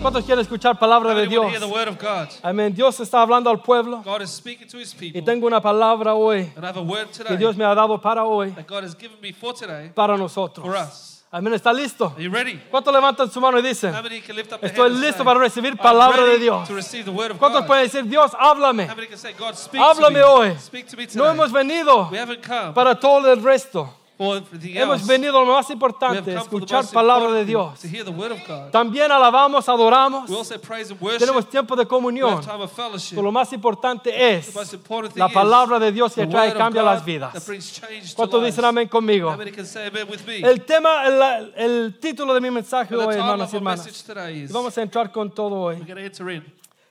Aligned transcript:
¿Cuántos 0.00 0.24
quieren 0.24 0.40
escuchar 0.40 0.78
palabra 0.78 1.14
de 1.14 1.26
Dios? 1.26 1.46
Amén. 2.42 2.74
Dios 2.74 3.00
está 3.00 3.20
hablando 3.20 3.50
al 3.50 3.60
pueblo 3.60 4.02
God 4.02 4.22
is 4.22 4.30
speaking 4.30 4.66
to 4.66 4.78
his 4.78 4.96
y 4.98 5.20
tengo 5.22 5.46
una 5.46 5.60
palabra 5.60 6.14
hoy 6.14 6.50
And 6.56 6.64
I 6.64 6.68
have 6.68 6.78
a 6.78 6.82
word 6.82 7.08
que 7.26 7.36
Dios 7.36 7.54
me 7.56 7.64
ha 7.64 7.74
dado 7.74 8.00
para 8.00 8.24
hoy, 8.24 8.50
that 8.52 8.66
God 8.66 8.84
has 8.84 8.96
given 8.96 9.18
me 9.20 9.32
for 9.32 9.52
today 9.52 9.90
para 9.94 10.16
nosotros. 10.16 10.66
Amén. 11.32 11.52
¿Está 11.54 11.72
listo? 11.72 12.16
¿Cuántos 12.70 12.92
levantan 12.92 13.30
su 13.30 13.40
mano 13.40 13.58
y 13.58 13.62
dicen, 13.62 13.94
estoy 14.62 14.90
listo 14.94 15.22
para 15.22 15.38
recibir 15.38 15.72
"I'm 15.72 15.78
palabra 15.78 16.24
de 16.24 16.38
Dios? 16.38 16.66
to 16.66 16.74
receive 16.74 17.04
the 17.04 17.10
word 17.10 17.32
of 17.32 17.38
¿Cuántos 17.38 17.66
pueden 17.66 17.84
decir, 17.84 18.04
Dios, 18.04 18.32
háblame? 18.38 18.88
Háblame 18.88 19.10
to 20.00 20.10
me. 20.10 20.22
hoy. 20.22 20.56
No 21.14 21.28
hemos 21.28 21.52
venido 21.52 22.10
para 22.74 22.98
todo 22.98 23.32
el 23.32 23.42
resto. 23.42 23.99
For 24.20 24.42
Hemos 24.62 25.06
venido 25.06 25.38
a 25.38 25.44
lo 25.46 25.54
más 25.54 25.70
importante, 25.70 26.34
escuchar 26.34 26.84
palabra 26.92 27.32
de 27.32 27.46
Dios. 27.46 27.80
thing, 27.80 27.88
to 27.90 27.96
hear 27.96 28.04
the 28.04 28.10
word 28.10 28.32
of 28.32 28.46
God. 28.46 28.70
También 28.70 29.10
alabamos, 29.10 29.66
adoramos, 29.66 30.28
We 30.28 30.36
also 30.36 30.58
praise 30.58 30.90
and 30.92 31.00
worship. 31.00 31.20
tenemos 31.20 31.48
tiempo 31.48 31.74
de 31.74 31.84
we 31.84 31.88
comunión. 31.88 32.34
have 32.34 32.44
time 32.44 32.62
of 32.62 32.70
fellowship. 32.70 33.14
Pero 33.14 33.22
lo 33.22 33.32
más 33.32 33.50
importante 33.54 34.10
the 34.10 34.36
es 34.36 34.54
most 34.54 34.74
important 34.74 35.14
thing 35.14 35.20
la 35.20 35.28
palabra 35.30 35.78
de 35.78 35.90
Dios 35.90 36.12
que 36.14 36.26
trae 36.26 36.52
cambia 36.52 36.82
God 36.82 36.92
las 36.96 37.02
vidas. 37.02 37.32
¿Cuántos 38.14 38.44
dicen 38.44 38.62
amén 38.66 38.88
conmigo? 38.88 39.30
How 39.30 39.38
many 39.38 39.52
can 39.52 39.64
say 39.64 39.86
amen 39.86 40.06
with 40.06 40.20
me? 40.26 40.40
El 40.46 40.66
tema, 40.66 41.06
el, 41.06 41.54
el 41.56 41.98
título 41.98 42.34
de 42.34 42.42
mi 42.42 42.50
mensaje 42.50 42.94
hoy, 42.94 43.14
hermanos 43.14 43.50
y 43.54 43.56
hermanas, 43.56 44.04
today 44.04 44.42
is, 44.42 44.52
vamos 44.52 44.76
a 44.76 44.82
entrar 44.82 45.10
con 45.10 45.30
todo 45.30 45.54
hoy. 45.62 45.82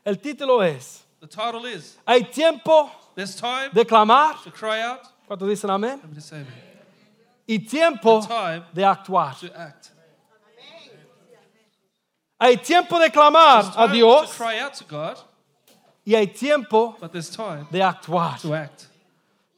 El 0.03 0.19
título 0.19 0.63
es, 0.63 1.05
The 1.19 1.27
title 1.27 1.72
is, 1.72 1.95
hay 2.07 2.23
tiempo 2.23 2.89
time 3.16 3.69
de 3.72 3.85
clamar, 3.85 4.35
to 4.44 4.52
cry 4.52 4.81
out. 4.81 5.02
¿cuántos 5.27 5.47
dicen 5.47 5.69
amén? 5.69 6.00
Let 6.02 6.09
me 6.09 6.16
just 6.16 6.30
say 6.30 6.38
amen. 6.39 6.69
Y 7.50 7.58
tiempo 7.58 8.22
de 8.72 8.86
actuar. 8.86 9.36
Hay 12.38 12.58
tiempo 12.58 13.00
de 13.00 13.09
clamar 13.09 13.66
a 13.75 13.88
Dios 13.88 14.38
y 16.06 16.14
hay 16.14 16.28
tiempo 16.28 16.95
de 17.72 17.81
actuar. 17.81 18.38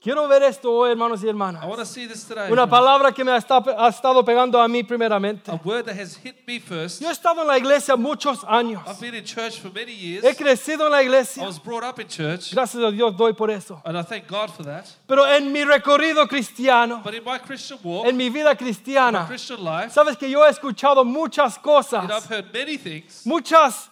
Quiero 0.03 0.27
ver 0.27 0.41
esto 0.41 0.71
hoy, 0.73 0.89
hermanos 0.89 1.21
y 1.21 1.27
I 1.27 1.30
hermanas. 1.30 1.63
want 1.63 1.77
to 1.77 1.85
see 1.85 2.07
this 2.07 2.23
today. 2.27 2.49
Una 2.52 2.66
palabra 2.66 3.11
que 3.11 3.23
me 3.23 3.31
ha 3.31 3.38
esta- 3.38 3.57
ha 3.77 3.88
estado 3.88 4.25
pegando 4.25 4.59
a 4.59 4.67
mí 4.67 4.81
primeramente. 4.83 5.52
A 5.52 5.59
word 5.63 5.85
that 5.85 5.95
has 5.95 6.16
hit 6.16 6.38
me 6.47 6.59
first. 6.59 6.99
Yo 7.03 7.08
he 7.08 7.11
estado 7.11 7.41
en 7.41 7.47
la 7.47 7.55
iglesia 7.55 7.95
muchos 7.95 8.43
años. 8.45 8.81
I've 8.88 8.99
been 8.99 9.13
in 9.13 9.23
church 9.23 9.59
for 9.59 9.69
many 9.71 9.91
years. 9.93 10.25
He 10.25 10.33
crecido 10.33 10.85
en 10.88 10.91
la 10.91 11.02
I 11.02 11.03
iglesia. 11.03 11.43
was 11.45 11.59
brought 11.59 11.83
up 11.83 11.99
in 11.99 12.08
church, 12.08 12.52
Gracias 12.52 12.81
a 12.83 12.91
Dios 12.91 13.16
doy 13.16 13.33
por 13.33 13.52
eso. 13.52 13.80
and 13.85 13.95
I 13.95 14.02
thank 14.02 14.27
God 14.27 14.49
for 14.49 14.63
that. 14.63 14.88
Pero 15.08 15.23
en 15.27 15.52
mi 15.53 15.63
recorrido 15.63 16.27
cristiano, 16.27 17.02
But 17.03 17.13
in 17.13 17.23
my 17.23 17.38
Christian 17.38 17.77
walk, 17.83 18.08
en 18.08 18.17
mi 18.17 18.30
vida 18.30 18.49
my 18.49 18.55
cristiana, 18.55 19.27
Christian 19.27 19.63
life, 19.63 19.91
sabes 19.93 20.17
que 20.17 20.27
yo 20.27 20.43
he 20.43 20.49
escuchado 20.49 21.05
muchas 21.05 21.59
know, 21.61 21.75
I've 21.77 21.86
cosas, 21.86 22.25
heard 22.27 22.52
many 22.52 22.77
things, 22.80 23.21
muchas 23.23 23.91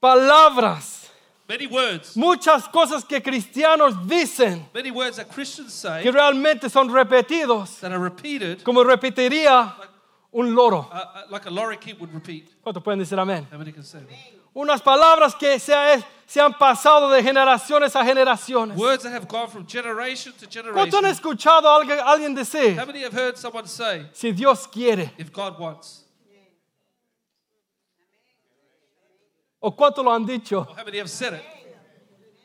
palabras, 0.00 0.95
many 1.48 1.66
words, 1.66 2.16
muchas 2.16 2.68
cosas 2.68 3.04
que 3.04 3.20
cristianos 3.22 3.94
dicen 4.06 4.66
many 4.74 4.90
words 4.90 5.16
that 5.16 5.28
Christians 5.32 5.72
say 5.72 6.02
que 6.02 6.10
realmente 6.12 6.68
son 6.70 6.88
repetidos, 6.88 7.80
that 7.80 7.92
are 7.92 7.98
repeated, 8.02 8.62
como 8.62 8.82
repetiría 8.84 9.74
un 10.32 10.54
loro. 10.54 10.88
uh, 10.92 10.94
uh, 10.96 11.22
like 11.30 11.46
a 11.46 11.50
would 11.98 12.12
repeat. 12.12 12.50
¿Cuántos 12.62 12.82
pueden 12.82 12.98
decir 12.98 13.18
amén? 13.18 13.46
How 13.50 13.58
many 13.58 13.72
can 13.72 13.82
say 13.82 14.00
that? 14.00 14.08
Unas 14.54 14.80
palabras 14.80 15.34
que 15.38 15.58
se, 15.58 15.74
ha- 15.74 16.02
se 16.26 16.40
han 16.40 16.54
pasado 16.54 17.10
de 17.10 17.22
generaciones 17.22 17.94
a 17.94 18.02
generaciones. 18.02 18.74
Words 18.74 19.02
that 19.02 19.12
have 19.12 19.28
gone 19.28 19.48
from 19.48 19.66
generation 19.66 20.32
to 20.32 20.46
¿Cuántos 20.46 20.94
han 20.98 21.04
generation. 21.04 21.04
escuchado 21.12 21.68
a 21.68 21.76
alguien, 21.76 21.98
alguien 22.00 22.34
decir, 22.34 22.74
How 22.78 22.86
many 22.86 23.02
have 23.02 23.12
heard 23.12 23.36
someone 23.36 23.66
say, 23.68 24.06
si 24.14 24.32
Dios 24.32 24.66
quiere? 24.66 25.10
if 25.18 25.30
God 25.30 25.58
wants? 25.60 26.05
¿O 29.66 29.72
cuántos 29.74 30.04
lo 30.04 30.12
han 30.12 30.24
dicho? 30.24 30.60
Or 30.60 30.76
how 30.78 30.84
many 30.84 30.98
have 30.98 31.08
said 31.10 31.32
it? 31.34 31.42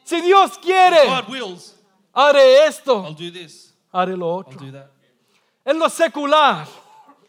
Si 0.03 0.19
Dios 0.21 0.57
quiere, 0.57 1.05
God 1.05 1.29
wills, 1.29 1.75
haré 2.15 2.65
esto, 2.65 3.03
I'll 3.05 3.13
do 3.13 3.29
this, 3.29 3.73
haré 3.93 4.17
lo 4.17 4.25
I'll 4.27 4.39
otro. 4.39 4.57
do 4.59 4.71
that. 4.71 4.89
En 5.63 5.77
lo 5.77 5.87
secular, 5.87 6.65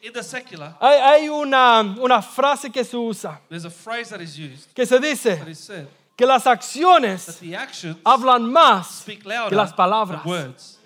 In 0.01 0.11
the 0.15 0.23
secular, 0.23 0.75
hay, 0.81 0.99
hay 0.99 1.29
una, 1.29 1.81
una 2.01 2.23
frase 2.23 2.73
que 2.73 2.83
se 2.85 2.97
usa, 2.97 3.39
there's 3.51 3.67
a 3.67 3.71
phrase 3.71 4.09
that 4.09 4.23
is 4.23 4.39
used 4.39 4.75
que 4.75 4.87
se 4.87 4.97
that 4.99 5.03
dice 5.03 5.47
is 5.47 5.59
said 5.59 5.87
que 6.17 6.27
las 6.27 6.45
that 6.45 6.59
acciones 6.59 7.39
the 7.39 7.55
actions 7.55 7.99
hablan 8.07 8.51
más 8.51 8.87
speak 9.03 9.23
que 9.23 9.29
louder 9.29 9.55
las 9.57 9.75
palabras. 9.75 10.23
than 10.23 10.31
words. 10.31 10.79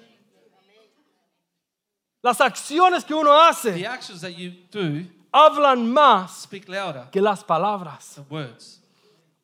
Las 2.24 2.40
acciones 2.40 3.04
que 3.06 3.14
uno 3.14 3.30
hace 3.32 3.86
actions 3.86 4.20
that 4.22 4.32
you 4.36 4.50
do 4.72 5.04
hablan 5.32 5.86
más 5.92 6.42
speak 6.42 6.68
louder 6.68 7.08
que 7.12 7.20
las 7.22 7.44
palabras. 7.44 8.16
than 8.16 8.26
words. 8.28 8.75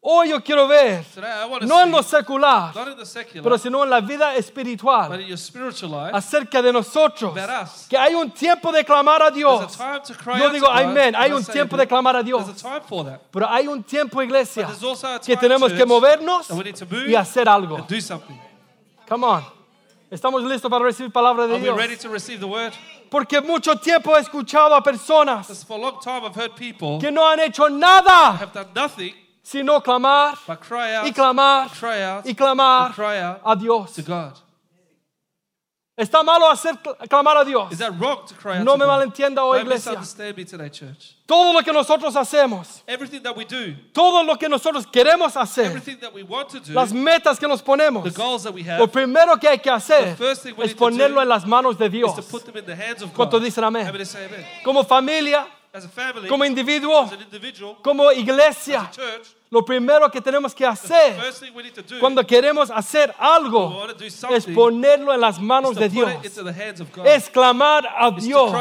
Hoy 0.04 0.30
yo 0.30 0.42
quiero 0.42 0.66
ver, 0.66 1.04
no 1.60 1.80
en 1.80 1.92
lo 1.92 2.02
secular, 2.02 2.74
not 2.74 2.88
in 2.88 2.96
the 2.96 3.06
secular, 3.06 3.40
pero 3.40 3.56
sino 3.56 3.84
en 3.84 3.90
la 3.90 4.00
vida 4.00 4.32
but 4.32 4.40
espiritual, 4.40 5.20
in 5.20 5.28
your 5.28 5.38
spiritual 5.38 5.92
life, 5.92 6.10
acerca 6.12 6.60
de 6.60 6.72
nosotros, 6.72 7.32
que 7.88 7.96
hay 7.96 8.12
un 8.12 8.32
tiempo 8.32 8.72
de 8.72 8.84
clamar 8.84 9.22
a 9.22 9.30
Dios. 9.30 9.78
Yo 10.40 10.50
digo, 10.50 10.68
amén, 10.68 11.14
hay 11.14 11.30
un 11.30 11.44
tiempo 11.44 11.76
de 11.76 11.86
clamar 11.86 12.16
a 12.16 12.22
Dios. 12.24 12.44
Pero 13.30 13.48
hay 13.48 13.68
un 13.68 13.84
tiempo, 13.84 14.20
iglesia, 14.20 14.68
que 15.24 15.36
tenemos 15.36 15.72
que 15.72 15.86
movernos 15.86 16.48
y 17.06 17.14
hacer 17.14 17.48
algo. 17.48 17.76
and 17.76 17.86
do 17.86 18.00
something. 18.00 18.36
Come 19.06 19.24
on. 19.24 19.44
Estamos 20.10 20.42
listos 20.42 20.68
para 20.68 20.84
recibir 20.84 21.12
palabra 21.12 21.46
de 21.46 21.60
Dios. 21.60 21.76
ready 21.76 21.96
to 21.96 22.08
receive 22.08 22.40
the 22.40 22.46
word? 22.46 22.72
Porque 23.08 23.40
mucho 23.40 23.76
tiempo 23.76 24.16
he 24.16 24.20
escuchado 24.20 24.74
a 24.74 24.82
personas 24.82 25.46
Because 25.46 25.64
for 25.64 25.78
a 25.78 25.80
long 25.80 26.00
time 26.00 26.24
I've 26.24 26.34
heard 26.34 26.56
people 26.56 26.98
que 26.98 27.10
no 27.12 27.24
han 27.24 27.38
hecho 27.38 27.68
nada 27.68 28.32
have 28.32 28.52
done 28.52 28.68
nothing 28.74 29.14
sino 29.42 29.80
clamar 29.80 30.38
but 30.46 30.60
cry 30.60 30.94
out, 30.94 31.06
y 31.06 31.12
clamar 31.12 31.68
out, 31.82 32.26
y 32.26 32.34
clamar 32.34 32.92
a 33.44 33.56
Dios. 33.56 33.98
Está 35.94 36.22
malo 36.22 36.50
hacer 36.50 36.74
cl- 36.82 36.96
clamar 37.06 37.36
a 37.36 37.44
Dios. 37.44 37.70
Is 37.70 37.78
that 37.78 37.92
wrong 38.00 38.24
to 38.26 38.34
cry 38.34 38.56
out 38.56 38.64
No 38.64 38.78
me 38.78 38.86
malentienda 38.86 39.44
hoy, 39.44 39.58
Don't 39.58 39.66
iglesia. 39.66 39.92
Todo 41.26 41.52
lo 41.52 41.62
que 41.62 41.70
nosotros 41.70 42.16
hacemos, 42.16 42.82
Everything 42.86 43.20
that 43.22 43.36
we 43.36 43.44
do, 43.44 43.74
todo 43.92 44.22
lo 44.24 44.38
que 44.38 44.48
nosotros 44.48 44.86
queremos 44.86 45.36
hacer, 45.36 45.66
everything 45.66 45.98
that 46.00 46.12
we 46.14 46.22
want 46.22 46.48
to 46.48 46.60
do, 46.60 46.72
las 46.72 46.94
metas 46.94 47.38
que 47.38 47.46
nos 47.46 47.60
ponemos, 47.60 48.04
the 48.04 48.10
goals 48.10 48.44
that 48.44 48.54
we 48.54 48.62
lo 48.62 48.86
primero 48.86 49.38
que 49.38 49.46
hay 49.46 49.58
que 49.58 49.70
hacer 49.70 50.16
es 50.62 50.74
ponerlo 50.74 51.20
en 51.20 51.28
las 51.28 51.46
manos 51.46 51.76
de 51.76 51.90
Dios. 51.90 52.14
¿Cuántos 53.14 53.42
dicen 53.42 53.62
amén? 53.62 53.86
Como 54.64 54.84
familia, 54.84 55.46
como 56.28 56.44
individuo, 56.44 57.10
como 57.82 58.12
iglesia, 58.12 58.90
lo 59.48 59.64
primero 59.64 60.10
que 60.10 60.20
tenemos 60.20 60.54
que 60.54 60.66
hacer 60.66 61.18
cuando 61.98 62.26
queremos 62.26 62.70
hacer 62.70 63.14
algo 63.18 63.86
es 64.30 64.46
ponerlo 64.46 65.14
en 65.14 65.20
las 65.20 65.40
manos 65.40 65.74
de 65.74 65.88
Dios. 65.88 66.12
Es 67.04 67.30
clamar 67.30 67.86
a 67.86 68.10
Dios. 68.10 68.52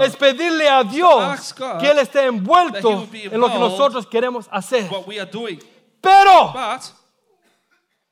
Es 0.00 0.16
pedirle 0.16 0.68
a 0.68 0.84
Dios 0.84 1.54
que 1.80 1.90
Él 1.90 1.98
esté 1.98 2.24
envuelto 2.24 3.08
en 3.12 3.40
lo 3.40 3.50
que 3.50 3.58
nosotros 3.58 4.06
queremos 4.06 4.46
hacer. 4.50 4.88
Pero 6.00 6.54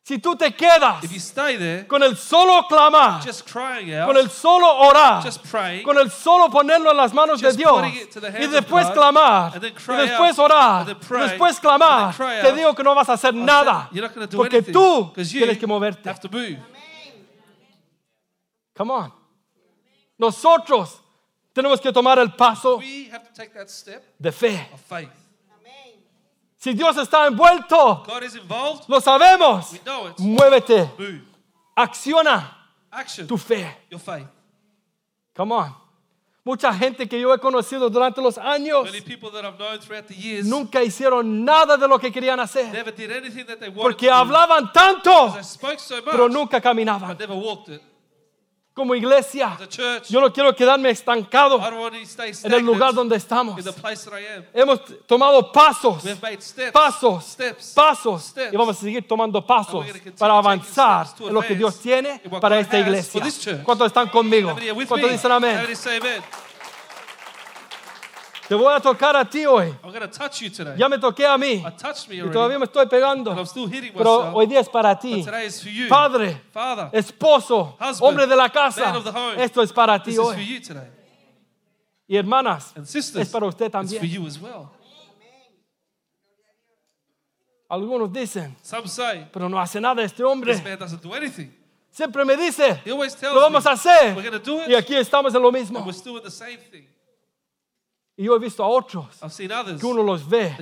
si 0.09 0.19
tú 0.19 0.35
te 0.37 0.51
quedas 0.53 1.05
if 1.05 1.13
you 1.13 1.21
stay 1.21 1.59
there, 1.59 1.87
con 1.87 2.03
el 2.03 2.17
solo 2.17 2.67
clamar, 2.67 3.23
just 3.23 3.45
crying 3.47 4.07
con 4.07 4.17
el 4.17 4.31
solo 4.31 4.67
orar, 4.67 5.23
just 5.23 5.43
praying, 5.45 5.85
con 5.85 5.99
el 5.99 6.11
solo 6.11 6.49
ponerlo 6.49 6.91
en 6.91 6.97
las 6.97 7.13
manos 7.13 7.43
de 7.43 7.49
Just 7.49 7.59
Dios 7.59 7.73
putting 7.79 7.95
it 7.95 8.11
to 8.11 8.19
the 8.19 8.31
hands 8.31 8.41
y 8.41 8.45
of 8.47 8.53
después 8.53 8.87
God, 8.87 8.95
clamar 8.95 9.53
and 9.53 9.63
then 9.63 9.73
y 9.73 9.77
cry 9.77 10.07
después 10.07 10.39
orar 10.39 10.79
and 10.81 10.89
then 10.89 10.97
y 10.97 11.07
pray, 11.07 11.29
después 11.29 11.61
clamar, 11.61 12.05
and 12.05 12.15
then 12.15 12.27
cry 12.27 12.41
te 12.41 12.49
out, 12.49 12.57
digo 12.57 12.75
que 12.75 12.85
no 12.85 12.95
vas 12.95 13.09
a 13.11 13.13
hacer 13.13 13.35
nada 13.35 13.91
you're 13.93 14.01
not 14.01 14.15
to 14.15 14.27
do 14.27 14.37
porque 14.39 14.55
anything 14.57 14.73
tú 14.73 15.13
you 15.15 15.41
tienes 15.41 15.59
que 15.59 15.67
moverte. 15.67 16.09
have 16.09 16.21
to 16.21 16.31
move. 16.31 16.57
Come 18.75 18.91
on. 18.93 19.13
Nosotros 20.17 21.03
tenemos 21.53 21.83
que 21.83 21.93
tomar 21.93 22.19
el 22.19 22.31
paso 22.35 22.79
We 22.79 23.11
have 23.13 23.25
to 23.29 23.35
take 23.35 23.53
that 23.53 23.69
step 23.69 24.03
de 24.19 24.33
fe. 24.33 24.69
of 24.73 24.81
faith. 24.81 25.28
Si 26.61 26.75
Dios 26.75 26.97
está 26.97 27.27
envuelto, 27.29 28.03
God 28.05 28.23
is 28.25 28.35
involved. 28.35 28.85
lo 28.89 29.01
sabemos. 29.01 29.73
We 29.73 29.79
know 29.85 30.09
it. 30.09 30.19
Muévete, 30.19 30.91
Move. 30.99 31.21
acciona 31.77 32.57
Action. 32.91 33.27
tu 33.29 33.37
fe. 33.39 33.77
Your 33.91 34.01
faith. 34.01 34.27
Come 35.37 35.53
on. 35.55 35.75
Mucha 36.45 36.73
gente 36.73 37.07
que 37.07 37.21
yo 37.21 37.33
he 37.35 37.39
conocido 37.39 37.91
durante 37.91 38.23
los 38.23 38.39
años 38.39 38.85
Many 38.87 39.03
people 39.03 39.31
that 39.31 39.45
I've 39.45 39.59
known 39.59 39.79
throughout 39.81 40.07
the 40.09 40.15
years 40.15 40.47
nunca 40.47 40.83
hicieron 40.83 41.45
nada 41.45 41.77
de 41.77 41.87
lo 41.87 41.99
que 41.99 42.11
querían 42.11 42.41
hacer 42.41 42.73
never 42.73 42.91
did 42.95 43.11
anything 43.13 43.45
that 43.45 43.59
they 43.59 43.69
wanted 43.69 43.83
porque 43.83 44.07
to 44.07 44.13
do. 44.13 44.19
hablaban 44.19 44.73
tanto, 44.73 45.33
They 45.35 45.45
spoke 45.45 45.79
so 45.79 45.97
much, 45.97 46.07
pero 46.11 46.27
nunca 46.29 46.59
caminaban. 46.61 47.09
but 47.11 47.19
never 47.21 47.37
walked 47.37 47.69
it. 47.69 47.83
Como 48.79 48.95
iglesia, 48.95 49.59
yo 50.09 50.21
no 50.21 50.33
quiero 50.33 50.55
quedarme 50.55 50.91
estancado 50.91 51.61
en 52.45 52.53
el 52.53 52.65
lugar 52.65 52.95
donde 52.95 53.17
estamos. 53.17 53.61
Hemos 54.55 54.81
tomado 55.05 55.51
pasos, 55.51 56.05
pasos, 56.73 57.37
pasos 57.75 58.35
y 58.53 58.57
vamos 58.57 58.77
a 58.77 58.81
seguir 58.81 59.07
tomando 59.07 59.45
pasos 59.45 59.85
para 60.17 60.39
avanzar 60.39 61.09
en 61.19 61.35
lo 61.35 61.43
que 61.43 61.57
Dios 61.57 61.81
tiene 61.81 62.21
para 62.41 62.61
esta 62.61 62.79
iglesia. 62.79 63.21
¿Cuántos 63.65 63.89
están 63.89 64.09
conmigo? 64.09 64.55
¿Cuántos 64.87 65.11
dicen 65.11 65.33
amén? 65.33 65.67
Te 68.49 68.55
voy 68.55 68.73
a 68.75 68.81
tocar 68.81 69.15
a 69.15 69.25
ti 69.29 69.45
hoy. 69.45 69.75
I'm 69.85 69.93
to 69.93 70.09
touch 70.09 70.41
you 70.41 70.49
today. 70.51 70.75
Ya 70.79 70.89
me 70.89 70.97
toqué 70.99 71.27
a 71.27 71.37
mí 71.37 71.57
I 71.67 71.71
touched 71.77 72.09
me 72.09 72.15
y 72.17 72.21
already. 72.21 72.33
todavía 72.33 72.59
me 72.59 72.65
estoy 72.65 72.87
pegando. 72.87 73.31
and 73.31 73.41
I'm 73.41 73.47
still 73.47 73.67
hitting 73.67 73.93
Pero 73.93 74.19
myself. 74.21 74.35
hoy 74.37 74.47
día 74.47 74.61
es 74.61 74.69
para 74.71 74.95
but 74.95 75.01
ti. 75.03 75.23
today 75.23 75.47
is 75.47 75.63
for 75.63 75.69
you. 75.71 75.87
Padre, 75.89 76.41
Father, 76.51 76.89
esposo, 76.93 77.77
Husband, 77.79 78.01
hombre 78.01 78.27
de 78.27 78.35
la 78.35 78.45
man 78.45 78.51
casa. 78.51 78.97
of 78.97 79.05
the 79.05 79.11
home. 79.13 79.37
Esto 79.43 79.61
es 79.63 79.71
para 79.71 79.99
ti 79.99 80.13
this 80.13 80.15
is 80.19 80.25
for 80.25 80.35
hoy. 80.35 80.43
you 80.47 80.61
today. 80.61 80.89
Y 82.09 82.17
hermanas, 82.17 82.73
And 82.75 82.87
sisters, 82.87 83.27
es 83.27 83.31
para 83.31 83.45
usted 83.47 83.67
it's 83.67 83.75
for 83.75 83.83
también. 83.83 84.03
you 84.11 84.27
as 84.27 84.39
well. 84.41 84.71
Algunos 87.71 88.11
dicen, 88.11 88.57
Some 88.63 88.89
say, 88.89 89.29
pero 89.31 89.47
no 89.51 89.59
hace 89.61 89.79
nada 89.79 90.03
este 90.03 90.23
this 90.23 90.25
hombre. 90.27 90.55
man 90.63 90.79
doesn't 90.79 91.03
do 91.03 91.13
anything. 91.15 91.53
Siempre 91.91 92.25
me 92.25 92.35
dice, 92.35 92.81
He 92.83 92.91
always 92.93 93.15
tells 93.15 93.35
lo 93.35 93.43
vamos 93.43 93.63
me, 93.67 93.71
a 93.71 93.75
hacer. 93.75 94.15
we're 94.17 94.23
going 94.23 94.33
to 94.33 94.39
do 94.39 94.63
it, 94.63 94.69
Y 94.71 94.75
aquí 94.75 94.95
estamos 94.95 95.35
en 95.35 95.43
lo 95.43 95.53
mismo. 95.53 95.81
we're 95.85 95.93
still 95.93 96.17
in 96.17 96.23
the 96.23 96.31
same 96.31 96.57
thing. 96.71 96.87
Y 98.19 98.25
yo 98.25 98.35
he 98.35 98.39
visto 98.41 98.65
a 98.65 98.67
otros 98.67 99.07
I've 99.23 99.31
seen 99.31 99.53
others 99.53 99.81
que 99.81 99.87
uno 99.87 100.03
los 100.03 100.29
ve 100.29 100.57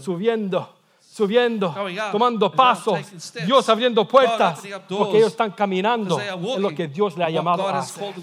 subiendo, 0.00 0.68
subiendo, 1.00 1.74
tomando 2.12 2.50
pasos. 2.52 3.00
Dios 3.44 3.68
abriendo 3.68 4.06
puertas, 4.06 4.62
porque 4.88 5.18
ellos 5.18 5.32
están 5.32 5.50
caminando 5.50 6.20
en 6.20 6.62
lo 6.62 6.70
que 6.70 6.86
Dios 6.86 7.16
le 7.18 7.24
ha 7.24 7.30
llamado 7.30 7.66
a 7.66 7.80
hacer. 7.80 8.14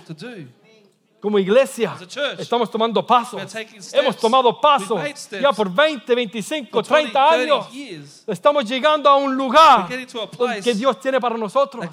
Como 1.21 1.37
iglesia, 1.37 1.97
estamos 2.37 2.71
tomando 2.71 3.05
pasos. 3.05 3.41
Hemos 3.93 4.15
tomado 4.15 4.59
pasos 4.61 5.01
ya 5.29 5.51
por 5.51 5.69
20, 5.69 6.15
25, 6.15 6.69
For 6.71 6.95
20, 6.95 7.11
30 7.11 7.29
30 7.29 7.31
años. 7.31 8.23
Estamos 8.25 8.63
llegando 8.63 9.09
a 9.09 9.17
un 9.17 9.35
lugar 9.35 9.87
que 10.63 10.73
Dios 10.73 10.97
tiene 11.01 11.19
para 11.19 11.37
nosotros. 11.37 11.85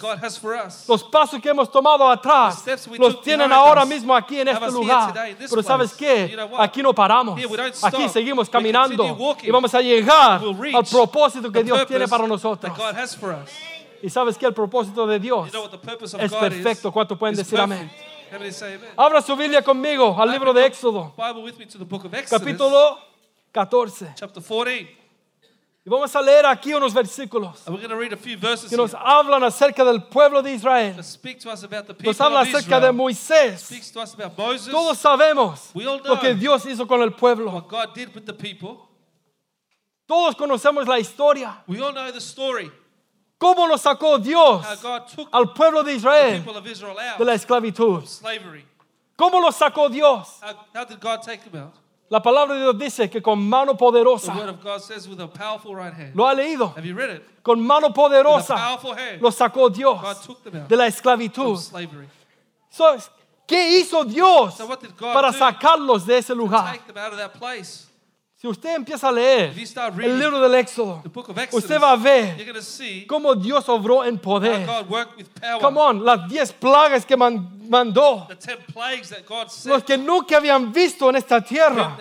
Los 0.86 1.02
pasos 1.04 1.40
que 1.40 1.48
hemos 1.48 1.70
tomado 1.70 2.08
atrás 2.08 2.64
los 2.96 3.20
tienen 3.20 3.52
ahora 3.52 3.84
mismo 3.84 4.14
aquí 4.14 4.40
en 4.40 4.48
este 4.48 4.70
lugar. 4.70 5.12
Pero 5.38 5.62
¿sabes 5.62 5.92
qué? 5.94 6.36
Aquí 6.58 6.80
no 6.80 6.94
paramos. 6.94 7.40
Aquí 7.82 8.08
seguimos 8.08 8.48
caminando 8.48 9.36
y 9.42 9.50
vamos 9.50 9.74
a 9.74 9.80
llegar 9.80 10.40
al 10.40 10.84
propósito 10.84 11.50
que 11.50 11.64
Dios 11.64 11.84
tiene 11.86 12.06
para 12.06 12.28
nosotros. 12.28 12.72
Y 14.02 14.10
sabes 14.10 14.38
que 14.38 14.46
el 14.46 14.54
propósito 14.54 15.04
de 15.04 15.18
Dios 15.18 15.50
es 16.20 16.32
perfecto. 16.32 16.92
¿Cuánto 16.92 17.18
pueden 17.18 17.34
decir 17.34 17.58
amén? 17.58 17.90
Abra 18.96 19.22
su 19.22 19.36
Biblia 19.36 19.62
conmigo 19.62 20.16
al 20.20 20.30
libro 20.30 20.52
de 20.52 20.66
Éxodo, 20.66 21.14
capítulo 22.28 22.98
14. 23.52 24.14
chapter 24.14 24.42
14. 24.42 25.06
Y 25.86 25.88
vamos 25.88 26.16
a 26.16 26.20
leer 26.20 26.44
aquí 26.46 26.74
unos 26.74 26.92
versículos 26.92 27.64
And 27.64 27.76
we're 27.76 27.80
going 27.80 27.90
to 27.90 27.96
read 27.96 28.12
a 28.12 28.16
few 28.16 28.36
verses 28.36 28.68
que 28.68 28.76
nos 28.76 28.92
hablan 28.92 29.44
acerca 29.44 29.84
del 29.84 30.02
pueblo 30.02 30.42
de 30.42 30.52
Israel. 30.52 30.96
Nos 30.96 32.20
habla 32.20 32.40
acerca 32.40 32.80
de. 32.80 32.90
Moisés. 32.90 33.68
Todos 34.68 34.98
sabemos 34.98 35.70
lo 35.74 36.18
que. 36.18 36.34
Dios 36.34 36.66
hizo 36.66 36.88
con 36.88 37.02
el 37.02 37.12
pueblo. 37.12 37.64
Todos 40.06 40.34
conocemos 40.34 40.88
la 40.88 40.98
historia. 40.98 41.62
Cómo 43.38 43.66
lo 43.66 43.76
sacó 43.76 44.18
Dios 44.18 44.64
took 45.14 45.28
al 45.30 45.52
pueblo 45.52 45.82
de 45.82 45.94
Israel 45.94 46.44
de 47.18 47.24
la 47.24 47.34
esclavitud. 47.34 48.02
¿Cómo 49.16 49.40
lo 49.40 49.50
sacó 49.52 49.88
Dios? 49.88 50.40
How, 50.42 50.84
did 50.84 51.00
God 51.00 51.22
take 51.22 51.50
them 51.50 51.62
out? 51.62 51.74
La 52.08 52.22
palabra 52.22 52.54
de 52.54 52.60
Dios 52.60 52.78
dice 52.78 53.10
que 53.10 53.20
con 53.20 53.48
mano 53.48 53.76
poderosa. 53.76 54.32
right 55.74 55.92
hand. 55.92 56.14
¿Lo 56.14 56.26
ha 56.26 56.34
leído? 56.34 56.72
Have 56.76 56.86
you 56.86 56.94
read 56.94 57.16
it? 57.16 57.42
Con 57.42 57.60
mano 57.60 57.92
poderosa 57.92 58.78
lo 59.20 59.30
sacó 59.30 59.68
Dios 59.70 60.00
de 60.68 60.76
la 60.76 60.86
esclavitud. 60.86 61.58
So, 62.70 62.96
¿Qué 63.46 63.78
hizo 63.78 64.04
Dios 64.04 64.56
para 64.98 65.32
sacarlos 65.32 66.04
de 66.04 66.18
ese 66.18 66.34
lugar? 66.34 66.78
Si 68.38 68.46
usted 68.46 68.76
empieza 68.76 69.08
a 69.08 69.12
leer 69.12 69.50
el 70.04 70.18
libro 70.18 70.40
del 70.40 70.54
Éxodo, 70.56 71.02
usted 71.52 71.80
va 71.80 71.92
a 71.92 71.96
ver 71.96 72.36
cómo 73.08 73.34
Dios 73.34 73.66
obró 73.70 74.04
en 74.04 74.18
poder. 74.18 74.66
Come 75.58 75.80
on, 75.80 76.04
las 76.04 76.28
diez 76.28 76.52
plagas 76.52 77.06
que 77.06 77.16
man- 77.16 77.58
mandó, 77.66 78.28
los 79.64 79.82
que 79.84 79.96
nunca 79.96 80.36
habían 80.36 80.70
visto 80.70 81.08
en 81.08 81.16
esta 81.16 81.40
tierra. 81.40 81.96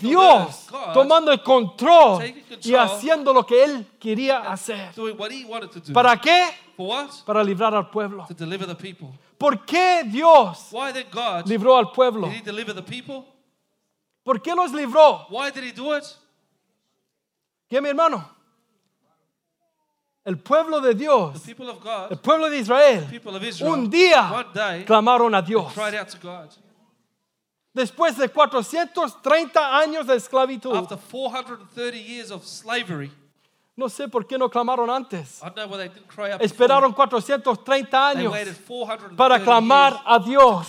Dios 0.00 0.66
tomando 0.94 1.30
el 1.30 1.42
control 1.42 2.22
y 2.62 2.74
haciendo 2.74 3.34
lo 3.34 3.44
que 3.44 3.62
Él 3.62 3.86
quería 4.00 4.38
hacer. 4.50 4.90
¿Para 5.92 6.18
qué? 6.18 6.46
Para 7.26 7.44
librar 7.44 7.74
al 7.74 7.90
pueblo. 7.90 8.26
¿Por 9.36 9.66
qué 9.66 10.02
Dios 10.06 10.70
libró 11.46 11.76
al 11.76 11.92
pueblo? 11.92 12.26
did 12.28 12.36
He 12.38 12.42
deliver 12.42 12.74
the 12.74 12.82
people? 12.82 13.26
¿Por 14.26 14.42
qué 14.42 14.56
los 14.56 14.72
libró? 14.72 15.24
Why 15.30 15.52
did 15.52 15.62
He 15.62 15.70
do 15.70 15.96
it? 15.96 16.04
¿Qué, 17.70 17.80
mi 17.80 17.90
hermano? 17.90 18.28
El 20.24 20.36
pueblo 20.38 20.80
de 20.80 20.94
The 20.94 20.98
Dios, 20.98 21.40
people 21.42 21.68
of 21.70 21.80
God, 21.80 22.10
el 22.10 22.18
pueblo 22.18 22.50
de 22.50 22.58
Israel, 22.58 23.06
people 23.08 23.36
of 23.36 23.44
Israel, 23.44 23.72
un 23.72 23.88
día 23.88 24.32
one 24.32 24.52
day 24.52 24.84
clamaron 24.84 25.32
a 25.36 25.42
Dios. 25.42 25.72
cried 25.72 25.94
out 25.94 26.08
to 26.08 26.18
God. 26.18 26.48
Después 27.72 28.16
de 28.16 28.28
430 28.28 29.78
años 29.78 30.08
de 30.08 30.16
esclavitud, 30.16 30.74
After 30.74 30.96
430 30.96 31.96
years 31.96 32.32
of 32.32 32.44
slavery, 32.44 33.12
no 33.76 33.90
sé 33.90 34.08
por 34.08 34.26
qué 34.26 34.38
no 34.38 34.48
clamaron 34.48 34.88
antes. 34.88 35.42
Esperaron 36.40 36.94
430 36.94 37.84
before. 37.84 38.14
They 38.14 38.20
años 38.20 38.32
waited 38.32 38.56
430 38.66 39.16
para 39.16 39.38
clamar 39.38 40.02
a 40.04 40.18
Dios. 40.18 40.68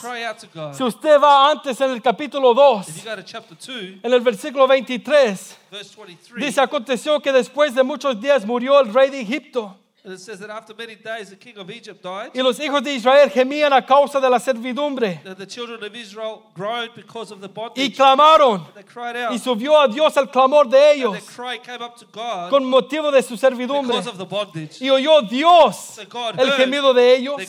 Si 0.74 0.84
usted 0.84 1.20
va 1.20 1.50
antes 1.50 1.80
en 1.80 1.92
el 1.92 2.02
capítulo 2.02 2.54
2, 2.54 2.90
If 2.90 2.98
you 2.98 3.10
go 3.10 3.16
to 3.16 3.24
chapter 3.24 3.58
2, 3.58 4.04
en 4.04 4.14
el 4.14 4.20
versículo 4.20 4.68
23, 4.68 5.58
verse 5.72 5.96
23, 5.96 6.46
dice, 6.46 6.60
aconteció 6.60 7.22
que 7.22 7.32
después 7.32 7.74
de 7.74 7.84
muchos 7.84 8.20
días 8.20 8.46
murió 8.46 8.80
el 8.82 8.94
rey 8.94 9.10
de 9.10 9.22
Egipto 9.22 9.78
and 10.04 10.14
it 10.14 10.20
says 10.20 10.40
that 10.40 10.50
after 10.50 10.74
many 10.74 10.96
days 10.96 11.30
the 11.30 11.36
king 11.36 11.58
of 11.58 11.70
Egypt 11.70 12.02
died, 12.04 12.32
y 12.34 12.42
los 12.42 12.60
hijos 12.60 12.84
de 12.84 12.94
Israel 12.94 13.30
gemían 13.30 13.74
a 13.74 13.86
causa 13.86 14.20
de 14.22 14.30
la 14.30 14.40
servidumbre 14.40 15.22
that 15.24 15.38
the 15.38 15.46
children 15.46 15.84
of 15.84 15.94
Israel 15.96 16.44
groaned 16.54 16.92
because 16.96 17.32
of 17.32 17.42
the 17.42 17.50
y 17.76 17.90
clamaron 17.92 18.66
They 18.74 18.84
cried 18.84 19.16
out, 19.18 19.34
y 19.34 19.40
subió 19.40 19.80
a 19.82 19.88
Dios 19.88 20.16
el 20.16 20.30
clamor 20.30 20.70
de 20.70 20.78
and 20.78 20.98
ellos 21.00 21.12
their 21.14 21.36
cry 21.36 21.58
came 21.58 21.82
up 21.84 21.98
to 21.98 22.06
God 22.12 22.50
con 22.50 22.64
motivo 22.64 23.12
de 23.12 23.22
su 23.22 23.36
servidumbre. 23.36 23.98
because 23.98 24.08
of 24.08 24.18
the 24.18 24.26
bondage. 24.26 24.80
Y 24.82 24.90
oyó 24.90 25.22
Dios 25.28 25.98
el 26.38 26.52
gemido 26.54 26.94
de 26.94 27.16
ellos 27.16 27.42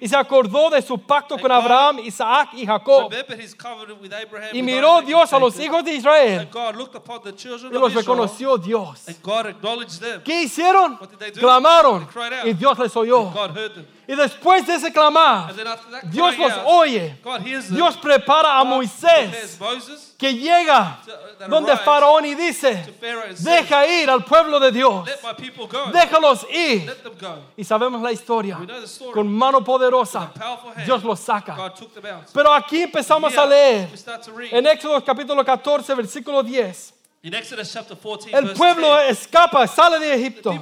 y 0.00 0.06
se 0.08 0.16
acordó 0.16 0.70
de 0.70 0.82
su 0.82 0.98
pacto 0.98 1.38
con 1.38 1.50
Abraham, 1.50 1.98
Isaac 2.00 2.50
y 2.54 2.66
Jacob. 2.66 3.10
remembered 3.10 3.40
his 3.40 3.54
covenant 3.54 4.00
with 4.00 4.12
Abraham, 4.12 4.50
Y 4.54 4.62
miró 4.62 5.00
Dios 5.02 5.32
a 5.32 5.38
los 5.38 5.58
hijos 5.58 5.82
de 5.84 5.94
Israel 5.94 6.40
and 6.40 6.50
God 6.52 6.76
looked 6.76 6.94
upon 6.94 7.22
the 7.22 7.32
children 7.32 7.74
y 7.74 7.78
los 7.78 7.92
reconoció 7.94 8.58
Dios. 8.58 9.08
and 9.08 9.16
God 9.22 9.46
acknowledged 9.46 10.00
them. 10.00 10.22
¿Qué 10.22 10.42
hicieron? 10.42 10.98
What 11.00 11.10
did 11.10 11.18
they 11.18 11.30
do? 11.30 11.40
Clamaron 12.02 12.48
y 12.48 12.52
Dios 12.54 12.78
les 12.78 12.96
oyó. 12.96 13.30
Y 14.06 14.14
después 14.14 14.66
de 14.66 14.74
ese 14.74 14.92
clamar, 14.92 15.54
Dios 16.04 16.38
los 16.38 16.52
oye. 16.66 17.18
Dios 17.70 17.96
prepara 17.96 18.58
a 18.58 18.64
Moisés 18.64 19.58
que 20.18 20.34
llega 20.34 21.00
that 21.38 21.48
donde 21.48 21.76
Faraón 21.76 22.24
y 22.24 22.34
dice, 22.34 22.94
deja 23.38 23.86
ir 23.86 24.10
al 24.10 24.24
pueblo 24.24 24.60
de 24.60 24.72
Dios, 24.72 25.08
déjalos 25.92 26.46
ir. 26.50 26.94
Y 27.56 27.64
sabemos 27.64 28.02
la 28.02 28.12
historia. 28.12 28.58
Con 29.12 29.30
mano 29.30 29.62
poderosa, 29.64 30.32
Dios 30.84 31.02
los 31.02 31.20
saca. 31.20 31.72
Pero 32.32 32.52
aquí 32.52 32.82
empezamos 32.82 33.36
a 33.36 33.46
leer 33.46 33.88
en 34.50 34.66
Éxodo 34.66 35.02
capítulo 35.04 35.44
14, 35.44 35.94
versículo 35.94 36.42
10. 36.42 36.93
In 37.24 37.32
Exodus 37.32 37.72
chapter 37.72 37.96
14, 37.96 38.34
El 38.34 38.52
pueblo 38.52 38.98
10, 38.98 39.10
escapa, 39.10 39.66
sale 39.66 39.98
de 39.98 40.08
the 40.08 40.14
Egipto 40.14 40.52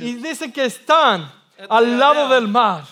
y 0.00 0.14
dicen 0.14 0.50
que 0.50 0.64
están 0.64 1.30
al 1.68 1.98
lado 1.98 2.26
del 2.30 2.48
mar. 2.48 2.84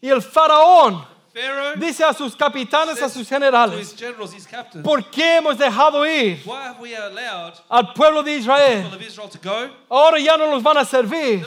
Y 0.00 0.08
el 0.08 0.22
faraón 0.22 1.04
Pharaoh 1.34 1.76
dice 1.76 2.04
a 2.04 2.14
sus 2.14 2.34
capitanes, 2.34 3.02
a 3.02 3.08
sus 3.10 3.28
generales, 3.28 3.92
his 3.92 3.94
generals, 3.94 4.32
his 4.32 4.46
captains, 4.46 4.82
¿por 4.82 5.04
qué 5.10 5.36
hemos 5.36 5.58
dejado 5.58 6.06
ir 6.06 6.40
Why 6.46 6.68
have 6.68 6.80
we 6.80 6.96
allowed 6.96 7.52
al 7.68 7.92
pueblo 7.92 8.22
de 8.22 8.36
Israel? 8.36 8.84
people 8.84 8.96
of 8.96 9.02
Israel 9.02 9.28
to 9.28 9.38
go? 9.38 9.68
Ahora 9.90 10.18
ya 10.18 10.38
no 10.38 10.50
nos 10.50 10.62
van 10.62 10.78
a 10.78 10.86
servir. 10.86 11.46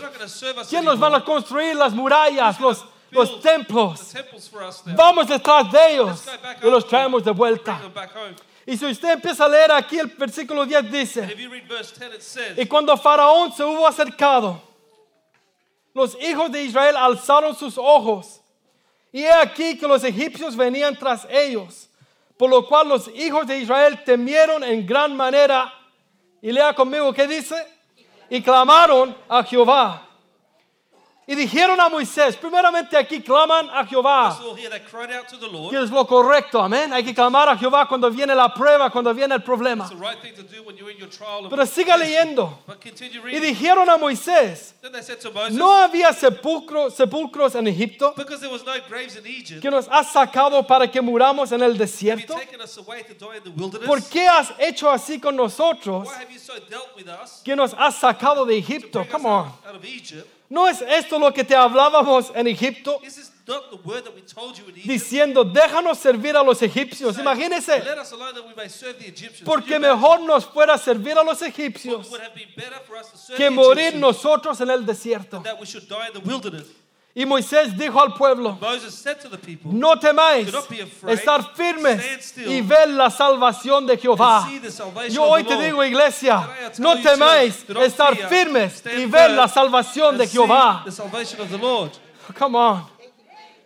¿Quién 0.70 0.86
nos 0.86 1.00
van 1.00 1.16
a 1.16 1.26
construir 1.26 1.76
las 1.76 1.94
murallas, 1.94 2.60
los, 2.60 2.86
los 3.10 3.42
templos? 3.42 4.14
Vamos 4.96 5.28
detrás 5.28 5.72
de 5.72 5.94
ellos 5.94 6.26
y 6.62 6.70
los 6.70 6.88
traemos 6.88 7.24
de 7.24 7.32
vuelta. 7.32 7.82
Y 8.66 8.78
si 8.78 8.86
usted 8.86 9.12
empieza 9.12 9.46
a 9.46 9.50
leer 9.50 9.72
aquí 9.72 10.00
el 10.00 10.08
versículo 10.08 10.66
10 10.66 10.80
And 10.80 10.92
dice, 10.92 11.24
if 11.24 11.38
you 11.38 11.50
read 11.50 11.68
verse 11.68 11.92
10, 11.92 12.14
it 12.14 12.22
says, 12.22 12.58
y 12.58 12.66
cuando 12.66 12.96
Faraón 12.96 13.52
se 13.52 13.64
hubo 13.64 13.86
acercado, 13.86 14.62
los 15.94 16.16
hijos 16.22 16.52
de 16.52 16.64
Israel 16.64 16.96
alzaron 16.96 17.56
sus 17.56 17.78
ojos. 17.78 18.42
Y 19.12 19.22
he 19.22 19.32
aquí 19.32 19.78
que 19.78 19.88
los 19.88 20.04
egipcios 20.04 20.56
venían 20.56 20.98
tras 20.98 21.28
ellos, 21.30 21.90
por 22.38 22.50
lo 22.50 22.68
cual 22.68 22.90
los 22.90 23.08
hijos 23.10 23.46
de 23.46 23.60
Israel 23.60 24.04
temieron 24.04 24.64
en 24.64 24.86
gran 24.86 25.16
manera. 25.16 25.72
Y 26.42 26.52
lea 26.52 26.74
conmigo 26.74 27.14
qué 27.14 27.28
dice. 27.28 27.56
Y 28.30 28.42
clamaron 28.42 29.16
a 29.30 29.44
Jehová. 29.44 30.08
Y 31.26 31.36
dijeron 31.36 31.80
a 31.80 31.88
Moisés, 31.88 32.36
primeramente 32.36 32.98
aquí 32.98 33.22
claman 33.22 33.70
a 33.70 33.86
Jehová. 33.86 34.38
Que 35.70 35.82
es 35.82 35.90
lo 35.90 36.06
correcto, 36.06 36.62
amén. 36.62 36.92
Hay 36.92 37.04
que 37.04 37.14
clamar 37.14 37.48
a 37.48 37.58
Jehová 37.58 37.88
cuando 37.88 38.10
viene 38.12 38.36
la 38.36 38.54
prueba, 38.54 38.90
cuando 38.90 39.14
viene 39.14 39.36
el 39.36 39.42
problema. 39.42 39.86
It's 39.86 39.98
the 39.98 40.02
right 40.06 40.20
thing 40.22 40.34
to 40.36 40.44
do 40.44 40.64
when 40.64 40.76
you're 40.76 40.92
in 40.92 40.98
your 40.98 41.10
trial. 41.10 41.46
of 41.46 41.50
Pero 41.50 41.66
siga 41.66 41.96
leyendo. 41.96 42.60
But 42.68 42.82
continue 42.82 43.22
Y 43.34 43.40
dijeron 43.40 43.90
a 43.90 43.98
Moisés, 43.98 44.76
¿no 45.52 45.72
había 45.72 46.10
sepulcro- 46.10 46.92
sepulcros 46.92 47.56
en 47.56 47.68
Egipto 47.68 48.14
que 49.62 49.72
nos 49.72 49.88
has 49.88 50.12
sacado 50.12 50.68
para 50.68 50.92
que 50.92 51.00
muramos 51.00 51.54
en 51.54 51.64
el 51.64 51.78
desierto? 51.78 52.36
¿Por 53.86 54.04
qué 54.10 54.28
has 54.28 54.54
hecho 54.60 54.90
así 54.90 55.20
con 55.22 55.38
nosotros 55.38 56.10
que 57.46 57.56
nos 57.56 57.74
has 57.76 57.96
sacado 57.96 58.46
de 58.46 58.56
to 58.56 58.60
Egipto? 58.60 59.06
Come 59.10 59.30
on. 59.30 59.54
¿No 60.50 60.68
es 60.68 60.82
esto 60.82 61.18
lo 61.18 61.34
que 61.34 61.44
te 61.44 61.56
hablábamos 61.56 62.32
en 62.36 62.48
Egipto? 62.48 63.02
Diciendo, 64.86 65.44
déjanos 65.44 65.98
servir 65.98 66.36
a 66.38 66.44
los 66.44 66.62
egipcios. 66.62 67.18
Imagínense, 67.18 67.84
porque 69.44 69.80
mejor 69.80 70.22
nos 70.22 70.46
fuera 70.46 70.78
servir 70.78 71.18
a 71.18 71.24
los 71.24 71.42
egipcios 71.42 72.10
que 73.36 73.50
morir 73.50 73.96
nosotros 73.96 74.62
en 74.62 74.70
el 74.70 74.86
desierto. 74.86 75.44
Y 77.16 77.28
Moisés 77.28 77.78
dijo 77.78 78.02
al 78.02 78.16
pueblo, 78.16 78.58
Moses 78.60 78.96
said 78.96 79.20
to 79.20 79.30
the 79.30 79.38
people, 79.38 79.72
no 79.72 80.00
temáis, 80.00 80.52
estar 81.08 81.54
firmes 81.54 82.36
y 82.38 82.62
ver 82.62 82.90
la 82.90 83.12
salvación 83.12 83.86
de 83.86 83.98
Jehová. 83.98 84.50
Yo 85.12 85.24
hoy 85.24 85.44
te 85.44 85.56
digo, 85.58 85.84
iglesia, 85.84 86.50
no 86.80 87.00
temáis, 87.00 87.66
estar 87.84 88.16
firmes 88.16 88.84
y 88.98 89.06
ver 89.06 89.30
la 89.30 89.48
salvación 89.48 90.18
de 90.18 90.28
Jehová. 90.28 90.82
The 90.86 90.92
salvation 90.92 91.40
of 91.42 91.52
the 91.52 91.58
Lord, 91.60 91.92
Come 92.36 92.58
on. 92.58 92.86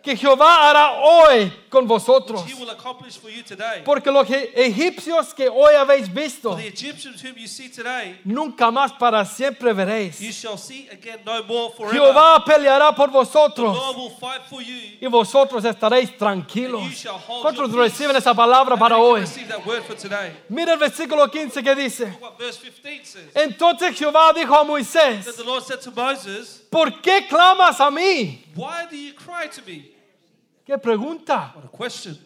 Que 0.02 0.14
Jehová 0.14 0.68
hará 0.68 0.90
hoy 1.00 1.50
con 1.68 1.86
vosotros. 1.86 2.42
which 2.44 2.54
He 2.54 2.60
will 2.60 2.70
accomplish 2.70 3.16
for 3.18 3.30
you 3.30 3.42
today. 3.42 3.82
Porque 3.84 4.10
los 4.10 4.28
e- 4.30 4.52
egipcios 4.56 5.34
que 5.34 5.48
hoy 5.48 5.74
habéis 5.74 6.12
visto, 6.12 6.50
For 6.50 6.56
the 6.60 6.66
Egyptians 6.68 7.22
whom 7.22 7.36
you 7.36 7.46
see 7.46 7.68
today, 7.68 8.18
nunca 8.24 8.70
más 8.70 8.92
para 8.98 9.24
siempre 9.24 9.70
you 9.70 9.76
veréis. 9.76 10.20
shall 10.32 10.56
see 10.58 10.88
again 10.90 11.20
no 11.24 11.42
more 11.44 11.72
forever. 11.76 11.94
Jehová 11.94 12.44
peleará 12.44 12.94
por 12.94 13.10
vosotros 13.10 13.76
Lord 13.76 13.96
will 13.96 14.10
fight 14.18 14.42
for 14.48 14.60
you. 14.62 14.76
y 15.00 15.06
vosotros 15.06 15.64
estaréis 15.64 16.16
tranquilos. 16.16 16.82
¿Cuántos 17.42 17.72
reciben 17.72 18.16
esa 18.16 18.34
palabra 18.34 18.76
para 18.76 18.96
hoy? 18.98 19.24
Mira 20.48 20.72
el 20.74 20.78
versículo 20.78 21.30
15 21.30 21.62
que 21.62 21.74
dice. 21.74 22.04
What 22.20 22.38
verse 22.38 22.58
15 22.60 23.04
says. 23.04 23.24
Entonces 23.34 23.96
Jehová 23.96 24.32
dijo 24.32 24.54
a 24.54 24.64
Moisés, 24.64 25.36
the 25.36 25.44
Lord 25.44 25.62
said 25.64 25.80
to 25.80 25.90
Moses, 25.90 26.62
¿por 26.70 27.00
qué 27.00 27.26
clamas 27.28 27.80
a 27.80 27.90
mí? 27.90 28.44
¿Qué 30.68 30.76
pregunta? 30.76 31.54
What 31.54 31.64
a 31.64 31.68
question. 31.68 32.18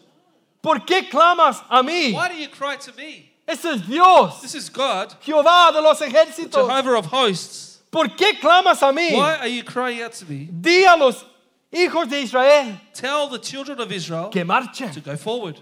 ¿Por 0.61 0.79
qué 0.85 1.09
clamas 1.09 1.63
a 1.69 1.81
mí? 1.81 2.13
Why 2.13 2.27
do 2.27 2.35
you 2.35 2.49
cry 2.49 2.75
to 2.75 2.91
me? 2.97 3.31
Ese 3.47 3.65
es 3.65 3.87
Dios, 3.87 4.41
This 4.41 4.55
is 4.55 4.69
God, 4.69 5.15
Jehová 5.21 5.71
de 5.71 5.81
los 5.81 6.01
ejércitos. 6.01 6.67
Jehovah 6.67 6.97
of 6.97 7.05
hosts. 7.05 7.79
¿Por 7.89 8.07
qué 8.17 8.39
clamas 8.41 8.81
a 8.81 8.91
mí? 8.91 9.13
Why 9.13 9.37
are 9.39 9.47
you 9.47 9.63
crying 9.63 10.01
out 10.01 10.11
to 10.13 10.25
me? 10.25 10.49
Di 10.51 10.83
a 10.83 10.97
los 10.97 11.23
hijos 11.71 12.09
de 12.09 12.21
Israel 12.21 12.79
Tell 12.93 13.29
the 13.29 13.39
children 13.39 13.79
of 13.79 13.91
Israel 13.91 14.29
que 14.29 14.43
marchen. 14.43 14.91
to 14.91 14.99
go 14.99 15.15
forward. 15.15 15.59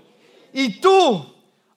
Y 0.54 0.80
tú, 0.82 1.24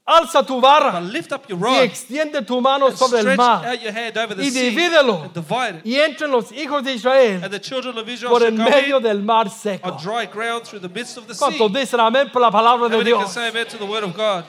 alza 0.07 0.43
tu 0.47 0.61
barra 0.61 1.01
lift 1.01 1.33
up 1.33 1.49
your 1.49 1.59
y 1.59 1.63
rod 1.63 1.83
extiende 1.85 2.43
tu 2.47 2.61
mano 2.61 2.87
and 2.89 2.97
sobre 2.97 3.19
el 3.21 3.25
stretch 3.25 3.39
mar 3.39 3.65
out 3.67 3.81
your 3.83 3.93
hand 3.93 4.17
over 4.19 4.35
the 4.37 4.43
y 4.43 4.51
sea 4.51 4.71
divídelo 4.71 5.23
and 5.23 5.33
divide 5.33 5.77
it. 5.79 5.87
y 5.87 5.95
entren 5.99 6.31
los 6.31 6.53
hijos 6.53 6.83
de 6.85 6.93
Israel 6.95 7.43
And 7.43 7.51
the 7.53 7.59
children 7.61 7.97
of 7.97 8.07
Israel 8.09 8.31
por 8.31 8.41
shall 8.41 8.51
go 8.57 8.65
medio 8.65 8.97
in 8.99 9.03
del 9.03 9.23
mar 9.23 9.49
seco. 9.49 9.91
on 9.93 9.97
dry 10.03 10.27
ground 10.27 10.65
through 10.65 10.81
the 10.81 10.89
midst 10.91 11.17
of 11.17 11.27
the 11.27 11.35
sea. 11.35 11.47
¿Cuántos 11.47 11.73
dicen 11.73 12.01
amén 12.01 12.31
por 12.31 12.43
la 12.43 12.51
palabra 12.51 12.87
How 12.87 12.91
de 12.91 12.99
many 12.99 13.11
can 13.13 13.21
Dios? 13.21 13.33
say 13.33 13.49
amen 13.49 13.67
to 13.67 13.79
the 13.79 13.87
word 13.87 14.05
of 14.05 14.15
God? 14.15 14.45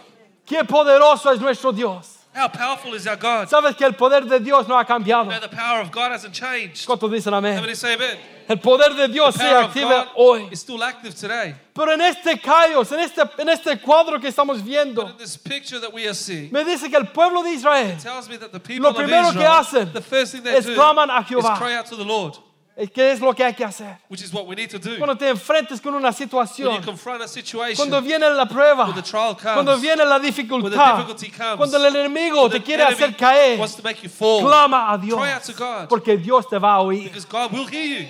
Qué 0.45 0.63
poderoso 0.65 1.31
es 1.31 1.39
nuestro 1.39 1.71
Dios. 1.71 2.17
How 2.35 2.49
powerful 2.49 2.93
is 2.95 3.07
our 3.07 3.15
God? 3.15 3.47
Sabes 3.47 3.77
que 3.77 3.85
el 3.85 3.93
poder 3.93 4.27
de 4.27 4.41
Dios 4.41 4.67
no 4.67 4.77
ha 4.77 4.83
cambiado. 4.83 5.29
The 5.39 5.47
power 5.47 5.79
of 5.79 5.89
God 5.89 6.11
hasn't 6.11 6.33
changed. 6.33 6.85
¿Cuántos 6.85 7.09
dicen 7.09 7.33
amén? 7.33 7.61
many 7.61 7.75
say 7.75 7.93
amen? 7.93 8.17
El 8.49 8.57
poder 8.57 8.93
de 8.93 9.07
Dios 9.07 9.37
activa 9.37 10.05
God 10.05 10.07
hoy. 10.17 10.49
is 10.51 10.59
still 10.59 10.83
active 10.83 11.15
today. 11.15 11.55
Pero 11.73 11.93
en 11.93 12.01
este 12.01 12.41
caos, 12.41 12.91
en 12.91 12.99
este, 12.99 13.21
en 13.39 13.47
este 13.47 13.79
cuadro 13.79 14.19
que 14.19 14.27
estamos 14.27 14.57
But 14.57 14.65
viendo, 14.65 15.09
in 15.09 15.17
this 15.17 15.37
picture 15.37 15.79
that 15.79 15.93
we 15.93 16.05
are 16.05 16.13
seeing, 16.13 16.51
me 16.51 16.65
dice 16.65 16.89
que 16.89 16.97
el 16.97 17.05
pueblo 17.05 17.41
de 17.41 17.51
Israel, 17.51 17.91
it 17.91 17.99
tells 17.99 18.27
me 18.27 18.35
that 18.35 18.51
the 18.51 18.59
people 18.59 18.83
lo 18.83 18.89
of 18.89 18.97
primero 18.97 19.31
que 19.31 19.39
Israel, 19.39 19.63
hacen 19.63 19.93
the 19.93 20.01
first 20.01 20.33
thing 20.33 20.43
they 20.43 20.57
es 20.57 20.65
claman 20.65 21.09
a 21.09 21.23
Jehová. 21.23 21.57
¿Qué 22.93 23.11
es 23.11 23.21
lo 23.21 23.33
que 23.33 23.43
hay 23.43 23.53
que 23.53 23.63
hacer? 23.63 23.97
which 24.09 24.21
is 24.21 24.33
what 24.33 24.45
we 24.45 24.55
need 24.55 24.69
to 24.69 24.77
do. 24.77 24.97
Cuando 24.97 25.15
te 25.15 25.29
enfrentes 25.29 25.79
con 25.79 25.93
una 25.93 26.11
situación, 26.11 26.83
cuando 27.75 28.01
viene 28.01 28.29
la 28.29 28.45
prueba, 28.45 28.85
when 28.85 28.95
the 28.95 29.01
trial 29.01 29.35
comes, 29.35 29.53
cuando 29.53 29.77
viene 29.77 30.03
la 30.05 30.19
dificultad, 30.19 31.05
comes, 31.05 31.57
cuando 31.57 31.77
el 31.77 31.95
enemigo 31.95 32.49
te 32.49 32.61
quiere 32.61 32.83
hacer 32.83 33.15
caer, 33.15 33.59
wants 33.59 33.75
to 33.75 33.83
make 33.83 34.01
you 34.03 34.09
fall, 34.09 34.41
clama 34.41 34.91
a 34.91 34.97
Dios, 34.97 35.19
porque 35.87 36.17
Dios 36.17 36.47
te 36.49 36.57
va 36.57 36.75
a 36.75 36.81
oír. 36.81 37.03
because 37.05 37.25
God 37.25 37.51
will 37.51 37.67
hear 37.67 38.01
you. 38.01 38.07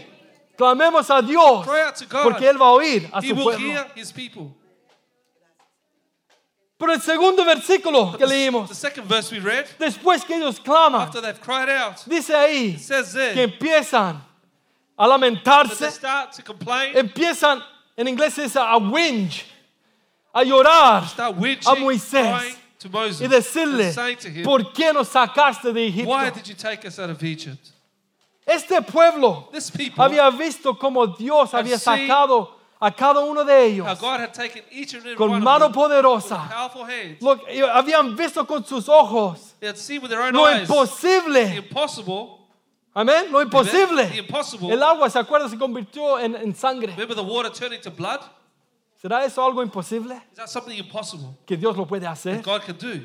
Clamemos 0.57 1.09
a 1.09 1.21
Dios, 1.21 1.65
Cry 1.65 1.81
out 1.81 1.95
to 1.95 2.05
God. 2.05 2.23
porque 2.23 2.49
Él 2.49 2.59
va 2.59 2.67
a 2.67 2.71
oír 2.71 3.09
a 3.11 3.19
He 3.19 3.29
su 3.29 3.35
will 3.35 3.43
pueblo. 3.43 3.67
hear 3.67 3.91
His 3.95 4.11
people. 4.11 4.55
Pero 6.77 6.91
el 6.91 7.01
segundo 7.01 7.45
versículo 7.45 8.17
que 8.17 8.25
leímos, 8.25 8.69
read, 9.41 9.65
después 9.79 10.25
que 10.25 10.35
ellos 10.35 10.59
claman, 10.59 11.03
after 11.03 11.21
they've 11.21 11.39
cried 11.39 11.69
out, 11.69 11.95
dice 12.05 12.35
ahí 12.35 12.77
que 13.33 13.43
empiezan 13.43 14.21
a 14.97 15.07
lamentarse, 15.07 15.79
they 15.79 15.89
start 15.89 16.31
to 16.31 16.43
complain, 16.43 16.95
empiezan, 16.95 17.61
en 17.97 18.07
inglés 18.07 18.35
dice 18.35 18.57
a 18.57 18.77
whinge, 18.77 19.45
a 20.33 20.43
llorar 20.43 21.03
a 21.17 21.75
Moisés 21.75 22.57
y 23.19 23.27
decirle, 23.27 23.93
¿por 24.43 24.71
qué 24.73 24.93
nos 24.93 25.07
sacaste 25.07 25.73
de 25.73 25.87
Egipto? 25.87 26.11
Why 26.11 26.29
did 26.29 26.45
you 26.45 26.55
take 26.55 26.85
us 26.87 26.99
out 26.99 27.09
of 27.09 27.21
Egypt? 27.23 27.71
Este 28.45 28.79
pueblo 28.81 29.49
había 29.97 30.29
visto 30.29 30.77
cómo 30.77 31.07
Dios 31.07 31.53
había 31.53 31.79
sacado 31.79 32.55
a 32.79 32.91
cada 32.91 33.21
uno 33.21 33.43
de 33.43 33.65
ellos 33.65 33.87
con 35.17 35.41
mano 35.41 35.71
poderosa. 35.71 36.69
Lo 37.19 37.41
habían 37.73 38.15
visto 38.15 38.45
con 38.45 38.63
sus 38.63 38.87
ojos 38.87 39.55
lo 40.31 40.51
imposible. 40.51 41.67
Amén, 42.95 43.29
lo 43.29 43.39
The 43.39 43.43
imposible. 43.45 44.03
impossible. 44.17 44.71
El 44.73 44.81
agua, 44.81 45.09
¿se 45.09 45.19
acuerda? 45.19 45.49
Se 45.49 45.57
convirtió 45.57 46.17
en, 46.17 46.33
en 46.35 46.55
sangre. 46.55 46.93
Remember 46.93 47.15
the 47.15 47.21
water 47.21 47.51
turning 47.51 47.81
to 47.81 47.91
blood? 47.91 48.21
¿Será 49.01 49.25
eso 49.25 49.43
algo 49.45 49.61
imposible? 49.61 50.15
Is 50.31 50.37
that 50.37 50.47
something 50.47 50.75
impossible 50.77 51.37
Que 51.45 51.57
Dios 51.57 51.75
lo 51.75 51.85
puede 51.85 52.07
hacer. 52.07 52.41
God 52.41 52.61
can 52.65 52.77
do? 52.77 53.01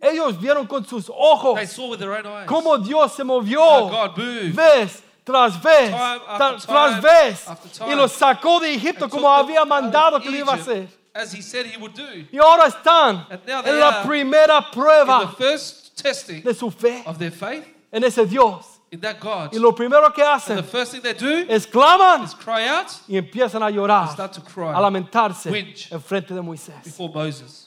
Ellos 0.00 0.38
vieron 0.40 0.66
con 0.68 0.86
sus 0.86 1.10
ojos 1.10 1.56
They 1.56 1.66
saw 1.66 1.88
with 1.90 1.98
their 1.98 2.12
own 2.12 2.24
eyes 2.26 2.46
cómo 2.48 2.78
Dios 2.78 3.12
se 3.14 3.22
how 3.22 3.26
movió 3.26 3.90
God 3.90 4.16
moved. 4.16 4.54
vez 4.54 5.02
tras 5.24 5.60
vez, 5.60 5.90
Time 5.90 6.20
after 6.28 6.36
tra- 6.38 6.60
time 6.60 6.60
tras 6.66 7.02
vez, 7.02 7.48
after 7.48 7.88
y 7.88 7.94
los 7.96 8.12
sacó 8.12 8.60
de 8.60 8.74
Egipto 8.74 9.04
and 9.06 9.10
como 9.12 9.26
took 9.26 9.36
them 9.38 9.44
había 9.46 9.58
out 9.58 9.66
of 9.66 9.68
mandado 9.68 10.20
que 10.20 10.30
lo 10.30 10.36
iba 10.36 10.52
a 10.52 10.56
Egypt 10.56 10.68
hacer. 10.68 10.88
As 11.14 11.32
he 11.32 11.42
said 11.42 11.66
he 11.66 11.76
would 11.78 11.94
do. 11.94 12.04
Y 12.30 12.38
ahora 12.38 12.66
están 12.68 13.26
And 13.28 13.40
now 13.46 13.60
they 13.62 13.72
en 13.72 13.80
la 13.80 13.88
are 13.88 14.06
primera 14.06 14.58
In 14.58 14.64
the 14.70 14.70
prueba 14.76 15.34
first 15.36 15.96
testing 16.00 16.42
de 16.44 16.54
su 16.54 16.70
fe 16.70 17.02
of 17.04 17.18
their 17.18 17.32
faith 17.32 17.64
en 17.90 18.04
ese 18.04 18.24
Dios. 18.26 18.75
In 18.90 19.00
that 19.00 19.18
God. 19.20 19.52
Y 19.52 19.58
lo 19.58 19.72
primero 19.74 20.12
que 20.12 20.22
hacen 20.22 20.56
the 20.56 20.62
first 20.62 20.92
thing 20.92 21.00
they 21.02 21.12
do 21.14 21.44
es 21.52 21.66
claman 21.66 22.22
is 22.24 22.34
cry 22.34 22.66
out 22.68 22.86
y 23.08 23.16
empiezan 23.16 23.62
a 23.62 23.70
llorar, 23.70 24.08
start 24.12 24.32
to 24.34 24.40
a 24.40 24.44
cry 24.44 24.80
lamentarse 24.80 25.50
Whinge. 25.50 25.88
en 25.90 26.00
frente 26.00 26.32
de 26.34 26.40
Moisés. 26.40 26.82
before 26.84 27.12
Moses. 27.12 27.64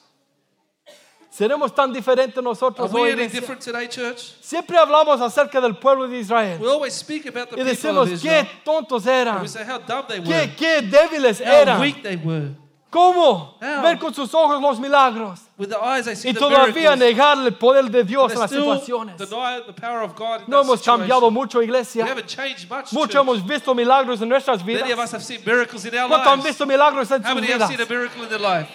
¿Seremos 1.32 1.74
tan 1.74 1.94
diferentes 1.94 2.38
Are 2.38 2.44
nosotros 2.44 2.92
we 2.92 3.02
hoy? 3.02 3.10
any 3.12 3.22
iglesia? 3.24 3.40
different 3.40 3.62
today, 3.62 3.88
church? 3.88 4.34
Siempre 4.42 4.78
hablamos 4.78 5.22
acerca 5.22 5.62
del 5.62 5.78
pueblo 5.78 6.08
de 6.08 6.20
Israel 6.20 6.60
We 6.60 6.68
always 6.68 6.94
speak 6.94 7.28
about 7.28 7.50
the 7.50 7.56
y 7.56 7.64
people 7.64 7.66
decimos 7.72 8.08
of 8.08 8.14
Israel. 8.14 8.46
qué 8.46 8.50
tontos 8.66 9.06
And 9.06 9.16
eran, 9.28 9.42
we 9.42 9.48
say 9.48 9.64
how 9.64 9.78
dumb 9.78 10.06
they 10.08 10.20
were, 10.20 10.26
qué, 10.28 10.56
qué 10.58 10.82
débiles 10.82 11.40
how 11.40 11.52
eran. 11.54 11.80
weak 11.80 12.02
they 12.04 12.18
were. 12.18 12.56
¿Cómo 12.92 13.56
How? 13.62 13.84
ver 13.84 14.00
con 14.00 14.14
sus 14.16 14.34
ojos 14.34 14.60
los 14.60 14.80
milagros 14.80 15.42
With 15.60 15.70
the 15.70 15.78
eyes 15.78 16.06
they 16.06 16.16
see 16.16 16.30
y 16.30 16.34
the 16.34 16.40
todavía 16.40 16.96
miracles. 16.96 17.00
negar 17.00 17.38
el 17.38 17.54
poder 17.54 17.84
de 17.92 18.04
Dios 18.04 18.34
en 18.34 18.40
las 18.40 18.50
situaciones? 18.50 19.16
deny 19.18 19.60
the 19.68 19.74
power 19.74 20.02
of 20.02 20.16
God 20.16 20.42
in 20.42 20.46
No 20.48 20.58
that 20.58 20.66
hemos 20.66 20.80
situation. 20.80 21.02
cambiado 21.02 21.30
mucho, 21.32 21.60
We 21.60 21.66
iglesia. 21.66 22.04
haven't 22.06 22.26
changed 22.28 22.68
much. 22.68 22.92
Mucho 22.92 23.12
church. 23.14 23.22
hemos 23.22 23.46
visto 23.46 23.76
milagros 23.76 24.22
en 24.24 24.30
nuestras 24.30 24.66
Many 24.66 24.80
of 24.80 24.86
vidas. 24.88 25.00
us 25.06 25.12
have 25.12 25.24
seen 25.24 25.42
miracles 25.46 25.86
in 25.86 25.96
our 26.00 26.10
¿Cuántos 26.10 26.34
han 26.34 26.42
visto 26.42 26.66
milagros 26.66 27.12
en 27.12 27.22
How 27.22 27.28
sus 27.28 27.36
many 27.36 27.48
have 27.48 27.60
vidas? 27.60 27.70
seen 27.70 27.82
a 27.82 27.86
miracle 27.86 28.24
in 28.24 28.30
their 28.30 28.40
life? 28.42 28.68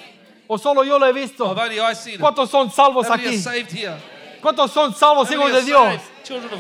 ¿O 0.47 0.59
solo 0.59 0.85
yo 0.85 0.97
lo 0.99 1.07
he 1.07 1.13
visto? 1.13 1.49
Have 1.49 1.59
only 1.59 1.81
I 1.81 1.93
seen 1.95 2.15
it? 2.15 2.21
¿Cuántos 2.21 2.49
son 2.51 2.71
salvos 2.71 3.07
How 3.09 3.17
many 3.17 3.25
aquí? 3.25 3.35
are 3.35 3.43
saved 3.43 3.73
here? 3.73 3.97
¿Cuántos 4.41 4.71
son 4.71 4.95
salvos 4.95 5.29
hijos 5.33 5.51
de 5.51 5.63
Dios? 5.63 6.01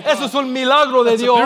Eso 0.06 0.24
es 0.24 0.34
un 0.34 0.52
milagro 0.52 1.04
de 1.04 1.10
That's 1.12 1.22
Dios. 1.22 1.38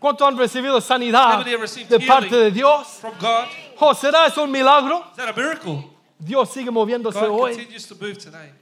¿Cuántos 0.00 0.26
han 0.26 0.36
recibido 0.36 0.80
sanidad 0.80 1.44
de 1.44 2.00
parte 2.00 2.34
de 2.34 2.50
Dios? 2.50 2.98
From 3.00 3.14
God. 3.20 3.46
Oh, 3.78 3.94
¿Será 3.94 4.26
eso 4.26 4.42
un 4.42 4.50
milagro? 4.50 5.04
Is 5.10 5.16
that 5.16 5.28
a 5.28 5.32
miracle? 5.32 5.90
Dios 6.18 6.50
sigue 6.50 6.70
moviéndose 6.70 7.20
God 7.20 7.30
hoy. 7.30 7.54
continues 7.54 7.86
to 7.86 7.94
move 7.94 8.16
today. 8.18 8.52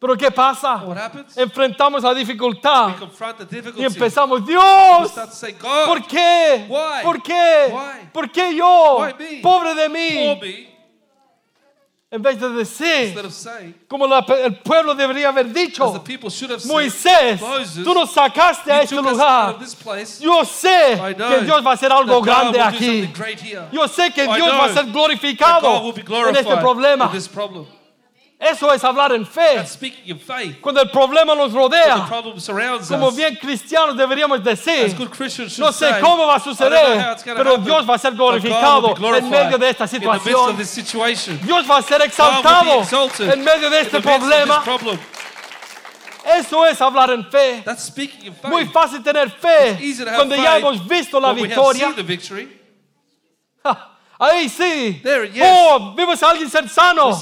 Pero 0.00 0.16
¿qué 0.16 0.30
pasa? 0.30 0.76
What 0.84 0.96
happens? 0.96 1.36
Enfrentamos 1.36 2.04
la 2.04 2.10
We 2.12 2.20
dificultad 2.20 2.96
confront 2.98 3.38
the 3.38 3.44
y 3.44 3.60
difficulty. 3.60 3.84
empezamos, 3.84 4.40
We 4.42 4.46
Dios, 4.46 5.10
start 5.10 5.30
to 5.30 5.34
say, 5.34 5.52
God, 5.52 5.86
¿por 5.86 6.06
qué? 6.06 6.66
Why? 6.68 7.02
¿Por 7.02 7.20
qué? 7.22 7.68
Why? 7.72 8.08
¿Por 8.12 8.30
qué 8.30 8.54
yo? 8.54 8.98
Why 9.00 9.14
me? 9.18 9.40
Pobre 9.42 9.74
de 9.74 9.88
mí. 9.88 10.38
me, 10.40 10.77
En 12.10 12.22
vez 12.22 12.40
de 12.40 12.48
decir, 12.48 13.30
saying, 13.30 13.74
como 13.86 14.06
la- 14.06 14.24
el 14.42 14.54
pueblo 14.60 14.94
debería 14.94 15.28
haber 15.28 15.52
dicho, 15.52 15.84
said, 15.92 16.64
Moisés, 16.66 17.38
tú 17.84 17.92
nos 17.92 18.10
sacaste 18.12 18.72
a 18.72 18.80
este 18.82 18.94
lugar. 19.12 19.56
place. 19.74 20.24
Yo 20.24 20.42
sé 20.42 20.96
que 21.28 21.44
Dios 21.44 21.62
va 21.62 21.72
a 21.72 21.74
hacer 21.74 21.92
algo 21.92 22.22
grande 22.22 22.58
aquí. 22.62 23.10
Yo 23.70 23.86
sé 23.86 24.10
que 24.10 24.24
I 24.24 24.36
Dios 24.36 24.48
va 24.58 24.64
a 24.64 24.68
ser 24.72 24.86
glorificado 24.86 25.60
en 26.30 26.36
este 26.36 26.56
problema. 26.62 27.10
Eso 28.40 28.72
es 28.72 28.84
hablar 28.84 29.12
en 29.12 29.26
fe. 29.26 29.56
That's 29.56 29.72
speaking 29.72 30.06
in 30.06 30.20
faith. 30.20 30.60
Cuando 30.60 30.80
el 30.80 30.88
problema 30.90 31.34
nos 31.34 31.50
The 31.50 31.58
rodea, 31.58 32.06
problem 32.06 32.36
como 32.88 33.10
bien 33.10 33.36
cristianos 33.36 33.96
deberíamos 33.96 34.44
decir, 34.44 34.94
good 34.96 35.10
Christians 35.10 35.52
should 35.54 35.66
no 35.66 35.72
sé 35.72 35.90
say, 35.90 36.00
cómo 36.00 36.24
va 36.24 36.36
a 36.36 36.40
suceder, 36.40 37.16
pero 37.24 37.54
happen, 37.54 37.64
Dios 37.64 37.88
va 37.88 37.94
a 37.94 37.98
ser 37.98 38.12
glorificado 38.14 38.94
en 39.16 39.28
medio 39.28 39.58
de 39.58 39.70
esta 39.70 39.84
In 39.86 39.90
the 39.90 39.98
midst 39.98 40.22
situación. 40.22 40.50
of 40.50 40.56
this 40.56 40.70
situation. 40.70 41.40
Dios 41.42 41.68
va 41.68 41.78
a 41.78 41.82
ser 41.82 42.00
exaltado 42.02 42.82
en 43.32 43.42
medio 43.42 43.70
de 43.70 43.80
este 43.80 44.00
problema. 44.00 44.62
problem. 44.62 44.98
Eso 46.24 46.64
es 46.64 46.80
hablar 46.80 47.10
en 47.10 47.24
fe. 47.24 47.62
That's 47.64 47.88
in 47.96 48.34
faith. 48.34 48.44
Muy 48.44 48.66
fácil 48.66 49.02
tener 49.02 49.30
fe 49.30 49.78
cuando 50.14 50.36
ya 50.36 50.58
hemos 50.58 50.86
visto 50.86 51.18
la 51.18 51.32
when 51.32 51.42
we 51.42 51.54
have 51.54 52.02
victoria. 52.04 52.58
Ahí 54.18 54.48
sí. 54.48 55.00
There, 55.00 55.30
yes. 55.30 55.44
Oh, 55.46 55.94
vimos 55.94 56.20
a 56.22 56.30
alguien 56.30 56.50
ser 56.50 56.68
sano. 56.68 57.16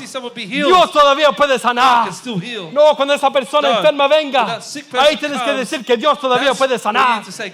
Dios 0.47 0.91
todavía 0.93 1.31
puede 1.33 1.59
sanar. 1.59 2.07
can 2.07 2.15
still 2.15 2.41
heal. 2.41 2.73
No, 2.73 2.97
cuando 2.97 3.13
esa 3.13 3.31
persona 3.31 3.77
enferma 3.77 4.09
venga, 4.09 4.57
person 4.57 4.99
ahí 4.99 5.17
tienes 5.19 5.43
que 5.43 5.53
decir 5.53 5.85
que 5.85 5.97
Dios 5.97 6.19
todavía 6.19 6.55
puede 6.55 6.79
sanar 6.79 7.23
say 7.31 7.53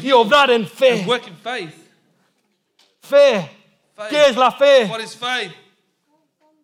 y 0.00 0.12
obrar 0.12 0.50
en 0.50 0.66
fe. 0.66 1.04
faith. 1.42 1.74
Fe. 3.00 3.50
Faith. 3.96 4.10
¿Qué 4.10 4.26
es 4.28 4.36
la 4.36 4.52
fe? 4.52 4.86
What 4.88 5.00
is 5.00 5.16
faith? 5.16 5.52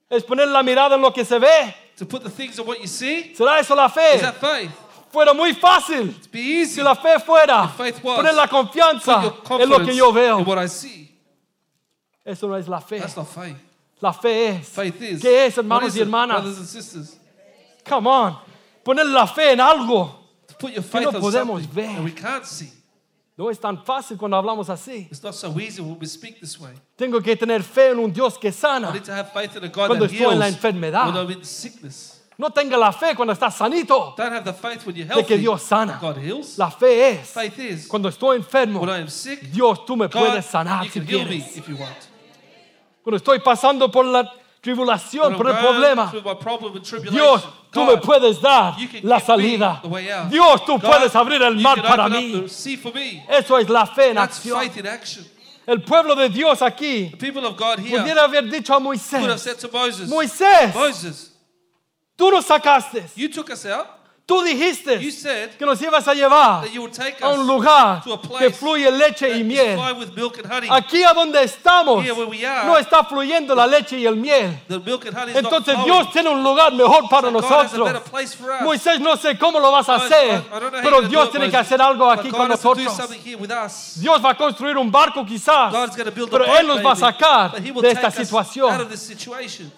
Es 0.08 0.22
poner 0.22 0.46
la 0.46 0.62
mirada 0.62 0.94
en 0.94 1.02
lo 1.02 1.12
que 1.12 1.24
se 1.24 1.38
ve. 1.40 1.74
To 1.98 2.06
put 2.06 2.22
the 2.22 2.30
things 2.30 2.60
what 2.60 2.78
you 2.78 2.86
see? 2.86 3.34
¿Será 3.36 3.58
eso 3.58 3.74
la 3.74 3.88
fe? 3.88 4.16
Is 4.16 4.22
that 4.22 4.36
faith? 4.36 4.70
Fuera 5.10 5.32
muy 5.34 5.52
fácil. 5.54 6.14
Si 6.32 6.80
la 6.80 6.94
fe 6.94 7.18
fuera 7.18 7.72
poner 7.76 8.34
la 8.34 8.46
confianza 8.46 9.34
en 9.58 9.68
lo 9.68 9.84
que 9.84 9.96
yo 9.96 10.12
veo. 10.12 10.44
Eso 12.24 12.48
no 12.48 12.56
es 12.56 12.66
la 12.68 12.80
fe. 12.80 12.98
That's 13.00 13.16
not 13.16 13.26
faith. 13.28 13.56
La 14.00 14.12
fe 14.12 14.48
es. 14.48 14.68
Faith 14.68 15.00
is. 15.02 15.20
¿Qué 15.22 15.46
es, 15.46 15.56
hermanos 15.58 15.94
y 15.96 16.00
hermanas? 16.00 16.42
brothers 16.42 16.58
and 16.58 16.66
sisters? 16.66 17.16
Come 17.88 18.06
on. 18.08 18.36
Poner 18.82 19.06
la 19.06 19.26
fe 19.26 19.52
en 19.52 19.60
algo. 19.60 20.20
To 20.48 20.54
put 20.58 20.72
your 20.72 20.82
Que 20.82 20.90
faith 20.90 21.02
no 21.04 21.08
on 21.10 21.20
podemos 21.20 21.66
ver. 21.72 22.02
we 22.02 22.12
can't 22.12 22.44
see. 22.44 22.70
No 23.36 23.50
es 23.50 23.58
tan 23.58 23.84
fácil 23.84 24.16
cuando 24.16 24.36
hablamos 24.36 24.68
así. 24.70 25.08
It's 25.10 25.22
not 25.22 25.34
so 25.34 25.48
easy 25.58 25.82
when 25.82 25.98
we 25.98 26.06
speak 26.06 26.38
this 26.40 26.58
way. 26.60 26.72
Tengo 26.96 27.20
que 27.20 27.34
tener 27.36 27.62
fe 27.62 27.90
en 27.90 27.98
un 27.98 28.12
Dios 28.12 28.38
que 28.38 28.48
I 28.48 28.52
sana. 28.52 28.92
need 28.92 29.02
to 29.04 29.12
have 29.12 29.32
faith 29.32 29.56
in 29.56 29.64
a 29.64 29.68
God 29.68 29.88
Cuando 29.88 30.06
that 30.06 30.12
estoy 30.14 30.32
en 30.32 30.38
la 30.38 30.48
enfermedad. 30.48 31.06
when 31.06 31.16
I'm 31.16 31.30
in 31.30 31.44
sickness. 31.44 32.20
No 32.38 32.50
tenga 32.50 32.76
la 32.76 32.92
fe 32.92 33.14
cuando 33.16 33.32
estás 33.32 33.54
sanito. 33.56 34.14
Don't 34.16 34.32
have 34.32 34.44
the 34.44 34.52
faith 34.52 34.84
when 34.86 34.94
you're 34.96 35.06
De 35.08 35.14
healthy. 35.14 35.26
que 35.28 35.38
Dios 35.38 35.62
sana. 35.62 35.98
God 36.00 36.18
heals. 36.18 36.56
La 36.58 36.70
fe 36.70 37.10
es. 37.20 37.28
Faith 37.32 37.58
is 37.58 37.86
Cuando 37.88 38.08
estoy 38.08 38.36
enfermo, 38.36 38.80
when 38.80 38.90
I 38.90 39.00
am 39.02 39.08
sick, 39.08 39.40
Dios, 39.52 39.84
tú 39.84 39.96
me 39.96 40.06
God, 40.06 40.12
puedes 40.20 40.44
sanar 40.46 40.84
you 40.84 40.90
si 40.90 41.00
can 41.00 41.08
heal 41.08 41.24
me 41.28 41.36
if 41.56 41.68
you 41.68 41.76
want. 41.76 41.96
Cuando 43.04 43.18
estoy 43.18 43.38
pasando 43.40 43.90
por 43.90 44.06
la 44.06 44.32
tribulación, 44.62 45.36
por 45.36 45.50
el 45.50 45.58
problema, 45.58 46.10
Dios, 47.10 47.46
tú 47.70 47.84
me 47.84 47.98
puedes 47.98 48.40
dar 48.40 48.74
la 49.02 49.20
salida. 49.20 49.82
Dios, 50.30 50.64
tú 50.64 50.80
puedes 50.80 51.14
abrir 51.14 51.42
el 51.42 51.56
mar 51.56 51.82
para 51.82 52.08
mí. 52.08 52.46
Eso 53.28 53.58
es 53.58 53.68
la 53.68 53.84
fe 53.84 54.08
en 54.08 54.14
That's 54.14 54.38
acción. 54.38 54.58
faith 54.58 54.76
in 54.78 54.86
action. 54.86 55.26
El 55.66 55.82
pueblo 55.82 56.14
de 56.14 56.30
Dios 56.30 56.62
aquí 56.62 57.12
pudiera 57.18 58.24
haber 58.24 58.44
dicho 58.50 58.74
a 58.74 58.78
Moisés, 58.78 59.20
Moisés, 60.08 60.74
Moses, 60.74 61.34
tú 62.16 62.30
nos 62.30 62.46
sacaste, 62.46 63.06
you 64.26 64.34
tú 64.36 64.36
You 64.40 64.42
dijiste 64.44 65.12
said 65.12 65.50
que 65.58 65.66
nos 65.66 65.80
ibas 65.82 66.08
a 66.08 66.14
llevar 66.14 66.62
that 66.62 66.72
you 66.72 66.80
would 66.80 66.94
take 66.94 67.16
a 67.22 67.28
un 67.28 67.40
us 67.40 67.46
lugar 67.46 68.02
to 68.04 68.14
a 68.14 68.18
que 68.20 68.28
place 68.28 68.56
fluye 68.56 68.90
leche 68.90 69.28
that 69.28 69.36
y 69.36 69.40
is 69.40 69.44
miel. 69.46 69.76
flowing 69.76 69.98
with 69.98 70.14
milk 70.16 70.38
and 70.38 70.46
honey. 70.50 70.68
Aquí 70.70 71.02
a 71.04 71.12
donde 71.12 71.42
estamos 71.42 72.02
Here 72.02 72.14
where 72.14 72.26
we 72.26 72.42
are, 72.46 72.64
no 72.66 72.76
está 72.78 73.04
fluyendo 73.04 73.54
la 73.54 73.66
leche 73.66 73.98
y 73.98 74.06
el 74.06 74.16
miel. 74.16 74.58
The 74.68 74.78
milk 74.80 75.04
and 75.06 75.14
honey 75.14 75.32
is 75.32 75.42
not 75.42 75.44
Entonces 75.52 75.74
flowing. 75.74 75.84
Dios 75.92 76.12
tiene 76.12 76.30
un 76.30 76.42
lugar 76.42 76.72
mejor 76.72 77.08
para 77.10 77.30
God 77.30 77.44
has 77.44 77.44
a 77.44 77.76
nosotros. 77.76 77.84
better 77.92 78.00
place 78.10 78.34
for 78.34 78.50
us. 78.50 78.62
Moisés, 78.62 78.98
no 79.00 79.14
sé 79.16 79.36
cómo 79.38 79.60
lo 79.60 79.70
vas 79.70 79.88
a 79.90 79.96
hacer, 79.96 80.14
I- 80.14 80.56
I 80.56 80.60
don't 80.60 80.72
know 80.72 80.78
how 80.78 80.82
pero 80.82 80.82
you're 80.82 80.90
gonna 81.02 81.08
Dios 81.08 81.24
it, 81.26 81.30
tiene 81.32 81.46
que 81.50 81.56
Moses. 81.58 81.66
hacer 81.72 81.82
algo 81.82 82.06
But 82.06 82.18
aquí 82.20 82.30
God 82.30 82.36
con 82.38 82.50
has 82.50 82.60
to 82.62 82.68
do 82.74 82.74
nosotros. 82.84 82.96
something 82.96 83.20
here 83.22 83.36
with 83.36 83.50
us. 83.50 83.96
Dios 84.00 84.22
va 84.24 84.30
a 84.30 84.34
construir 84.36 84.78
un 84.78 84.90
barco 84.90 85.24
quizás, 85.26 85.70
God's 85.70 85.94
going 85.96 86.06
to 86.06 86.12
build 86.12 86.28
a 86.28 86.32
pero 86.32 86.46
boat, 86.46 86.60
Él 86.60 86.66
nos 86.66 86.78
va 86.78 86.92
a 86.92 86.94
maybe, 86.94 87.00
sacar 87.00 87.50
but 87.52 87.60
he 87.62 87.70
will 87.70 87.82
de 87.82 87.92
take 87.94 88.06
esta 88.06 88.08
us 88.08 88.18
out 88.18 88.26
situación. 88.46 88.80
of 88.80 88.88
this 88.90 89.02
situation. 89.02 89.70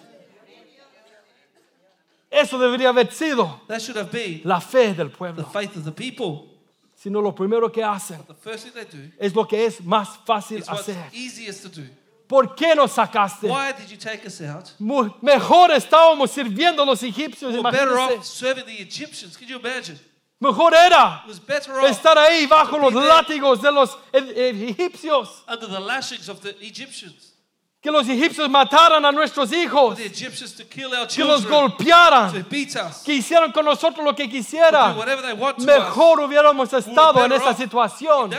Eso 2.29 2.57
debería 2.59 2.89
haber 2.89 3.11
sido 3.11 3.61
That 3.67 3.79
should 3.81 3.97
have 3.97 4.11
been 4.11 4.41
la 4.43 4.59
fe 4.59 4.93
del 4.93 5.09
the 5.09 5.15
pueblo. 5.17 5.43
faith 5.45 5.75
of 5.77 5.83
the 5.85 5.91
people. 5.91 6.53
Sino 6.95 7.21
lo 7.21 7.31
primero 7.33 7.71
que 7.71 7.83
hacen 7.83 8.19
The 8.27 8.33
first 8.33 8.63
thing 8.65 8.73
they 8.73 8.85
do 8.85 9.11
es 9.19 9.33
lo 9.35 9.45
que 9.45 9.65
es 9.65 9.79
más 9.81 10.17
fácil 10.25 10.57
is 10.59 10.67
what's 10.67 10.81
hacer. 10.89 10.97
easiest 11.13 11.63
to 11.63 11.69
do. 11.69 11.87
¿Por 12.27 12.55
qué 12.55 12.75
nos 12.75 12.91
sacaste? 12.91 13.47
Why 13.47 13.71
did 13.71 13.89
you 13.89 13.97
take 13.97 14.25
us 14.27 14.41
out? 14.41 14.71
Mu- 14.79 15.09
Mejor 15.21 15.71
estábamos 15.71 16.29
sirviendo 16.31 16.81
a 16.83 16.85
los 16.85 17.01
egipcios, 17.03 17.53
We're 17.53 17.63
better 17.63 17.87
imagínense. 17.93 18.17
off 18.19 18.25
serving 18.25 18.65
the 18.65 18.81
Egyptians. 18.81 19.37
Can 19.37 19.47
you 19.47 19.57
imagine? 19.59 19.97
Mejor 20.41 20.73
era 20.73 21.21
It 21.23 21.29
was 21.29 21.39
better 21.39 21.79
off 21.79 21.89
estar 21.89 22.17
ahí 22.17 22.45
bajo 22.47 22.77
los 22.77 22.93
látigos 22.93 23.61
de 23.61 23.71
los 23.71 23.91
e- 24.11 24.17
e- 24.35 24.69
egipcios. 24.71 25.43
under 25.47 25.67
the 25.69 25.79
lashings 25.79 26.27
of 26.27 26.41
the 26.41 26.49
Egyptians. 26.61 27.31
Que 27.79 27.91
los 27.91 28.09
egipcios 28.09 28.49
mataran 28.49 29.05
a 29.05 29.11
nuestros 29.11 29.53
hijos. 29.53 29.97
Que 29.97 31.23
los 31.23 31.47
golpearan. 31.47 32.45
Que 33.05 33.13
hicieran 33.13 33.51
con 33.51 33.65
nosotros 33.65 34.03
lo 34.03 34.15
que 34.15 34.27
quisieran. 34.27 34.95
Mejor 35.59 36.21
hubiéramos 36.21 36.73
estado 36.73 37.23
en 37.23 37.33
esa 37.33 37.53
situación. 37.53 38.31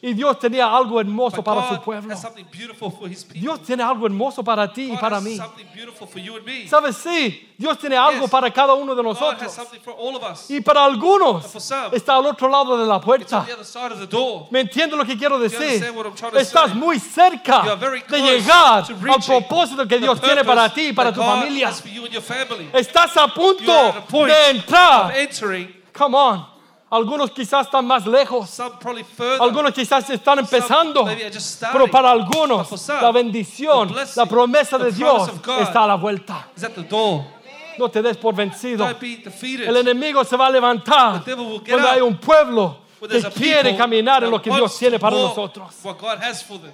Y 0.00 0.14
Dios 0.14 0.38
tenía 0.38 0.74
algo 0.74 0.98
hermoso 0.98 1.44
para 1.44 1.68
su 1.68 1.82
pueblo. 1.82 2.14
Dios 3.34 3.62
tiene 3.62 3.82
algo 3.82 4.06
hermoso 4.06 4.42
para 4.42 4.72
ti 4.72 4.92
y 4.92 4.96
para 4.96 5.20
mí. 5.20 5.38
¿Sabes? 6.66 6.96
Sí, 6.96 7.54
Dios 7.58 7.78
tiene 7.78 7.96
algo 7.96 8.26
para 8.26 8.50
cada 8.50 8.72
uno 8.72 8.94
de 8.94 9.02
nosotros. 9.02 9.54
Y 10.48 10.62
para 10.62 10.82
algunos 10.82 11.54
está 11.92 12.16
al 12.16 12.24
otro 12.24 12.48
lado 12.48 12.78
de 12.78 12.86
la 12.86 12.98
puerta. 13.00 13.46
¿Me 14.50 14.60
entiendes 14.60 14.98
lo 14.98 15.04
que 15.04 15.16
quiero 15.18 15.38
decir? 15.38 15.84
Estás 16.32 16.74
muy 16.74 16.98
cerca 16.98 17.76
de 17.76 18.02
close 18.02 18.45
llegar 18.46 18.84
al 19.14 19.24
propósito 19.24 19.86
que 19.86 19.98
Dios 19.98 20.20
tiene 20.20 20.44
para 20.44 20.72
ti 20.72 20.88
y 20.88 20.92
para 20.92 21.12
tu 21.12 21.20
God 21.20 21.26
familia. 21.26 21.72
Estás 22.72 23.16
a 23.16 23.28
punto 23.28 24.06
de 24.26 24.50
entrar. 24.50 25.12
Come 25.92 26.16
on. 26.16 26.56
Algunos 26.88 27.32
quizás 27.32 27.66
están 27.66 27.84
más 27.84 28.06
lejos. 28.06 28.60
Algunos 29.40 29.72
quizás 29.72 30.08
están 30.08 30.38
empezando. 30.38 31.04
Pero 31.72 31.88
para 31.88 32.10
algunos, 32.10 32.58
But 32.58 32.66
for 32.68 32.78
some, 32.78 33.02
la 33.02 33.10
bendición, 33.10 33.94
la 34.14 34.26
promesa 34.26 34.78
de 34.78 34.92
Dios 34.92 35.30
está 35.60 35.84
a 35.84 35.86
la 35.88 35.96
vuelta. 35.96 36.48
No 37.78 37.90
te 37.90 38.00
des 38.00 38.16
por 38.16 38.34
vencido. 38.34 38.88
El 38.88 39.76
enemigo 39.76 40.24
se 40.24 40.36
va 40.36 40.46
a 40.46 40.50
levantar 40.50 41.22
cuando 41.24 41.88
hay 41.88 42.00
un 42.00 42.18
pueblo 42.18 42.78
que 43.00 43.22
quiere 43.30 43.76
caminar 43.76 44.24
en 44.24 44.30
lo 44.30 44.40
que 44.40 44.50
Dios 44.50 44.78
tiene 44.78 44.98
para 44.98 45.16
nosotros. 45.16 45.74
What 45.82 45.98
God 45.98 46.22
has 46.22 46.42
for 46.42 46.58
them. 46.58 46.72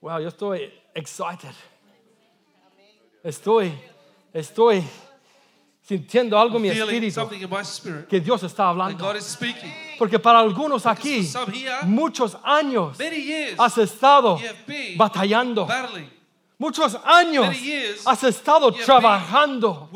Wow, 0.00 0.18
yo 0.18 0.28
estoy 0.28 0.72
excited. 0.94 1.54
Estoy, 3.22 3.70
estoy 4.32 4.82
sintiendo 5.82 6.38
algo 6.38 6.56
en 6.56 6.62
mi 6.62 6.68
espíritu 6.70 7.28
que 8.08 8.20
Dios 8.20 8.42
está 8.42 8.70
hablando. 8.70 9.12
Porque 9.98 10.18
para 10.18 10.38
algunos 10.38 10.86
aquí, 10.86 11.28
muchos 11.82 12.38
años 12.42 12.96
has 13.58 13.76
estado 13.76 14.40
batallando. 14.96 15.68
Muchos 16.60 16.94
años 17.06 17.56
has 18.04 18.22
estado 18.22 18.70
trabajando. 18.70 19.88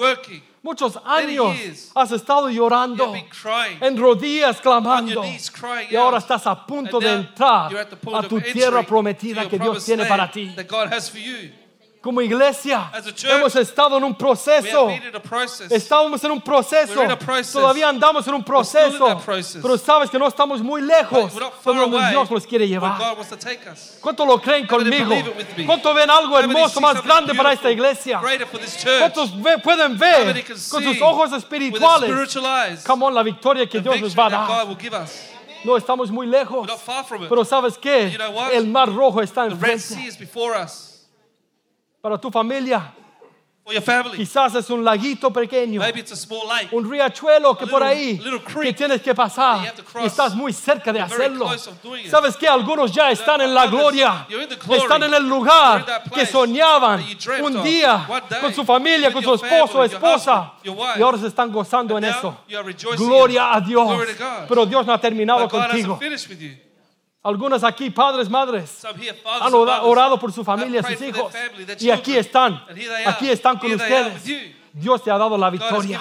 Muchos 0.62 0.98
años 1.05 1.55
has 1.94 2.11
estado 2.11 2.48
llorando. 2.48 3.14
En 3.83 3.98
rodillas 3.98 4.62
clamando. 4.62 5.22
Y 5.90 5.94
ahora 5.94 6.16
estás 6.16 6.46
a 6.46 6.64
punto 6.66 6.98
de 6.98 7.12
entrar 7.12 7.70
a 8.14 8.22
tu 8.22 8.40
tierra 8.40 8.83
prometida 8.83 9.46
que 9.46 9.59
Dios 9.59 9.85
tiene 9.85 10.07
para 10.07 10.31
ti. 10.31 10.57
Como 12.05 12.21
iglesia 12.21 12.90
church, 13.03 13.25
hemos 13.33 13.57
estado 13.57 13.97
en 13.97 14.05
un 14.05 14.14
proceso. 14.14 14.90
Estábamos 15.71 16.23
en 16.23 16.33
un 16.33 16.40
proceso. 16.43 17.01
Todavía 17.51 17.88
andamos 17.88 18.29
en 18.29 18.35
un 18.35 18.45
proceso. 18.45 19.23
Pero 19.62 19.79
sabes 19.79 20.11
que 20.11 20.19
no 20.19 20.29
estamos 20.29 20.61
muy 20.61 20.83
lejos 20.83 21.33
de 21.35 21.75
donde 21.75 22.11
Dios 22.11 22.31
los 22.31 22.47
quiere 22.47 22.69
llevar. 22.69 22.99
God 22.99 23.17
wants 23.17 23.31
to 23.31 23.38
take 23.38 23.67
us. 23.71 23.97
¿Cuántos 24.03 24.27
lo 24.27 24.38
creen 24.38 24.67
conmigo? 24.67 25.14
¿Cuántos 25.64 25.95
ven 25.95 26.11
algo 26.11 26.38
hermoso 26.38 26.79
más 26.79 27.03
grande 27.03 27.35
para 27.35 27.55
esta 27.55 27.71
iglesia? 27.71 28.21
¿Cuántos 28.21 29.31
pueden 29.62 29.97
ver 29.97 30.45
con 30.71 30.83
sus 30.83 31.01
ojos 31.01 31.33
espirituales? 31.33 32.85
Come 32.85 33.07
on, 33.07 33.14
la 33.14 33.23
victoria 33.23 33.67
que 33.67 33.81
Dios 33.81 33.99
nos 33.99 34.14
va 34.14 34.27
a 34.27 34.31
dar. 34.31 34.67
No 35.64 35.79
estamos 35.79 36.11
muy 36.11 36.27
lejos. 36.27 36.69
Pero 37.31 37.45
¿sabes 37.47 37.79
qué? 37.79 38.14
El 38.53 38.67
mar 38.67 38.95
rojo 38.95 39.23
está 39.23 39.47
enfrente. 39.47 39.95
Para 42.05 42.19
tu 42.19 42.31
familia, 42.31 42.93
For 43.64 43.73
your 43.73 43.81
family. 43.83 44.19
quizás 44.19 44.55
es 44.57 44.69
un 44.69 44.85
laguito 44.85 45.33
pequeño. 45.33 45.81
Maybe 45.81 46.01
it's 46.01 46.12
a 46.12 46.17
small 46.17 46.47
lake. 46.47 46.69
un 46.71 46.85
riachuelo 46.87 47.57
que 47.57 47.64
A 47.64 47.67
por 47.67 47.81
little- 47.81 47.97
ahí 47.97 48.19
little 48.19 48.40
que 48.40 48.53
creek 48.53 48.77
tienes 48.77 49.01
que 49.01 49.14
pasar 49.14 49.57
that 49.57 49.62
you 49.62 49.69
have 49.69 49.77
to 49.79 49.83
cross. 49.85 50.05
y 50.05 50.07
estás 50.07 50.35
muy 50.35 50.53
cerca 50.53 50.93
de 50.93 50.99
You're 50.99 51.09
very 51.09 51.25
hacerlo. 51.33 51.47
close 51.47 51.67
of 51.71 51.83
doing 51.83 52.05
it. 52.05 52.11
¿Sabes 52.11 52.37
qué? 52.37 52.47
Algunos 52.47 52.93
ya 52.93 53.11
están 53.11 53.40
en 53.40 53.55
la 53.55 53.62
others, 53.62 53.73
gloria, 53.81 54.27
you're 54.29 54.43
in 54.43 54.51
the 54.51 54.57
glory. 54.57 54.83
están 54.83 55.03
en 55.03 55.14
el 55.14 55.23
You're 55.23 55.29
lugar 55.35 55.81
in 55.81 55.87
that 55.87 56.03
que 56.12 56.27
soñaban 56.27 57.01
that 57.01 57.09
you 57.09 57.14
dreamt 57.17 57.43
un 57.47 57.57
of. 57.57 57.64
día 57.64 58.05
One 58.07 58.23
day, 58.29 58.40
con 58.43 58.53
su 58.53 58.64
familia, 58.67 59.09
with 59.09 59.14
con 59.14 59.23
su 59.23 59.29
your 59.31 59.37
esposo, 59.37 59.67
family, 59.73 59.88
your 59.88 59.95
esposa 59.95 60.33
husband, 60.35 60.62
your 60.64 60.77
wife. 60.77 60.99
y 60.99 61.03
ahora 61.03 61.17
se 61.17 61.27
están 61.29 61.51
gozando 61.51 61.97
en 61.97 62.03
Now 62.05 62.11
eso. 62.19 62.37
you 62.49 62.59
are 62.59 62.67
rejoicing 62.67 63.07
Gloria 63.09 63.55
a. 63.55 63.61
Dios. 63.62 63.87
Glory 63.88 64.12
to 64.14 64.23
God. 64.23 64.47
Pero 64.47 64.67
Dios 64.67 64.85
no 64.85 64.93
ha 64.93 65.01
terminado 65.01 65.40
But 65.40 65.53
God 65.53 65.61
contigo. 65.71 65.95
hasn't 65.95 66.01
finished 66.03 66.29
with 66.29 66.38
you. 66.38 66.55
Algunos 67.24 67.64
aquí, 67.64 67.88
padres, 67.88 68.28
madres, 68.28 68.84
han 69.40 69.54
orado 69.54 70.18
por 70.18 70.30
su 70.30 70.44
familia, 70.44 70.82
sus 70.82 71.00
hijos. 71.00 71.32
Y 71.80 71.90
aquí 71.90 72.16
están, 72.16 72.62
aquí 73.06 73.30
están 73.30 73.58
con 73.58 73.72
ustedes. 73.72 74.22
Dios 74.72 75.02
te 75.02 75.10
ha 75.10 75.16
dado 75.16 75.38
la 75.38 75.48
victoria, 75.50 76.00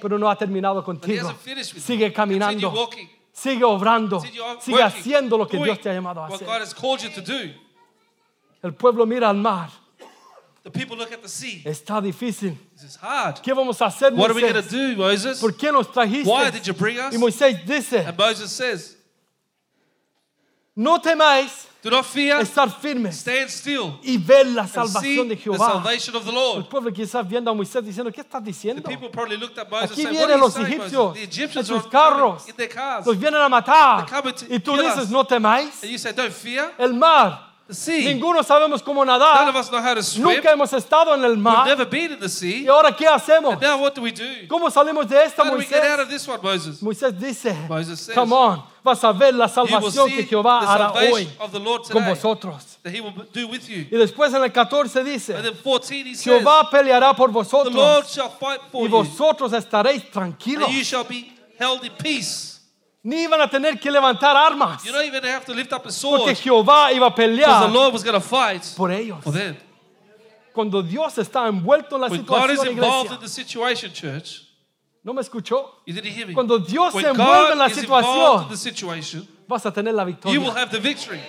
pero 0.00 0.18
no 0.18 0.28
ha 0.28 0.36
terminado 0.36 0.84
contigo. 0.84 1.32
Sigue 1.62 2.12
caminando. 2.12 2.90
Sigue 3.32 3.64
obrando, 3.64 4.22
sigue 4.60 4.82
haciendo 4.82 5.36
lo 5.36 5.46
que 5.46 5.58
Dios 5.58 5.78
te 5.80 5.90
ha 5.90 5.92
llamado 5.92 6.22
a 6.22 6.28
hacer. 6.28 6.48
El 8.62 8.74
pueblo 8.74 9.04
mira 9.06 9.28
al 9.28 9.36
mar, 9.36 9.68
The 10.62 10.70
people 10.70 10.96
look 10.96 11.12
at 11.12 11.20
the 11.22 11.28
sea. 11.28 11.60
está 11.64 12.00
difícil. 12.00 12.58
¿Qué 13.40 13.52
vamos 13.52 13.80
a 13.80 13.86
hacer, 13.86 14.12
What 14.12 14.30
are 14.30 14.34
we 14.34 14.40
going 14.40 14.52
to 14.52 14.62
Moisés? 14.62 14.96
do, 14.96 14.96
Moses? 14.96 15.40
¿Por 15.40 15.56
qué 15.56 15.70
nos 15.70 15.92
trajiste? 15.92 16.28
Why 16.28 16.50
did 16.50 16.64
you 16.64 16.74
bring 16.74 16.98
us? 16.98 17.14
Y 17.14 17.18
Moisés 17.18 17.64
dice, 17.64 18.04
And 18.04 18.18
Moses 18.18 18.50
says, 18.50 18.95
no 20.76 21.00
temáis 21.00 21.66
Do 21.82 21.90
not 21.90 22.04
fear, 22.04 22.40
estar 22.40 22.68
firmes 22.68 23.16
stand 23.20 23.48
still, 23.48 23.98
y 24.02 24.18
ver 24.18 24.44
la 24.48 24.66
salvación 24.66 25.28
de 25.28 25.36
the 25.36 25.42
Jehová. 25.42 25.72
salvation 25.74 26.16
of 26.16 26.24
the 26.24 26.30
El 26.30 26.34
Lord. 26.34 26.68
pueblo 26.68 26.92
quizás 26.92 27.26
viendo 27.28 27.48
a 27.48 27.54
Moisés 27.54 27.84
diciendo, 27.84 28.10
¿qué 28.12 28.22
estás 28.22 28.42
The 28.42 28.50
diciendo? 28.50 28.82
people 28.88 29.08
probably 29.08 29.36
looked 29.36 29.56
at 29.56 29.70
Moses 29.70 29.92
Aquí 29.92 30.04
and 30.04 30.16
vienen 30.16 30.40
los 30.40 30.56
egipcios? 30.56 31.14
The 31.14 31.22
Egyptians 31.22 31.70
en 31.70 31.76
sus 31.80 31.86
carros. 31.88 32.48
in 32.48 32.56
their 32.56 32.68
cars. 32.68 33.06
Los 33.06 33.16
vienen 33.16 33.40
a 33.40 33.48
matar. 33.48 34.04
Y 34.50 34.58
tú 34.58 34.76
dices, 34.76 35.04
us. 35.04 35.10
no 35.10 35.22
temáis. 35.24 35.80
And 35.82 35.92
you 35.92 35.98
say, 35.98 36.12
Don't 36.12 36.32
fear. 36.32 36.72
El 36.76 36.92
mar, 36.94 37.38
The 37.38 37.45
sea. 37.74 38.04
ninguno 38.12 38.42
sabemos 38.42 38.82
cómo 38.82 39.04
None 39.04 39.16
of 39.16 39.20
nadar. 39.20 39.56
us 39.56 39.70
know 39.70 39.80
how 39.82 39.94
to 39.94 40.02
swim. 40.02 40.22
Nunca 40.36 40.52
hemos 40.52 40.72
estado 40.72 41.14
en 41.14 41.24
el 41.24 41.32
We've 41.32 41.42
mar. 41.42 41.66
never 41.66 41.84
been 41.84 42.12
in 42.12 42.20
the 42.20 42.28
sea. 42.28 42.60
¿Y 42.62 42.66
ahora 42.68 42.94
qué 42.96 43.06
hacemos? 43.08 43.60
Now 43.60 43.78
what 43.80 43.94
do 43.94 44.02
we 44.02 44.12
do? 44.12 44.24
¿Cómo 44.48 44.70
salimos 44.70 45.08
de 45.08 45.16
esta, 45.24 45.42
How 45.42 45.50
do 45.50 45.56
we 45.58 45.64
get 45.64 45.82
out 45.82 45.98
Moisés? 45.98 46.02
of 46.02 46.08
this 46.08 46.28
one, 46.28 46.40
Moses? 46.42 46.80
Moisés 46.82 47.18
dice, 47.18 47.54
Moses 47.68 47.98
says, 48.00 48.14
come 48.14 48.32
on, 48.32 48.62
vas 48.84 49.02
a 49.02 49.12
ver 49.12 49.34
la 49.34 49.48
salvación 49.48 50.08
que 50.10 50.24
Jehová 50.24 50.60
hará 50.60 50.92
hoy 50.92 51.28
con 51.90 52.04
vosotros. 52.04 52.78
that 52.84 52.92
He 52.94 53.00
will 53.00 53.12
do 53.32 53.48
with 53.48 53.68
you. 53.68 53.86
Y 53.90 53.96
después 53.96 54.32
en 54.32 54.42
el 54.42 54.52
14 54.52 55.00
And 55.00 55.08
dice, 55.08 55.32
then 55.42 55.54
14 55.54 56.04
he 56.04 56.14
says, 56.14 56.24
Jehová 56.24 56.70
peleará 56.70 57.14
por 57.16 57.28
The 57.30 57.34
Lord 57.34 57.46
vosotros 57.46 58.12
shall 58.12 58.30
fight 58.30 58.60
y 58.60 58.70
for 58.70 58.82
you, 58.84 58.88
vosotros 58.90 59.52
estaréis 59.52 60.08
tranquilos. 60.10 60.68
and 60.68 60.74
you 60.76 60.84
shall 60.84 61.04
be 61.04 61.32
held 61.58 61.82
in 61.84 61.90
peace. 61.98 62.55
Ni 63.06 63.22
iban 63.22 63.40
a 63.40 63.46
tener 63.48 63.78
que 63.78 63.88
levantar 63.88 64.34
armas, 64.34 64.84
You 64.84 64.90
don't 64.90 65.04
even 65.06 65.22
have 65.22 65.44
to 65.46 65.54
lift 65.54 65.72
up 65.72 65.82
a 65.82 65.82
porque 65.84 65.92
sword 65.92 66.36
Jehová 66.36 66.90
iba 66.92 67.06
a 67.06 67.10
because 67.10 67.14
the 67.14 67.22
pelear 67.22 67.72
Lord 67.72 67.92
was 67.92 68.02
fight 68.24 68.74
por 68.76 68.90
ellos. 68.90 69.22
for 69.22 69.32
them. 69.32 69.56
Cuando 70.52 70.82
Dios 70.82 71.16
está 71.16 71.46
envuelto 71.46 71.94
en 71.94 72.00
la 72.00 72.08
When 72.08 72.24
God 72.24 72.50
is 72.50 72.58
situación, 72.58 72.72
involved 72.72 73.06
iglesia, 73.12 73.14
in 73.14 73.20
the 73.20 73.28
situation, 73.28 73.92
church, 73.92 74.40
¿no 75.04 75.12
me 75.12 75.22
escuchó? 75.22 75.68
you 75.86 75.94
didn't 75.94 76.10
hear 76.12 76.26
me. 76.26 76.34
Cuando 76.34 76.58
Dios 76.58 76.92
When 76.94 77.04
se 77.04 77.10
envuelve 77.12 77.52
en 77.52 77.58
la 77.58 77.68
God 77.68 77.70
is 77.76 77.78
involved 77.84 78.06
situación, 78.08 78.42
in 78.42 78.48
the 78.48 78.56
situation, 78.56 79.28
vas 79.46 79.66
a 79.66 79.70
tener 79.70 79.94
la 79.94 80.02
you 80.02 80.08
will 80.40 80.50
victoria. 80.50 80.52
have 80.56 80.70
the 80.72 80.80
victory. 80.80 81.20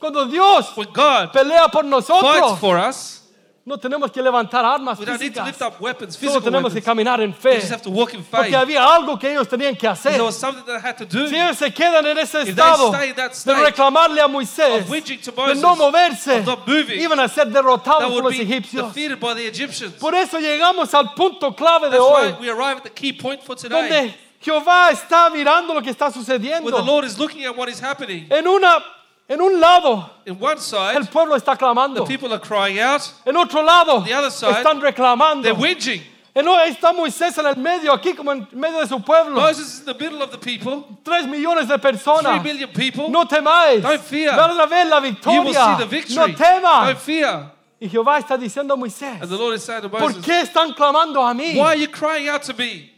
Cuando 0.00 0.26
Dios 0.26 0.76
When 0.76 0.88
God 0.92 1.30
pelea 1.32 1.68
por 1.70 1.82
fights 1.84 2.08
nosotros, 2.08 2.58
for 2.58 2.76
us, 2.78 3.19
no 3.64 3.76
tenemos 3.78 4.10
que 4.10 4.22
levantar 4.22 4.64
armas 4.64 4.98
we 4.98 5.04
don't 5.04 5.20
need 5.20 5.34
to 5.34 5.40
físicas. 5.42 5.46
lift 5.46 5.62
up 5.62 5.80
weapons, 5.80 6.16
Solo 6.16 6.32
physical 6.32 6.42
tenemos 6.42 6.72
que 6.72 6.76
weapons. 6.80 6.84
caminar 6.84 7.20
en 7.20 7.30
We 7.30 7.36
fe. 7.36 7.56
just 7.60 7.70
have 7.70 7.82
to 7.82 7.90
walk 7.90 8.14
in 8.14 8.24
Porque 8.24 8.46
faith. 8.50 8.54
había 8.56 8.82
algo 8.84 9.18
que 9.18 9.30
ellos 9.30 9.46
tenían 9.48 9.76
que 9.76 9.86
hacer. 9.86 10.12
There 10.12 10.22
was 10.24 10.34
something 10.36 10.64
that 10.64 10.76
I 10.82 10.88
had 10.88 10.96
to 10.96 11.04
do. 11.04 11.28
Si 11.28 11.36
ellos 11.36 11.58
se 11.58 11.70
quedan 11.70 12.06
en 12.06 12.18
ese 12.18 12.38
they 12.42 12.50
estado 12.50 12.88
stay 12.92 13.10
in 13.10 13.16
that 13.16 13.30
de 13.30 13.36
state 13.36 13.60
reclamarle 13.62 14.20
a 14.20 14.28
Moisés, 14.28 14.80
of 14.82 14.88
whinging 14.90 15.20
to 15.22 15.30
de 15.30 15.36
Moses, 15.36 15.60
no 15.62 15.76
moverse, 15.76 16.38
of 16.40 16.46
not 16.46 16.66
moving, 16.66 17.00
iban 17.00 17.20
a 17.20 17.28
ser 17.28 17.44
that 17.44 17.52
derrotados 17.62 18.02
por 18.04 18.10
would 18.12 18.24
los 18.24 18.32
be 18.32 18.42
egipcios. 18.42 18.88
defeated 18.94 19.20
by 19.20 19.34
the 19.34 19.46
Egyptians. 19.46 19.92
Por 20.00 20.14
eso 20.14 20.38
llegamos 20.40 20.92
al 20.94 21.14
punto 21.14 21.52
clave 21.54 21.90
de 21.90 21.98
That's 21.98 22.02
hoy, 22.02 22.32
we 22.40 22.48
arrive 22.48 22.78
at 22.78 22.84
the 22.84 22.90
key 22.90 23.12
point 23.12 23.42
for 23.42 23.54
today. 23.56 23.76
donde 23.88 24.14
Jehová 24.40 24.90
está 24.90 25.28
mirando 25.30 25.74
lo 25.74 25.82
que 25.82 25.90
está 25.90 26.06
Where 26.06 26.14
the 26.14 26.20
sucediendo. 26.24 26.84
Lord 26.86 27.04
is 27.04 27.18
looking 27.18 27.44
at 27.44 27.54
what 27.54 27.68
is 27.68 27.78
happening. 27.78 28.26
En, 28.30 28.46
una, 28.48 28.82
en 29.30 29.40
un 29.40 29.60
lado, 29.60 30.10
In 30.26 30.36
one 30.38 30.58
side, 30.58 30.96
el 30.96 31.06
pueblo 31.06 31.36
está 31.36 31.52
the 31.52 31.58
clamando. 31.64 32.04
people 32.06 32.32
are 32.32 32.40
crying 32.40 32.78
out, 32.80 33.00
En 33.24 33.36
otro 33.36 33.62
lado, 33.62 34.02
the 34.04 34.12
other 34.12 34.30
side, 34.30 34.56
están 34.62 34.80
reclamando. 34.80 35.42
they're 35.44 35.54
whinging. 35.54 36.02
En 36.34 36.46
o- 36.46 36.58
está 36.58 36.92
Moisés 36.92 37.38
en 37.38 37.46
el 37.46 37.56
medio, 37.56 37.92
aquí 37.92 38.14
como 38.14 38.30
en 38.32 38.46
medio 38.52 38.80
de 38.80 38.86
su 38.86 39.00
pueblo. 39.00 39.40
Moses 39.40 39.66
is 39.66 39.80
in 39.80 39.86
the 39.86 39.94
middle 39.94 40.22
of 40.22 40.30
the 40.30 40.38
people, 40.38 40.84
Tres 41.04 41.26
millones 41.26 41.66
de 41.68 41.78
three 41.78 41.92
personas. 41.92 42.42
million 42.42 42.70
people. 42.72 43.08
No 43.08 43.24
temáis. 43.24 43.82
Don't 43.82 44.00
fear. 44.00 44.36
Van 44.36 44.50
a 44.60 44.66
ver 44.66 44.84
la 44.86 44.98
You 44.98 45.02
will 45.02 45.10
victoria. 45.12 45.52
see 45.76 45.84
the 45.84 45.86
victory. 45.86 46.14
No 46.16 46.26
temas. 46.36 46.86
Don't 46.86 46.98
fear. 46.98 47.50
Y 47.80 47.88
Jehová 47.88 48.18
está 48.18 48.36
diciendo 48.36 48.74
a 48.74 48.76
Moisés, 48.76 49.20
And 49.22 49.28
the 49.30 49.36
Lord 49.36 49.54
is 49.54 49.64
saying 49.64 49.82
to 49.82 49.88
¿por 49.88 50.00
Moses, 50.00 50.24
qué 50.24 50.40
están 50.42 50.74
clamando 50.74 51.20
a 51.26 51.32
mí? 51.34 51.54
Why 51.56 51.72
are 51.72 51.76
you 51.78 51.88
crying 51.88 52.28
out 52.28 52.42
to 52.42 52.52
me? 52.54 52.92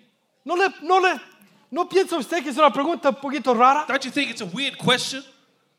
¿No, 0.44 0.54
le, 0.56 0.68
no, 0.82 0.98
le, 0.98 1.18
¿No 1.70 1.88
piensa 1.88 2.16
usted 2.18 2.42
que 2.42 2.50
es 2.50 2.58
una 2.58 2.70
pregunta 2.70 3.08
un 3.10 3.14
poquito 3.14 3.54
rara? 3.54 3.84
Don't 3.88 4.04
you 4.04 4.10
think 4.10 4.28
it's 4.30 4.40
a 4.42 4.46
weird 4.46 4.76
question? 4.76 5.22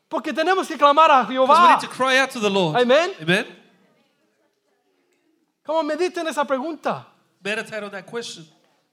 Porque 0.08 0.32
tenemos 0.32 0.68
que 0.68 0.76
clamar 0.76 1.10
a 1.10 1.22
Because 1.24 1.28
we 1.28 1.34
Jehová. 1.46 1.70
need 1.72 1.80
to 1.80 1.88
cry 1.88 2.18
out 2.18 2.30
to 2.30 2.40
the 2.40 2.50
Lord. 2.50 2.76
Amen. 2.80 3.10
Amen. 3.20 3.46
Como 5.64 5.82
mediten 5.82 6.26
esa 6.28 6.44
pregunta. 6.44 7.06
Meditate 7.42 7.84
on 7.84 7.90
that 7.90 8.06
question. 8.06 8.44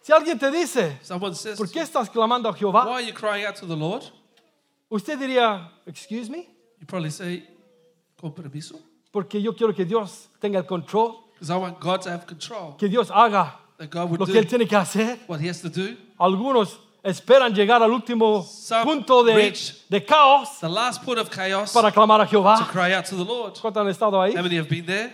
Si 0.02 0.12
alguien 0.12 0.40
te 0.40 0.50
dice, 0.50 0.98
Someone 1.04 1.36
says, 1.36 1.58
¿por 1.58 1.68
to 1.68 1.74
qué 1.74 1.80
you, 1.80 1.86
estás 1.86 2.10
clamando 2.10 2.50
a 2.50 2.54
Why 2.54 2.60
Jehová? 2.60 2.86
are 2.96 3.02
you 3.06 3.14
crying 3.14 3.46
out 3.46 3.56
to 3.56 3.66
the 3.68 3.76
Lord? 3.76 4.04
Usted 4.90 5.18
diría, 5.20 5.70
excuse 5.86 6.30
me, 6.30 6.48
You 6.80 6.88
probably 6.88 7.12
say, 7.12 7.48
Con 8.20 8.34
permiso. 8.34 8.80
porque 9.12 9.42
yo 9.42 9.54
quiero 9.54 9.74
que 9.76 9.86
Dios 9.86 10.30
tenga 10.40 10.58
el 10.60 10.66
control, 10.66 11.30
Because 11.34 11.52
I 11.52 11.58
want 11.58 11.80
God 11.80 12.02
to 12.02 12.10
have 12.10 12.26
control. 12.26 12.76
que 12.78 12.88
Dios 12.90 13.12
haga 13.12 13.60
That 13.78 13.90
God 13.92 14.10
would 14.10 14.20
lo 14.20 14.26
que 14.26 14.34
do 14.34 14.40
Él 14.40 14.48
tiene 14.48 14.68
que 14.68 14.76
hacer. 14.76 15.20
what 15.28 15.40
He 15.40 15.48
has 15.50 15.62
to 15.62 15.70
do. 15.70 15.96
Algunos 16.20 16.80
esperan 17.04 17.54
llegar 17.54 17.82
al 17.82 17.92
último 17.92 18.44
Some 18.44 18.84
punto 18.84 19.24
de, 19.24 19.54
de 19.90 20.06
caos 20.06 20.60
The 20.60 20.70
last 20.70 21.04
point 21.04 21.20
of 21.20 21.30
chaos 21.30 21.74
para 21.74 21.92
clamar 21.92 22.22
a 22.22 22.26
to 22.26 22.32
Jehová. 22.32 22.68
cry 22.72 22.94
out 22.94 23.06
to 23.06 23.16
the 23.16 23.26
Lord. 23.26 23.54
¿Cuántos 23.60 23.82
han 23.82 23.90
estado 23.90 24.22
ahí? 24.22 24.36
How 24.36 24.44
many 24.44 24.58
have 24.58 24.70
been 24.70 24.86
there? 24.86 25.12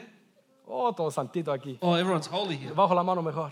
Oh, 0.67 0.91
todo 0.93 1.09
santito 1.09 1.51
aquí. 1.51 1.77
Oh, 1.81 1.95
everyone's 1.95 2.27
holy 2.27 2.57
here. 2.57 2.73
Bajo 2.73 2.93
la 2.93 3.03
mano 3.03 3.21
mejor. 3.21 3.51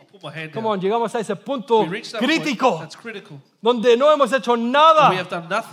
I'll 0.00 0.06
put 0.10 0.22
my 0.22 0.32
hand 0.32 0.52
Come 0.52 0.66
on, 0.66 0.80
llegamos 0.80 1.14
a 1.14 1.20
ese 1.20 1.36
punto 1.36 1.86
crítico 2.18 2.82
donde 3.60 3.96
no 3.96 4.10
hemos 4.10 4.32
hecho 4.32 4.56
nada 4.56 5.10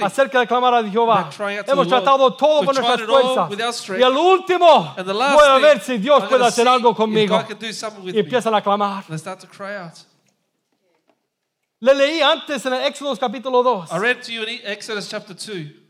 acerca 0.02 0.40
de 0.40 0.48
clamar 0.48 0.76
a 0.76 0.84
Jehová. 0.84 1.30
To 1.36 1.50
Hemos 1.72 1.88
tratado 1.88 2.32
todo 2.36 2.60
We've 2.62 2.66
con 2.68 2.76
nuestras 2.76 3.02
fuerzas. 3.10 4.00
Y 4.00 4.04
al 4.04 4.16
último, 4.16 4.94
voy 4.96 5.48
a 5.48 5.58
ver 5.58 5.82
si 5.82 5.98
Dios 5.98 6.22
I'm 6.22 6.30
puede 6.30 6.46
hacer 6.46 6.68
algo 6.68 6.94
conmigo. 6.96 7.44
Y 8.04 8.20
empiezan 8.20 8.54
a 8.54 8.62
clamar. 8.62 9.04
And 9.08 9.16
I 9.16 9.18
start 9.18 9.40
to 9.40 9.48
cry 9.48 9.76
out. 9.78 9.94
Le 11.82 11.94
leí 11.94 12.22
antes 12.22 12.66
en 12.66 12.74
el 12.74 12.84
Éxodo 12.86 13.16
capítulo 13.18 13.62
2 13.62 13.92
I 13.92 13.98
read 13.98 14.22
to 14.24 14.32
you 14.32 14.44
in 14.44 14.60
Exodus 14.64 15.10
chapter 15.10 15.36
2 15.36 15.82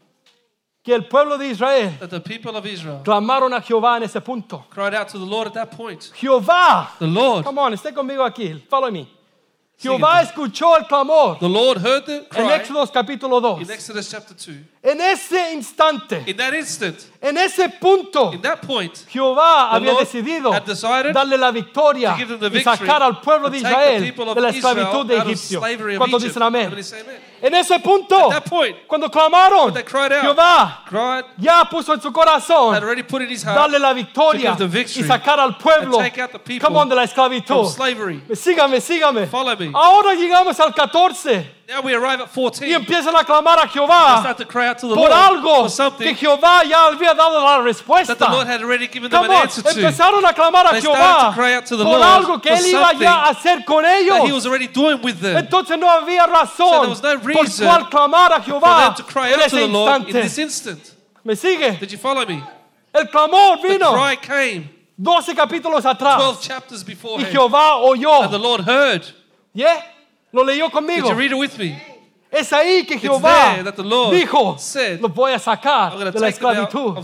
que 0.84 0.94
el 0.94 1.06
pueblo 1.08 1.38
de 1.38 1.48
Israel 1.48 1.92
that 2.00 2.10
the 2.10 2.20
people 2.20 2.56
of 2.56 2.66
Israel 2.66 3.02
clamaron 3.04 3.54
a 3.54 3.62
Jehová 3.62 3.98
en 3.98 4.04
ese 4.04 4.22
punto. 4.22 4.66
cried 4.70 4.94
out 4.94 5.08
to 5.08 5.18
the 5.18 5.26
Lord 5.26 5.48
at 5.48 5.54
that 5.54 5.72
point. 5.72 6.12
Jehová, 6.16 6.90
The 7.00 7.08
Lord, 7.08 7.44
come 7.44 7.60
on, 7.60 7.74
esté 7.74 7.94
conmigo 7.94 8.24
aquí, 8.24 8.62
follow 8.70 8.92
me. 8.92 9.08
Jehová 9.78 10.22
escuchó 10.22 10.78
el 10.78 10.86
clamor 10.88 11.38
the 11.40 11.50
Lord 11.50 11.80
heard 11.80 12.06
the 12.06 12.18
en 12.18 12.26
cry 12.30 12.54
Éxodo 12.54 12.90
capítulo 12.92 13.42
2. 13.42 13.62
in 13.64 13.72
Exodus 13.72 14.10
chapter 14.10 14.34
2. 14.34 14.54
En 14.82 15.02
ese 15.02 15.52
instante, 15.54 16.24
In 16.28 16.38
that 16.38 16.54
instant, 16.54 16.96
en 17.22 17.38
ese 17.38 17.68
punto, 17.80 18.32
in 18.32 18.42
that 18.42 18.62
point, 18.62 19.06
Jehová 19.10 19.72
The 19.72 19.76
había 19.76 19.92
Lord 19.94 20.06
decidido 20.06 20.54
had 20.54 20.66
decided 20.66 21.14
darle 21.14 21.38
la 21.38 21.52
victoria 21.52 22.12
to 22.12 22.18
give 22.18 22.30
them 22.30 22.40
the 22.40 22.48
y 22.48 22.64
victory 22.64 22.78
sacar 22.78 23.04
al 23.04 23.20
pueblo 23.20 23.50
de 23.50 23.58
Israel 23.58 24.02
de 24.34 24.42
la 24.42 24.50
esclavitud 24.50 25.06
de 25.06 25.18
of 25.18 25.98
¿Cuántos 25.98 26.24
dicen 26.24 26.44
amén? 26.44 26.74
En 27.42 27.54
ese 27.54 27.80
punto, 27.80 28.32
At 28.32 28.44
that 28.44 28.50
point, 28.50 28.76
cuando 28.88 29.10
clamaron, 29.10 29.74
they 29.74 29.84
cried 29.84 30.12
out, 30.14 30.24
Jehová 30.24 30.86
cried, 30.88 31.26
ya 31.38 31.64
puso 31.66 31.94
en 31.94 32.02
su 32.02 32.08
had 32.10 32.14
corazón 32.14 32.76
already 32.76 33.04
put 33.04 33.22
in 33.22 33.30
his 33.30 33.44
heart 33.44 33.58
darle 33.58 33.80
la 33.80 33.94
victoria 33.94 34.52
to 34.56 34.58
give 34.58 34.58
the 34.58 34.68
victory 34.68 35.04
y 35.04 35.08
sacar 35.08 35.40
al 35.40 35.58
pueblo, 35.58 36.00
and 36.00 36.12
take 36.12 36.22
out 36.22 36.32
the 36.32 36.40
people 36.40 36.66
come 36.68 36.78
on, 36.78 36.88
de 36.90 36.96
la 36.96 37.06
from 37.08 37.32
esclavitud. 37.32 37.70
slavery. 37.76 38.22
Sígame, 38.32 38.80
sígame. 38.82 39.28
Follow 39.28 39.56
me. 39.58 39.72
Ahora 39.74 40.16
llegamos 40.16 40.60
al 40.60 40.74
14 40.74 41.52
Now 41.68 41.82
we 41.82 41.96
arrive 41.96 42.22
at 42.22 42.30
14. 42.30 42.68
y 42.68 42.74
empiezan 42.76 43.16
a 43.16 43.24
clamar 43.24 43.58
a 43.58 43.64
They 43.64 43.72
Jehová 43.72 44.20
start 44.20 44.38
to 44.38 44.46
cry 44.46 44.68
out 44.68 44.78
to 44.78 44.88
the 44.88 44.94
por 44.94 45.10
Lord 45.10 45.12
algo 45.12 45.62
for 45.64 45.70
something 45.72 46.06
que 46.06 46.28
Jehová 46.28 46.64
ya 46.64 46.86
había 46.86 47.16
dado 47.16 47.42
la 47.44 47.58
respuesta. 47.64 48.16
that 48.16 48.20
the 48.20 48.32
Lord 48.32 48.46
had 48.46 48.62
already 48.62 48.86
given 48.88 49.10
them 49.10 49.20
Come 49.24 49.32
on, 49.34 49.42
answer 49.48 49.64
to. 49.64 49.70
empezaron 49.70 50.24
a 50.24 50.32
clamar 50.34 50.68
a 50.68 50.74
They 50.74 50.82
Jehová 50.82 50.94
started 50.94 51.36
to 51.36 51.42
cry 51.42 51.54
out 51.56 51.66
to 51.66 51.76
the 51.76 51.84
por 51.84 51.98
Lord 51.98 52.04
algo 52.04 52.40
que 52.40 52.52
for 52.56 52.60
él 52.64 52.68
iba 52.72 52.94
ya 52.94 53.14
a 53.26 53.30
hacer 53.32 53.66
con 53.66 53.82
That 53.82 53.98
he 54.00 54.06
ellos. 54.12 54.32
was 54.32 54.46
already 54.46 54.68
doing 54.68 55.02
with 55.02 55.20
them. 55.20 55.38
Entonces 55.38 55.80
no 55.80 55.90
había 55.90 56.26
So 56.26 56.32
razón 56.32 56.82
there 56.82 56.90
was 56.90 57.02
no 57.02 57.18
por 57.34 57.46
cual 57.46 57.90
clamar 57.90 58.32
a 58.34 58.42
For 58.42 58.52
Jehová 58.54 58.96
them 58.96 58.96
to 58.96 59.04
cry 59.04 59.28
en 59.30 59.34
out 59.34 59.40
to 59.40 59.46
ese 59.46 59.52
the 59.52 59.68
Lord 59.68 60.02
in 60.02 60.08
instante. 60.08 60.22
this 60.22 60.38
instant. 60.38 60.92
¿Me 61.24 61.34
sigue? 61.36 61.80
Did 61.80 61.92
you 61.92 61.98
follow 61.98 62.26
me? 62.26 62.44
El 62.94 63.06
clamor 63.08 63.62
The 63.62 63.68
vino 63.70 63.92
cry 63.94 64.16
came 64.16 64.70
12 64.98 65.36
capítulos 65.36 65.84
atrás 65.86 66.18
12 66.20 66.42
chapters 66.42 66.82
y 66.84 66.86
beforehand. 66.94 67.32
Jehová 67.34 67.78
oyó. 67.82 68.24
And 68.24 68.32
the 68.32 68.40
Lord 68.40 68.62
heard. 68.62 69.06
¿Yeah? 69.54 69.82
Lo 70.32 70.44
leyó 70.44 70.66
Did 70.70 70.74
conmigo. 70.74 71.10
you 71.10 71.14
read 71.16 71.32
it 71.32 71.38
with 71.38 71.58
me? 71.58 71.76
Es 72.36 72.52
ahí 72.52 72.86
que 72.86 73.00
Jehová 73.00 73.56
dijo, 74.12 74.58
said, 74.60 75.00
los 75.00 75.14
voy 75.14 75.32
a 75.32 75.40
sacar 75.40 75.98
de 75.98 76.20
la 76.20 76.28
esclavitud. 76.28 76.98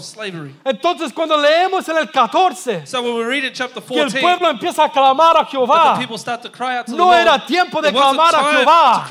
Entonces 0.65 1.13
cuando 1.13 1.37
leemos 1.37 1.87
en 1.87 1.97
el 1.99 2.11
14 2.11 2.85
So 2.85 3.01
when 3.01 3.15
we 3.15 3.23
read 3.23 3.45
in 3.45 3.53
chapter 3.53 3.81
que 3.81 3.93
el 3.93 4.11
14, 4.11 4.19
pueblo 4.19 4.49
empieza 4.49 4.83
a 4.83 4.91
clamar 4.91 5.37
a 5.37 5.45
Jehová, 5.45 5.93
the 5.93 6.01
people 6.01 6.17
start 6.17 6.41
to 6.41 6.51
cry 6.51 6.77
out 6.77 6.85
to 6.85 6.91
the 6.91 6.97
no 6.97 7.13
era 7.13 7.45
tiempo 7.45 7.81
de 7.81 7.93
clamar 7.93 8.35
a 8.35 8.43
Jehová. 8.51 9.07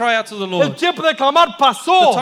el 0.62 0.74
tiempo 0.74 1.02
de 1.02 1.16
clamar 1.16 1.56
pasó. 1.56 2.12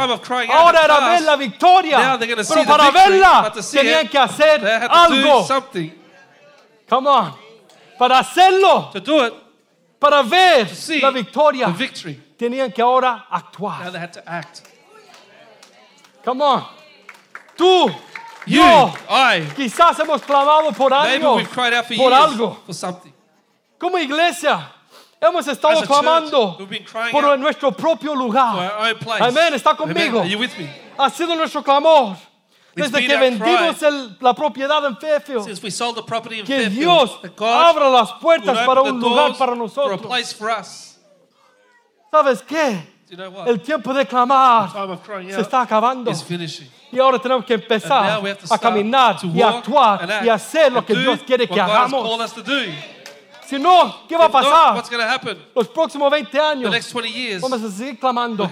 Ahora 0.52 0.84
era 0.84 1.00
ver 1.00 1.22
la 1.22 1.34
victoria. 1.36 2.16
Pero 2.20 2.64
para 2.64 2.90
verla 2.92 3.52
tenían 3.52 4.06
que 4.06 4.18
hacer 4.18 4.64
algo. 4.88 5.44
Come 6.88 7.08
on. 7.08 7.34
Para 7.98 8.20
hacerlo, 8.20 8.90
To 8.92 9.00
do 9.00 9.26
it, 9.26 9.34
para 9.98 10.22
ver 10.22 10.68
la 11.02 11.10
victoria, 11.10 11.66
the 11.66 11.72
victory. 11.72 12.27
Tenían 12.38 12.72
que 12.72 12.80
ahora 12.82 13.26
Now 13.30 13.38
actuar. 13.38 13.90
they 13.92 13.98
had 14.00 14.12
to 14.12 14.22
act. 14.26 14.62
Come 16.24 16.42
on. 16.42 16.64
Tú, 17.56 17.88
You, 18.46 18.62
yo, 18.62 18.92
I, 19.10 19.42
quizás 19.56 19.98
hemos 20.00 20.22
clamado 20.22 20.72
por 20.74 20.92
algo. 20.92 21.36
we've 21.36 21.50
cried 21.50 21.74
out 21.74 21.84
for 21.86 21.96
por 21.96 22.10
years 22.10 22.24
algo. 22.32 22.56
for 22.64 22.72
something. 22.74 23.12
Como 23.78 23.98
iglesia, 23.98 24.72
hemos 25.20 25.46
estado 25.46 25.72
As 25.74 25.82
a 25.82 25.86
church, 25.86 25.88
clamando 25.88 26.56
we've 26.58 26.70
been 26.70 26.84
crying 26.84 27.12
por 27.12 27.24
out 27.24 27.38
nuestro 27.38 27.70
propio 27.72 28.12
for 28.14 28.18
lugar. 28.18 28.72
Amén, 29.20 29.52
está 29.54 29.70
Amen. 29.72 29.94
conmigo. 29.94 30.20
Are 30.20 30.28
you 30.28 30.38
with 30.38 30.56
me? 30.58 30.70
Ha 30.98 31.10
sido 31.10 31.36
nuestro 31.36 31.62
clamor. 31.62 32.16
It's 32.76 32.90
Desde 32.92 33.06
que 33.06 33.16
vendimos 33.18 33.82
el- 33.82 34.16
la 34.20 34.32
propiedad 34.34 34.84
en 34.86 34.96
Fairfield. 34.96 35.44
Since 35.44 35.60
we 35.62 35.70
sold 35.70 35.96
the 35.96 36.02
property 36.04 36.38
in 36.40 36.46
Que 36.46 36.56
Fairfield, 36.70 36.78
Dios 36.78 37.18
abra 37.40 37.90
las 37.90 38.12
puertas 38.20 38.64
para 38.64 38.82
un 38.82 39.00
lugar 39.00 39.36
para 39.36 39.54
nosotros. 39.56 40.00
¿Sabes 42.10 42.42
qué? 42.42 42.98
El 43.46 43.60
tiempo 43.60 43.94
de 43.94 44.06
clamar 44.06 44.70
se 44.70 45.40
está 45.40 45.62
acabando. 45.62 46.12
Y 46.90 46.98
ahora 46.98 47.18
tenemos 47.18 47.44
que 47.44 47.54
empezar 47.54 48.22
a 48.50 48.58
caminar 48.58 49.16
y 49.22 49.28
walk 49.28 49.56
actuar 49.56 50.24
y 50.24 50.28
hacer 50.28 50.72
lo 50.72 50.84
que 50.84 50.94
Dios 50.94 51.20
quiere 51.26 51.48
que 51.48 51.60
hagamos. 51.60 52.34
Si 53.48 53.58
no, 53.58 54.06
¿qué 54.06 54.14
va 54.14 54.26
a 54.26 54.28
pasar? 54.28 54.74
what's 54.74 54.90
going 54.90 55.00
to 55.00 55.08
happen? 55.08 55.38
Los 55.54 55.68
próximos 55.68 56.10
20 56.10 56.30
The 56.30 56.38
años 56.38 56.70
next 56.70 56.92
20 56.92 57.10
years, 57.10 57.40
vamos 57.40 57.62
a 57.62 57.70
seguir 57.70 57.98
clamando, 57.98 58.46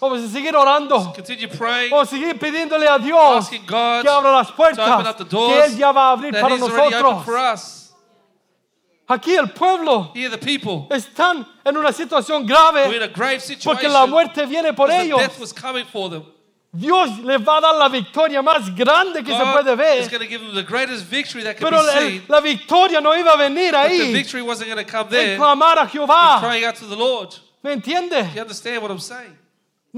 vamos 0.00 0.20
a 0.22 0.28
seguir 0.28 0.56
orando, 0.56 1.12
vamos 1.90 2.08
a 2.08 2.10
seguir 2.10 2.38
pidiéndole 2.38 2.88
a 2.88 2.98
Dios 2.98 3.44
asking 3.44 3.66
God 3.66 4.00
que 4.00 4.08
abra 4.08 4.32
las 4.32 4.52
puertas 4.52 5.16
que 5.28 5.64
Él 5.66 5.76
ya 5.76 5.92
va 5.92 6.08
a 6.08 6.12
abrir 6.12 6.32
para 6.40 6.56
nosotros. 6.56 7.26
Aquí 9.10 9.34
el 9.34 9.48
pueblo 9.50 10.12
Here, 10.14 10.28
the 10.28 10.36
people, 10.38 10.86
están 10.94 11.46
en 11.64 11.76
una 11.78 11.92
situación 11.92 12.42
we're 12.42 12.52
grave 12.54 12.94
in 12.96 13.02
a 13.02 13.08
grave 13.08 13.38
porque 13.38 13.40
situation 13.40 13.92
la 13.92 14.06
muerte 14.06 14.44
viene 14.46 14.74
por 14.74 14.88
because 14.88 14.98
the 15.02 15.06
ellos. 15.06 15.18
death 15.20 15.40
was 15.40 15.52
coming 15.52 15.86
for 15.86 16.10
them. 16.10 16.24
Dios 16.74 17.18
les 17.20 17.38
va 17.40 17.56
a 17.56 17.60
dar 17.62 17.74
la 17.76 17.88
victoria 17.88 18.42
más 18.42 18.68
grande 18.76 19.24
que 19.24 19.32
se 19.34 19.42
puede 19.42 19.74
ver. 19.74 20.00
is 20.02 20.08
going 20.08 20.20
to 20.20 20.28
give 20.28 20.42
them 20.42 20.54
the 20.54 20.62
greatest 20.62 21.06
victory 21.06 21.42
that 21.42 21.56
can 21.56 21.66
Pero 21.66 21.80
be 21.82 21.88
el- 21.88 21.98
seen. 22.10 22.22
la 22.28 22.40
victoria 22.40 23.00
no 23.00 23.12
iba 23.16 23.32
a 23.32 23.36
venir 23.38 23.72
But 23.72 23.88
the 23.88 23.94
ahí 24.04 24.12
victory 24.12 24.42
wasn't 24.42 24.68
going 24.68 24.84
to 24.84 24.90
come 24.90 25.06
en 25.06 25.10
there. 25.10 25.36
clamar 25.38 25.78
a 25.78 25.86
Jehová. 25.86 26.40
Crying 26.40 26.64
out 26.66 26.74
to 26.76 26.84
the 26.84 26.94
Lord. 26.96 27.34
¿Me 27.62 27.72
entiende? 27.72 28.30
You 28.34 28.42
understand 28.42 28.82
what 28.82 28.90
I'm 28.90 29.00
saying? 29.00 29.37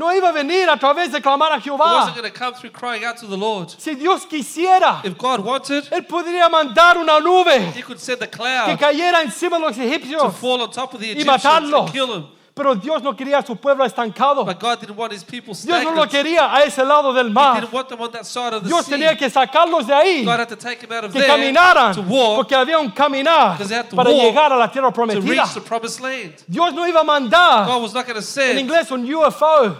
No 0.00 0.10
iba 0.14 0.30
a 0.30 0.32
venir 0.32 0.66
a 0.70 0.78
través 0.78 1.12
de 1.12 1.20
clamar 1.20 1.52
a 1.52 1.56
It 1.58 1.64
Jehová. 1.64 1.92
wasn't 2.06 2.16
going 2.16 2.32
to 2.32 2.38
come 2.38 2.54
through 2.54 2.70
crying 2.72 3.04
out 3.04 3.18
to 3.18 3.26
the 3.26 3.36
Lord. 3.36 3.68
Si 3.78 3.94
Dios 3.96 4.24
quisiera, 4.24 5.02
If 5.04 5.18
God 5.18 5.40
wanted, 5.40 5.84
Él 5.92 6.06
podría 6.06 6.48
mandar 6.48 6.96
una 6.96 7.20
nube 7.20 7.70
He 7.76 7.82
could 7.82 8.00
send 8.00 8.18
the 8.20 8.26
que 8.26 8.38
cloud 8.38 8.78
cayera 8.78 9.20
encima 9.22 9.58
de 9.58 9.66
los 9.66 9.76
to 9.76 9.82
egipcios. 9.82 10.32
fall 10.36 10.62
on 10.62 10.70
top 10.70 10.94
of 10.94 11.00
the 11.00 11.06
y 11.08 11.10
Egyptians 11.10 11.44
matarlos. 11.44 11.82
and 11.84 11.92
kill 11.92 12.06
them. 12.06 12.26
Pero 12.54 12.74
Dios 12.74 13.02
no 13.02 13.14
quería 13.14 13.38
a 13.38 13.42
su 13.46 13.56
pueblo 13.56 13.84
estancado. 13.84 14.44
But 14.46 14.58
God 14.58 14.80
didn't 14.80 14.96
want 14.96 15.12
His 15.12 15.22
people 15.22 15.52
Dios 15.54 15.66
no 15.84 15.90
lo 15.94 16.06
stagnant. 16.06 16.10
quería 16.10 16.50
a 16.54 16.62
ese 16.64 16.82
lado 16.84 17.12
del 17.12 17.26
He 17.28 17.32
mar. 17.32 17.60
didn't 17.60 17.72
want 17.72 17.88
them 17.90 18.00
on 18.00 18.10
that 18.12 18.24
side 18.24 18.54
of 18.54 18.62
the 18.62 18.68
Dios 18.68 18.86
sea. 18.86 18.96
tenía 18.96 19.16
que 19.18 19.28
sacarlos 19.28 19.86
de 19.86 19.92
ahí, 19.94 20.24
God 20.24 20.40
had 20.40 20.48
to 20.48 20.56
take 20.56 20.80
them 20.80 20.92
out 20.92 21.04
of 21.04 21.12
que 21.12 21.20
there 21.20 21.28
caminaran, 21.30 21.94
to 21.94 22.00
walk 22.02 22.36
porque 22.36 22.54
había 22.56 22.78
un 22.78 22.90
caminar 22.90 23.52
Because 23.58 23.68
they 23.68 23.76
had 23.76 23.88
to 23.90 23.96
para 23.96 24.10
walk 24.10 24.22
llegar 24.22 24.50
a 24.52 24.56
la 24.56 24.68
tierra 24.68 24.88
to 24.90 24.94
prometida. 24.94 25.28
reach 25.30 25.52
the 25.54 25.60
promised 25.60 26.00
land. 26.00 26.34
Dios 26.48 26.72
no 26.72 26.86
iba 26.86 27.00
a 27.00 27.04
mandar 27.04 27.66
God 27.66 27.82
was 27.82 27.92
not 27.92 28.06
going 28.06 28.14
to 28.14 28.20
en 28.20 28.22
send 28.24 28.58
inglés 28.58 28.90
un 28.90 29.04
UFO. 29.06 29.76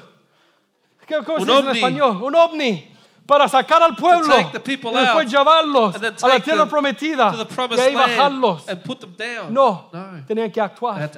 ¿Qué- 1.19 1.25
¿Cómo 1.25 1.39
Un 1.39 1.45
se 1.47 1.51
dice 1.53 1.59
en 1.61 1.67
ovni. 1.69 1.79
español? 1.79 2.23
Un 2.23 2.35
ovni. 2.35 2.87
Para 3.27 3.47
sacar 3.49 3.81
al 3.83 3.95
pueblo 3.95 4.35
y 4.41 4.45
después 4.99 5.31
llevarlos 5.31 5.95
a 6.23 6.29
la 6.29 6.41
tierra 6.41 6.67
prometida 6.67 7.33
y 7.77 7.81
ahí 7.81 7.95
bajarlos. 7.95 8.69
and 8.69 8.83
put 8.83 8.99
them 9.01 9.15
down. 9.17 9.53
No, 9.55 9.89
No. 9.93 10.25
tenían 10.27 10.51
que 10.51 10.61
actuar, 10.61 11.11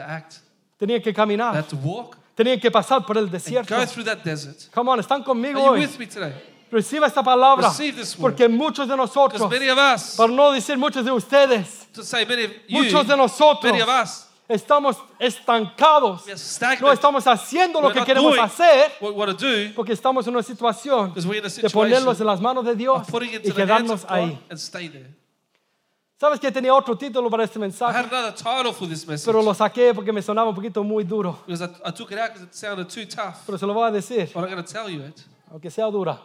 tenían 0.79 1.01
que 1.01 1.13
caminar, 1.15 1.65
tenían 2.35 2.61
que 2.61 2.71
pasar 2.71 3.07
por 3.07 3.17
el 3.17 3.31
desierto. 3.31 3.75
go 3.75 3.87
through 3.87 4.05
that 4.05 4.19
desert. 4.25 4.71
Come 4.75 4.91
on, 4.91 5.01
están 5.01 5.23
conmigo 5.25 5.63
hoy. 5.63 5.81
with 5.81 5.99
me 5.99 6.07
today? 6.07 6.35
Reciba 6.71 7.07
esta 7.07 7.23
palabra. 7.23 7.69
Receive 7.69 7.97
this 7.99 8.15
word. 8.19 8.33
Porque 8.33 8.49
muchos 8.49 8.87
de 8.89 8.97
nosotros, 8.97 9.51
many 9.51 9.69
of 9.71 9.79
us, 9.79 10.15
para 10.17 10.33
no 10.33 10.53
decir 10.53 10.77
muchos 10.79 11.05
de 11.05 11.11
ustedes, 11.13 11.89
muchos 12.69 13.07
de 13.07 13.17
nosotros 13.17 13.73
many 13.73 13.81
of 13.83 13.89
us, 13.89 14.27
estamos 14.49 14.97
estancados. 15.19 16.25
No 16.81 16.93
estamos 16.93 17.27
haciendo 17.27 17.81
lo 17.81 17.93
que 17.93 18.05
queremos 18.05 18.39
hacer 18.39 18.93
porque 19.75 19.93
estamos 19.93 20.27
en 20.27 20.35
una 20.35 20.43
situación 20.43 21.13
de 21.15 21.71
ponerlos 21.71 22.21
en 22.21 22.27
las 22.27 22.41
manos 22.41 22.65
de 22.65 22.75
Dios 22.77 23.07
y 23.43 23.53
quedarnos 23.53 24.05
ahí. 24.09 24.39
¿Sabes 26.21 26.39
que 26.39 26.53
tenía 26.53 26.73
otro 26.73 26.97
título 26.97 27.29
para 27.29 27.43
este 27.43 27.59
mensaje? 27.59 27.99
Pero 29.25 29.43
lo 29.43 29.53
saqué 29.55 29.93
porque 29.93 30.13
me 30.13 30.23
sonaba 30.23 30.51
un 30.51 30.55
poquito 30.55 30.85
muy 30.85 31.03
duro. 31.03 31.41
Pero 33.45 33.59
se 33.59 33.67
lo 33.67 33.75
voy 33.75 33.89
a 33.89 33.91
decir, 33.91 34.31
aunque 35.51 35.69
sea 35.71 35.87
dura. 35.87 36.21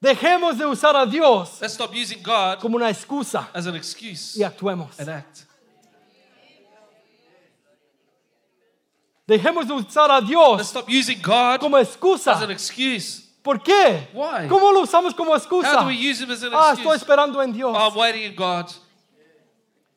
Dejemos 0.00 0.56
de 0.56 0.64
usar 0.64 0.94
a 0.96 1.04
Dios 1.04 1.60
Let's 1.60 1.74
stop 1.74 1.92
using 1.92 2.22
God 2.22 2.60
como 2.60 2.76
una 2.76 2.88
excusa 2.88 3.48
as 3.52 3.66
an 3.66 3.74
excuse 3.74 4.36
y 4.38 4.44
actuemos. 4.44 4.98
and 5.00 5.08
act. 5.08 5.44
Dejemos 9.26 9.66
de 9.66 9.74
usar 9.74 10.10
a 10.10 10.20
Let's 10.20 10.28
Dios 10.28 10.60
stop 10.68 10.88
using 10.88 11.20
God 11.20 11.60
como 11.60 11.76
excusa. 11.78 12.32
as 12.32 12.42
an 12.42 12.50
excuse. 12.50 13.24
¿Por 13.42 13.60
qué? 13.62 14.08
Why? 14.14 14.48
¿Cómo 14.48 14.72
lo 14.72 14.82
usamos 14.82 15.14
como 15.14 15.32
How 15.32 15.36
excusa? 15.36 15.80
do 15.82 15.86
we 15.86 15.94
use 15.94 16.20
Him 16.22 16.30
as 16.30 16.42
an 16.42 16.50
Ah, 16.52 16.72
estoy 16.74 16.94
excuse? 16.94 16.96
esperando 17.02 17.42
en 17.42 17.52
Dios. 17.52 17.74
Oh, 17.76 17.88
I'm 17.90 17.96
waiting 17.96 18.22
in 18.22 18.34
God. 18.34 18.70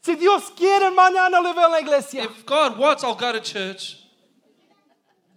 Si 0.01 0.15
Dios 0.15 0.49
quiere, 0.55 0.89
mañana 0.91 1.39
le 1.41 1.53
veo 1.53 1.65
en 1.65 1.71
la 1.71 1.79
iglesia. 1.79 2.23
If 2.23 2.43
God 2.45 2.77
wants, 2.77 3.03
I'll 3.03 3.13
go 3.15 3.31
to 3.31 3.39
church. 3.39 3.97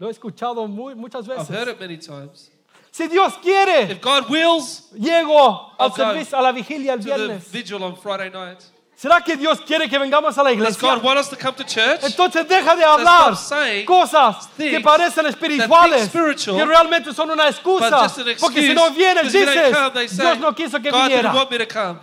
Lo 0.00 0.08
he 0.08 0.10
escuchado 0.12 0.66
muy- 0.68 0.94
muchas 0.94 1.28
I've 1.28 1.46
heard 1.48 1.68
it 1.68 1.78
many 1.78 1.98
times. 1.98 2.50
Si 2.96 3.08
Dios 3.08 3.34
quiere, 3.42 3.90
If 3.90 4.00
God 4.00 4.30
wills, 4.30 4.84
llego 4.96 5.74
al 5.80 5.88
I'll 5.88 5.88
go 5.90 5.96
servicio, 5.96 6.38
a 6.38 6.42
la 6.42 6.52
vigilia 6.52 6.92
el 6.92 7.00
to 7.00 7.04
the 7.08 7.16
viernes. 7.16 7.50
vigil 7.50 7.82
on 7.82 7.96
Friday 7.96 8.30
night. 8.30 8.62
¿Será 8.96 9.20
que 9.20 9.36
Dios 9.36 9.58
quiere 9.66 9.88
que 9.88 9.98
vengamos 9.98 10.38
a 10.38 10.44
la 10.44 10.50
Does 10.50 10.58
iglesia? 10.76 10.94
God 10.94 11.02
want 11.02 11.18
us 11.18 11.28
to 11.28 11.34
come 11.36 11.54
to 11.56 11.64
church? 11.64 12.02
Entonces 12.04 12.46
deja 12.46 12.76
de 12.76 12.84
hablar 12.84 13.34
stop 13.34 13.58
saying 13.58 13.84
cosas 13.84 14.46
que 14.56 14.70
things 14.70 14.84
parecen 14.84 15.26
espirituales 15.26 16.04
spiritual, 16.06 16.56
que 16.56 16.64
realmente 16.64 17.12
son 17.12 17.30
una 17.32 17.46
But 17.46 17.54
excusa. 17.56 17.90
just 18.04 18.18
an 18.18 18.24
Porque 18.38 18.60
si 18.62 18.70
excuse. 18.70 18.74
no 18.76 18.90
vienes, 18.90 19.22
because 19.24 19.34
you 19.34 19.44
don't 19.44 19.56
dices, 19.56 19.76
come, 19.76 19.90
they 19.94 20.06
say, 20.08 20.22
Dios 20.24 20.38
no 20.38 20.52
quiso 20.54 20.80
que 20.80 20.90
God 20.92 21.08
didn't 21.08 21.24
viniera. 21.24 21.34
want 21.34 21.50
me 21.50 21.58
to 21.58 21.66
come. 21.66 21.98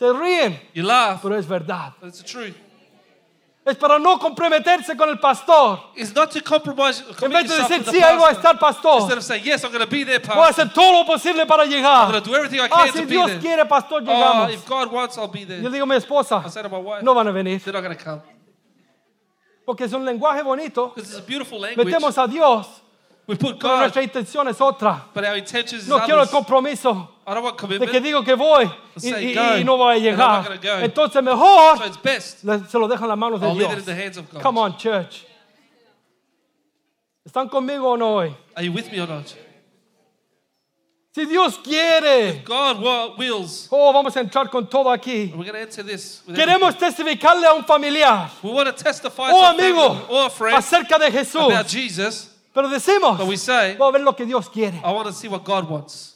Se 0.00 0.06
ríen, 0.12 0.58
You 0.74 0.82
laugh, 0.82 1.22
pero 1.22 1.36
es 1.38 1.46
verdad. 1.46 1.92
but 2.00 2.08
it's 2.08 2.18
the 2.18 2.24
truth. 2.24 2.56
Es 3.66 3.76
para 3.78 3.98
no 3.98 4.18
comprometerse 4.18 4.94
con 4.94 5.08
el 5.08 5.18
pastor. 5.18 5.80
It's 5.96 6.14
not 6.14 6.30
to 6.32 6.42
compromise. 6.42 7.02
En 7.22 7.30
vez 7.32 7.48
de 7.48 7.56
decir, 7.56 7.82
sí, 7.90 8.02
ahí 8.02 8.14
voy 8.18 8.28
a 8.28 8.32
estar, 8.32 8.58
pastor. 8.58 9.00
Instead 9.00 9.16
of 9.18 9.24
saying, 9.24 9.42
yes, 9.42 9.64
I'm 9.64 9.72
going 9.72 9.82
to 9.82 9.90
be 9.90 10.04
there, 10.04 10.18
Voy 10.18 10.32
a 10.32 10.48
pastor. 10.48 10.64
hacer 10.66 10.74
todo 10.74 10.92
lo 10.92 11.06
posible 11.06 11.46
para 11.46 11.62
I'm 11.64 11.70
llegar. 11.70 12.10
going 12.10 12.22
to 12.22 12.28
do 12.30 12.36
everything 12.36 12.60
I 12.60 12.68
Ah, 12.70 12.84
can 12.84 12.92
si 12.92 13.00
to 13.00 13.06
be 13.06 13.14
Dios 13.14 13.26
there. 13.30 13.40
quiere, 13.40 13.64
pastor, 13.66 14.02
Oh, 14.02 14.04
llegamos. 14.04 14.52
if 14.52 14.66
God 14.68 14.92
wants, 14.92 15.16
I'll 15.16 15.28
be 15.28 15.44
there. 15.46 15.62
Yo 15.62 15.70
digo 15.70 15.84
a 15.84 15.86
mi 15.86 15.96
esposa, 15.96 16.42
I 16.44 16.50
said 16.50 16.62
to 16.64 16.68
my 16.68 16.76
wife, 16.78 17.02
no 17.02 17.14
van 17.14 17.26
a 17.26 17.32
venir. 17.32 17.58
they're 17.64 17.72
not 17.72 17.82
going 17.82 17.96
to 17.96 18.04
come. 18.04 18.20
Porque 19.64 19.84
es 19.86 19.92
un 19.94 20.04
lenguaje 20.04 20.42
bonito. 20.42 20.88
Because 20.94 21.08
it's 21.10 21.18
a 21.18 21.22
beautiful 21.22 21.58
language. 21.58 21.86
Metemos 21.88 22.18
a 22.22 22.28
Dios, 22.28 22.66
We 23.26 23.36
put 23.36 23.58
pero 23.58 23.70
God, 23.76 23.78
nuestra 23.80 24.02
intención 24.02 24.46
es 24.48 24.60
otra. 24.60 25.06
but 25.14 25.24
our 25.24 25.36
intentions 25.38 25.84
is 25.84 25.88
No 25.88 26.00
quiero 26.00 26.16
el 26.20 26.28
others. 26.28 26.30
compromiso 26.32 27.13
de 27.26 27.86
que 27.86 28.00
digo 28.00 28.22
que 28.22 28.34
voy 28.34 28.70
y, 29.02 29.08
y- 29.14 29.60
y 29.60 29.64
no 29.64 29.76
voy 29.76 29.96
a 29.96 29.98
llegar. 29.98 30.60
Entonces 30.82 31.22
mejor 31.22 31.78
So 31.78 31.86
it's 31.86 32.02
best. 32.02 32.44
le- 32.44 32.66
se 32.68 32.78
lo 32.78 32.86
dejo 32.88 33.04
en 33.04 33.08
las 33.08 33.18
manos 33.18 33.40
de 33.40 33.46
I'll 33.48 33.56
Dios. 33.58 33.84
God. 34.32 34.42
Come 34.42 34.60
on, 34.60 34.76
church. 34.76 35.24
¿Están 37.24 37.48
conmigo 37.48 37.90
o 37.90 37.96
no 37.96 38.16
hoy? 38.16 38.34
Are 38.54 38.64
you 38.66 38.72
with 38.72 38.90
me 38.92 39.00
or 39.00 39.08
not? 39.08 39.26
Si 41.14 41.24
Dios 41.26 41.58
quiere, 41.62 42.42
God 42.44 42.80
wa- 42.82 43.14
wills. 43.16 43.68
oh, 43.70 43.92
vamos 43.92 44.16
a 44.16 44.20
entrar 44.20 44.50
con 44.50 44.68
todo 44.68 44.90
aquí. 44.90 45.32
This. 45.86 46.22
Queremos 46.34 46.76
testificarle 46.76 47.46
a 47.46 47.54
un 47.54 47.64
familiar. 47.64 48.28
We 48.42 48.50
want 48.50 48.66
to 48.68 48.72
testify 48.84 49.30
o 49.32 49.44
amigo 49.44 50.06
or 50.10 50.28
friend 50.28 50.56
acerca 50.58 50.98
de 50.98 51.10
Jesús. 51.12 51.52
about 51.52 51.68
Jesus. 51.68 52.30
Pero 52.52 52.68
decimos, 52.68 53.16
But 53.18 53.28
we 53.28 53.36
say, 53.36 53.76
voy 53.76 53.88
a 53.88 53.92
ver 53.92 54.00
lo 54.02 54.14
que 54.14 54.26
Dios 54.26 54.48
quiere. 54.50 54.76
I 54.84 54.90
want 54.92 55.06
to 55.06 55.12
see 55.12 55.28
what 55.28 55.44
God 55.44 55.68
wants. 55.70 56.13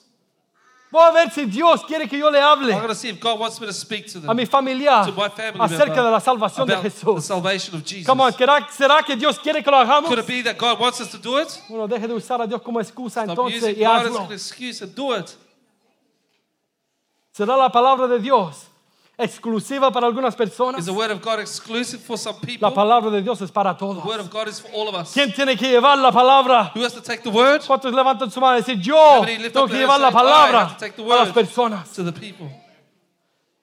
Voy 0.91 1.03
a 1.03 1.11
ver 1.11 1.31
si 1.31 1.45
Dios 1.45 1.85
quiere 1.85 2.09
que 2.09 2.19
yo 2.19 2.31
le 2.31 2.41
hable 2.41 2.73
I'm 2.73 2.79
going 2.79 2.89
to 2.89 2.95
see 2.95 3.11
if 3.11 3.21
God 3.21 3.39
wants 3.39 3.61
me 3.61 3.67
to 3.67 3.73
speak 3.75 4.07
to 4.13 4.19
a 4.19 4.21
them 4.23 4.37
mi 4.37 4.47
To 4.47 4.63
my 4.63 5.29
family 5.29 5.61
acerca 5.61 5.87
member 5.87 6.05
de 6.05 6.11
la 6.11 6.21
salvación 6.21 6.67
de 6.67 6.73
about 6.73 6.83
the 6.83 6.91
Jesús. 6.91 7.23
salvation 7.25 7.75
of 7.75 7.85
Jesus. 7.85 8.07
Come 8.07 8.23
on, 8.23 8.33
¿será, 8.33 8.67
será 8.71 9.03
que 9.03 9.15
Dios 9.15 9.39
quiere 9.39 9.63
que 9.63 9.71
lo 9.71 9.77
hagamos? 9.77 10.09
Could 10.09 10.21
it 10.21 10.27
be 10.27 10.43
that 10.43 10.57
God 10.57 10.81
wants 10.81 11.01
us 11.01 11.11
to 11.11 11.19
do 11.19 11.39
it? 11.39 11.49
Bueno, 11.69 11.87
deje 11.87 12.09
de 12.09 12.15
usar 12.15 12.41
a 12.41 12.47
Dios 12.47 12.63
como 12.63 12.81
excusa 12.81 13.23
Stop 13.25 13.31
entonces 13.31 13.63
using 13.63 13.77
y 13.77 13.85
God 13.85 13.97
as 13.97 14.07
hazlo. 14.07 14.21
an 14.21 14.33
excuse 14.33 14.83
and 14.83 14.95
do 14.95 15.15
it. 15.15 15.29
¿Será 17.33 17.57
la 17.57 17.71
palabra 17.71 18.09
de 18.09 18.19
Dios 18.19 18.69
exclusiva 19.19 19.91
para 19.91 20.07
algunas 20.07 20.35
personas? 20.37 20.81
Is 20.81 20.87
the 20.87 20.93
word 20.93 21.11
of 21.11 21.21
God 21.21 21.41
exclusive 21.41 22.01
for 22.01 22.17
some 22.17 22.39
people? 22.41 22.69
La 22.69 22.73
palabra 22.75 23.11
de 23.11 23.21
Dios 23.21 23.41
es 23.43 23.51
para 23.51 23.77
todos. 23.77 24.03
The 24.03 24.09
word 24.09 24.21
of 24.21 24.31
God 24.31 24.49
is 24.49 24.61
for 24.61 24.71
all 24.73 24.89
of 24.89 24.95
us. 24.95 25.13
¿Quién 25.13 25.33
tiene 25.35 25.57
que 25.57 25.69
llevar 25.69 25.99
la 25.99 26.13
palabra? 26.13 26.71
Who 26.75 26.83
has 26.85 26.95
to 26.95 27.03
take 27.03 27.23
the 27.23 27.31
word 27.31 27.63
¿Cuántos 27.67 27.93
levantan 27.93 28.31
su 28.31 28.41
mano 28.41 28.57
y 28.57 28.61
decir, 28.61 28.81
yo 28.81 29.25
tengo 29.53 29.67
que 29.67 29.77
llevar 29.77 30.01
la 30.01 30.11
palabra 30.11 30.59
"I 30.59 30.63
have 30.63 30.75
to 30.75 30.79
take 30.79 30.97
the 30.97 31.03
a 31.03 31.07
las 31.07 31.29
word"? 31.29 31.35
personas? 31.35 31.93
to 31.95 32.05
the 32.05 32.13
people? 32.13 32.49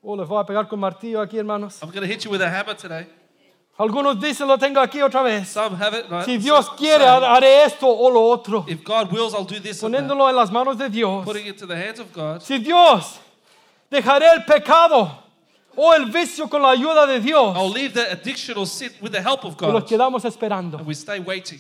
Oh, 0.04 0.16
les 0.16 0.28
voy 0.28 0.40
a 0.40 0.46
pegar 0.46 0.68
con 0.68 0.80
martillo 0.80 1.20
aquí, 1.22 1.38
hermanos. 1.38 1.82
I'm 1.82 1.90
going 1.90 2.02
to 2.02 2.08
hit 2.08 2.24
you 2.26 2.30
with 2.32 2.42
a 2.42 2.48
hammer 2.50 2.76
today. 2.76 3.08
Algunos 3.78 4.22
dicen, 4.22 4.48
lo 4.48 4.58
tengo 4.58 4.80
aquí 4.80 5.02
otra 5.02 5.22
vez. 5.24 5.50
Some 5.50 5.76
have 5.76 5.94
it. 5.98 6.10
No, 6.10 6.22
Si 6.24 6.38
Dios 6.38 6.66
some 6.68 6.78
quiere, 6.78 7.04
say, 7.04 7.24
haré 7.26 7.66
esto 7.66 7.88
o 7.88 8.10
lo 8.10 8.22
otro. 8.32 8.64
if 8.68 8.84
God 8.84 9.12
wills, 9.12 9.34
I'll 9.34 9.44
do 9.46 9.60
this. 9.60 9.82
Poniéndolo 9.82 10.30
en 10.30 10.36
las 10.36 10.52
manos 10.52 10.78
de 10.78 10.90
Dios. 10.90 11.26
Putting 11.26 11.48
it 11.48 11.58
to 11.58 11.66
the 11.66 11.76
hands 11.76 12.00
of 12.00 12.14
God. 12.14 12.42
Si 12.42 12.58
Dios 12.60 13.20
dejaré 13.92 14.28
el 14.34 14.44
pecado 14.46 15.12
o 15.78 15.94
el 15.94 16.06
vicio 16.12 16.48
con 16.50 16.62
la 16.62 16.70
ayuda 16.72 17.06
de 17.08 17.20
Dios, 17.20 17.56
I'll 17.56 17.70
leave 17.72 17.94
the 17.94 18.10
addiction 18.12 18.58
or 18.58 18.66
sin 18.68 18.92
with 19.02 19.12
the 19.12 19.22
help 19.22 19.44
of 19.46 19.56
y 19.62 19.68
nos 19.68 19.82
God. 19.84 19.88
quedamos 19.90 20.26
esperando. 20.26 20.78
And 20.78 20.88
we 20.88 20.94
stay 20.94 21.20
waiting. 21.20 21.60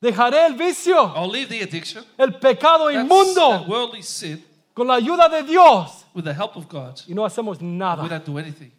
Dejaré 0.00 0.46
el 0.46 0.54
vicio, 0.54 0.94
I'll 1.16 1.30
leave 1.30 1.48
the 1.48 1.62
addiction. 1.62 2.04
el 2.18 2.32
pecado 2.38 2.86
That's, 2.86 3.00
inmundo 3.02 3.50
that 3.60 3.66
worldly 3.68 4.02
sin 4.02 4.44
con 4.74 4.86
la 4.86 4.94
ayuda 4.98 5.28
de 5.30 5.42
Dios 5.42 6.04
with 6.14 6.24
the 6.24 6.34
help 6.34 6.54
of 6.56 6.68
God. 6.68 7.00
y 7.08 7.14
no 7.14 7.22
hacemos 7.24 7.58
We 7.60 7.66
nada. 7.66 8.06
don't 8.08 8.24
do 8.24 8.38
anything. 8.38 8.70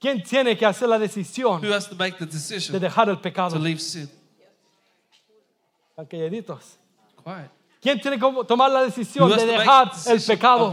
¿Quién 0.00 0.22
tiene 0.22 0.56
que 0.56 0.64
hacer 0.64 0.88
la 0.88 0.98
decisión 0.98 1.60
Who 1.62 1.70
has 1.74 1.86
to 1.88 1.94
make 1.94 2.16
the 2.16 2.24
de 2.24 2.32
decision 2.32 2.80
dejar 2.80 3.10
el 3.10 3.16
to 3.16 3.22
pecado? 3.22 3.58
leave 3.58 3.78
sin? 3.80 4.08
Están 5.90 6.06
calladitos. 6.06 6.78
Quiet. 7.22 7.50
¿Quién 7.80 8.00
tiene 8.00 8.18
que 8.18 8.44
tomar 8.46 8.70
la 8.70 8.82
decisión 8.82 9.30
de 9.30 9.46
dejar 9.46 9.90
el 10.06 10.20
pecado? 10.22 10.72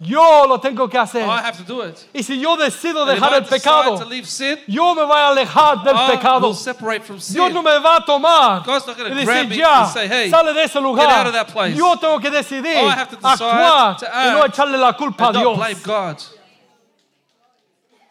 Yo 0.00 0.46
lo 0.46 0.58
tengo 0.58 0.88
que 0.88 0.98
hacer. 0.98 1.24
It. 1.24 1.98
Y 2.12 2.22
si 2.22 2.38
yo 2.40 2.56
decido 2.56 3.06
dejar 3.06 3.34
el 3.34 3.44
pecado, 3.44 3.96
to 3.96 4.04
leave 4.04 4.26
sin, 4.26 4.58
yo 4.66 4.94
me 4.94 5.04
voy 5.04 5.16
a 5.16 5.28
alejar 5.28 5.82
del 5.84 5.96
pecado. 6.10 6.52
Dios 6.52 7.52
no 7.52 7.62
me 7.62 7.78
va 7.78 7.96
a 7.96 8.04
tomar 8.04 8.62
y 8.66 9.14
decir 9.14 9.56
ya, 9.56 9.84
and 9.84 9.92
say, 9.92 10.08
"Hey, 10.08 10.30
sale 10.30 10.52
de 10.52 10.64
ese 10.64 10.80
lugar. 10.80 11.08
out 11.08 11.28
of 11.28 11.32
that 11.32 11.46
place." 11.52 11.76
Yo 11.76 11.96
tengo 11.96 12.18
que 12.18 12.30
decidir 12.30 12.76
actuar 12.76 13.96
y 14.02 14.30
no 14.32 14.44
echarle 14.44 14.76
la 14.76 14.92
culpa 14.94 15.28
a 15.28 15.32
Dios. 15.32 15.56
blame 15.56 15.74
God. 15.74 16.16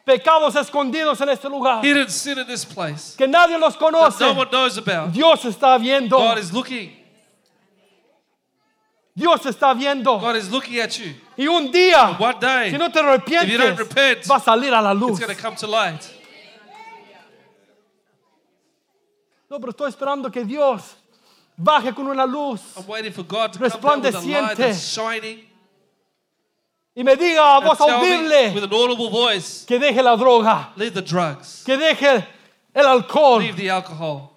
Pecados 0.05 0.55
escondidos 0.55 1.19
en 1.21 1.29
este 1.29 1.47
lugar 1.47 1.81
Hidden 1.81 2.09
sin 2.09 2.37
in 2.37 2.45
this 2.45 2.65
place 2.65 3.15
que 3.17 3.25
nadie 3.25 3.57
los 3.57 3.77
conoce. 3.77 4.19
no 4.19 4.33
one 4.33 4.49
knows 4.49 4.77
about. 4.77 5.11
Dios 5.11 5.45
está 5.45 5.77
viendo. 5.77 6.17
Dios 9.15 9.45
está 9.45 9.73
viendo. 9.73 10.19
God 10.19 10.35
is 10.35 10.49
looking 10.49 10.79
at 10.79 10.97
you. 10.97 11.13
Y 11.37 11.47
un 11.47 11.71
día, 11.71 12.17
One 12.19 12.39
day, 12.39 12.71
si 12.71 12.77
no 12.77 12.89
te 12.89 12.99
if 12.99 13.47
you 13.47 13.57
don't 13.57 13.77
arrepientes, 13.77 13.77
repent, 13.77 14.27
va 14.27 14.35
a 14.37 14.39
salir 14.39 14.73
a 14.73 14.81
la 14.81 14.91
it's 14.91 15.01
luz. 15.01 15.19
going 15.19 15.35
to 15.35 15.41
come 15.41 15.55
to 15.55 15.67
light. 15.67 16.01
No, 19.49 19.59
pero 19.59 19.71
estoy 19.71 19.89
esperando 19.89 20.31
que 20.31 20.43
Dios 20.43 20.95
baje 21.55 21.93
con 21.93 22.07
una 22.07 22.25
luz 22.25 22.59
I'm 22.75 22.87
waiting 22.87 23.13
for 23.13 23.23
God 23.23 23.53
to 23.53 23.59
come 23.59 23.69
down 23.69 24.03
with 24.03 24.15
a 24.15 24.55
Resplandeciente. 24.55 25.47
y 26.95 27.03
me 27.03 27.15
diga 27.15 27.57
a 27.57 27.59
voz 27.59 27.79
audible 27.81 28.53
with 28.53 28.63
an 28.63 28.73
audible 28.73 29.09
voice, 29.09 29.65
que 29.67 29.77
deje 29.79 30.01
la 30.01 30.15
droga, 30.15 30.71
leave 30.75 30.93
the 30.93 31.01
drugs, 31.01 31.63
que 31.63 31.77
deje 31.77 32.25
el 32.73 32.85
alcohol, 32.85 33.39
leave 33.39 33.55
the 33.55 33.69
alcohol, 33.69 34.31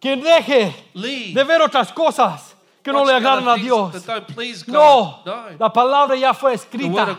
que 0.00 0.16
deje 0.16 0.72
leave 0.94 1.34
de 1.34 1.44
ver 1.44 1.62
otras 1.62 1.92
cosas 1.92 2.55
que 2.86 2.92
no 2.92 3.04
le 3.04 3.14
other 3.14 3.48
a 3.48 3.56
Dios. 3.56 4.04
don't. 4.06 4.68
No, 4.68 5.24
la 5.58 5.72
palabra 5.72 6.14
ya 6.14 6.32
fue 6.32 6.54
escrita. 6.54 7.18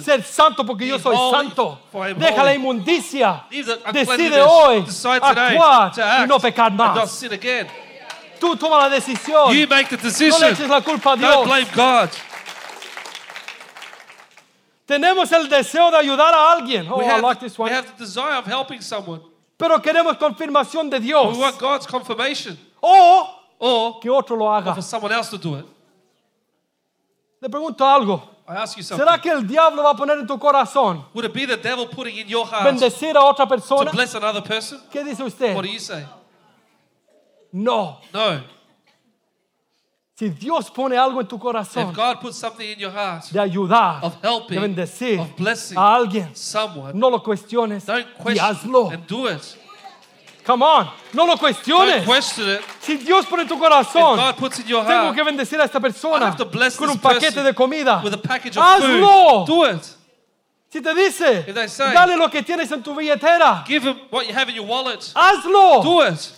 Ser 0.00 0.22
santo 0.22 0.64
porque 0.64 0.86
yo 0.86 1.00
soy 1.00 1.16
santo. 1.32 1.80
I 1.92 2.14
Deja 2.14 2.44
la 2.44 2.54
inmundicia. 2.54 3.44
Decide 3.92 4.40
hoy 4.40 4.84
actuar 5.20 5.92
y 6.24 6.28
no 6.28 6.38
pecar 6.38 6.72
más. 6.72 7.24
Tú 8.38 8.56
toma 8.56 8.78
la 8.78 8.88
decisión. 8.88 9.52
You 9.52 9.66
make 9.66 9.88
the 9.88 9.96
No 9.96 10.02
le 10.02 10.08
decision. 10.10 10.44
eches 10.52 10.68
la 10.68 10.80
culpa 10.80 11.12
a 11.14 11.16
Don't 11.16 11.20
Dios. 11.20 11.44
blame 11.44 11.66
God. 11.74 12.10
Tenemos 14.86 15.32
el 15.32 15.48
deseo 15.48 15.90
de 15.90 15.96
ayudar 15.96 16.32
a 16.34 16.52
alguien. 16.52 16.86
Oh, 16.88 16.98
We 16.98 17.04
I 17.04 17.08
have, 17.08 17.22
like 17.22 17.40
the, 17.40 17.46
this 17.46 17.58
we 17.58 17.64
one. 17.64 17.72
have 17.72 17.86
the 17.86 18.04
desire 18.04 18.36
of 18.38 18.44
helping 18.46 18.80
someone. 18.82 19.20
Pero 19.56 19.80
queremos 19.80 20.16
confirmación 20.18 20.88
de 20.90 21.00
Dios. 21.00 21.34
We 21.36 21.42
want 21.42 21.58
God's 21.58 21.86
confirmation 21.86 22.56
O 22.82 23.28
or 23.58 24.00
que 24.00 24.10
otro 24.10 24.36
lo 24.36 24.46
haga. 24.52 24.74
for 24.74 24.82
someone 24.82 25.12
else 25.12 25.30
to 25.30 25.38
do 25.38 25.56
it. 25.56 25.66
Le 27.40 27.48
pregunto 27.48 27.84
algo. 27.84 28.22
I 28.46 28.56
ask 28.56 28.76
you 28.76 28.82
something. 28.82 29.06
¿Será 29.06 29.20
que 29.20 29.30
el 29.30 29.46
diablo 29.46 29.82
va 29.82 29.90
a 29.90 29.96
poner 29.96 30.18
en 30.18 30.26
tu 30.26 30.38
corazón 30.38 31.04
Would 31.14 31.24
it 31.24 31.32
be 31.32 31.46
the 31.46 31.56
devil 31.56 31.86
putting 31.86 32.16
in 32.18 32.28
your 32.28 32.46
heart 32.46 32.64
bendecir 32.66 33.16
a 33.16 33.20
otra 33.20 33.46
to 33.46 33.56
persona? 33.56 33.90
bless 33.90 34.14
another 34.14 34.42
person? 34.42 34.80
¿Qué 34.90 35.02
dice 35.02 35.22
usted? 35.22 35.54
What 35.54 35.64
do 35.64 35.70
you 35.70 35.78
say? 35.78 36.04
No. 37.52 38.00
No. 38.12 38.42
Si 40.16 40.28
Dios 40.28 40.70
pone 40.70 40.96
algo 40.96 41.20
en 41.20 41.26
tu 41.26 41.38
corazón 41.38 41.88
If 41.90 41.96
God 41.96 42.20
puts 42.20 42.36
something 42.36 42.68
in 42.68 42.78
your 42.78 42.92
heart 42.92 43.24
de 43.32 43.40
ayudar, 43.40 44.02
of 44.02 44.20
de 44.20 44.28
helping, 44.28 44.60
bendecir 44.60 45.18
of 45.20 45.34
blessing 45.36 45.76
a 45.76 45.94
alguien, 45.96 46.36
someone, 46.36 46.96
no 46.98 47.08
lo 47.08 47.20
cuestiones 47.22 47.84
don't 47.86 48.06
y 48.18 48.22
question 48.22 48.44
hazlo. 48.44 48.92
and 48.92 49.06
do 49.06 49.26
it. 49.26 49.56
Come 50.44 50.62
on, 50.62 50.90
no 51.14 51.24
lo 51.24 51.36
Don't 51.36 51.40
cuestiones. 51.40 52.04
question 52.04 52.48
it. 52.50 52.60
Si 52.80 52.98
Dios 52.98 53.24
pone 53.26 53.42
en 53.42 53.48
tu 53.48 53.54
If 53.54 53.60
corazón, 53.60 54.16
God 54.16 54.36
puts 54.36 54.58
in 54.58 54.66
your 54.68 54.84
tengo 54.84 55.04
heart 55.04 55.16
que 55.16 55.24
bendecir 55.24 55.58
a 55.60 55.64
esta 55.64 55.78
I 55.78 55.80
persona 55.80 56.26
have 56.26 56.36
to 56.36 56.44
bless 56.44 56.76
con 56.76 56.88
this 56.88 56.96
un 56.96 57.00
paquete 57.00 57.20
person 57.32 57.44
de 57.44 57.54
comida. 57.54 58.02
with 58.04 58.12
a 58.12 58.18
package 58.18 58.56
of 58.58 58.62
Hazlo. 58.62 59.46
food, 59.46 59.46
do 59.46 59.64
it. 59.64 59.82
Si 60.70 60.80
te 60.82 60.92
dice, 60.94 61.44
If 61.48 61.54
they 61.54 61.66
say- 61.68 61.94
dale 61.94 62.16
lo 62.16 62.28
que 62.28 62.42
tienes 62.42 62.70
en 62.72 62.82
tu 62.82 62.94
billetera, 62.94 63.64
Give 63.66 63.82
him 63.84 63.96
what 64.10 64.26
you 64.26 64.34
have 64.34 64.48
in 64.50 64.56
your 64.56 64.66
wallet. 64.66 65.00
hazlo. 65.14 65.82
Do 65.82 66.02
it. 66.02 66.32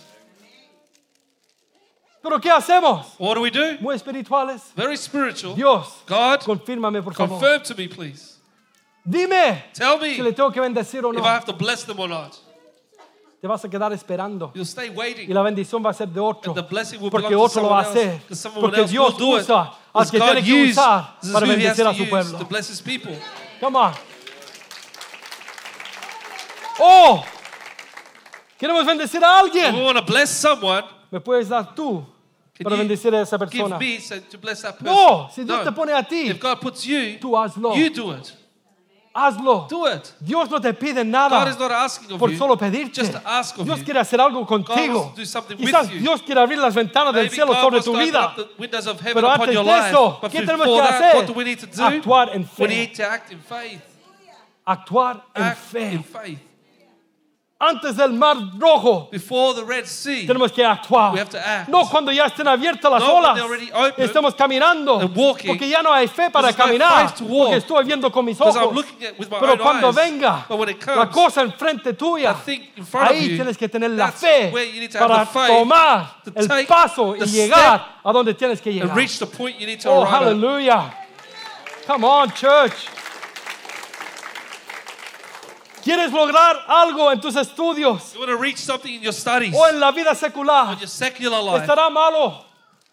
Pero 2.23 2.39
¿qué 2.39 2.49
hacemos? 2.51 3.05
What 3.19 3.35
do 3.35 3.41
we 3.41 3.49
do? 3.51 3.77
Muy 3.81 3.95
espirituales. 3.95 4.61
Very 4.75 4.95
spiritual. 4.97 5.53
Dios, 5.55 5.85
God, 6.07 6.39
confírmame 6.45 7.01
por 7.03 7.13
favor. 7.13 7.39
confirm 7.39 7.61
to 7.63 7.75
me, 7.75 7.87
please. 7.87 8.35
Dime 9.05 9.63
Tell 9.73 9.99
si 9.99 10.17
me 10.17 10.23
le 10.23 10.31
tengo 10.33 10.51
que 10.51 10.59
bendecir 10.61 11.03
o 11.05 11.11
if 11.11 11.17
I 11.17 11.21
no. 11.21 11.25
have 11.27 11.45
to 11.45 11.53
bless 11.53 11.83
them 11.83 11.99
or 11.99 12.07
not. 12.09 12.37
Te 13.39 13.45
vas 13.47 13.63
a 13.63 13.69
quedar 13.69 13.93
esperando. 13.93 14.51
You'll 14.55 14.65
stay 14.65 14.87
Y 14.87 14.89
waiting. 14.95 15.33
la 15.33 15.41
bendición 15.43 15.85
va 15.85 15.91
a 15.91 15.93
ser 15.93 16.07
de 16.09 16.19
otro. 16.19 16.53
Porque 17.11 17.35
otro 17.35 17.61
lo 17.61 17.69
va 17.69 17.79
a 17.79 17.81
hacer. 17.83 18.19
Porque 18.59 18.83
Dios 18.85 19.15
usa 19.19 19.73
al 19.93 20.09
que 20.09 20.19
tiene 20.19 20.43
que 20.43 20.69
usar 20.71 21.17
para 21.31 21.45
bendecir 21.47 21.85
a 21.85 21.93
su 21.93 22.09
pueblo. 22.09 22.39
Come 23.59 23.77
on. 23.77 23.91
Oh, 26.79 27.23
queremos 28.57 28.85
bendecir 28.85 29.23
a 29.23 29.39
If 29.45 29.53
we 29.53 29.61
alguien. 29.61 29.83
want 29.83 29.97
to 29.97 30.05
bless 30.05 30.29
someone, 30.29 30.83
¿Me 31.09 31.19
puedes 31.19 31.47
dar 31.49 31.73
tú 31.73 32.05
para 32.63 32.75
bendecir 32.75 33.13
a 33.15 33.21
esa 33.21 33.37
give 33.37 33.49
persona? 33.49 33.77
me 33.79 33.99
so 33.99 34.19
to 34.29 34.37
bless 34.37 34.61
that 34.61 34.77
person? 34.77 34.93
No, 34.93 35.29
si 35.33 35.43
Dios 35.43 35.59
No. 35.59 35.63
te 35.63 35.71
pone 35.71 35.93
a 35.93 36.03
ti, 36.03 36.29
If 36.29 36.39
God 36.39 36.59
puts 36.59 36.83
you, 36.83 37.17
tú 37.19 37.35
hazlo. 37.35 37.73
you 37.75 37.89
do 37.89 38.11
it. 38.13 38.31
Hazlo. 39.17 39.67
Do 39.67 39.87
it. 39.87 40.13
Dios 40.19 40.47
no 40.49 40.59
te 40.61 40.71
pide 40.75 41.03
God 41.03 41.05
nada 41.07 41.49
is 41.49 41.57
not 41.57 41.71
asking 41.71 42.11
of 42.11 42.19
por 42.19 42.29
you 42.29 42.37
solo 42.37 42.55
pedirte. 42.55 42.93
just 43.01 43.15
ask 43.25 43.57
of 43.57 43.65
Dios 43.65 43.79
you. 43.79 43.85
quiere 43.85 43.99
hacer 43.99 44.19
algo 44.21 44.45
contigo. 44.45 44.99
wants 44.99 45.15
to 45.15 45.21
do 45.21 45.25
something 45.25 45.57
with 45.57 45.65
Quizás 45.67 45.89
you. 45.91 45.99
Dios 46.01 46.21
quiere 46.21 46.39
abrir 46.39 46.59
las 46.59 46.75
ventanas 46.75 47.13
del 47.15 47.29
cielo 47.31 47.53
God 47.53 47.61
sobre 47.61 47.81
tu 47.81 47.97
vida. 47.97 48.35
Pero 49.13 49.29
antes 49.31 49.47
de 49.55 49.89
eso, 49.89 50.19
¿qué 50.31 50.41
tenemos 50.41 50.67
que 50.67 50.81
hacer? 50.81 51.31
we? 51.35 51.55
Actuar 51.79 52.29
en 52.35 52.41
We 52.41 52.47
fe. 52.47 52.67
need 52.67 52.95
to 52.95 53.03
act 53.03 53.31
in 53.31 53.39
faith. 53.39 53.81
actuar 54.65 55.23
en 55.33 55.43
act 55.43 55.57
fe. 55.71 55.91
in 55.93 56.03
faith. 56.03 56.39
Antes 57.59 57.97
del 57.97 58.13
mar 58.13 58.37
rojo, 58.59 59.09
Before 59.11 59.55
the 59.55 59.65
Red 59.65 59.85
Sea, 59.87 60.27
tenemos 60.27 60.51
que 60.51 60.63
actuar. 60.63 61.11
We 61.11 61.19
have 61.19 61.31
to 61.31 61.39
act. 61.39 61.67
No 61.67 61.89
cuando 61.89 62.11
ya 62.11 62.27
estén 62.27 62.47
abiertas 62.47 62.91
las 62.91 63.01
No, 63.01 63.15
olas. 63.15 63.39
open 63.41 64.05
Estamos 64.05 64.35
caminando. 64.35 64.99
and 64.99 65.17
walking. 65.17 65.47
Porque 65.47 65.67
ya 65.67 65.81
no 65.81 65.91
hay 65.91 66.07
fe 66.07 66.29
para 66.29 66.51
no 66.51 66.55
caminar. 66.55 67.15
to 67.15 67.23
walk. 67.23 67.45
Porque 67.45 67.57
estoy 67.57 67.83
viendo 67.85 68.11
con 68.11 68.25
mis 68.25 68.39
ojos. 68.39 68.85
Pero 69.39 69.57
cuando 69.57 69.87
eyes. 69.87 69.95
venga 69.95 70.45
it 70.69 70.85
la 70.85 71.09
comes, 71.09 71.09
cosa 71.09 71.41
enfrente 71.41 71.93
tuya, 71.93 72.35
ahí 72.45 73.29
you, 73.29 73.35
tienes 73.37 73.57
que 73.57 73.67
tener 73.67 73.89
la 73.89 74.11
fe 74.11 74.53
para 74.99 75.25
tomar 75.25 76.21
to 76.23 76.31
el 76.35 76.65
paso 76.67 77.15
y 77.15 77.25
llegar 77.25 77.97
a 78.03 78.11
donde 78.11 78.35
tienes 78.35 78.61
que 78.61 78.71
llegar. 78.71 78.95
Oh, 79.85 80.05
hallelujah. 80.05 80.93
Come 81.87 82.05
on, 82.05 82.31
church. 82.33 82.87
¿Quieres 85.87 86.11
lograr 86.11 86.65
algo 86.67 87.09
en 87.13 87.21
tus 87.21 87.35
estudios 87.37 88.13
You 88.13 88.19
want 88.19 88.31
to 88.31 88.37
reach 88.37 88.57
something 88.57 88.93
in 88.93 89.01
your 89.01 89.13
studies, 89.13 89.55
o 89.55 89.65
en 89.69 89.79
la 89.79 89.91
vida 89.91 90.13
secular? 90.13 90.73
in 90.73 90.79
your 90.79 90.89
secular 90.89 91.41
life. 91.41 91.61
¿Estará 91.65 91.89
malo 91.89 92.43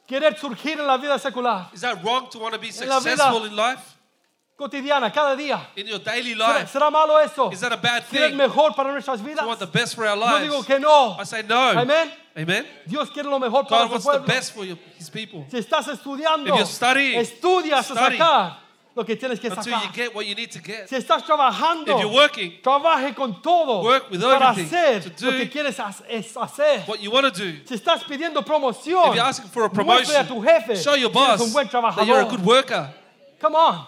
querer 0.06 0.38
surgir 0.38 0.78
en 0.78 0.86
la 0.86 0.96
vida 0.96 1.18
secular? 1.18 1.66
Is 1.74 1.80
that 1.80 2.02
wrong 2.04 2.28
to 2.30 2.38
want 2.38 2.54
to 2.54 2.60
be 2.60 2.70
successful 2.70 3.44
in 3.46 3.56
life? 3.56 3.80
Cotidiana, 4.56 5.12
cada 5.12 5.34
día. 5.34 5.58
In 5.74 5.88
your 5.88 5.98
daily 5.98 6.34
¿Será, 6.34 6.60
life? 6.60 6.70
será 6.72 6.88
malo 6.92 7.18
eso? 7.18 7.50
Is 7.50 7.58
that 7.58 7.72
a 7.72 7.76
bad 7.76 8.04
¿Quieres 8.08 8.28
thing? 8.28 8.36
mejor 8.36 8.72
para 8.76 8.92
nuestras 8.92 9.20
vidas? 9.20 9.42
You 9.42 9.48
want 9.48 9.58
the 9.58 9.66
best 9.66 9.96
for 9.96 10.06
our 10.06 10.16
Yo 10.16 10.24
lives? 10.24 10.42
digo 10.52 10.64
que 10.64 10.78
no. 10.78 11.16
I 11.18 11.24
say 11.24 11.42
no. 11.42 11.72
Amén. 11.72 12.08
Amen. 12.36 12.64
Dios 12.86 13.10
quiere 13.10 13.28
lo 13.28 13.40
mejor 13.40 13.66
para 13.66 13.88
God 13.88 14.00
su 14.00 14.08
wants 14.08 14.24
the 14.24 14.32
best 14.32 14.52
for 14.54 14.64
your, 14.64 14.78
His 14.96 15.10
people. 15.10 15.44
Si 15.50 15.58
estás 15.58 15.88
estudiando, 15.88 16.50
If 16.50 16.54
you're 16.54 16.66
studying, 16.66 17.18
estudia 17.18 17.78
hasta 17.78 17.94
study. 17.94 18.18
Lo 18.96 19.04
que 19.04 19.16
tienes 19.16 19.40
que 19.40 19.48
Until 19.48 19.64
sacar. 19.72 19.82
you 19.84 19.92
get 19.92 20.14
what 20.14 20.24
you 20.24 20.34
need 20.34 20.50
to 20.52 20.60
get. 20.60 20.88
Si 20.88 20.94
estás 20.96 21.24
trabajando, 21.24 21.92
If 21.96 22.00
you're 22.00 22.12
working, 22.14 22.60
trabaje 22.62 23.14
con 23.14 23.42
todo 23.42 23.82
Work 23.82 24.10
with 24.10 24.20
para 24.20 24.50
everything 24.50 24.66
hacer 24.76 25.02
to 25.02 25.10
do 25.10 25.30
lo 25.32 25.38
que 25.38 25.50
quieres 25.50 25.78
ha- 25.78 25.94
es 26.08 26.36
hacer. 26.36 26.84
what 26.86 27.00
you 27.00 27.10
want 27.10 27.26
to 27.26 27.30
do. 27.32 27.58
Si 27.66 27.74
estás 27.74 28.04
pidiendo 28.04 28.44
promoción, 28.44 29.08
If 29.10 29.14
you're 29.16 29.20
asking 29.28 29.50
for 29.50 29.64
a 29.64 29.68
muéstrale 29.68 30.20
a 30.20 30.24
promotion, 30.24 30.26
tu 30.28 30.40
jefe 30.42 30.76
show 30.76 30.94
your 30.94 31.10
que 31.10 31.18
eres 31.20 31.38
boss 31.38 31.40
un 31.40 31.52
buen 31.52 31.66
that 31.68 31.72
you're 32.06 32.20
a 32.20 32.24
trabajador. 32.24 32.30
good 32.30 32.44
worker. 32.46 32.94
Come 33.40 33.56
on. 33.56 33.86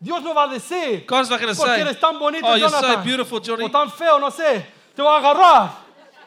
Dios 0.00 0.20
no 0.22 0.34
va 0.34 0.44
a 0.44 0.48
decir, 0.48 1.04
God's 1.06 1.30
not 1.30 1.38
going 1.40 1.54
to 1.54 1.56
porque 1.56 1.74
say, 1.76 1.80
eres 1.82 2.00
tan 2.00 2.18
bonito, 2.18 2.44
oh, 2.46 2.54
you're 2.56 2.68
Jonathan, 2.68 2.94
so 2.96 3.02
beautiful, 3.04 3.38
Johnny. 3.40 3.64
o 3.64 3.68
tan 3.68 3.88
feo, 3.90 4.18
no 4.18 4.30
sé, 4.30 4.64
te 4.96 5.02
va 5.02 5.16
a 5.16 5.18
agarrar. 5.20 5.70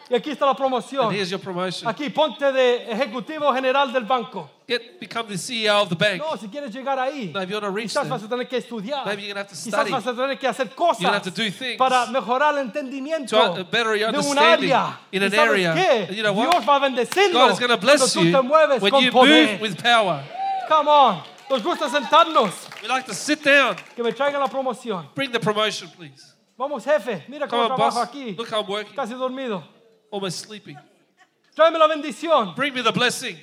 Y 0.08 0.14
aquí 0.14 0.30
está 0.32 0.46
la 0.46 0.54
promoción. 0.56 1.06
And 1.08 1.16
here's 1.16 1.32
your 1.32 1.40
promotion. 1.40 1.88
Aquí 1.90 2.10
ponte 2.14 2.52
de 2.52 2.92
ejecutivo 2.92 3.52
general 3.54 3.92
del 3.92 4.04
banco. 4.04 4.50
Get 4.68 5.00
become 5.00 5.28
the 5.28 5.38
CEO 5.38 5.82
of 5.82 5.90
the 5.90 5.96
bank. 5.96 6.22
No, 6.22 6.36
si 6.38 6.48
quieres 6.48 6.72
llegar 6.72 6.98
ahí, 7.00 7.32
No, 7.34 7.40
if 7.42 7.50
you 7.50 7.56
want 7.56 7.66
to 7.66 7.72
reach 7.72 7.90
quizás 7.92 8.04
there, 8.04 8.10
vas 8.12 8.24
a 8.24 8.28
tener 8.30 8.48
que 8.48 8.58
estudiar. 8.60 9.04
Maybe 9.06 9.24
you're 9.24 9.34
gonna 9.34 9.40
have 9.42 9.50
to 9.50 9.56
Quizás 9.56 9.74
study. 9.74 9.92
vas 9.92 10.06
a 10.08 10.14
tener 10.14 10.38
que 10.40 10.48
hacer 10.48 10.70
cosas 10.76 11.00
You're 11.02 11.10
gonna 11.10 11.18
have 11.24 11.32
to 11.34 11.44
do 11.44 11.50
things 11.52 11.78
para 11.78 12.06
mejorar 12.08 12.54
el 12.56 12.68
entendimiento 12.70 13.30
to, 13.36 13.62
uh, 13.62 13.64
better 13.64 13.96
your 13.96 14.12
de 14.12 14.20
un 14.20 14.26
understanding 14.26 14.72
área. 14.72 14.98
in 15.12 15.22
¿Y 15.22 15.26
an 15.26 15.34
area. 15.34 15.74
qué? 15.74 16.08
And 16.10 16.16
you 16.18 16.22
know 16.24 16.34
what? 16.34 16.52
Dios 16.52 16.66
va 16.68 16.76
a 16.76 16.80
bendecirlo 16.82 17.34
God 17.34 17.52
is 17.54 17.60
going 17.60 17.70
to 17.72 17.78
bless 17.78 18.14
cuando 18.14 18.32
tú 18.32 18.32
te 18.32 18.48
mueves 18.48 18.82
when 18.82 18.92
con 18.92 19.04
you 19.04 19.12
poder. 19.12 19.52
move 19.54 19.62
with 19.62 19.82
power. 19.84 20.24
Come 20.68 20.88
on. 20.88 21.24
Nos 21.50 21.62
gusta 21.64 21.90
sentarnos. 21.90 22.54
We 22.82 22.88
like 22.88 23.06
to 23.08 23.14
sit 23.16 23.44
down. 23.44 23.76
Que 23.96 24.04
me 24.04 24.12
traigan 24.14 24.40
la 24.40 24.48
promoción. 24.48 25.08
Bring 25.16 25.32
the 25.32 25.40
promotion, 25.40 25.90
please. 25.90 26.34
Vamos, 26.58 26.84
jefe. 26.86 27.24
Mira 27.28 27.48
Come 27.48 27.64
cómo 27.64 27.72
on, 27.72 27.78
trabajo 27.78 28.00
boss. 28.00 28.08
aquí. 28.10 28.36
Look 28.38 28.50
how 28.50 28.62
I'm 28.62 28.68
working. 28.70 28.96
Casi 28.96 29.14
dormido. 29.14 29.64
Almost 30.16 30.40
sleeping. 30.48 30.78
Tráeme 31.58 31.78
la 31.78 31.88
bendición. 31.90 32.56
Bring 32.56 32.74
me 32.74 32.82
the 32.82 32.92
blessing. 32.94 33.36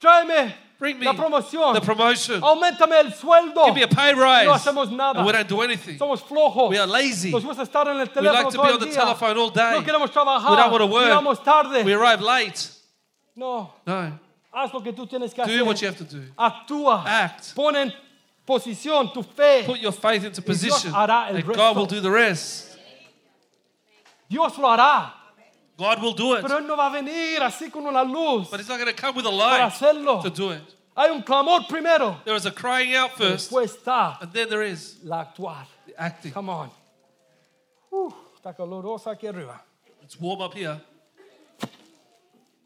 Tráeme 0.00 0.54
Bring 0.78 0.98
me 0.98 1.06
la 1.06 1.12
promoción. 1.14 1.74
the 1.74 1.80
promotion. 1.80 2.40
Aumentame 2.40 3.00
el 3.00 3.12
sueldo. 3.12 3.64
Give 3.66 3.74
me 3.74 3.82
a 3.82 3.88
pay 3.88 4.12
rise. 4.14 4.44
No 4.46 4.52
hacemos 4.54 4.90
nada. 4.90 5.18
And 5.18 5.26
we 5.26 5.32
don't 5.32 5.48
do 5.48 5.60
anything. 5.62 5.98
Somos 5.98 6.20
flojos. 6.22 6.70
We 6.70 6.78
are 6.78 6.86
lazy. 6.86 7.30
Nos 7.32 7.44
gusta 7.44 7.62
estar 7.62 7.86
en 7.88 7.96
el 8.00 8.06
We 8.06 8.12
teléfono 8.14 8.32
like 8.32 8.50
to 8.50 8.56
todo 8.56 8.62
be 8.62 8.68
el 8.68 8.74
on 8.74 8.80
the 8.80 8.86
día. 8.86 8.94
telephone 8.94 9.36
all 9.38 9.50
day. 9.50 9.72
No 9.72 9.82
queremos 9.82 10.10
trabajar. 10.12 10.50
We 10.50 10.56
don't 10.56 10.70
want 10.72 10.80
to 10.82 10.86
work. 10.86 11.04
Llegamos 11.06 11.44
tarde. 11.44 11.84
We 11.84 11.92
arrive 11.94 12.20
late. 12.20 12.68
No, 13.34 13.74
No. 13.86 14.18
haz 14.52 14.72
lo 14.72 14.80
que 14.82 14.92
tú 14.92 15.06
tienes 15.08 15.32
que 15.34 15.42
hacer. 15.42 15.58
Do 15.58 15.64
what 15.64 15.80
you 15.80 15.88
have 15.88 15.96
to 15.98 16.04
do. 16.04 16.22
Actúa. 16.38 17.04
Act. 17.06 17.54
Pon 17.56 17.74
en 17.76 17.92
posición 18.46 19.12
tu 19.12 19.22
fe. 19.22 19.64
Put 19.66 19.78
your 19.80 19.92
faith 19.92 20.24
into 20.24 20.40
Dios 20.42 20.46
position. 20.60 20.92
hará 20.92 21.28
el 21.30 21.36
And 21.36 21.44
resto. 21.44 21.54
God 21.56 21.76
will 21.76 21.86
do 21.86 22.00
the 22.00 22.10
rest. 22.10 22.76
Dios 24.28 24.56
lo 24.58 24.68
hará. 24.68 25.12
God 25.78 26.02
will 26.02 26.12
do 26.14 26.34
it. 26.34 26.42
Pero 26.42 26.58
Él 26.58 26.66
no 26.66 26.76
va 26.76 26.86
a 26.88 26.90
venir 26.92 27.40
así 27.42 27.70
con 27.72 27.86
una 27.86 28.02
luz 28.04 28.50
But 28.50 28.60
He's 28.60 28.68
not 28.68 28.78
going 28.78 28.94
to 28.94 29.00
come 29.00 29.16
with 29.16 29.26
a 29.26 29.30
para 29.30 29.36
light 29.36 29.72
hacerlo. 29.72 30.22
to 30.22 30.30
do 30.30 30.50
it. 30.50 30.62
Hay 30.96 31.08
un 31.10 31.22
clamor 31.22 31.66
primero. 31.68 32.16
There 32.24 32.34
is 32.36 32.44
a 32.46 32.50
crying 32.50 32.94
out 32.94 33.12
first, 33.16 33.50
Después 33.50 33.76
está 33.78 34.18
and 34.20 34.32
then 34.32 34.48
there 34.50 34.62
is 34.62 34.98
la 35.02 35.24
actuar. 35.24 35.64
the 35.86 35.98
acting. 36.00 36.32
Come 36.32 36.50
on. 36.50 36.70
Uh, 37.90 38.10
está 38.36 38.54
calorosa 38.54 39.06
aquí 39.16 39.26
arriba. 39.28 39.60
It's 40.02 40.18
warm 40.20 40.42
up 40.42 40.52
here. 40.54 40.78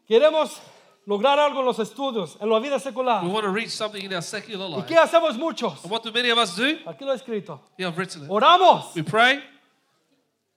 Queremos 0.09 0.57
lograr 1.05 1.37
algo 1.39 1.59
en 1.59 1.65
los 1.65 1.79
estudios, 1.79 2.37
en 2.41 2.49
la 2.49 2.59
vida 2.59 2.79
secular. 2.79 3.23
We 3.23 3.29
want 3.29 3.43
to 3.45 3.49
reach 3.51 3.69
something 3.71 4.01
in 4.03 4.13
our 4.13 4.21
secular 4.21 4.67
¿Y 4.69 4.75
life. 4.77 4.87
qué 4.87 4.97
hacemos 4.97 5.37
muchos? 5.37 5.81
And 5.83 5.91
what 5.91 6.03
do 6.03 6.11
many 6.11 6.29
of 6.29 6.37
us 6.37 6.55
do? 6.55 6.77
Aquí 6.85 7.01
lo 7.05 7.13
he 7.13 7.17
escrito. 7.19 7.59
Yeah, 7.77 7.87
I've 7.87 7.97
written 7.97 8.23
it. 8.23 8.29
Oramos, 8.29 8.93
We 8.95 9.01
pray, 9.03 9.41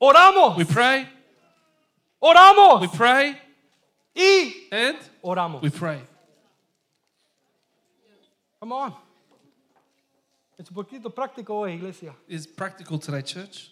oramos, 0.00 0.56
we 0.56 0.64
pray, 0.64 1.08
oramos 2.22 2.80
we 2.80 2.88
pray, 2.88 3.36
y 4.14 4.52
and 4.72 4.98
oramos. 5.22 5.62
we 5.62 5.70
pray. 5.70 6.00
Come 8.60 8.72
on. 8.72 8.94
Es 10.58 10.68
un 10.70 10.74
poquito 10.74 11.08
práctico 11.14 11.54
hoy, 11.54 11.72
iglesia. 11.74 12.14
It's 12.28 12.46
practical 12.46 12.98
today, 12.98 13.22
church. 13.22 13.70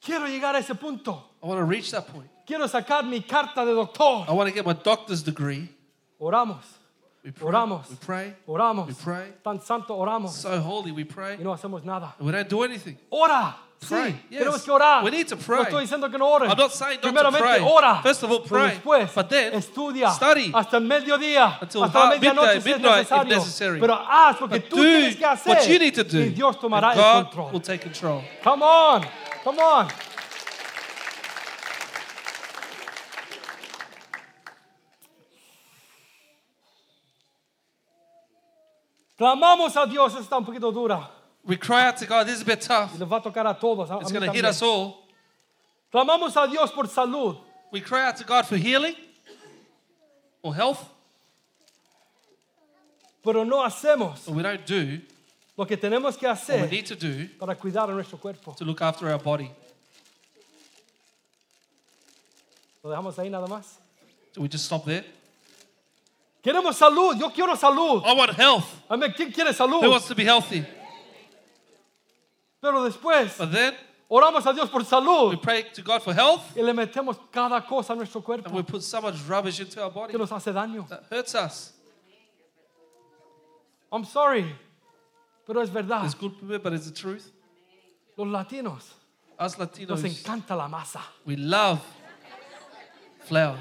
Quiero 0.00 0.26
llegar 0.28 0.54
a 0.54 0.58
ese 0.58 0.74
punto. 0.78 1.24
I 1.42 1.46
want 1.46 1.58
to 1.58 1.64
reach 1.64 1.90
that 1.90 2.06
point. 2.06 2.28
Quiero 2.46 2.66
sacar 2.68 3.04
mi 3.08 3.22
carta 3.22 3.64
de 3.64 3.74
doctor. 3.74 4.24
I 4.28 4.32
want 4.32 4.48
to 4.48 4.54
get 4.54 4.64
my 4.64 4.72
doctor's 4.74 5.22
degree. 5.24 5.68
Oramos, 6.20 6.62
We 7.24 7.32
pray, 7.32 7.48
Oramos. 7.50 7.90
we 7.90 7.96
pray, 7.96 8.34
oramos. 8.46 8.86
we 8.86 8.94
pray. 8.94 9.32
Tan 9.42 9.60
santo 9.60 9.96
oramos 9.98 10.28
So 10.30 10.60
holy, 10.60 10.92
we 10.92 11.02
pray, 11.02 11.36
y 11.36 11.42
no 11.42 11.52
hacemos 11.52 11.82
nada. 11.82 12.14
and 12.18 12.26
we 12.26 12.30
don't 12.32 12.48
do 12.48 12.62
anything. 12.62 12.96
Ora. 13.10 13.56
Sí, 13.78 13.94
yes. 14.30 14.40
tenemos 14.40 14.62
que 14.64 14.70
orar. 14.72 15.04
We 15.04 15.10
need 15.10 15.28
to 15.28 15.36
pray. 15.36 15.58
No 15.58 15.62
estoy 15.64 15.82
diciendo 15.82 16.10
que 16.10 16.18
no 16.18 16.26
ores. 16.28 16.50
I'm 16.50 16.56
not 16.58 16.72
saying 16.72 16.94
not 16.96 17.02
to 17.02 17.08
Primeramente 17.12 17.38
pray. 17.46 17.60
ora. 17.60 18.00
First 18.02 18.22
of 18.24 18.30
all, 18.32 18.40
Pero 18.40 18.48
pray. 18.48 18.70
después 18.74 19.14
But 19.14 19.28
then, 19.28 19.52
estudia 19.54 20.10
study. 20.10 20.50
hasta 20.52 20.76
el 20.78 20.82
mediodía, 20.84 21.58
Until 21.60 21.84
hasta 21.84 21.98
la 22.04 22.10
medianoche 22.10 22.60
si 22.62 22.70
es 22.72 22.80
necesario. 22.80 23.36
necessary. 23.36 23.78
Pero 23.80 23.94
haz 23.94 24.40
lo 24.40 24.48
que 24.48 24.58
But 24.60 24.68
tú 24.70 24.76
do 24.76 24.82
tienes 24.82 25.16
que 25.16 25.24
hacer. 25.26 25.54
what 25.56 25.68
you 25.68 25.78
need 25.78 25.94
to 25.94 26.02
do. 26.04 26.18
Y 26.18 26.28
Dios 26.30 26.58
tomará 26.58 26.90
and 26.92 26.98
el 27.00 27.04
God 27.04 27.24
control. 27.26 27.52
will 27.52 27.60
take 27.62 27.82
control. 27.82 28.24
Come 28.42 28.62
on, 28.64 29.04
come 29.44 29.60
on. 29.60 29.88
Clamamos 39.16 39.76
a 39.76 39.86
Dios, 39.86 40.12
esta 40.12 40.20
está 40.22 40.36
un 40.38 40.44
poquito 40.44 40.70
dura. 40.70 41.10
We 41.46 41.56
cry 41.56 41.86
out 41.86 41.96
to 41.98 42.06
God. 42.06 42.26
This 42.26 42.36
is 42.36 42.42
a 42.42 42.44
bit 42.44 42.60
tough. 42.60 42.98
Y 42.98 43.06
va 43.06 43.16
a 43.16 43.20
tocar 43.20 43.46
a 43.46 43.54
todos. 43.54 43.88
A, 43.90 43.98
It's 44.00 44.10
going 44.10 44.24
to 44.24 44.32
hit 44.32 44.44
us 44.44 44.60
all. 44.62 45.06
Clamamos 45.92 46.34
a 46.36 46.50
Dios 46.50 46.72
por 46.72 46.84
salud. 46.84 47.38
We 47.70 47.80
cry 47.80 48.06
out 48.08 48.16
to 48.16 48.24
God 48.24 48.46
for 48.46 48.56
healing 48.56 48.94
or 50.42 50.54
health, 50.54 50.84
pero 53.22 53.44
no 53.44 53.56
hacemos 53.64 54.24
but 54.24 54.34
we 54.34 54.42
don't 54.42 54.64
do 54.64 55.00
lo 55.56 55.64
que 55.64 55.76
tenemos 55.76 56.16
que 56.16 56.28
what 56.28 56.46
we 56.48 56.52
hacer 56.54 56.70
need 56.70 56.86
to 56.86 56.94
do 56.94 57.28
para 57.38 57.54
cuidar 57.56 57.90
a 57.90 57.92
nuestro 57.92 58.18
cuerpo. 58.18 58.52
to 58.52 58.64
look 58.64 58.80
after 58.80 59.10
our 59.10 59.18
body. 59.18 59.50
Lo 62.84 62.90
dejamos 62.90 63.18
ahí 63.18 63.28
nada 63.30 63.48
más. 63.48 63.78
Do 64.34 64.42
we 64.42 64.48
just 64.48 64.64
stop 64.64 64.84
there? 64.84 65.04
Queremos 66.42 66.76
salud, 66.76 67.18
yo 67.18 67.30
quiero 67.30 67.56
salud. 67.56 68.02
I 68.04 68.14
want 68.14 68.32
health. 68.34 68.82
Amén, 68.88 69.12
¿quién 69.16 69.32
quiere 69.32 69.50
Who 69.50 69.54
salud? 69.54 69.90
wants 69.90 70.06
to 70.06 70.14
be 70.14 70.24
healthy? 70.24 70.64
Pero 72.66 72.82
después 72.82 73.38
But 73.38 73.52
then 73.52 73.74
oramos 74.10 74.44
a 74.44 74.52
Dios 74.52 74.68
por 74.68 74.80
we 74.80 74.86
salud 74.86 75.40
pray 75.40 75.62
to 75.72 75.82
God 75.82 76.02
for 76.02 76.12
health 76.12 76.42
y 76.56 76.62
le 76.62 76.72
metemos 76.72 77.16
cada 77.30 77.60
cosa 77.60 77.92
a 77.92 77.96
nuestro 77.96 78.18
and 78.18 78.24
cuerpo 78.24 78.50
we 78.50 78.62
put 78.64 78.82
so 78.82 79.00
much 79.00 79.14
rubbish 79.28 79.60
into 79.60 79.80
our 79.80 79.90
body 79.90 80.10
que 80.12 80.18
nos 80.18 80.30
hace 80.30 80.52
daño. 80.52 80.88
that 80.88 81.04
hurts 81.08 81.34
us. 81.36 81.72
I'm 83.92 84.04
sorry, 84.04 84.52
pero 85.46 85.60
es 85.60 85.70
verdad. 85.70 86.04
It's 86.04 86.14
good 86.14 86.34
but 86.60 86.72
it's 86.72 86.90
the 86.90 86.94
truth. 86.94 87.30
Los 88.16 88.26
latinos 88.26 88.82
Us 89.38 89.56
nos 89.58 89.68
Latinos, 89.68 90.02
encanta 90.02 90.56
la 90.56 90.66
masa. 90.66 91.00
we 91.24 91.36
love 91.36 91.80
flour. 93.26 93.56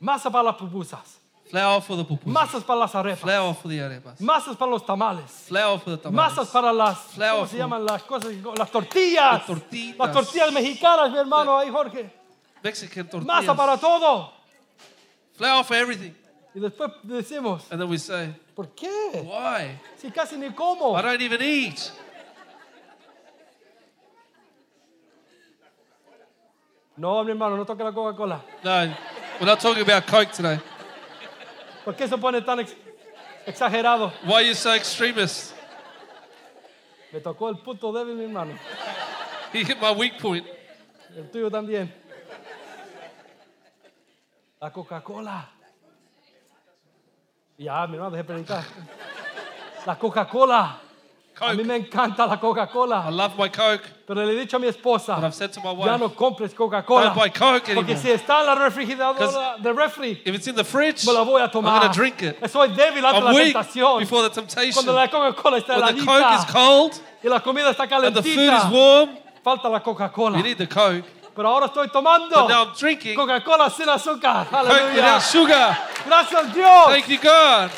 Masa 0.00 0.30
para 0.30 0.44
las 0.44 0.56
pupusas, 0.56 1.18
Flour 1.50 1.80
for 1.80 1.96
the 1.96 2.04
pupusas. 2.04 2.32
masas 2.32 2.64
para 2.64 2.80
las 2.80 2.94
arepas, 2.94 3.20
Flour 3.20 3.54
for 3.54 3.68
the 3.70 3.80
arepas. 3.80 4.20
masas 4.20 4.56
para 4.56 4.70
los 4.70 4.84
tamales. 4.84 5.30
Flour 5.46 5.78
for 5.78 5.90
the 5.96 6.02
tamales. 6.02 6.36
Masas 6.36 6.48
para 6.48 6.72
las, 6.72 6.98
Flour 7.14 7.34
¿cómo 7.34 7.46
se 7.46 7.56
llaman 7.56 7.84
las 7.84 8.02
cosas? 8.02 8.32
Las 8.58 8.70
tortillas. 8.70 9.32
Las 9.32 9.46
tortitas. 9.46 9.98
Las 10.06 10.12
tortillas 10.12 10.52
mexicanas, 10.52 11.10
mi 11.12 11.18
hermano 11.18 11.58
ahí, 11.58 11.70
Jorge. 11.70 12.10
Mexican 12.62 13.08
tortillas. 13.08 13.26
Masa 13.26 13.54
para 13.54 13.76
todo. 13.78 14.32
Flour 15.34 15.64
for 15.64 15.76
everything. 15.76 16.12
Y 16.54 16.58
después 16.60 16.90
decimos, 17.04 17.70
And 17.70 17.80
then 17.80 17.88
we 17.88 17.98
say, 17.98 18.34
¿por 18.54 18.68
qué? 18.74 18.88
Why? 19.22 19.78
Si 19.98 20.10
casi 20.10 20.36
ni 20.36 20.50
como. 20.50 20.98
I 20.98 21.02
don't 21.02 21.20
even 21.20 21.42
eat. 21.42 21.92
No, 26.96 27.22
mi 27.22 27.30
hermano, 27.30 27.56
no 27.56 27.64
toque 27.66 27.84
la 27.84 27.92
Coca-Cola. 27.92 28.40
No, 28.64 28.94
we're 29.38 29.46
not 29.46 29.60
talking 29.60 29.82
about 29.82 30.06
Coke 30.06 30.32
today. 30.32 30.58
¿Por 31.86 31.94
qué 31.94 32.08
se 32.08 32.18
pone 32.18 32.42
tan 32.42 32.58
ex- 32.58 32.74
exagerado? 33.46 34.12
Why 34.24 34.34
are 34.34 34.48
you 34.48 34.54
so 34.56 34.74
extremist? 34.74 35.54
Me 37.12 37.20
tocó 37.20 37.48
el 37.48 37.58
punto 37.58 37.92
débil, 37.92 38.16
mi 38.16 38.24
hermano. 38.24 38.58
He 39.52 39.64
hit 39.64 39.80
my 39.80 39.92
weak 39.92 40.20
point. 40.20 40.44
El 41.16 41.30
tuyo 41.30 41.48
también. 41.48 41.94
La 44.60 44.72
Coca-Cola. 44.72 45.48
Ya, 47.56 47.86
mi 47.86 47.94
hermano, 47.94 48.10
deje 48.10 48.24
de 48.24 48.26
predicar. 48.26 48.64
La 49.86 49.96
Coca-Cola. 49.96 50.80
A 51.38 51.52
mí 51.52 51.56
Coke. 51.58 51.66
me 51.66 51.76
encanta 51.76 52.26
la 52.26 52.34
I 52.34 52.38
Coca-Cola. 52.38 53.10
love 53.10 53.36
my 53.36 53.48
Coke, 53.50 53.82
Pero 54.06 54.24
le 54.24 54.32
he 54.32 54.36
dicho 54.40 54.56
a 54.56 54.58
mi 54.58 54.68
esposa, 54.68 55.16
but 55.16 55.24
I've 55.24 55.34
said 55.34 55.52
to 55.52 55.60
my 55.60 55.72
ya 55.72 55.92
wife, 55.92 56.00
no 56.00 56.08
compres 56.08 56.54
Coca-Cola. 56.54 57.04
don't 57.06 57.14
buy 57.16 57.28
Coke 57.28 57.74
Porque 57.74 57.92
anymore. 57.92 57.96
si 57.98 58.10
está 58.10 58.40
en 58.40 58.46
la 58.46 58.54
refrigeradora 58.54 59.56
de 59.62 59.72
refri, 59.72 60.22
If 60.24 60.34
it's 60.34 60.46
in 60.46 60.54
the 60.54 60.64
fridge, 60.64 61.04
me 61.06 61.12
la 61.12 61.22
voy 61.24 61.40
a 61.42 61.44
I'm 61.44 61.50
tomar. 61.50 61.80
going 61.80 61.92
to 61.92 61.94
drink 61.94 62.22
it. 62.22 62.38
Soy 62.48 62.68
débil 62.68 63.04
ante 63.04 63.18
I'm 63.18 63.24
la 63.24 63.32
weak 63.34 63.54
tentación. 63.54 63.98
before 64.00 64.22
the 64.22 64.30
temptation. 64.30 64.72
Cuando 64.72 64.92
la 64.94 65.08
Coca-Cola 65.08 65.58
está 65.58 65.76
When 65.78 65.96
the 65.96 66.04
Coke 66.06 66.38
is 66.38 66.44
cold 66.50 67.00
y 67.22 67.28
la 67.28 67.40
comida 67.40 67.70
está 67.70 67.82
and 67.82 68.14
the 68.16 68.22
food 68.22 68.32
calentita, 68.36 68.66
is 68.68 68.72
warm, 68.72 69.18
falta 69.44 69.68
la 69.68 69.80
Coca-Cola. 69.80 70.38
you 70.38 70.42
need 70.42 70.56
the 70.58 70.66
Coke. 70.66 71.04
Pero 71.34 71.48
ahora 71.50 71.66
estoy 71.66 71.88
tomando 71.92 72.30
But 72.34 72.48
now 72.48 72.64
I'm 72.68 72.74
drinking 72.78 73.14
Coke 73.14 73.28
Coca-Cola 73.28 73.68
sin 73.68 73.86
azúcar. 73.90 74.46
without 74.46 74.66
Aleluya. 74.70 75.20
sugar. 75.20 75.76
Gracias 76.06 76.54
Dios. 76.54 76.86
Thank 76.86 77.08
you, 77.10 77.18
God. 77.18 77.70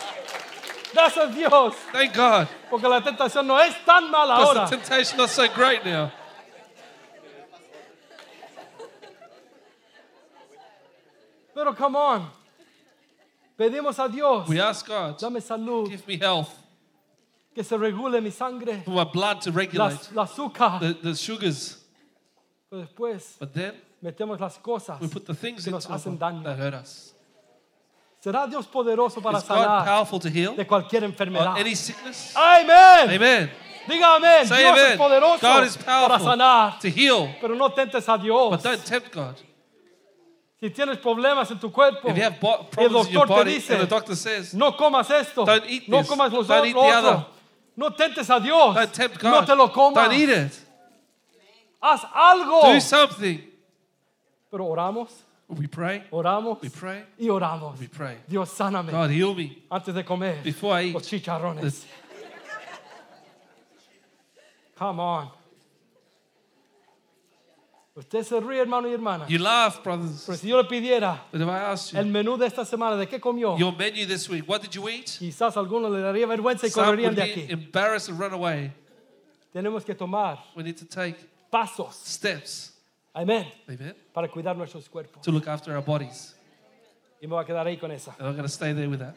Gracias 0.99 1.35
Dios. 1.35 1.75
Thank 1.93 2.15
God. 2.15 2.49
Porque 2.69 2.89
la 2.89 3.01
tentación 3.01 3.47
no 3.47 3.57
es 3.61 3.73
tan 3.85 4.11
mala 4.11 4.39
Because 4.39 4.57
ahora. 4.59 4.69
the 4.71 4.77
temptation's 4.77 5.17
not 5.17 5.31
so 5.31 5.47
great 5.49 5.85
now. 5.85 6.11
Pero 11.55 11.75
come 11.75 11.97
on. 11.97 12.31
Pedimos 13.59 13.99
a 13.99 14.09
Dios. 14.09 14.49
We 14.49 14.61
ask 14.61 14.87
God, 14.87 15.19
Dame 15.19 15.41
salud. 15.41 15.89
give 15.89 16.07
me 16.07 16.17
health, 16.17 16.51
Que 17.55 17.65
se 17.65 17.77
regule 17.77 18.21
mi 18.23 18.31
sangre. 18.31 18.83
for 18.85 18.91
my 18.93 19.05
blood 19.05 19.41
to 19.43 19.51
La, 19.51 19.57
regulate 19.57 20.13
la 20.15 20.25
azúcar. 20.25 20.79
the, 20.81 20.93
the 21.03 21.15
sugars. 21.15 21.85
Pero 22.71 22.83
después 22.83 23.37
But 23.41 23.53
then 23.55 23.75
metemos 24.05 24.39
las 24.39 24.59
cosas. 24.59 25.01
we 25.01 25.09
put 25.09 25.27
the 25.27 25.35
things 25.35 25.65
que 25.65 25.73
nos 25.73 25.85
into 25.87 25.93
our 25.93 25.99
hacen 25.99 26.17
body 26.19 26.37
daño. 26.37 26.45
that 26.45 26.59
hurt 26.59 26.75
us. 26.75 27.08
¿Será 28.21 28.47
Dios 28.49 28.67
poderoso 28.67 29.21
para 29.23 29.39
Is 29.39 29.45
God 29.47 29.57
sanar 29.57 29.85
powerful 29.85 30.19
to 30.21 30.29
heal 30.29 30.55
de 30.57 30.67
cualquier 30.67 31.05
on 31.05 31.11
enfermedad? 31.13 31.57
any 31.59 31.75
sickness? 31.77 32.35
Amén. 32.35 33.11
Amen. 33.15 33.51
Diga 33.87 34.17
amén. 34.17 34.47
Say 34.47 34.59
Dios 34.59 34.77
es 34.79 34.85
amen. 34.87 34.99
poderoso 34.99 35.41
God 35.41 35.65
is 35.65 35.77
para 35.77 36.09
powerful 36.09 36.27
sanar. 36.27 36.79
to 36.81 36.89
heal, 36.89 37.35
Pero 37.41 37.55
no 37.55 37.71
tentes 37.71 38.09
a 38.09 38.19
Dios. 38.19 38.51
but 38.51 38.63
don't 38.63 38.85
tempt 38.85 39.13
God. 39.13 39.37
Si 40.61 40.71
tienes 40.71 40.99
problemas 40.99 41.49
en 41.53 41.61
tu 41.61 41.71
cuerpo, 41.71 42.09
If 42.11 42.17
you 42.17 42.23
have 42.25 42.41
bo- 42.41 42.49
y 42.49 42.59
el 42.59 42.67
problems 42.91 43.07
in 43.07 43.13
your 43.13 43.27
doctor 43.27 43.45
te 43.45 43.51
body 43.51 43.55
dice, 43.55 43.71
and 43.71 43.81
the 43.83 43.87
doctor 43.87 44.17
says, 44.17 44.53
no 44.55 44.73
comas 44.77 45.09
esto, 45.11 45.45
Don't 45.45 45.65
eat 45.69 45.89
no 45.89 45.99
this. 46.01 46.09
comas 46.09 46.33
los 46.33 46.49
Don't 46.49 46.59
lo 46.59 46.65
eat 46.65 46.73
the 46.75 46.79
otro, 46.81 47.11
other. 47.11 47.27
no 47.77 47.91
tentes 47.95 48.29
a 48.29 48.41
Dios, 48.41 48.75
don't 48.75 48.93
tempt 48.93 49.23
no 49.23 49.31
God, 49.31 49.47
te 49.47 49.55
lo 49.55 49.69
comas, 49.73 49.95
don't 50.09 50.13
eat 50.19 50.29
it. 50.29 50.53
haz 51.81 52.01
algo. 52.13 52.63
Do 52.75 52.81
something. 52.81 53.39
Pero 54.51 54.67
oramos, 54.67 55.11
We 55.49 55.67
pray, 55.67 56.03
oramos 56.13 56.61
we 56.61 56.69
pray, 56.69 57.05
y 57.19 57.27
oramos. 57.29 57.79
we 57.81 57.87
pray. 57.89 58.19
Dios, 58.29 58.51
sáname 58.51 58.91
God, 58.91 59.11
heal 59.11 59.35
me 59.35 59.63
antes 59.71 59.95
de 59.95 60.05
comer 60.05 60.43
before 60.45 60.75
I 60.75 60.91
los 60.93 61.11
eat. 61.11 61.23
chicharrones. 61.25 61.63
this. 61.63 61.87
Come 64.77 65.01
on. 65.01 65.31
Usted 67.97 68.23
se 68.25 68.39
ríe, 68.41 68.61
hermano 68.61 68.87
y 68.87 68.93
hermana. 68.93 69.25
You 69.29 69.39
laugh, 69.39 69.83
brothers. 69.83 70.25
Pero 70.25 70.37
si 70.39 70.49
yo 70.49 70.57
le 70.63 70.69
pidiera 70.69 71.19
But 71.33 71.41
if 71.41 71.49
I 71.49 71.59
asked 71.73 71.95
el 71.99 72.05
you, 72.07 72.13
menú 72.13 72.39
de 72.39 72.47
esta 72.47 72.65
semana, 72.65 72.97
¿de 72.97 73.07
qué 73.09 73.19
comió? 73.19 73.59
your 73.59 73.73
menu 73.73 74.07
this 74.07 74.29
week, 74.29 74.47
what 74.47 74.61
did 74.63 74.73
you 74.75 74.89
eat? 74.89 75.07
Quizás 75.19 75.57
algunos 75.57 75.91
le 75.91 75.99
daría 76.01 76.27
vergüenza 76.29 76.67
y 76.67 76.71
Some 76.71 76.87
correrían 76.87 77.15
de 77.17 77.23
aquí. 77.23 77.47
embarrassed 77.51 78.09
and 78.11 78.21
run 78.21 78.33
away. 78.35 78.71
Tenemos 79.53 79.85
que 79.85 79.95
tomar 79.97 80.39
We 80.55 80.63
need 80.63 80.77
to 80.77 80.85
take 80.85 81.17
pasos, 81.51 81.95
steps, 82.05 82.73
amén, 83.23 83.53
amen, 83.69 83.97
para 84.13 84.29
cuidar 84.29 84.57
nuestros 84.57 84.89
cuerpos. 84.89 85.23
to 85.23 85.31
look 85.33 85.47
after 85.49 85.75
our 85.75 85.83
bodies. 85.85 86.35
Y 87.21 87.27
me 87.27 87.35
voy 87.35 87.43
a 87.43 87.47
quedar 87.47 87.67
ahí 87.67 87.77
con 87.79 87.91
esa, 87.91 88.13
And 88.19 88.29
I'm 88.29 88.33
going 88.35 88.43
to 88.45 88.49
stay 88.49 88.73
there 88.73 88.89
with 88.89 89.01
that 89.01 89.15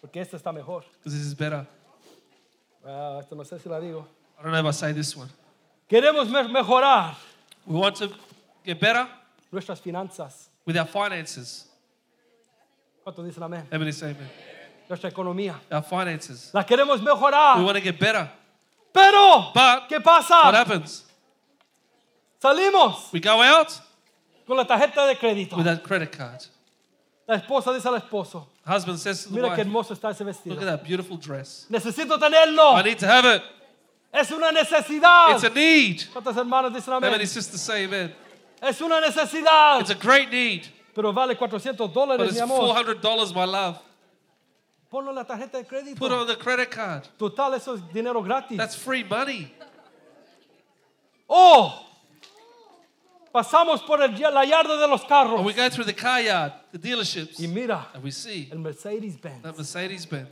porque 0.00 0.20
esta 0.20 0.36
está 0.36 0.52
mejor. 0.52 0.84
because 1.02 1.16
this 1.16 1.26
is 1.26 1.34
better. 1.34 1.66
Ah, 2.86 3.18
esto 3.20 3.34
no 3.34 3.42
sé 3.44 3.58
si 3.58 3.68
la 3.68 3.80
digo. 3.80 4.06
I 4.38 4.42
don't 4.44 4.52
know 4.52 4.60
if 4.60 4.66
I 4.66 4.70
say 4.72 4.92
this 4.92 5.16
one. 5.16 5.28
Queremos 5.88 6.28
me- 6.30 6.48
mejorar 6.52 7.16
We 7.66 7.76
want 7.78 7.96
to 7.96 8.10
get 8.64 8.78
better 8.78 9.08
nuestras 9.50 9.80
finanzas. 9.80 10.48
with 10.64 10.76
our 10.76 10.86
finances. 10.86 11.66
¿Cuántos 13.04 13.24
dicen 13.24 13.42
amén? 13.42 13.66
Everybody 13.70 13.92
say 13.92 14.10
amen. 14.12 14.30
Nuestra 14.88 15.10
economía. 15.10 15.58
Our 15.70 15.82
finances. 15.82 16.50
La 16.54 16.64
queremos 16.64 17.00
We 17.02 17.10
want 17.64 17.76
to 17.76 17.80
get 17.82 17.98
better. 17.98 18.30
Pero, 18.92 19.50
But 19.52 19.88
¿qué 19.88 19.96
what 19.96 20.04
pasa? 20.04 20.50
happens? 20.50 21.04
Salimos 22.42 23.12
We 23.12 23.20
go 23.20 23.40
out 23.42 23.68
con 24.46 24.56
la 24.56 24.64
tarjeta 24.64 25.06
de 25.06 25.16
crédito. 25.16 25.56
with 25.56 25.64
that 25.64 25.82
credit 25.82 26.12
card. 26.12 26.44
La 27.26 27.36
esposa 27.36 27.72
dice 27.74 27.86
al 27.86 27.96
esposo, 27.96 28.46
Husband 28.66 28.98
says 28.98 29.24
to 29.24 29.28
the 29.30 29.34
mira 29.36 29.48
qué 29.54 29.58
wife, 29.58 29.60
hermoso 29.66 29.94
está 29.94 30.10
ese 30.10 30.20
Look 30.24 30.34
vestido. 30.34 30.60
at 30.60 30.64
that 30.64 30.84
beautiful 30.84 31.16
dress. 31.18 31.66
Necesito 31.70 32.18
tenerlo. 32.18 32.74
I 32.78 32.82
need 32.82 32.98
to 32.98 33.06
have 33.06 33.24
it. 33.26 33.42
Es 34.12 34.30
una 34.30 34.50
necesidad. 34.50 35.34
It's 35.34 35.44
a 35.44 35.50
need. 35.50 36.04
¿Cuántas 36.12 36.36
hermanas 36.36 36.72
dicen 36.72 36.92
How 36.94 36.98
amén? 36.98 37.10
many 37.10 37.26
sisters 37.26 37.60
say 37.60 37.84
amen? 37.84 38.14
Es 38.62 38.80
una 38.80 39.00
necesidad. 39.00 39.80
It's 39.80 39.90
a 39.90 39.94
great 39.94 40.30
need. 40.30 40.66
Pero 40.94 41.12
vale 41.12 41.36
400 41.36 41.76
But 41.76 41.94
dólares, 41.94 42.28
it's 42.28 42.34
mi 42.36 42.40
amor. 42.40 42.74
$400, 42.74 43.34
my 43.34 43.44
love. 43.44 43.78
Ponlo 44.90 45.10
en 45.10 45.16
la 45.16 45.24
tarjeta 45.24 45.58
de 45.58 45.64
crédito. 45.66 45.98
Put 45.98 46.10
it 46.12 46.18
on 46.18 46.26
the 46.26 46.36
credit 46.36 46.70
card. 46.70 47.06
Total, 47.18 47.52
eso 47.54 47.74
es 47.74 47.82
dinero 47.92 48.22
gratis. 48.22 48.56
That's 48.56 48.74
free 48.74 49.04
money. 49.04 49.52
Oh, 51.28 51.84
pasamos 53.32 53.82
por 53.86 54.02
el, 54.02 54.12
la 54.12 54.44
yarda 54.44 54.76
de 54.80 54.86
los 54.88 55.00
And 55.02 55.08
carros. 55.08 55.44
we 55.44 55.52
go 55.52 55.68
through 55.68 55.84
the 55.86 55.92
car 55.94 56.20
yard, 56.20 56.52
the 56.72 56.78
dealerships, 56.78 57.38
Y 57.40 57.46
mira, 57.46 57.86
and 57.94 58.02
we 58.02 58.10
see 58.10 58.48
el 58.52 58.58
Mercedes 58.58 59.16
Benz. 59.16 59.42
that 59.42 59.56
Mercedes 59.56 60.06
Benz. 60.06 60.28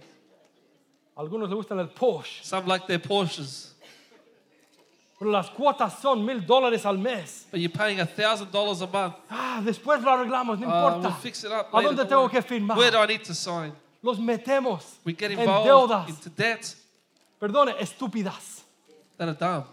Algunos 1.16 1.48
le 1.48 1.56
gustan 1.56 1.78
el 1.80 1.88
Porsche. 1.88 2.42
Some 2.44 2.66
like 2.66 2.86
their 2.86 2.98
Porsches, 2.98 3.72
Pero 5.18 5.30
las 5.30 5.48
cuotas 5.48 5.98
son 6.02 6.24
mil 6.26 6.42
dólares 6.46 6.84
al 6.84 6.98
mes. 6.98 7.46
but 7.50 7.58
you're 7.58 7.70
paying 7.70 7.98
$1,000 7.98 8.82
a 8.82 8.86
month. 8.86 9.14
Ah, 9.30 9.62
después 9.64 10.02
lo 10.02 10.10
arreglamos, 10.10 10.58
no 10.58 10.66
Uh, 10.66 10.70
importa. 10.70 11.08
we'll 11.08 11.16
fix 11.22 11.42
it 11.44 11.50
up 11.52 11.68
¿A 11.72 11.80
dónde 11.82 12.04
tengo 12.06 12.28
que 12.28 12.42
firmar? 12.42 12.76
Where 12.76 12.90
do 12.90 12.98
I 12.98 13.06
need 13.06 13.24
to 13.24 13.34
sign? 13.34 13.72
Los 14.02 14.18
metemos 14.18 14.98
We 15.04 15.14
get 15.14 15.30
en 15.30 15.38
involved 15.40 15.66
deudas. 15.66 16.08
into 16.10 16.28
debt 16.28 16.74
Perdone, 17.40 17.74
estúpidas. 17.80 18.62
that 19.16 19.28
are 19.28 19.34
dumb. 19.34 19.64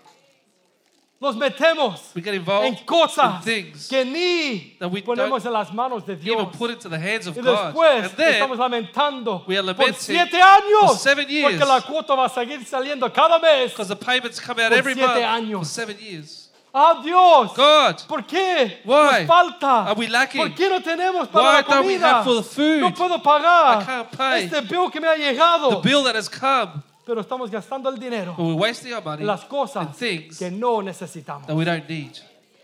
Los 1.23 1.37
metemos 1.37 2.11
We 2.13 2.21
get 2.21 2.33
en 2.33 2.41
involved 2.41 2.67
in 2.67 2.75
cosas 2.85 3.41
things 3.45 3.87
que 3.87 4.03
ni 4.03 4.75
that 4.77 4.89
we 4.91 5.01
ponemos 5.01 5.45
en 5.45 5.53
las 5.53 5.71
manos 5.73 6.05
de 6.05 6.13
even 6.13 6.25
Dios. 6.25 6.55
put 6.57 6.69
into 6.69 6.89
the 6.89 6.99
hands 6.99 7.27
of 7.27 7.37
Y 7.37 7.41
God. 7.41 7.67
después 7.73 8.03
And 8.03 8.11
then 8.17 8.33
estamos 8.33 8.57
lamentando 8.57 9.43
we 9.47 9.57
are 9.57 9.73
por 9.73 9.93
siete 9.93 10.41
años 10.41 10.87
for 10.87 10.97
seven 10.97 11.29
years. 11.29 11.53
porque 11.57 11.65
la 11.65 11.79
cuota 11.81 12.13
va 12.15 12.25
a 12.25 12.29
seguir 12.29 12.65
saliendo 12.65 13.09
cada 13.13 13.39
mes. 13.39 13.71
because 13.71 13.87
the 13.87 13.95
payments 13.95 14.37
come 14.41 14.59
out 14.61 14.69
Por 14.71 14.77
every 14.79 14.95
siete 14.95 15.07
month 15.07 15.23
años. 15.23 15.59
for 15.59 15.65
seven 15.65 15.97
years. 15.97 16.49
¡Ah, 16.75 16.99
Dios! 17.03 17.53
God, 17.55 18.01
¿Por 18.07 18.23
qué? 18.25 18.79
Why? 18.83 19.19
Nos 19.19 19.27
falta. 19.27 19.85
Are 19.89 19.93
we 19.95 20.07
lacking? 20.07 20.41
¿Por 20.41 20.55
qué 20.55 20.67
no 20.69 20.81
tenemos 20.81 21.27
para 21.29 21.45
Why 21.45 21.53
la 21.53 21.61
don't 21.61 21.85
we 21.85 21.93
comida? 21.99 22.09
have 22.15 22.23
for 22.25 22.35
the 22.35 22.43
food? 22.43 22.81
No 22.81 22.91
puedo 22.93 23.21
pagar 23.23 23.81
I 23.81 23.85
can't 23.85 24.11
pay. 24.17 24.43
este 24.45 24.61
bill 24.67 24.89
que 24.89 24.99
me 24.99 25.07
ha 25.07 25.15
llegado. 25.15 25.69
the 25.81 25.87
bill 25.87 26.03
that 26.03 26.15
has 26.15 26.27
come, 26.27 26.81
Pero 27.05 27.21
estamos 27.21 27.51
gastando 27.51 27.89
el 27.89 27.97
dinero 27.99 28.33
but 28.37 28.45
we're 28.45 28.53
wasting 28.55 28.93
our 28.93 29.01
money 29.03 29.25
las 29.25 29.43
cosas 29.45 29.95
things 29.97 30.37
que 30.39 30.49
no 30.49 30.81
necesitamos. 30.81 31.47
that 31.47 31.55
we 31.55 31.65
don't 31.65 31.87
need. 31.89 32.17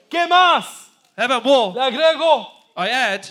¿Qué 0.10 0.26
más? 0.28 0.88
How 1.18 1.28
more? 1.42 1.74
Le 1.74 1.82
agrego. 1.82 2.48
I 2.78 2.88
add, 2.90 3.28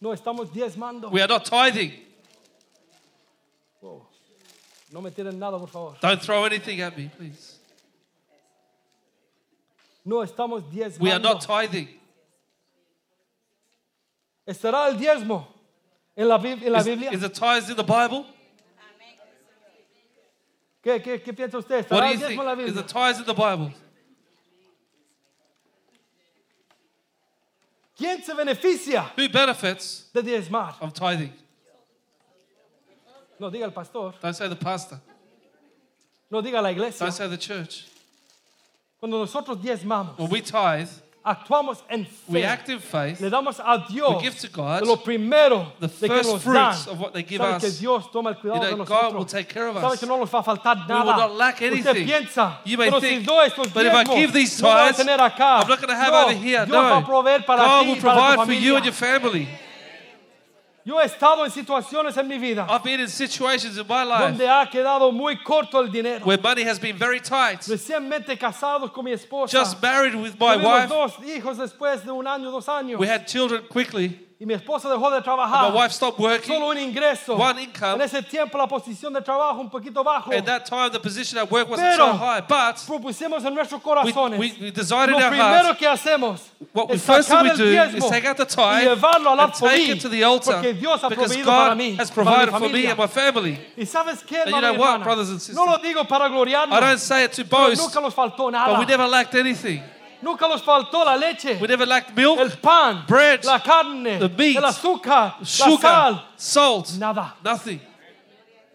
No 0.00 0.12
estamos 0.12 0.52
diezmando. 0.52 1.10
we 1.10 1.20
are 1.20 1.28
not 1.28 1.44
tithing. 1.44 1.92
Oh, 3.82 4.02
No 4.90 5.00
me 5.00 5.10
tiren 5.10 5.38
nada, 5.38 5.58
por 5.58 5.68
favor. 5.68 5.96
Don't 6.00 6.20
throw 6.20 6.44
anything 6.44 6.80
at 6.80 6.96
me, 6.96 7.08
please. 7.16 7.58
No 10.04 10.22
estamos 10.24 10.62
diezmando. 10.72 11.00
We 11.04 11.12
are 11.12 11.20
not 11.20 11.40
tithing. 11.46 11.88
¿Estará 14.46 14.88
el 14.88 14.96
diezmo 14.98 15.46
en 16.16 16.26
la, 16.28 16.38
Bib- 16.38 16.62
en 16.64 16.72
la 16.72 16.78
Is, 16.80 16.86
Biblia? 16.86 17.10
is 17.12 17.20
the 17.20 17.28
tithes 17.28 17.68
in 17.70 17.76
the 17.76 17.82
Bible? 17.84 18.24
¿Qué, 20.82 21.02
qué, 21.02 21.20
qué 21.20 21.32
piensa 21.32 21.58
usted? 21.58 21.84
What 21.90 22.02
¿Estará 22.04 22.06
do 22.08 22.12
you 22.12 22.18
think? 22.18 22.28
diezmo 22.30 22.42
en 22.42 22.58
la 22.58 22.64
Is 22.66 22.74
the 22.74 22.82
tithes 22.82 23.18
in 23.18 23.24
the 23.24 23.34
Bible? 23.34 23.74
¿Quién 27.96 28.22
se 28.22 28.32
beneficia 28.34 29.10
Who 29.16 29.28
benefits 29.28 30.08
de 30.12 30.22
diezmar? 30.22 30.74
of 30.80 30.92
tithing? 30.92 31.32
No 33.40 33.50
diga 33.50 33.64
el 33.66 33.72
pastor, 33.72 34.14
Don't 34.20 34.34
say 34.34 34.48
the 34.48 34.56
pastor. 34.56 35.00
no 36.30 36.40
diga 36.42 36.60
la 36.62 36.70
iglesia. 36.70 37.06
Don't 37.06 37.12
say 37.12 37.28
the 37.28 37.36
church. 37.38 37.86
Cuando 39.00 39.18
nosotros 39.18 39.58
diezmamos, 39.60 40.16
When 40.18 40.30
we 40.30 40.40
tithe, 40.42 40.88
actuamos 41.28 41.78
en 41.90 42.06
we 42.28 42.44
act 42.44 42.68
in 42.68 42.80
faith. 42.80 43.20
Le 43.20 43.28
damos 43.30 43.60
a 43.60 43.84
Dios 43.88 44.16
We 44.16 44.22
give 44.30 44.36
to 44.40 44.48
God 44.48 44.86
lo 44.86 44.96
primero 44.96 45.72
the 45.80 45.86
de 45.88 46.08
que 46.08 46.08
first 46.08 46.30
dan. 46.30 46.40
fruits 46.40 46.86
of 46.88 46.98
what 47.00 47.12
they 47.12 47.22
give 47.22 47.40
Sabe 47.40 47.60
que 47.60 47.68
us. 47.68 47.78
Dios 47.78 48.10
toma 48.10 48.30
el 48.30 48.36
You 48.36 48.40
cuidado 48.40 48.70
de 48.70 48.76
know, 48.76 48.84
God 48.84 49.14
will 49.14 49.24
take 49.24 49.48
care 49.48 49.68
of 49.68 49.76
Sabe 49.76 49.92
us. 49.94 50.00
que 50.00 50.06
no 50.06 50.16
nos 50.18 50.30
va 50.30 50.38
a 50.40 50.42
faltar 50.42 50.86
We 50.88 50.94
will 50.94 51.04
not 51.04 51.32
lack 51.36 51.60
Usted 51.60 51.72
anything. 51.86 52.06
piensa, 52.06 52.58
You 52.64 52.78
may 52.78 52.88
pero 52.90 53.00
think, 53.00 53.20
si 53.20 53.26
doy 53.26 53.46
estos 53.46 53.72
but 53.72 53.86
if 53.86 53.92
I 53.94 54.04
give 54.04 54.32
these 54.32 54.60
no 54.62 54.68
voy 54.68 54.74
a 54.80 54.92
tithes, 54.92 54.96
tener 55.04 55.18
acá. 55.20 55.62
I'm 55.62 55.68
not 55.68 55.80
going 55.80 55.88
to 55.88 55.96
have 55.96 56.12
no, 56.12 56.24
over 56.24 56.32
here. 56.34 56.64
Dios 56.66 56.76
va 56.76 56.98
a 56.98 57.02
proveer 57.04 57.44
para 57.46 57.62
God 57.62 57.82
ti 57.82 57.88
will 57.88 57.96
y 57.96 58.00
para 58.00 58.14
tu 58.14 58.18
provide 58.36 58.46
for 58.46 58.52
you 58.54 58.76
and 58.76 58.84
your 58.84 58.94
family. 58.94 59.48
Yo 60.84 60.98
he 61.00 61.04
estado 61.04 61.44
en 61.44 61.50
situaciones 61.50 62.16
en 62.16 62.26
mi 62.26 62.38
vida 62.38 62.66
I've 62.68 62.82
been 62.82 63.00
in 63.00 63.08
situations 63.08 63.76
in 63.76 63.86
my 63.86 64.04
life 64.04 64.20
donde 64.22 64.48
ha 64.48 64.66
quedado 64.70 65.12
muy 65.12 65.36
corto 65.36 65.80
el 65.80 65.90
dinero. 65.90 66.24
where 66.24 66.38
money 66.40 66.62
has 66.64 66.78
been 66.78 66.96
very 66.96 67.20
tight. 67.20 67.60
Recientemente 67.68 68.38
casados 68.38 68.90
con 68.92 69.04
mi 69.04 69.12
esposa. 69.12 69.50
Just 69.58 69.82
married 69.82 70.14
with 70.14 70.38
my 70.38 70.56
Tuvimos 70.56 70.62
wife. 70.64 70.88
dos 70.88 71.12
hijos 71.26 71.58
después 71.58 72.04
de 72.04 72.10
un 72.12 72.26
año, 72.26 72.50
dos 72.50 72.66
años. 72.68 72.98
We 72.98 73.06
had 73.08 73.26
children 73.26 73.62
quickly. 73.68 74.27
Y 74.40 74.46
mi 74.46 74.54
esposa 74.54 74.88
dejó 74.88 75.10
de 75.10 75.20
My 75.20 75.70
wife 75.74 75.92
stopped 75.92 76.20
working. 76.20 76.54
Solo 76.54 76.68
un 76.68 76.78
ingreso. 76.78 77.34
One 77.36 77.60
income. 77.60 77.94
En 77.94 78.02
ese 78.02 78.22
tiempo 78.22 78.56
la 78.56 78.68
posición 78.68 79.12
de 79.12 79.20
trabajo 79.20 79.60
un 79.60 79.68
poquito 79.68 80.04
bajo. 80.04 80.32
At 80.32 80.44
that 80.44 80.64
time, 80.64 80.90
the 80.92 81.00
position 81.00 81.38
at 81.40 81.50
work 81.50 81.68
wasn't 81.68 81.90
Pero- 81.90 82.06
so 82.06 82.12
high. 82.16 82.40
But 82.42 82.76
Propusimos 82.86 83.44
en 83.44 83.52
nuestros 83.52 83.82
we, 83.84 84.12
corazones. 84.12 84.38
we, 84.38 84.54
we 84.60 84.70
decided 84.70 85.10
Lo 85.10 85.18
in 85.18 85.24
our 85.24 85.30
primero 85.30 85.64
hearts 85.64 85.78
que 85.80 85.88
hacemos 85.88 86.40
what 86.72 86.88
we 86.88 86.94
es 86.94 87.04
first 87.04 87.28
sacar 87.28 87.42
we 87.42 87.50
el 87.50 87.56
do 87.56 87.96
is 87.96 88.04
take 88.08 88.24
out 88.26 88.36
the 88.36 88.44
y 88.44 88.46
tithe 88.46 88.88
llevarlo 88.94 89.30
al 89.30 89.40
and 89.40 89.54
take 89.54 89.88
it 89.88 90.00
to 90.00 90.08
the 90.08 90.22
altar 90.22 90.54
porque 90.54 90.72
Dios 90.74 91.02
ha 91.02 91.08
because 91.08 91.36
God 91.42 91.76
mí, 91.76 91.98
has 91.98 92.10
para 92.12 92.24
mi 92.24 92.30
provided 92.30 92.50
for 92.52 92.68
me 92.68 92.86
and 92.86 92.98
my 92.98 93.08
family. 93.08 93.58
Y 93.76 93.84
sabes 93.86 94.22
qué, 94.24 94.42
And 94.42 94.50
you 94.50 94.60
know 94.60 94.74
what, 94.74 95.02
brothers 95.02 95.30
and 95.30 95.40
sisters? 95.40 95.56
No 95.56 95.64
lo 95.64 95.78
digo 95.78 96.06
para 96.06 96.28
gloriarnos. 96.28 96.72
I 96.76 96.80
don't 96.80 97.00
say 97.00 97.24
it 97.24 97.32
to 97.32 97.44
boast, 97.44 97.80
nunca 97.80 98.00
nos 98.00 98.14
faltó 98.14 98.52
but 98.52 98.78
we 98.78 98.86
never 98.86 99.08
lacked 99.08 99.34
anything. 99.34 99.82
Nunca 100.20 100.48
nos 100.48 100.62
faltó 100.62 101.04
la 101.04 101.16
leche, 101.16 101.58
We 101.60 101.68
never 101.68 101.86
lacked 101.86 102.14
milk, 102.16 102.38
el 102.40 102.50
pan, 102.58 103.04
bread, 103.06 103.44
la 103.44 103.60
carne, 103.60 104.18
the 104.18 104.28
meat, 104.28 104.56
el 104.56 104.64
azúcar, 104.64 105.36
la 105.38 105.44
sugar, 105.46 105.80
sal. 105.80 106.24
salt, 106.36 106.90
Nada. 106.98 107.36
nothing. 107.44 107.80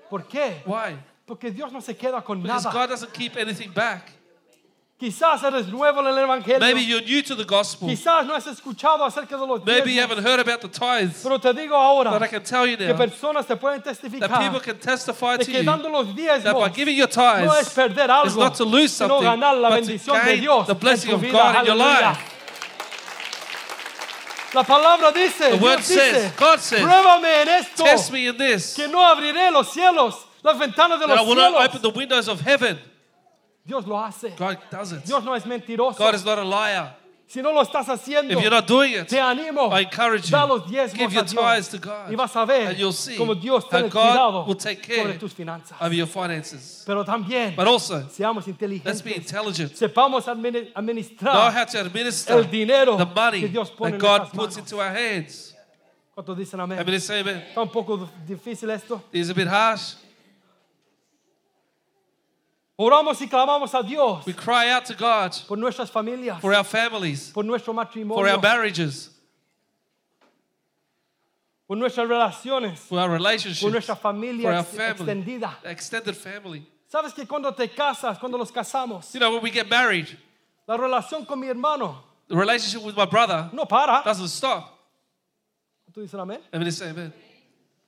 ¿Por 0.09 0.23
qué? 0.27 0.61
Why? 0.65 0.97
Porque 1.25 1.51
Dios 1.51 1.71
no 1.71 1.81
se 1.81 1.95
queda 1.95 2.21
con 2.23 2.41
Because 2.41 2.65
nada. 2.65 2.73
God 2.73 2.89
doesn't 2.91 3.13
keep 3.13 3.35
anything 3.37 3.71
back. 3.73 4.11
Quizás 4.99 5.43
eres 5.43 5.67
nuevo 5.67 5.99
en 5.99 6.07
el 6.07 6.17
Evangelio. 6.17 6.59
Maybe 6.59 6.81
you're 6.81 7.01
new 7.03 7.21
to 7.23 7.35
the 7.35 7.43
gospel. 7.43 7.89
Quizás 7.89 8.25
no 8.25 8.35
has 8.35 8.47
escuchado 8.47 9.03
acerca 9.03 9.35
de 9.37 9.45
los 9.45 9.65
Maybe 9.65 9.91
you 9.91 9.99
diezmos. 9.99 10.09
haven't 10.17 10.23
heard 10.25 10.39
about 10.39 10.61
the 10.61 10.69
tithes. 10.69 11.21
Pero 11.23 11.39
te 11.39 11.51
digo 11.53 11.75
ahora 11.75 12.11
But 12.11 12.21
I 12.23 12.27
can 12.27 12.43
tell 12.43 12.65
you 12.65 12.77
que 12.77 12.87
now 12.87 12.95
personas 12.95 13.45
te 13.45 13.55
pueden 13.55 13.83
that 13.83 14.39
people 14.39 14.61
can 14.61 14.77
testify 14.77 15.37
de 15.37 15.45
to 15.45 15.51
que 15.51 15.59
you 15.59 15.63
dando 15.65 15.89
los 15.89 16.07
that 16.07 16.15
by 16.15 16.69
diezmos 16.69 16.73
giving 16.75 16.95
your 16.95 17.09
no 17.17 17.51
es 17.53 17.65
tithes 17.65 17.73
perder 17.73 18.05
is 18.25 18.33
algo, 18.33 18.39
not 18.39 18.55
to 18.55 18.63
lose 18.63 18.93
sino 18.93 19.07
something, 19.19 19.23
ganar 19.29 19.57
la 19.57 19.69
but 19.71 19.83
to 19.83 19.91
bendición 19.91 20.19
de 20.25 20.31
gain 20.31 20.39
Dios 20.41 20.67
the 20.67 20.75
blessing 20.75 21.11
of 21.13 21.19
vida. 21.21 21.33
God 21.33 21.55
in 21.59 21.65
your 21.65 21.75
Aleluya. 21.75 22.01
life. 22.11 22.29
La 24.53 24.63
palabra 24.63 25.11
dice, 25.11 25.49
The 25.49 25.57
word 25.57 25.77
Dios 25.77 25.87
dice, 25.87 26.11
says, 26.11 26.31
God 26.37 26.59
says, 26.59 26.81
pruébame 26.81 27.41
en 27.41 27.47
esto, 27.49 27.83
Test 27.83 28.11
me 28.11 28.27
in 28.27 28.37
this, 28.37 28.75
que 28.75 28.87
no 28.87 28.99
abriré 28.99 29.51
los 29.51 29.73
cielos, 29.73 30.13
las 30.43 30.57
ventanas 30.59 30.99
de 30.99 31.07
that 31.07 31.17
I 31.17 31.21
los 31.21 31.27
will 31.27 31.35
not 31.35 31.51
cielos. 31.53 31.65
open 31.69 31.81
the 31.81 31.89
windows 31.89 32.27
of 32.29 32.39
heaven. 32.41 32.77
Dios 33.66 33.86
lo 33.88 33.97
hace. 33.97 34.36
God 34.38 34.57
does 34.70 34.91
it. 34.91 35.03
Dios 35.05 35.24
no 35.24 35.34
es 35.36 35.45
mentiroso. 35.45 35.97
God 35.97 36.16
is 36.16 36.26
not 36.26 36.38
a 36.38 36.43
liar. 36.43 36.97
si 37.26 37.41
no 37.41 37.51
lo 37.51 37.61
estás 37.64 37.88
haciendo, 37.89 38.32
If 38.34 38.41
you're 38.41 38.51
not 38.51 38.68
doing 38.68 38.93
it, 38.93 39.07
te 39.07 39.18
animo. 39.20 39.72
I 39.72 39.84
encourage 39.84 40.30
da 40.30 40.41
you, 40.45 40.47
los 40.49 40.70
diezmos 40.70 40.93
give 40.99 41.11
a 41.11 41.16
your 41.16 41.24
Dios. 41.24 41.34
tithes 41.34 41.68
to 41.70 41.80
God, 41.80 42.11
y 42.11 42.16
vas 42.16 42.36
a 42.36 42.45
ver 42.45 42.68
and 42.68 42.78
you'll 42.78 42.91
see 42.93 43.16
cómo 43.18 43.34
Dios 43.34 43.64
how 43.64 43.70
tiene 43.80 43.89
God 43.89 43.91
cuidado 43.91 44.45
will 44.45 44.55
take 44.55 44.82
care 44.84 45.18
tus 45.18 45.34
finanzas. 45.34 45.76
over 45.82 45.95
your 45.95 46.05
finances. 46.07 46.84
Pero 46.86 47.03
también 47.03 47.55
But 47.55 47.66
also, 47.68 48.01
seamos 48.09 48.45
let's 48.45 48.49
inteligentes. 48.49 49.01
be 49.03 49.16
intelligent. 49.16 49.72
Sepamos 49.76 50.28
admini- 50.28 50.66
Know 50.66 50.72
administrar 50.76 51.53
how 51.53 51.66
to 51.66 51.80
administer 51.80 52.38
el 52.38 52.43
dinero 52.51 52.97
the 52.97 53.05
money 53.05 53.39
que 53.41 53.47
Dios 53.47 53.72
pone 53.72 53.91
that 53.91 53.95
en 53.95 53.99
God 54.01 54.18
nuestras 54.20 54.30
puts 54.38 54.55
manos. 54.57 54.72
into 54.72 54.82
our 54.82 54.89
hands. 54.95 55.55
¿Cuántos 56.14 56.38
dicen 56.38 56.59
amén? 56.59 56.80
I 56.80 56.84
mean, 56.84 56.99
say 57.01 57.22
amen. 57.22 57.38
Está 57.47 57.61
un 57.61 57.70
poco 57.72 58.07
difícil 58.28 58.70
esto. 58.70 59.01
It's 59.11 59.32
a 59.32 59.34
bit 59.34 59.47
harsh. 59.47 59.95
Oramos 62.78 63.21
y 63.21 63.28
clamamos 63.28 63.74
a 63.76 63.84
Dios 63.84 64.26
We 64.26 64.34
cry 64.34 64.69
out 64.71 64.86
to 64.86 64.95
God 64.95 65.32
por 65.47 65.57
nuestras 65.57 65.91
familias, 65.91 66.41
for 66.41 66.53
our 66.55 66.63
families, 66.63 67.30
por 67.32 67.43
nuestro 67.43 67.74
for 67.74 67.86
matrimonio, 67.86 68.32
our 68.34 68.41
marriages, 68.41 69.09
por 71.67 71.78
nuestras 71.78 72.07
relaciones, 72.07 72.80
for 72.80 72.99
our 72.99 73.07
por 73.09 73.13
relationships, 73.17 73.71
nuestra 73.71 73.95
familia 73.95 74.43
for 74.49 74.53
our 74.53 74.59
ex- 74.61 74.76
family, 74.76 75.13
extendida. 75.13 75.55
extended 75.65 76.15
family. 76.15 76.65
¿Sabes 76.91 77.13
que 77.13 77.26
cuando 77.26 77.51
te 77.53 77.67
casas, 77.69 78.17
cuando 78.19 78.38
los 78.38 78.51
casamos, 78.51 79.13
You 79.13 79.19
know, 79.19 79.32
when 79.34 79.41
we 79.43 79.49
get 79.51 79.69
married, 79.69 80.07
la 80.67 80.76
relación 80.78 81.26
con 81.28 81.39
mi 81.39 81.47
hermano 81.47 82.03
the 82.28 82.36
relationship 82.36 82.82
with 82.84 82.95
my 82.95 83.05
brother 83.05 83.49
no 83.53 83.65
para? 83.65 84.01
doesn't 84.03 84.30
stop. 84.30 84.71
¿Tú 85.93 86.01
dices 86.01 86.19
amén? 86.19 86.39
Say 86.71 86.89
amen. 86.89 87.13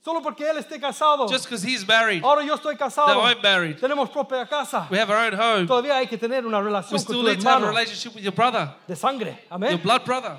Solo 0.06 0.22
porque 0.22 0.48
él 0.48 0.58
esté 0.60 0.80
casado. 0.80 1.28
Just 1.28 1.46
because 1.46 1.64
he's 1.64 1.84
married, 1.88 2.24
Ahora 2.24 2.44
yo 2.46 2.54
estoy 2.54 2.78
casado. 2.78 3.08
now 3.08 3.22
I'm 3.26 3.42
married, 3.42 3.80
Tenemos 3.80 4.08
propia 4.12 4.46
casa. 4.48 4.88
we 4.92 5.00
have 5.00 5.10
our 5.10 5.18
own 5.18 5.34
home, 5.34 5.66
Todavía 5.68 5.98
hay 5.98 6.06
que 6.06 6.16
tener 6.20 6.46
una 6.46 6.60
we 6.60 6.66
relación 6.66 6.92
con 6.92 7.00
still 7.00 7.22
tu 7.24 7.28
need 7.28 7.40
to 7.42 7.50
have 7.50 7.56
a 7.56 7.66
hermano 7.66 7.68
relationship 7.70 8.14
with 8.14 8.22
your 8.24 8.32
brother, 8.34 8.70
de 8.88 8.96
sangre. 8.96 9.36
your 9.50 9.78
blood 9.80 10.06
brother. 10.06 10.38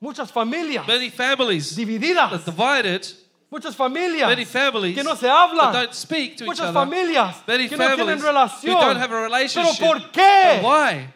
Muchas 0.00 0.30
familias 0.30 0.86
Many 0.86 1.10
families 1.10 1.74
divididas. 1.76 2.44
divided, 2.44 3.04
Muchas 3.50 3.74
familias 3.74 4.28
many 4.28 4.44
families 4.44 4.94
que 4.94 5.02
no 5.02 5.16
se 5.16 5.26
that 5.26 5.50
hablan. 5.50 5.72
don't 5.72 5.92
speak 5.92 6.36
to 6.36 6.44
each 6.44 6.48
Muchas 6.50 6.68
other. 6.68 6.72
familias 6.72 7.42
Many 7.46 7.68
que 7.68 7.76
no 7.76 7.84
tienen 7.88 7.98
families 7.98 8.22
who 8.22 8.26
relación. 8.28 8.80
don't 8.80 8.96
have 8.98 9.04
a 9.06 9.08
Pero 9.08 9.22
relationship. 9.24 9.80
¿por 9.84 9.98
But 9.98 10.12
qué? 10.12 10.60
why? 10.62 11.08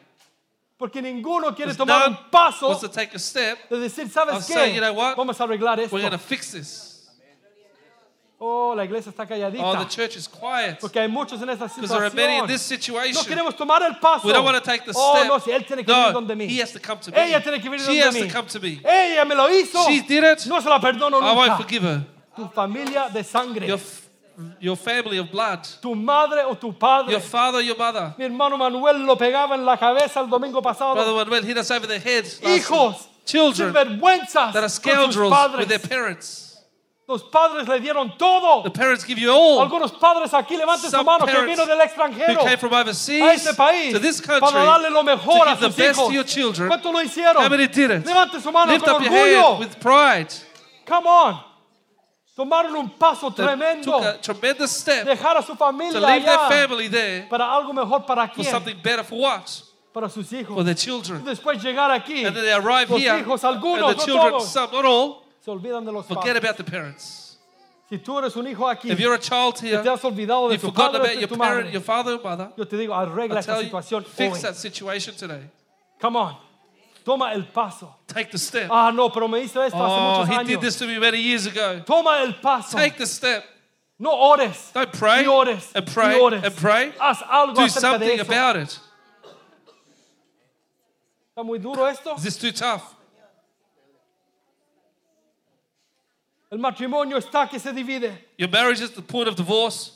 Porque 0.85 1.01
ninguno 1.01 1.55
quiere 1.55 1.73
tomar 1.75 2.11
no 2.11 2.19
un 2.19 2.31
paso 2.31 2.79
to 2.79 2.91
take 2.91 3.17
a 3.17 3.19
step. 3.19 3.57
de 3.71 3.79
decir, 3.79 4.07
¿sabes 4.11 4.45
qué? 4.47 4.53
say, 4.53 4.75
you 4.75 4.83
know 4.83 4.93
what? 4.93 5.17
Vamos 5.17 5.41
a 5.41 5.45
arreglar 5.45 5.81
esto. 5.81 5.97
We're 5.97 6.03
going 6.03 6.13
to 6.13 6.19
fix 6.19 6.53
this. 6.53 6.91
Oh, 8.39 8.75
la 8.77 8.85
iglesia 8.85 9.09
está 9.11 9.23
Oh, 9.23 9.27
the 9.27 9.35
calladita. 9.35 9.89
church 9.89 10.17
is 10.17 10.29
quiet 10.29 10.79
Porque 10.79 10.97
hay 11.01 11.09
muchos 11.09 11.41
en 11.41 11.49
esta 11.49 11.65
because 11.69 11.89
there 11.89 12.05
are 12.05 12.11
many 12.11 12.37
in 12.37 12.45
situación. 12.45 12.49
this 12.49 12.71
No 12.71 12.77
situation. 12.77 13.25
queremos 13.25 13.57
tomar 13.57 13.81
el 13.83 13.95
paso. 13.99 14.27
We 14.27 14.35
don't 14.35 14.45
want 14.45 14.63
to 14.63 14.71
take 14.71 14.85
the 14.85 14.93
oh, 14.95 15.15
step. 15.15 15.27
no, 15.29 15.39
si 15.39 15.51
él 15.53 15.65
tiene 15.67 15.85
que 15.87 15.91
venir 15.95 16.07
No, 16.09 16.13
donde 16.13 16.37
mí. 16.37 16.51
he 16.51 16.61
has 16.61 16.71
to 16.73 16.79
come 16.81 17.01
to 17.01 17.11
me. 17.13 17.17
Ella 17.17 17.41
tiene 17.41 17.61
que 17.63 17.71
venir 17.71 17.87
She 17.87 17.99
donde 18.01 18.05
has 18.09 18.15
mí. 18.15 18.29
to 18.29 18.35
come 18.35 18.47
to 18.49 18.61
me. 18.61 18.81
Ella 18.85 19.25
me 19.25 19.35
lo 19.35 19.49
hizo. 19.49 19.87
She 19.89 20.03
did 20.03 20.23
it. 20.23 20.47
No 20.47 20.61
se 20.61 20.69
la 20.69 20.79
perdono 20.79 21.19
I 21.23 21.33
won't 21.35 21.49
nunca. 21.49 21.57
forgive 21.63 21.83
her. 21.85 22.05
Tu 22.37 22.47
familia 22.49 23.09
de 23.11 23.25
sangre. 23.25 23.67
Your, 23.67 23.79
your 24.61 24.77
family 24.77 25.19
of 25.19 25.31
blood, 25.31 25.67
tu 25.81 25.95
madre 25.95 26.45
o 26.45 26.55
tu 26.55 26.73
padre. 26.73 27.13
your 27.13 27.21
father, 27.21 27.61
your 27.61 27.77
mother. 27.77 28.15
Mi 28.19 28.25
hermano 28.25 28.57
Manuel 28.57 29.05
lo 29.05 29.17
pegaba 29.17 29.55
en 29.55 29.65
la 29.65 29.77
cabeza 29.77 30.21
el 30.21 30.27
domingo 30.29 30.61
pasado. 30.61 30.95
Brother 30.95 31.15
Manuel 31.15 31.43
hit 31.43 31.59
us 31.59 31.71
over 31.71 31.87
the 31.87 31.99
head. 31.99 32.25
Hijos. 32.43 33.09
Children 33.25 33.73
sinvergüenzas 33.73 34.53
that 34.53 34.63
are 34.63 34.69
scoundrels 34.69 35.57
with 35.57 35.69
their 35.69 35.79
parents. 35.79 36.45
Los 37.07 37.23
padres 37.25 37.69
le 37.69 37.81
dieron 37.81 38.17
todo. 38.17 38.63
The 38.63 38.71
parents 38.71 39.05
give 39.05 39.19
you 39.19 39.31
all. 39.31 39.61
Algunos 39.61 39.93
padres 39.93 40.33
aquí 40.33 40.57
levanten 40.57 40.91
su 40.91 40.91
Some 40.91 41.05
mano 41.05 41.27
que 41.27 41.33
parents 41.33 41.51
vino 41.51 41.67
del 41.67 41.77
Who 41.77 41.85
extranjero 41.85 42.45
came 42.45 42.57
from 42.57 42.73
a 42.73 42.81
overseas 42.81 43.47
este 43.47 43.55
país 43.55 43.93
to 43.93 43.99
this 43.99 44.23
country 44.23 44.41
para 44.41 44.65
darle 44.65 44.91
lo 44.91 45.03
mejor 45.03 45.45
to 45.45 45.51
a 45.51 45.57
sus 45.57 45.77
best 45.77 45.99
hijos. 45.99 46.09
to 46.09 46.15
your 46.15 46.25
children. 46.25 46.69
¿Cuántos 46.69 46.93
lo 46.93 47.03
hicieron? 47.03 47.43
How 47.43 47.49
many 47.51 47.67
did 47.67 47.91
it? 47.91 48.07
Levante 48.07 48.41
su 48.41 48.51
mano 48.51 48.73
Lift 48.73 48.87
con 48.87 48.95
up 48.97 49.03
your 49.03 49.13
orgullo. 49.13 49.51
hand 49.51 49.59
with 49.61 49.81
pride. 49.81 50.33
Come 50.87 51.07
on. 51.07 51.41
Tomaron 52.37 52.75
un 52.75 52.91
paso 52.91 53.31
tremendo. 53.31 53.85
took 53.93 54.03
a 54.05 54.19
tremendous 54.21 54.71
step 54.73 55.07
Dejar 55.07 55.37
a 55.37 55.43
su 55.43 55.53
to 55.53 55.57
familia 55.59 56.01
leave 56.01 56.25
their 56.25 56.37
allá 56.39 56.49
family 56.49 56.89
there 56.89 57.27
para 57.31 57.45
algo 57.45 57.73
mejor 57.73 58.05
para 58.05 58.27
for 58.27 58.35
quién? 58.43 58.51
something 58.51 58.77
better 58.83 59.05
for 59.05 59.19
what? 59.21 59.49
Para 59.93 60.09
sus 60.09 60.33
hijos. 60.33 60.55
For 60.57 60.65
their 60.65 60.75
Y 60.75 60.79
children. 60.81 61.25
después 61.25 61.63
llegar 61.63 61.91
aquí. 61.93 62.25
And 62.27 62.35
then 62.35 62.45
they 62.45 62.53
arrive 62.53 62.91
los 62.91 63.01
here, 63.01 63.19
hijos, 63.21 63.45
and 63.45 63.55
algunos, 63.57 63.93
the 63.93 63.97
no 63.99 64.05
children, 64.05 64.31
todos, 64.33 64.49
some, 64.53 64.73
not 64.73 64.85
all, 64.85 65.23
se 65.41 65.51
olvidan 65.53 65.85
de 65.85 65.93
los 65.93 66.07
forget 66.07 66.35
padres. 66.35 66.43
about 66.45 66.57
the 66.57 66.65
parents. 66.65 67.39
Si 67.89 67.99
tú 67.99 68.19
eres 68.19 68.35
un 68.35 68.47
hijo 68.49 68.67
aquí, 68.69 68.91
If 68.91 68.99
you're 68.99 69.15
a 69.15 69.21
child 69.21 69.55
que 69.61 69.69
here, 69.69 69.83
te 69.83 69.89
has 69.91 70.03
olvidado 70.03 70.49
de 70.49 70.55
you've 70.57 70.63
tu 70.63 70.67
forgotten 70.73 71.01
padre 71.01 71.01
o 71.01 71.05
about 71.05 71.15
de 71.15 71.21
your 71.21 71.29
tu 71.29 71.37
parent, 71.37 71.65
madre, 71.67 71.73
your 71.73 71.83
father 71.83 72.13
or 72.15 72.23
mother, 72.25 72.53
yo 72.57 72.65
te 72.67 72.77
digo, 72.77 72.93
arregla 72.95 73.37
I 73.37 73.39
esta 73.39 73.53
tell 73.53 73.63
you, 73.63 73.69
situación 73.69 74.05
fix 74.05 74.35
hoy. 74.39 74.41
that 74.43 74.57
situation 74.57 75.15
today. 75.15 75.49
Come 76.01 76.17
on. 76.17 76.37
Toma 77.05 77.33
el 77.35 77.43
paso. 77.45 77.95
Take 78.07 78.31
the 78.31 78.39
step. 78.39 78.71
Ah, 78.71 78.91
no, 78.91 79.11
pero 79.11 79.29
me 79.29 79.39
hizo 79.43 79.61
esto 79.63 79.77
hace 79.77 79.93
Oh, 79.95 80.19
muchos 80.25 80.29
he 80.29 80.39
años. 80.39 80.47
did 80.49 80.61
this 80.61 80.77
to 80.79 80.87
me 80.87 80.99
many 80.99 81.19
years 81.21 81.47
ago. 81.47 81.81
Toma 81.85 82.21
el 82.25 82.33
paso. 82.41 82.77
Take 82.79 82.97
the 82.97 83.07
step. 83.07 83.45
No 83.99 84.11
ores. 84.11 84.71
Don't 84.73 84.93
pray 84.93 85.23
Y 85.25 85.27
ores. 85.27 85.71
and 85.75 85.87
pray 85.87 86.15
y 86.17 86.21
ores. 86.21 86.43
and 86.45 86.57
pray. 86.57 86.93
Haz 86.99 87.23
algo 87.23 87.55
Do 87.55 87.61
acerca 87.63 87.99
de 87.99 88.07
something 88.07 88.21
eso. 88.21 88.23
about 88.33 88.57
it. 88.57 88.79
¿Está 91.37 91.45
muy 91.45 91.59
duro 91.59 91.85
esto? 91.87 92.15
Is 92.17 92.23
this 92.23 92.37
too 92.39 92.53
tough? 92.53 92.83
El 96.51 96.59
matrimonio 96.59 97.17
está 97.19 97.49
que 97.51 97.59
se 97.59 97.73
divide. 97.73 98.13
Your 98.39 98.49
marriage 98.49 98.81
is 98.81 98.91
the 98.93 99.03
point 99.03 99.29
of 99.29 99.35
divorce. 99.37 99.93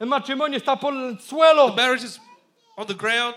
El 0.00 0.06
matrimonio 0.08 0.58
está 0.58 0.78
por 0.80 0.92
el 0.92 1.18
suelo. 1.18 1.70
The 1.70 1.76
marriage 1.76 2.04
is 2.04 2.18
on 2.76 2.86
the 2.86 2.94
ground. 2.94 3.34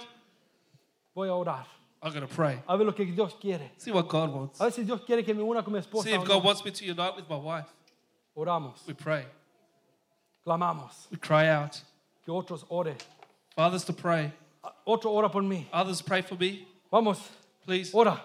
Voy 1.15 1.27
a 1.27 1.31
orar. 1.33 1.65
I'm 2.03 2.11
going 2.13 2.27
to 2.27 2.33
pray. 2.33 2.59
a 2.67 2.77
ver 2.77 2.85
lo 2.85 2.93
que 2.93 3.05
Dios 3.05 3.35
quiere. 3.39 3.71
See 3.77 3.91
what 3.91 4.07
God 4.07 4.33
wants. 4.33 4.59
A 4.59 4.63
ver 4.65 4.71
si 4.71 4.83
Dios 4.83 5.01
quiere 5.05 5.23
que 5.23 5.33
me 5.35 5.43
una 5.43 5.61
con 5.63 5.73
mi 5.73 5.79
esposa. 5.79 6.03
See 6.03 6.13
o 6.13 6.21
if 6.21 6.27
no. 6.27 6.35
God 6.35 6.43
wants 6.43 6.65
me 6.65 6.71
to 6.71 6.85
unite 6.85 7.15
with 7.15 7.29
my 7.29 7.35
wife. 7.37 7.67
Oramos, 8.35 8.85
We 8.87 8.93
pray. 8.93 9.25
clamamos, 10.45 11.07
We 11.11 11.17
cry 11.17 11.47
out. 11.49 11.79
que 12.25 12.33
otros 12.33 12.65
oren. 12.69 12.95
Fathers 13.55 13.83
to 13.85 13.93
pray. 13.93 14.31
Otro 14.85 15.11
ora 15.11 15.29
por 15.29 15.41
mí. 15.41 15.65
Others 15.73 16.01
pray 16.01 16.21
for 16.21 16.35
me. 16.35 16.67
Vamos, 16.91 17.19
Please 17.65 17.91
ora. 17.93 18.21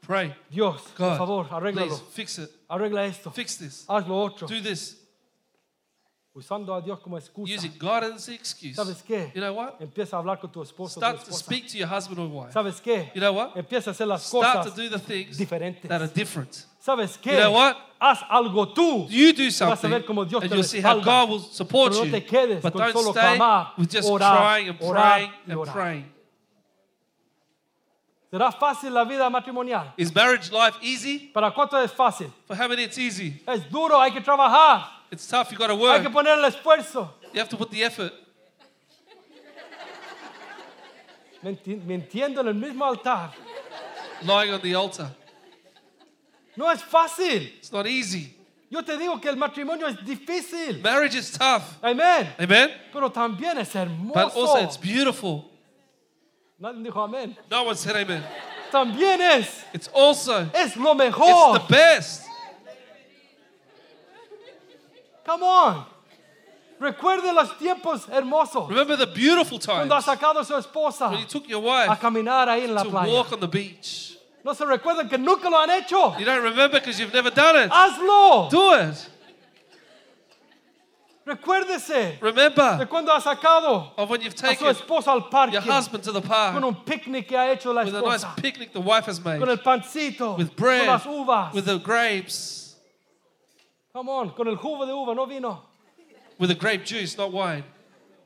pray. 0.00 0.34
Dios, 0.50 0.80
por 0.96 1.10
God, 1.10 1.18
favor, 1.18 1.44
arréglalo. 1.50 1.88
please 1.88 2.00
fix 2.12 2.38
it. 2.38 2.50
Arregla 2.68 3.06
esto. 3.08 3.30
Fix 3.30 3.56
this. 3.56 3.84
Haz 3.88 4.06
lo 4.08 4.16
otro. 4.24 4.48
Do 4.48 4.60
this. 4.60 4.96
Usando 6.34 6.74
a 6.74 6.80
Dios 6.80 6.98
como 7.00 7.18
excusa. 7.18 7.54
Using 7.54 7.72
God 7.78 8.04
as 8.04 8.24
the 8.24 8.34
excuse. 8.34 8.74
¿Sabes 8.74 9.02
qué? 9.02 9.30
You 9.34 9.42
know 9.42 9.52
what? 9.54 9.74
Empieza 9.80 10.16
a 10.16 10.18
hablar 10.20 10.40
con 10.40 10.50
tu 10.50 10.62
esposo 10.62 10.94
tu 10.94 11.00
Start 11.00 11.16
to 11.18 11.22
esposa. 11.30 11.44
speak 11.44 11.66
to 11.68 11.76
your 11.76 11.86
husband 11.88 12.18
or 12.18 12.26
wife. 12.26 12.52
¿Sabes 12.54 12.80
qué? 12.80 13.10
You 13.14 13.20
know 13.20 13.34
what? 13.34 13.54
Empieza 13.54 13.88
a 13.88 13.92
hacer 13.92 14.06
las 14.06 14.22
Start 14.22 14.64
to 14.64 14.70
cosas 14.70 14.74
do 14.76 14.88
the 14.88 14.98
things 14.98 15.36
diferentes. 15.36 15.86
that 15.88 16.00
are 16.00 16.08
different. 16.08 16.64
¿Sabes 16.80 17.18
qué? 17.18 17.32
You 17.32 17.40
know 17.40 17.52
what? 17.52 17.76
Haz 18.00 18.20
algo 18.30 18.72
tú. 18.72 19.06
You 19.10 19.34
do 19.34 19.44
Vas 19.44 19.60
a 19.60 19.76
something, 19.76 19.90
ver 19.90 20.04
cómo 20.06 20.24
Dios 20.26 20.42
and 20.42 20.50
te 20.50 20.56
you'll 20.56 20.64
see 20.64 20.80
how. 20.80 20.98
God 21.00 21.28
will 21.28 21.38
support 21.40 21.92
Pero 21.92 22.04
no 22.04 22.06
you. 22.06 22.12
te 22.12 22.24
quedes 22.24 22.62
But 22.62 22.72
con 22.72 22.80
don't 22.80 22.92
solo 22.94 23.12
stay 23.12 23.36
clamar, 23.36 23.74
with 23.76 23.90
just 23.90 24.08
orar, 24.08 24.36
crying 24.38 24.68
and 24.70 24.78
orar 24.80 25.02
praying 25.12 25.32
and 25.48 25.58
orar. 25.58 25.72
praying. 25.74 26.12
¿Será 28.30 28.50
fácil 28.50 28.90
la 28.94 29.04
vida 29.04 29.28
matrimonial? 29.28 29.92
Is 29.98 30.12
marriage 30.14 30.50
life 30.50 30.78
easy? 30.80 31.30
¿Para 31.34 31.50
cuánto 31.52 31.76
es 31.78 31.92
fácil? 31.92 32.32
For 32.46 32.56
how 32.56 32.66
many 32.68 32.84
it's 32.84 32.96
easy? 32.96 33.42
Es 33.46 33.68
duro, 33.70 34.00
hay 34.00 34.10
que 34.10 34.22
trabajar, 34.22 34.88
It's 35.12 35.26
tough. 35.28 35.52
You 35.52 35.58
got 35.58 35.66
to 35.68 35.74
hay 35.74 36.00
que 36.00 36.08
work. 36.08 36.12
poner 36.14 36.38
el 36.42 36.50
esfuerzo. 36.50 37.10
You 37.34 37.40
have 37.40 37.48
to 37.50 37.56
put 37.58 37.70
the 37.70 37.82
effort. 37.84 38.12
Mintiendo 41.42 42.40
en 42.40 42.48
el 42.48 42.54
mismo 42.54 42.84
altar. 42.84 43.32
Lying 44.22 44.54
on 44.54 44.60
the 44.62 44.74
altar. 44.74 45.10
No 46.56 46.70
es 46.70 46.82
fácil. 46.82 47.52
It's 47.58 47.70
not 47.72 47.86
easy. 47.86 48.34
Yo 48.70 48.80
te 48.82 48.96
digo 48.96 49.20
que 49.20 49.28
el 49.28 49.36
matrimonio 49.36 49.86
es 49.86 49.96
difícil. 49.96 50.80
Marriage 50.82 51.16
is 51.16 51.30
tough. 51.30 51.62
Amén. 51.82 52.28
Amen. 52.40 52.70
Pero 52.90 53.10
también 53.10 53.58
es 53.58 53.74
hermoso. 53.74 54.14
But 54.14 54.34
also 54.34 54.56
it's 54.64 54.78
beautiful. 54.78 55.50
Nadie 56.58 56.82
dijo 56.84 57.02
amén. 57.06 57.36
No 57.50 57.64
one 57.64 57.76
said 57.76 57.96
amen. 57.96 58.22
También 58.70 59.20
es. 59.20 59.64
It's 59.74 59.88
also 59.88 60.48
Es 60.54 60.76
lo 60.76 60.92
it's 60.92 60.98
mejor. 60.98 61.58
the 61.58 61.66
best. 61.68 62.22
Come 65.24 65.42
on. 65.42 65.86
Recuerde 66.80 67.32
los 67.32 67.56
tiempos 67.58 68.08
hermosos. 68.08 68.68
Remember 68.68 68.96
the 68.96 69.06
beautiful 69.06 69.58
Cuando 69.60 69.94
ha 69.94 70.00
times 70.00 70.04
sacado 70.04 70.40
a 70.40 70.44
su 70.44 70.54
esposa 70.54 71.10
when 71.10 71.20
you 71.20 71.26
took 71.26 71.48
your 71.48 71.62
a 71.62 71.88
wife 71.88 72.00
caminar 72.00 72.48
ahí 72.48 72.64
en 72.64 72.74
la 72.74 72.82
to 72.82 72.90
playa. 72.90 73.12
walk 73.12 73.32
on 73.32 73.40
the 73.40 73.46
beach. 73.46 74.18
No 74.44 74.52
se 74.52 74.64
recuerdan 74.64 75.08
que 75.08 75.16
nunca 75.18 75.48
lo 75.48 75.58
han 75.58 75.70
hecho. 75.70 76.16
You 76.18 76.24
don't 76.24 76.42
remember 76.42 76.80
because 76.80 76.98
you've 76.98 77.14
never 77.14 77.30
done 77.30 77.56
it. 77.56 77.70
Hazlo. 77.70 78.50
Do 78.50 78.74
it. 78.74 79.08
Recuérdese 81.24 81.88
de 81.88 82.18
Remember 82.20 82.88
cuando 82.88 83.12
ha 83.12 83.20
sacado 83.20 83.92
of 83.96 84.10
when 84.10 84.20
you've 84.20 84.34
a 84.34 84.38
su 84.38 84.42
taken 84.44 84.66
esposa 84.66 85.12
al 85.12 85.28
parque 85.28 85.52
your 85.52 85.62
husband 85.62 86.02
to 86.02 86.10
the 86.10 86.20
con 86.20 86.28
park 86.28 86.64
un 86.64 86.74
picnic 86.84 87.28
que 87.28 87.36
ha 87.36 87.52
hecho 87.52 87.72
la 87.72 87.84
with 87.84 87.94
a 87.94 88.00
nice 88.00 88.24
esposa, 88.24 88.42
picnic 88.42 88.72
the 88.72 88.80
wife 88.80 89.06
has 89.06 89.24
made, 89.24 89.38
con 89.38 89.48
el 89.48 89.58
pancito, 89.58 90.36
with 90.36 90.48
con 90.48 90.56
bread, 90.56 90.86
las 90.88 91.06
uvas. 91.06 91.54
with 91.54 91.64
the 91.64 91.78
grapes, 91.78 92.61
Come 93.92 94.08
on, 94.08 94.30
con 94.30 94.48
el 94.48 94.56
jugo 94.56 94.86
de 94.86 94.92
uva, 94.92 95.14
no 95.14 95.26
vino. 95.26 95.62
with 96.38 96.48
the 96.48 96.54
grape 96.54 96.84
juice, 96.84 97.16
not 97.18 97.30
wine, 97.32 97.62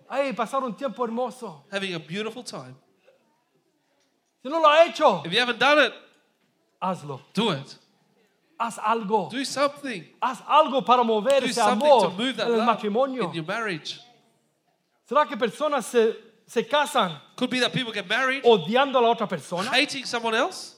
Ay, 0.08 0.32
pasar 0.32 0.62
un 0.62 0.74
tiempo 0.74 1.04
hermoso. 1.06 1.62
having 1.70 1.94
a 1.94 1.98
beautiful 1.98 2.42
time. 2.44 2.76
Si 4.42 4.48
no 4.48 4.60
lo 4.60 4.68
ha 4.68 4.84
hecho, 4.86 5.22
If 5.26 5.32
you 5.32 5.40
haven't 5.40 5.58
done 5.58 5.78
it, 5.86 5.92
hazlo. 6.80 7.20
do 7.34 7.50
it. 7.50 7.76
Haz 8.58 8.78
algo. 8.78 9.28
Do 9.30 9.44
something. 9.44 10.04
Haz 10.22 10.40
algo 10.48 10.84
para 10.86 11.02
mover 11.04 11.40
Do 11.40 11.46
ese 11.46 11.54
something 11.56 11.86
amor 11.86 12.02
to 12.02 12.10
move 12.16 12.36
that 12.36 12.46
en 12.46 12.52
el 12.52 12.58
love 12.58 12.66
matrimonio. 12.66 13.24
in 13.28 13.34
your 13.34 13.44
marriage. 13.44 14.00
¿Será 15.10 15.28
que 15.28 15.36
personas 15.36 15.84
se, 15.84 16.14
se 16.46 16.62
casan 16.62 17.20
Could 17.36 17.50
be 17.50 17.58
that 17.60 17.72
people 17.72 17.92
get 17.92 18.08
married 18.08 18.42
odiando 18.44 18.96
a 18.98 19.02
la 19.02 19.08
otra 19.14 19.28
persona? 19.28 19.68
hating 19.70 20.04
someone 20.06 20.34
else. 20.34 20.74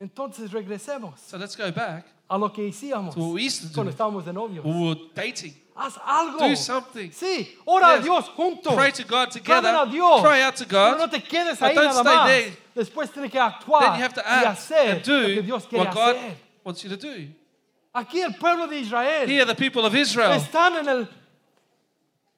Entonces 0.00 0.50
regresemos 0.52 1.18
So 1.20 1.38
let's 1.38 1.54
go 1.56 1.70
back 1.70 2.06
a 2.32 2.38
lo 2.38 2.48
que 2.50 2.68
hacíamos 2.68 3.14
cuando 3.14 3.84
do 3.84 3.90
estábamos 3.90 4.24
de 4.24 4.32
novios. 4.32 4.64
we 4.64 4.72
were 4.88 5.00
dating. 5.14 5.54
Haz 5.76 5.98
algo. 6.04 6.38
Do 6.38 6.54
something. 6.56 7.10
Sí, 7.12 7.48
ora 7.66 7.88
Yes. 7.96 8.00
a 8.00 8.02
Dios 8.02 8.28
juntos. 8.36 8.74
Pray 8.74 8.92
to 8.92 9.02
God 9.04 9.28
Clamen 9.30 9.42
together. 9.64 9.74
a 9.74 9.86
Dios. 9.90 10.20
Cry 10.22 10.42
out 10.42 10.56
to 10.56 10.64
Pero 10.66 10.96
no 10.96 11.06
God. 11.06 11.10
te 11.10 11.20
quedes 11.22 11.60
ahí 11.62 11.74
don't 11.74 11.86
nada 11.86 12.00
stay 12.02 12.16
más. 12.16 12.26
there. 12.26 12.56
Después 12.74 13.10
tienes 13.12 13.30
que 13.30 13.38
actuar 13.40 13.80
Then 13.82 13.94
you 13.98 14.02
have 14.04 14.14
to 14.14 14.20
y 14.20 14.24
act 14.44 14.46
hacer 14.46 14.90
and 14.90 15.06
lo 15.06 15.20
do 15.20 15.34
que 15.34 15.42
Dios 15.42 15.66
quiere 15.66 15.84
what 15.84 15.94
God 15.94 16.16
hacer. 16.16 16.36
wants 16.64 16.84
you 16.84 16.90
to 16.90 16.96
do. 16.96 17.28
Aquí 17.94 18.22
el 18.22 18.32
pueblo 18.34 18.66
de 18.66 18.78
Israel 18.80 19.28
Here, 19.28 19.44
the 19.44 19.54
people 19.54 19.84
of 19.84 19.94
Israel, 19.94 20.32
están 20.40 20.76
en 20.78 20.88
el, 20.88 21.08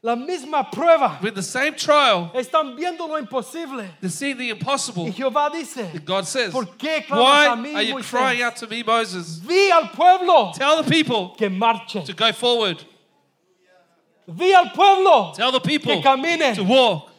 la 0.05 0.15
misma 0.17 0.71
prueba. 0.71 1.19
with 1.23 1.35
the 1.35 1.43
same 1.43 1.75
trial, 1.75 2.31
Están 2.35 2.77
viendo 2.77 3.09
lo 3.09 3.17
imposible. 3.17 3.89
they're 4.03 4.11
seeing 4.11 4.37
the 4.37 4.51
Y 4.53 4.59
impossible. 4.59 5.07
Jehová 5.11 5.51
dice, 5.51 5.91
God 6.05 6.27
says, 6.27 6.53
¿Por 6.53 6.67
qué 6.77 7.03
Why 7.09 7.47
a 7.47 7.57
mí, 7.57 7.75
are 7.75 7.83
you 7.83 7.95
Moisés? 7.95 8.11
crying 8.11 8.43
out 8.43 8.55
to 8.57 8.67
me, 8.67 8.83
Moses? 8.83 9.39
vi 9.39 9.71
al 9.71 9.89
pueblo 9.89 10.53
Tell 10.55 10.83
the 10.83 10.91
people 10.91 11.31
que 11.39 11.49
marche. 11.49 12.05
to 12.05 12.13
go 12.13 12.31
forward. 12.33 12.85
Vi 14.29 14.53
al 14.55 14.71
pueblo 14.75 15.33
Tell 15.35 15.53
the 15.53 15.61
people 15.61 15.95
que 15.95 16.03
camine. 16.03 16.55
to 16.55 16.65
walk. 16.65 17.11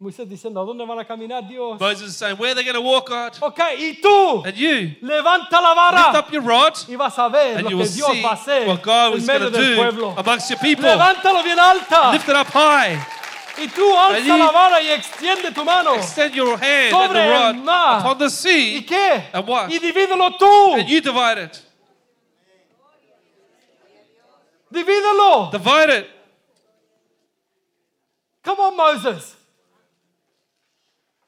Moisés 0.00 0.26
diciendo, 0.26 0.62
¿a 0.62 0.64
dónde 0.64 0.82
van 0.86 0.98
a 0.98 1.04
caminar 1.04 1.46
Dios? 1.46 1.78
Moses 1.78 2.08
is 2.08 2.16
saying, 2.16 2.34
Where 2.38 2.52
are 2.52 2.54
they 2.54 2.64
going 2.64 2.74
to 2.74 2.80
walk, 2.80 3.06
God? 3.10 3.36
Ok, 3.42 3.60
y 3.78 4.00
tú, 4.00 4.42
And 4.46 4.56
you 4.56 4.96
levanta 5.02 5.60
la 5.60 5.90
lift 5.90 6.16
up 6.16 6.32
your 6.32 6.40
rod, 6.42 6.72
y 6.88 6.96
vas 6.96 7.18
a 7.18 7.28
ver 7.28 7.58
and 7.58 7.64
lo 7.64 7.70
you 7.70 7.76
que 7.76 7.82
will 7.84 7.92
Dios 7.94 8.10
see 8.12 8.22
va 8.22 8.30
a 8.30 8.32
hacer 8.32 8.66
what 8.66 8.82
God 8.82 9.12
en 9.12 9.18
is 9.18 9.26
medio 9.26 9.50
going 9.50 9.52
to 9.52 9.58
del 9.60 9.70
do 9.70 9.76
pueblo. 9.76 10.14
amongst 10.16 10.48
your 10.48 10.58
people. 10.58 10.84
Levántalo 10.88 11.42
bien 11.44 11.58
alta 11.58 12.12
Lift 12.12 12.26
it 12.30 12.34
up 12.34 12.46
high. 12.46 12.96
y 13.58 13.66
tú 13.68 13.94
alza 13.94 14.38
la 14.38 14.50
vara 14.50 14.80
y 14.80 14.88
extiende 14.88 15.52
tu 15.52 15.62
mano. 15.66 15.94
Extend 15.96 16.34
your 16.34 16.56
hand 16.56 16.90
Sobre 16.92 17.12
the 17.12 17.20
el 17.20 17.30
rod 17.30 17.56
mar. 17.62 18.00
upon 18.00 18.16
the 18.18 18.24
¿Y 18.24 18.30
sea, 18.30 18.80
qué? 18.86 19.24
And 19.34 19.46
what? 19.46 19.68
Y 19.70 19.78
divídelo 19.80 20.30
tú. 20.38 20.76
and 20.78 20.88
you 20.88 21.02
divide 21.02 21.36
it. 21.44 21.62
Divídelo. 24.72 25.50
Divide 25.52 25.90
it. 25.90 26.06
Come 28.42 28.60
on, 28.60 28.74
Moses. 28.78 29.36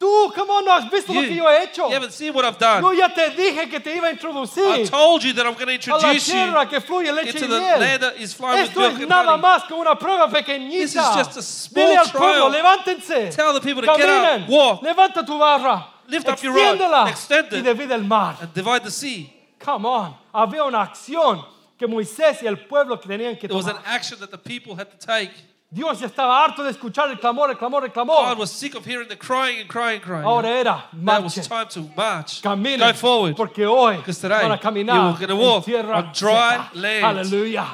Tú, 0.03 0.32
come 0.34 0.50
on, 0.50 0.64
no 0.64 0.72
has 0.72 0.90
visto 0.90 1.12
lo 1.12 1.20
You, 1.22 1.28
que 1.28 1.36
yo 1.36 1.48
he 1.48 1.62
hecho. 1.62 1.86
you 1.86 1.94
haven't 1.94 2.11
seen 2.12 2.34
what 2.34 2.44
I've 2.44 2.59
done. 2.59 2.82
Yo 2.82 2.90
ya 2.92 3.09
te 3.14 3.30
dije 3.30 3.70
que 3.70 3.78
te 3.78 3.94
iba 3.96 4.09
a 4.09 4.11
I 4.11 4.14
introducir 4.14 4.90
told 4.90 5.22
you 5.22 5.32
that 5.34 5.46
I'm 5.46 5.55
going 5.55 5.78
to 5.78 5.92
a 5.92 5.94
la 5.96 6.12
introduce 6.12 6.26
you 6.26 6.32
tierra 6.34 6.66
que 6.68 6.80
fluye 6.80 7.12
leche 7.12 7.34
into 7.36 7.44
y 7.44 7.48
the 7.48 7.61
miel. 7.61 7.78
land 7.78 8.03
that 8.03 8.16
is 8.18 8.34
flowing 8.34 8.59
with 8.59 8.68
Esto 8.70 8.80
milk 8.80 8.94
es 8.94 8.98
and 9.03 9.09
nada 9.09 9.30
honey. 9.30 9.42
más 9.42 9.62
que 9.68 9.76
una 9.76 9.94
prueba. 9.94 10.28
This 10.28 10.94
is 10.96 11.14
just 11.14 11.36
a 11.36 11.42
small 11.42 11.86
Dile 11.86 11.96
al 11.98 12.07
pueblo, 12.11 12.50
trial. 12.50 12.50
levántense. 12.50 13.30
Tell 13.30 13.53
the 13.55 13.61
people 13.61 13.80
to 13.82 13.94
get 13.96 14.09
Caminen. 14.09 14.42
up, 14.42 14.48
walk. 14.48 14.82
Levanta 14.82 15.24
tu 15.24 15.38
barra. 15.38 15.86
Lift 16.09 16.28
up 16.28 16.42
your 16.42 16.53
rod. 16.53 16.74
extiéndela 16.80 17.09
Extend 17.09 17.53
y 17.53 17.59
it. 17.59 17.64
divide 17.64 17.92
el 17.92 18.03
mar. 18.03 18.36
and 18.40 18.53
divide 18.53 18.82
the 18.82 18.90
sea. 18.90 19.32
Come 19.61 19.86
on. 19.86 20.16
Había 20.34 20.64
una 20.64 20.80
acción 20.82 21.44
que 21.78 21.86
Moisés 21.86 22.42
y 22.42 22.46
el 22.48 22.57
pueblo 22.66 22.98
que 23.00 23.07
tenían 23.09 23.36
que 23.38 23.46
There 23.46 23.55
was 23.57 23.66
an 23.68 23.76
tomar. 23.76 23.86
action 23.94 24.18
that 24.18 24.32
the 24.32 24.38
people 24.38 24.74
had 24.74 24.88
to 24.90 24.96
take. 24.98 25.30
Dios 25.75 26.01
ya 26.01 26.07
estaba 26.07 26.45
harto 26.45 26.62
de 26.62 26.70
escuchar 26.70 27.11
el 27.11 27.18
clamor, 27.18 27.51
el 27.51 27.57
clamor, 27.57 27.83
el 27.85 27.89
God 27.89 27.95
clamor. 28.05 28.37
was 28.39 28.51
sick 28.51 28.75
of 28.75 28.85
hearing 28.85 29.09
the 29.09 29.16
crying 29.16 29.61
and 29.61 29.68
crying 29.70 29.95
and 29.97 30.03
crying. 30.05 30.25
Ahora 30.27 30.49
era, 30.51 30.85
Now 30.93 31.16
it 31.20 31.25
was 31.25 31.49
time 31.49 31.66
to 31.68 31.81
march. 31.97 32.43
caminen, 32.43 32.81
Go 32.81 32.93
forward. 32.93 33.37
porque 33.37 33.64
hoy 33.66 33.97
Because 33.97 34.20
today 34.20 34.43
van 34.43 34.53
a 34.53 34.59
caminar 34.59 35.18
you're 35.18 35.27
gonna 35.27 35.35
walk 35.41 35.66
en 35.66 35.73
tierra 35.73 35.97
on 35.97 36.12
dry 36.12 36.59
seca. 36.59 36.70
land. 36.75 37.05
Aleluya. 37.18 37.66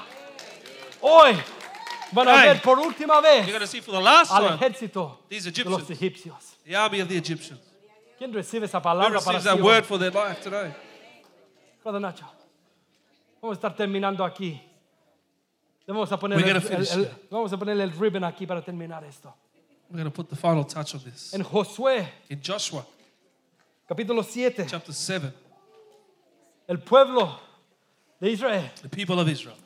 Hoy 1.03 1.37
van 2.13 2.29
a 2.29 2.37
Hey. 2.41 2.47
ver 2.55 2.63
por 2.63 2.79
última 2.79 3.21
vez 3.21 3.47
You're 3.47 3.59
going 3.59 3.61
to 3.61 3.67
see 3.67 3.81
for 3.81 3.91
the 3.93 4.01
last 4.01 4.31
al 4.31 4.43
time 4.47 4.59
ejército 4.59 5.19
these 5.29 5.51
de 5.51 5.65
los 5.69 5.91
Egyptians, 5.91 5.91
egipcios. 5.91 6.57
the 6.65 6.77
army 6.77 7.01
of 7.01 7.09
the 7.09 7.17
Egyptians. 7.17 7.61
¿Quién 8.17 8.33
recibe 8.33 8.67
esa 8.67 8.79
Who 8.79 8.83
palabra 8.85 9.19
para 9.21 9.39
receives 9.39 9.43
sí 9.43 9.45
that 9.45 9.57
hoy? 9.59 9.63
word 9.63 9.85
for 9.85 9.99
their 9.99 10.13
life 10.13 10.41
today? 10.41 10.73
Brother 11.83 12.01
Nacho, 12.01 12.25
vamos 13.43 13.57
a 13.57 13.59
estar 13.61 13.75
terminando 13.77 14.25
aquí. 14.25 14.61
Vamos 15.89 16.13
a 16.13 16.19
poner 16.19 16.37
We're 16.37 16.51
el, 16.51 17.11
vamos 17.31 17.51
a 17.51 17.57
poner 17.57 17.81
el 17.81 17.91
ribbon 17.93 18.23
aquí 18.23 18.47
para 18.47 18.61
terminar 18.61 19.03
esto. 19.05 19.35
We're 19.91 20.03
going 20.03 20.05
to 20.05 20.11
put 20.11 20.29
the 20.29 20.37
final 20.37 20.65
touch 20.65 20.95
on 20.95 21.01
this. 21.01 21.33
En 21.33 21.43
Josué, 21.43 22.07
In 22.29 22.43
Joshua 22.43 22.85
capítulo 23.89 24.23
7, 24.23 24.67
chapter 24.69 24.93
7, 24.93 25.33
el 26.69 26.79
pueblo 26.79 27.41
de 28.21 28.31
Israel 28.31 28.71
the 28.83 28.89
people 28.91 29.19
of 29.19 29.29
Israel 29.29 29.57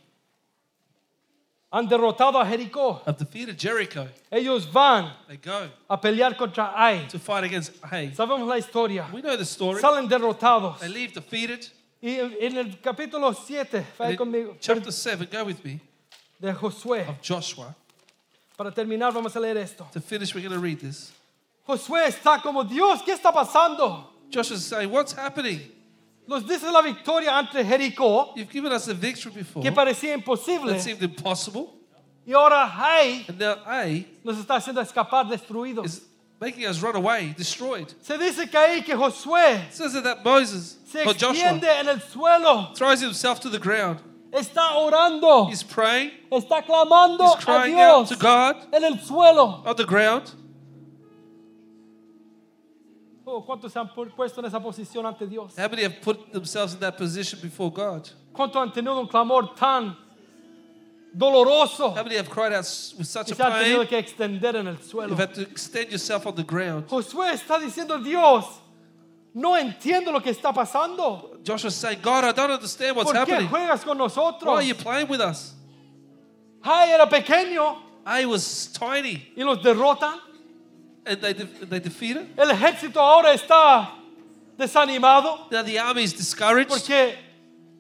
han 1.73 1.89
derrotado 1.89 2.41
a 2.41 2.45
Jericó. 2.45 3.03
have 3.05 3.18
defeated 3.18 3.59
Jericho. 3.59 4.07
Ellos 4.31 4.66
van 4.66 5.12
They 5.27 5.39
go 5.39 5.70
a 5.91 6.01
pelear 6.01 6.37
contra 6.37 6.73
Ai. 6.77 7.09
to 7.09 7.18
fight 7.18 7.43
against 7.43 7.73
Hay. 7.91 8.12
Sabemos 8.14 8.47
la 8.47 8.59
historia. 8.59 9.09
We 9.12 9.23
know 9.23 9.37
the 9.37 9.45
story. 9.45 9.81
Salen 9.81 10.09
derrotados. 10.09 10.79
They 10.79 10.89
leave 10.89 11.14
defeated. 11.14 11.66
Y 12.01 12.18
en 12.18 12.59
el 12.59 12.81
capítulo 12.81 13.35
7, 13.35 13.79
And 13.79 13.87
ahí 13.99 14.11
in 14.12 14.16
conmigo, 14.16 14.57
chapter 14.61 14.93
7, 14.93 15.27
go 15.31 15.45
with 15.45 15.64
me, 15.64 15.81
de 16.43 16.53
Josué, 16.53 17.09
of 17.09 17.22
Joshua. 17.22 17.74
para 18.59 18.70
terminar 18.72 19.12
vamos 19.12 19.34
a 19.36 19.40
leer 19.40 19.57
esto. 19.57 19.86
To 19.93 20.01
finish, 20.01 20.34
we're 20.34 20.43
going 20.43 20.53
to 20.53 20.59
read 20.59 20.80
this. 20.80 21.12
Josué 21.66 22.09
está 22.09 22.43
como 22.43 22.64
Dios, 22.64 23.01
¿qué 23.03 23.12
está 23.14 23.32
pasando? 23.32 24.05
Joshua's 24.32 24.64
saying, 24.64 24.90
What's 24.90 25.12
happening? 25.12 25.61
Nos 26.26 26.43
dice 26.45 26.64
la 26.70 26.82
victoria 26.82 27.30
ante 27.36 27.62
Jericó, 27.64 28.36
You've 28.36 28.51
given 28.51 28.72
us 28.72 28.88
a 28.88 28.95
victory 28.95 29.32
before 29.32 29.62
que 29.62 29.70
parecía 29.72 30.14
imposible, 30.14 30.72
that 30.72 30.80
seemed 30.80 31.03
impossible. 31.03 31.70
y 32.26 32.32
ahora 32.32 32.66
Jai 32.68 33.24
And 33.28 33.38
now 33.38 33.57
A 33.66 34.05
nos 34.24 34.38
está 34.38 34.57
haciendo 34.57 34.80
escapar 34.80 35.28
destruidos. 35.28 35.84
is 35.86 36.01
making 36.40 36.66
us 36.66 36.80
run 36.82 36.97
away, 36.97 37.34
destroyed. 37.36 37.93
Se 38.03 38.18
dice 38.18 38.51
que 38.51 38.59
ahí 38.59 38.84
que 38.84 38.97
Josué 38.97 39.66
It 39.68 39.74
says 39.74 39.93
that, 39.93 40.03
that 40.05 40.24
Moses, 40.24 40.76
se 40.86 41.05
or 41.05 41.14
Joshua, 41.14 41.34
extiende 41.34 41.64
en 41.80 41.88
el 41.88 42.01
suelo, 42.01 42.74
throws 42.74 43.01
himself 43.01 43.38
to 43.40 43.49
the 43.49 43.59
ground. 43.61 44.01
Está 44.33 44.74
orando, 44.76 45.49
He's 45.51 45.62
praying, 45.62 46.11
está 46.30 46.62
clamando 46.64 47.24
he's 47.24 47.35
a 47.35 47.45
crying 47.45 47.74
out 47.78 48.07
Dios 48.07 48.09
to 48.11 48.16
God 48.16 48.57
en 48.74 48.85
el 48.85 48.99
suelo. 48.99 49.62
on 49.66 49.76
the 49.76 49.85
ground. 49.85 50.30
Oh, 53.24 53.41
¿Cuántos 53.47 53.72
se 53.72 53.78
han 53.78 53.89
pu- 53.89 54.11
puesto 54.14 54.41
en 54.41 54.47
esa 54.47 54.61
posición 54.61 55.07
ante 55.07 55.26
Dios? 55.26 55.55
How 55.57 55.68
many 55.68 55.83
have 55.85 56.01
put 56.03 56.33
themselves 56.33 56.74
in 56.74 56.80
that 56.80 56.97
position 56.99 57.39
before 57.41 57.70
God? 57.70 58.09
¿Cuántos 58.35 58.57
han 58.61 58.72
tenido 58.72 58.99
un 58.99 59.07
clamor 59.07 59.55
tan 59.55 59.97
doloroso 61.14 61.91
How 61.95 62.03
many 62.03 62.16
have 62.16 62.28
cried 62.28 62.53
out 62.53 62.64
s- 62.64 62.95
with 62.99 63.07
such 63.07 63.28
y 63.28 63.33
a 63.33 63.37
se 63.37 63.43
han 63.43 63.53
tenido 63.62 63.78
pain? 63.78 63.89
que 63.89 63.99
extender 63.99 64.57
en 64.57 64.66
el 64.66 64.78
suelo? 64.83 65.11
You've 65.11 65.20
had 65.20 65.35
to 65.35 65.43
extend 65.43 65.91
yourself 65.91 66.26
on 66.26 66.35
the 66.35 66.43
ground. 66.43 66.89
Josué 66.89 67.33
está 67.33 67.59
diciendo, 67.61 67.99
Dios, 68.03 68.45
no 69.35 69.57
entiendo 69.57 70.11
lo 70.11 70.20
que 70.20 70.30
está 70.30 70.53
pasando. 70.53 71.32
Joshua's 71.45 71.74
saying, 71.74 71.99
God, 72.03 72.24
I 72.24 72.32
don't 72.32 72.51
understand 72.53 72.95
what's 72.97 73.11
¿Por 73.11 73.24
qué 73.26 73.32
happening. 73.34 73.49
juegas 73.49 73.82
con 73.84 73.99
Why 73.99 74.05
nosotros? 74.05 74.49
are 74.49 74.62
you 74.62 74.74
playing 74.74 75.09
with 75.09 75.20
us? 75.20 75.55
Jai 76.64 76.90
era 76.93 77.07
pequeño 77.07 77.76
A 78.07 78.24
was 78.26 78.66
tiny, 78.72 79.32
y 79.36 79.43
los 79.43 79.59
derrotan. 79.59 80.18
and 81.05 81.20
they, 81.20 81.32
de- 81.32 81.45
they 81.66 81.80
defeated. 81.80 82.28
El 82.38 82.49
ejército 82.51 82.97
ahora 83.01 83.32
está 83.34 83.88
desanimado 84.57 85.51
Now 85.51 85.62
the 85.62 85.78
army 85.78 86.03
is 86.05 86.12
discouraged. 86.12 86.68
porque 86.68 87.16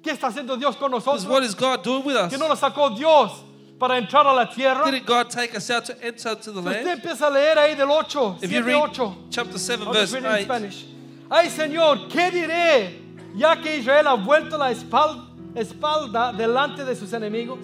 ¿qué 0.02 0.10
está 0.12 0.28
haciendo 0.28 0.56
Dios 0.58 0.76
con 0.76 0.90
Because 0.90 1.24
nosotros? 1.24 1.26
what 1.28 1.42
is 1.44 1.54
God 1.54 1.82
doing 1.84 2.04
with 2.04 2.16
us? 2.16 2.30
Que 2.32 2.38
no 2.38 2.48
nos 2.48 2.58
sacó 2.60 2.96
Dios 2.96 3.30
para 3.78 3.96
entrar 4.00 4.26
a 4.26 4.32
la 4.32 4.46
tierra. 4.46 4.84
Didn't 4.90 5.06
God 5.06 5.30
take 5.30 5.54
us 5.56 5.70
out 5.70 5.84
to 5.84 5.94
enter 6.04 6.34
to 6.34 6.50
the 6.52 6.62
Si 6.62 6.68
usted 6.68 6.84
land? 6.86 7.00
empieza 7.02 7.26
a 7.26 7.30
leer 7.30 7.56
ahí 7.58 7.76
del 7.76 7.90
8, 7.90 8.38
If 8.42 8.50
you 8.50 8.58
7, 8.62 8.64
read 8.64 8.76
8. 8.98 9.12
chapter 9.30 9.58
7, 9.58 9.86
I'll 9.86 9.92
just 9.94 10.12
verse 10.12 10.12
read 10.14 10.24
it 10.24 10.26
in 10.26 10.34
8, 10.40 10.44
Spanish. 10.44 10.84
Ay, 11.30 11.48
Señor, 11.48 12.08
¿qué 12.10 12.30
diré? 12.30 13.01
Ya 13.34 13.60
que 13.60 13.76
Israel 13.78 14.06
ha 14.08 14.14
vuelto 14.14 14.58
la 14.58 14.70
espal- 14.70 15.28
espalda 15.54 16.32
delante 16.32 16.84
de 16.84 16.94
sus 16.94 17.12
enemigos. 17.12 17.60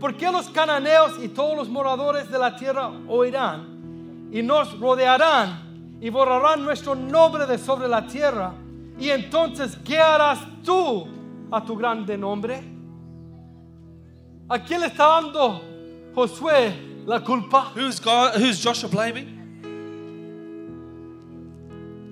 ¿Por 0.00 0.16
qué 0.16 0.30
los 0.30 0.48
cananeos 0.50 1.12
y 1.22 1.28
todos 1.28 1.56
los 1.56 1.68
moradores 1.68 2.30
de 2.30 2.38
la 2.38 2.54
tierra 2.56 2.90
oirán 3.08 4.28
y 4.32 4.42
nos 4.42 4.78
rodearán 4.78 5.96
y 6.00 6.10
borrarán 6.10 6.62
nuestro 6.64 6.94
nombre 6.94 7.46
de 7.46 7.58
sobre 7.58 7.88
la 7.88 8.06
tierra? 8.06 8.52
Y 8.98 9.10
entonces, 9.10 9.76
¿qué 9.84 9.98
harás 9.98 10.40
tú 10.64 11.06
a 11.50 11.64
tu 11.64 11.76
grande 11.76 12.16
nombre? 12.18 12.62
¿A 14.48 14.58
quién 14.62 14.80
le 14.80 14.86
está 14.86 15.06
dando 15.06 15.60
Josué 16.14 17.02
la 17.06 17.20
culpa? 17.22 17.72
who's 17.74 18.00
God? 18.00 18.36
Who's 18.36 18.62
Joshua 18.62 18.88
blaming? 18.88 19.35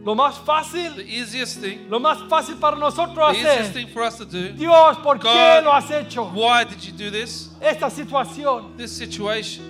Lo 0.05 0.15
más 0.15 0.35
fácil 0.45 0.95
The 0.97 1.03
easiest 1.03 1.61
thing, 1.61 1.89
Lo 1.89 1.99
más 1.99 2.19
fácil 2.29 2.57
para 2.61 2.77
nosotros 2.77 3.33
the 3.33 3.39
easiest 3.39 3.71
hacer. 3.71 3.73
thing 3.73 3.87
for 3.89 4.03
us 4.03 4.19
to 4.19 4.25
do. 4.27 4.51
Dios, 4.53 4.99
¿por 5.03 5.19
qué 5.19 5.23
God, 5.25 5.65
lo 5.65 5.73
has 5.73 5.91
hecho? 5.91 6.25
Why 6.35 6.65
did 6.65 6.83
you 6.85 6.93
do 6.93 7.11
this? 7.11 7.49
Esta 7.61 7.89
situación. 7.91 8.77
This 8.77 8.93
situation. 8.93 9.65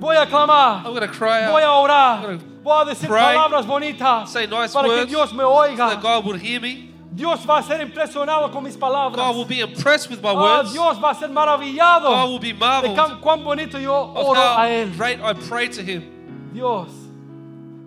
Voy 0.00 0.16
a 0.16 0.26
clamar. 0.26 0.84
I'm 0.84 1.08
cry 1.08 1.46
Voy 1.50 1.62
a 1.62 1.70
orar. 1.72 2.22
gonna 2.22 2.38
Voy 2.62 2.82
a 2.82 2.84
decir 2.86 3.08
pray, 3.08 3.34
palabras 3.36 3.66
bonitas 3.66 4.28
say 4.28 4.46
nice 4.46 4.72
para 4.72 4.88
que 4.88 5.06
Dios 5.06 5.32
me 5.32 5.40
so 5.42 5.50
oiga. 5.50 5.76
that 5.90 6.02
God 6.02 6.24
would 6.26 6.40
hear 6.40 6.60
me. 6.60 6.90
Dios 7.14 7.44
va 7.46 7.58
a 7.58 7.62
ser 7.62 7.80
impresionado 7.80 8.50
con 8.52 8.62
mis 8.64 8.76
palabras. 8.76 9.16
God 9.16 9.36
will 9.36 9.44
be 9.46 9.60
impressed 9.60 10.10
with 10.10 10.20
my 10.22 10.30
Ah, 10.30 10.58
words. 10.58 10.72
Dios 10.72 10.98
va 10.98 11.10
a 11.10 11.14
ser 11.14 11.28
maravillado 11.28 12.02
God 12.04 12.28
will 12.30 12.38
be 12.38 12.52
de 12.52 12.58
marveled 12.58 12.96
can- 12.96 13.20
cuán 13.20 13.42
bonito 13.44 13.78
yo 13.80 13.92
oro 14.14 14.34
a 14.40 14.68
Él. 14.68 14.94
great 14.96 15.20
I 15.22 15.32
pray 15.34 15.68
to 15.68 15.82
Him. 15.82 16.50
Dios 16.52 16.88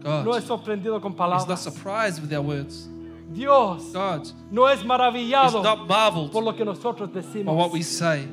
God 0.02 0.26
no 0.26 0.32
es 0.34 0.43
sorprendido 0.45 1.02
con 1.02 1.14
is 1.14 1.47
not 1.47 1.60
surprised 1.60 2.22
with 2.22 2.34
our 2.34 2.41
words. 2.41 2.88
Dios 3.34 3.91
God 3.93 4.28
no 4.52 4.66
es 4.68 4.80
is 4.80 4.86
maravillado 4.86 5.64
not 5.64 5.88
marveled 5.88 6.32
por 6.32 6.43
lo 6.43 6.54
que 6.54 6.66
nosotros 6.66 7.10
by 7.10 7.20
what 7.22 7.24
decimos. 7.24 7.72
we 7.72 7.82
say. 7.82 8.28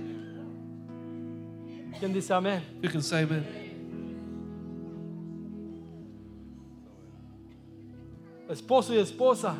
¿Quién 2.01 2.13
dice 2.13 2.31
amén? 2.31 2.63
Who 2.83 2.89
can 2.89 3.03
say 3.03 3.23
amen? 3.25 3.45
Esposo 8.49 8.95
y 8.95 8.99
esposa. 8.99 9.55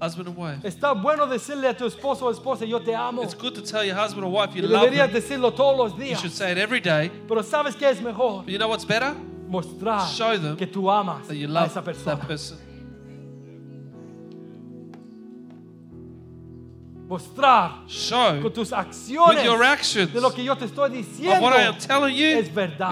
Husband 0.00 0.28
and 0.28 0.36
wife. 0.36 0.62
Está 0.64 0.92
bueno 0.92 1.26
decirle 1.26 1.68
a 1.68 1.74
tu 1.76 1.86
esposo 1.86 2.26
o 2.26 2.30
esposa, 2.30 2.66
yo 2.66 2.80
te 2.80 2.94
amo. 2.94 3.22
It's 3.22 3.34
good 3.34 3.54
to 3.54 3.62
tell 3.62 3.82
your 3.84 3.94
husband 3.94 4.24
or 4.24 4.30
wife 4.30 4.54
you 4.54 4.62
Y 4.62 4.68
love 4.68 4.82
deberías 4.90 5.06
them. 5.10 5.14
decirlo 5.22 5.52
todos 5.54 5.76
los 5.76 5.92
You 5.98 6.04
días. 6.04 6.20
should 6.20 6.32
say 6.32 6.52
it 6.52 6.58
every 6.58 6.80
day. 6.80 7.10
Pero 7.26 7.42
¿sabes 7.42 7.74
qué 7.76 7.88
es 7.90 8.00
mejor? 8.00 8.42
But 8.44 8.52
you 8.52 8.58
know 8.58 8.68
what's 8.68 8.84
better? 8.84 9.14
Mostrar 9.48 10.08
Show 10.08 10.38
them 10.38 10.56
que 10.56 10.66
tú 10.66 10.90
amas 10.90 11.28
That 11.28 11.36
you 11.36 11.46
a 11.46 11.50
love 11.50 11.70
esa 11.70 11.82
persona. 11.82 12.16
that 12.16 12.26
person. 12.26 12.58
Mostrar 17.08 17.84
Show 17.86 18.42
con 18.42 18.52
tus 18.52 18.70
with 18.70 18.78
acciones 18.78 19.44
your 19.44 19.62
actions 19.62 20.12
de 20.12 20.20
lo 20.20 20.30
que 20.32 20.42
yo 20.42 20.56
te 20.56 20.64
estoy 20.64 20.88
of 20.88 20.92
diciendo 20.92 21.40
what 21.40 21.54
I 21.56 21.62
am 21.66 21.78
telling 21.78 22.16
you 22.16 22.38
es 22.38 22.52
verdad. 22.52 22.90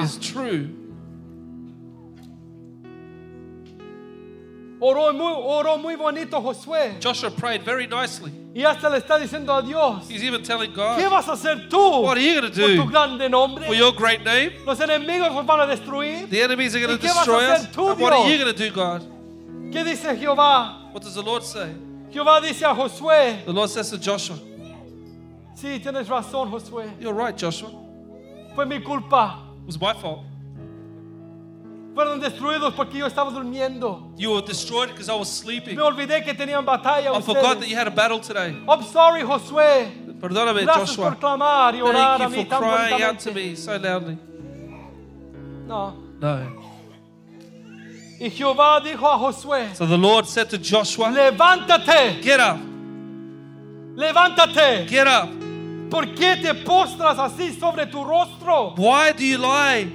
Oró 4.87 5.15
muy, 5.15 5.33
oró 5.35 5.79
muy 5.79 5.97
bonito 5.97 6.39
Josué. 6.43 6.99
Joshua 7.03 7.31
prayed 7.31 7.63
very 7.63 7.87
nicely. 7.87 8.31
Y 8.55 8.63
hasta 8.65 8.91
le 8.91 8.99
está 8.99 9.19
diciendo 9.19 9.55
a 9.55 9.63
Dios, 9.63 10.07
He's 10.11 10.23
even 10.23 10.43
telling 10.43 10.73
¿qué 10.73 10.77
God, 10.77 11.11
vas 11.11 11.27
a 11.27 11.33
hacer 11.33 11.69
tú 11.71 12.03
What 12.03 12.19
are 12.19 12.21
you 12.23 12.39
going 12.39 12.53
to 12.53 12.61
por 12.61 12.69
tu 12.69 12.77
do 12.85 12.87
grande 12.91 13.29
nombre? 13.31 13.65
for 13.67 13.75
your 13.75 13.93
great 13.93 14.23
name? 14.23 14.53
Los 14.67 14.79
enemigos 14.81 15.33
van 15.47 15.61
a 15.61 15.67
destruir. 15.67 16.29
The 16.29 16.43
enemies 16.43 16.75
are 16.77 16.81
going 16.81 16.91
¿Y 16.95 16.99
to 16.99 17.03
qué 17.03 17.09
vas 17.09 17.17
a 17.17 17.31
destroy 17.31 17.45
us. 17.47 17.61
hacer 17.63 17.73
tú, 17.73 17.91
And 17.93 18.01
what 18.01 18.13
are 18.13 18.25
Dios? 18.29 18.31
you 18.39 18.45
going 18.45 18.55
to 18.55 18.69
do, 18.69 18.75
God? 18.75 19.03
¿Qué 19.73 19.85
dice 19.85 20.15
Jehová? 20.19 20.93
What 20.93 21.03
does 21.03 21.15
the 21.15 21.23
Lord 21.23 21.43
say? 21.45 21.73
Jehová 22.13 22.41
dice 22.43 22.63
a 22.65 22.75
Josué, 22.75 23.43
The 23.47 23.53
Lord 23.53 23.71
says 23.71 23.89
to 23.91 23.97
Joshua, 23.99 24.37
sí, 25.57 25.81
tienes 25.81 26.07
razón 26.09 26.51
Josué, 26.51 26.91
You're 27.01 27.15
right, 27.15 27.35
Joshua. 27.37 27.71
fue 28.55 28.67
mi 28.67 28.81
culpa. 28.81 29.39
It 29.63 29.67
was 29.67 29.81
my 29.81 29.95
fault. 29.95 30.21
Fueron 31.95 32.19
destruidos 32.19 32.75
porque 32.75 32.99
yo 32.99 33.07
estaba 33.07 33.31
durmiendo. 33.31 34.13
You 34.17 34.33
were 34.33 34.43
destroyed 34.45 34.89
because 34.91 35.09
I 35.09 35.15
was 35.15 35.29
sleeping. 35.29 35.77
Me 35.77 35.83
olvidé 35.83 36.25
que 36.25 36.35
tenían 36.35 36.65
batalla 36.65 37.17
I 37.17 37.21
forgot 37.23 37.61
that 37.61 37.69
you 37.69 37.77
had 37.77 37.87
a 37.87 37.91
battle 37.93 38.19
today. 38.19 38.57
I'm 38.69 38.83
sorry, 38.83 39.23
Josué. 39.23 39.93
Perdóname, 40.21 40.63
Gracias 40.65 40.97
por 40.97 41.13
Joshua. 41.13 41.17
clamar 41.21 41.75
y 41.77 41.81
orar 41.83 42.15
a 42.15 42.19
Thank 42.19 42.33
mí 42.33 42.37
you 42.39 42.43
for 42.43 42.51
tan 42.51 42.63
crying 42.63 43.03
out 43.03 43.19
to 43.21 43.33
me 43.33 43.55
so 43.55 43.77
loudly. 43.77 44.19
No. 45.67 45.95
No. 46.21 46.63
Y 48.19 48.31
Jehová 48.31 48.81
dijo 48.81 49.07
a 49.07 49.17
Josué, 49.19 49.75
So 49.77 49.87
the 49.87 49.99
Lord 49.99 50.27
said 50.27 50.49
to 50.51 50.59
Joshua, 50.59 51.11
levántate, 51.11 52.23
Get 52.23 52.41
up, 52.41 52.59
levántate. 53.97 54.87
get 54.89 55.07
up. 55.07 55.29
¿Por 55.91 56.07
qué 56.15 56.37
te 56.43 56.55
postras 56.55 57.19
así 57.19 57.53
sobre 57.53 57.87
tu 57.87 58.03
rostro? 58.05 58.75
Why 58.77 59.13
do 59.13 59.23
you 59.25 59.39
lie 59.39 59.87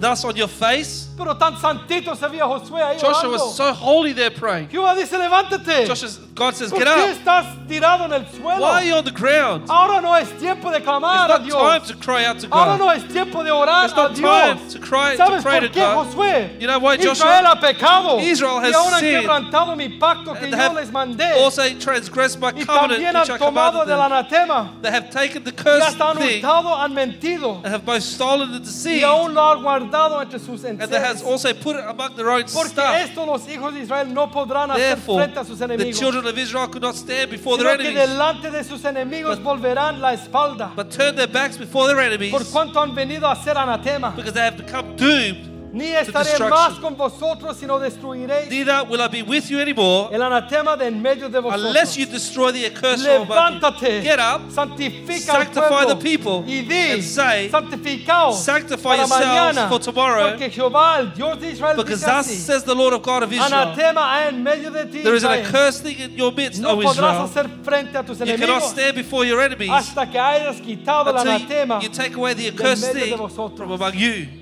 thus 0.00 0.24
on 0.24 0.34
your 0.36 0.48
face? 0.48 1.06
Pero 1.16 1.34
tan 1.36 1.56
santito 1.58 2.16
se 2.16 2.26
veía 2.28 2.44
Josué 2.46 2.82
ahí 2.82 2.98
Joshua 2.98 3.28
orando. 3.28 3.32
was 3.32 3.56
so 3.56 3.72
holy 3.74 4.12
there 4.14 4.30
praying. 4.30 4.68
Jehová 4.68 4.94
dice, 4.96 5.12
levántate. 5.18 5.86
Joshua, 5.86 6.08
God 6.34 6.54
says, 6.54 6.70
¿Por 6.70 6.78
Get 6.78 6.88
qué 6.88 7.02
up. 7.04 7.18
estás 7.18 7.46
tirado 7.68 8.04
en 8.06 8.12
el 8.14 8.24
suelo? 8.30 8.60
Why 8.62 8.70
are 8.80 8.84
you 8.86 8.94
on 8.94 9.04
the 9.04 9.10
ground? 9.10 9.68
Ahora 9.68 10.00
no 10.00 10.14
es 10.14 10.30
tiempo 10.38 10.70
de 10.70 10.78
It's 10.78 10.86
clamar 10.86 11.26
a 11.26 11.28
not 11.28 11.38
time 11.50 11.80
Dios. 11.82 11.88
to 11.88 11.96
cry 11.98 12.24
out 12.24 12.38
to 12.40 12.48
Ahora 12.50 12.78
God. 12.78 12.78
no 12.78 12.90
es 12.90 13.02
tiempo 13.12 13.44
de 13.44 13.50
orar 13.50 13.84
It's 13.84 13.92
a 13.92 13.96
not 13.96 14.14
time 14.16 14.56
Dios. 14.56 14.72
to 14.72 14.78
cry 14.80 15.16
to 15.16 15.22
¿Sabes 15.22 15.42
pray 15.42 15.60
por 15.60 15.68
to 15.68 15.74
qué, 15.74 15.80
God. 15.84 16.06
Josué? 16.06 16.58
You 16.60 16.66
know 16.66 16.78
why, 16.78 16.96
Joshua? 16.96 17.12
Israel 17.12 17.44
ha 17.46 17.60
pecado 17.60 18.18
Israel 18.20 18.60
has 18.60 18.70
y 18.72 18.74
aún 18.74 18.94
han 18.94 19.00
sinned. 19.00 19.20
quebrantado 19.22 19.76
mi 19.76 19.88
pacto 19.98 20.32
que 20.32 20.44
And 20.46 20.52
yo 20.52 20.56
have 20.58 20.74
les 20.74 20.90
mandé 20.90 21.32
also 21.44 21.62
transgressed 21.78 22.40
my 22.40 22.48
y 22.56 22.64
covenant 22.64 22.92
también 23.02 23.14
han 23.14 23.20
which 23.20 23.30
I 23.30 23.36
tomado 23.38 23.80
commanded 23.84 23.88
del 23.88 23.98
them. 23.98 24.12
anatema 24.12 24.70
They 24.80 24.90
have 24.90 25.10
taken 25.10 25.44
the 25.44 25.50
y 25.50 25.62
cursed 25.62 25.82
hasta 25.82 26.04
han 26.12 26.16
thing 26.16 26.40
hurtado, 26.42 26.74
han 26.80 26.94
mentido 26.94 27.56
and 27.62 27.66
have 27.74 27.84
both 27.84 28.02
stolen 28.02 28.48
and 28.54 28.62
y 28.62 28.64
deceived. 28.64 29.04
aún 29.04 29.34
lo 29.34 29.42
han 29.42 29.62
guardado 29.62 29.89
entre 30.20 30.38
sus 30.38 30.64
And 30.64 30.80
has 30.80 31.22
also 31.22 31.52
put 31.54 31.76
it 31.76 31.84
among 31.86 32.14
their 32.16 32.28
own 32.30 32.44
Porque 32.52 32.70
stuff. 32.70 32.96
esto 32.96 33.26
los 33.26 33.46
hijos 33.48 33.74
de 33.74 33.80
Israel 33.80 34.12
no 34.12 34.30
podrán 34.30 34.70
hacer 34.70 34.96
Therefore, 34.96 35.24
frente 35.24 35.40
a 35.40 35.44
sus 35.44 35.58
the 35.58 35.64
enemigos, 35.64 35.98
children 35.98 36.26
of 36.26 36.36
Israel 36.38 36.68
could 36.68 36.82
not 36.82 36.94
stand 36.94 37.30
before 37.30 37.56
sino 37.58 37.68
their 37.68 37.78
que 37.78 37.88
enemies, 37.90 38.08
delante 38.08 38.50
de 38.50 38.64
sus 38.64 38.84
enemigos 38.84 39.36
But- 39.38 39.44
volverán 39.44 40.00
la 40.00 40.12
espalda, 40.14 40.72
but 40.76 40.90
turned 40.90 41.16
their 41.18 41.26
backs 41.28 41.56
before 41.58 41.86
their 41.88 42.00
enemies. 42.00 42.30
Por 42.30 42.44
cuanto 42.44 42.80
han 42.80 42.94
venido 42.94 43.28
a 43.30 43.36
ser 43.36 43.56
anatema. 43.56 44.14
because 44.14 44.32
they 44.32 44.42
have 44.44 44.56
become 44.56 44.94
doomed 44.96 45.49
Ni 45.72 45.86
estaré 45.94 46.36
más 46.48 46.80
con 46.80 46.96
vosotros, 46.96 47.56
sino 47.56 47.78
destruiréis 47.78 48.50
Neither 48.50 48.82
will 48.88 49.00
I 49.00 49.08
be 49.08 49.22
with 49.22 49.48
you 49.50 49.60
anymore 49.60 50.08
el 50.12 50.20
anatema 50.20 50.76
de 50.76 50.86
en 50.88 51.00
medio 51.00 51.28
de 51.28 51.40
vosotros. 51.40 51.64
unless 51.64 51.96
you 51.96 52.06
destroy 52.06 52.50
the 52.50 52.66
accursed. 52.66 53.06
Levántate, 53.06 54.02
Get 54.02 54.18
up, 54.18 54.50
santifica 54.50 55.32
sanctify 55.32 55.84
the 55.86 55.96
people, 55.96 56.44
y 56.46 56.62
di, 56.62 56.92
and 56.94 57.04
say, 57.04 57.48
sanctify 57.50 58.96
yourselves 58.96 59.56
mañana, 59.56 59.68
for 59.68 59.78
tomorrow, 59.78 60.30
porque 60.30 60.50
Jehová, 60.50 60.98
el 60.98 61.12
Dios 61.14 61.38
de 61.38 61.50
Israel, 61.50 61.76
because 61.76 62.00
thus 62.00 62.26
says 62.26 62.64
the 62.64 62.74
Lord 62.74 62.92
of 62.92 63.02
God 63.02 63.22
of 63.22 63.32
Israel. 63.32 63.52
anatema 63.52 64.00
ah, 64.02 64.28
en 64.28 64.42
medio 64.42 64.70
de 64.70 64.86
ti, 64.86 65.02
There 65.02 65.14
is 65.14 65.24
an 65.24 65.32
accursed 65.32 65.84
thing 65.84 65.98
in 65.98 66.16
your 66.16 66.32
midst, 66.32 66.60
no 66.60 66.70
O 66.70 66.82
Israel. 66.82 67.28
hacer 67.28 67.48
frente 67.62 67.96
a 67.96 68.02
tus 68.02 68.18
You 68.18 68.36
cannot 68.36 68.62
stand 68.62 68.96
before 68.96 69.24
your 69.24 69.40
enemies 69.40 69.70
hasta 69.70 70.10
que 70.10 70.18
hayas 70.18 70.60
quitado 70.60 71.10
el 71.10 71.16
until 71.16 71.32
anatema. 71.32 71.80
you, 71.80 71.88
take 71.88 72.16
away 72.16 72.34
the 72.34 72.48
accursed 72.48 72.92
thing 72.92 73.16
from 73.16 73.70
among 73.70 73.94
you. 73.94 74.39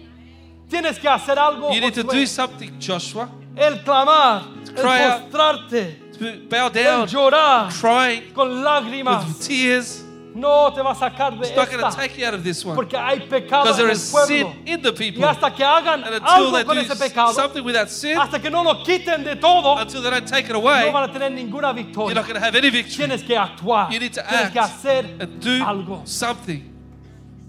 Tienes 0.69 0.99
que 0.99 1.09
hacer 1.09 1.39
algo, 1.39 1.73
You 1.73 1.81
need 1.81 1.95
to 1.95 2.03
do 2.03 2.27
something, 2.27 2.79
Joshua. 2.79 3.29
el 3.57 3.83
clamar, 3.83 4.43
cry 4.75 4.99
el 5.03 5.11
out. 5.11 5.23
postrarte, 5.31 6.09
To 6.19 6.25
bow 6.49 6.66
el 6.66 6.71
down, 6.73 7.07
llorar 7.09 7.73
crying 7.73 8.33
con 8.35 8.49
with 8.51 8.64
lágrimas. 8.64 9.39
tears. 9.47 10.05
No 10.35 10.71
te 10.73 10.83
va 10.83 10.93
a 10.93 10.95
sacar 10.95 11.33
de 11.37 11.47
It's 11.49 11.57
not 11.57 11.69
going 11.69 11.81
to 11.81 11.89
esta, 11.89 12.01
take 12.03 12.16
you 12.19 12.25
out 12.27 12.35
of 12.35 12.45
this 12.45 12.64
one. 12.64 12.77
porque 12.77 12.97
hay 12.97 13.21
pecado 13.29 13.64
Because 13.64 13.81
en 13.81 13.87
there 13.87 13.91
el 13.91 13.97
is 13.97 14.11
pueblo. 14.11 14.27
sin 14.55 14.62
in 14.69 14.83
the 14.83 14.91
Y 14.93 14.95
people. 14.97 15.25
hasta 15.25 15.51
que 15.53 15.64
hagan 15.64 16.05
And 16.05 16.23
algo 16.23 16.53
they 16.53 16.64
con 16.64 16.77
do 16.77 16.83
ese 16.83 16.95
pecado, 16.97 17.33
something 17.33 17.64
with 17.64 17.75
that 17.75 17.89
sin, 17.89 18.16
hasta 18.19 18.39
que 18.41 18.49
no 18.51 18.62
lo 18.62 18.85
quiten 18.85 19.25
de 19.25 19.35
todo, 19.37 19.77
until 19.81 20.01
they 20.03 20.11
don't 20.11 20.27
take 20.29 20.45
it 20.47 20.53
no 20.53 20.59
away, 20.61 20.93
van 20.93 21.09
a 21.09 21.12
tener 21.12 21.31
ninguna 21.33 21.69
you're 21.73 21.83
victoria. 21.83 22.14
not 22.14 22.25
going 22.27 22.39
to 22.39 22.45
have 22.45 22.55
any 22.55 22.71
victory. 22.71 23.07
Tienes 23.09 23.23
que 23.27 23.37
actuar, 23.37 23.91
You 23.91 23.99
need 23.99 24.12
to 24.12 24.21
tienes 24.23 24.43
act 24.45 24.53
que 24.53 24.61
hacer 24.61 25.16
and 25.19 25.41
do 25.41 25.64
algo. 25.64 26.03
something. 26.07 26.62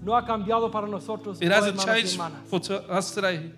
No 0.02 0.16
ha 0.16 0.24
cambiado 0.24 0.70
para 0.70 0.86
nosotros, 0.86 1.40
It 1.42 1.50
hasn't 1.52 1.78
hermanos 1.78 1.84
y 1.84 2.00
changed 2.00 2.12
hermanas. 2.14 2.48
for 2.48 2.60
to 2.60 2.76
us 2.90 3.12
today. 3.12 3.52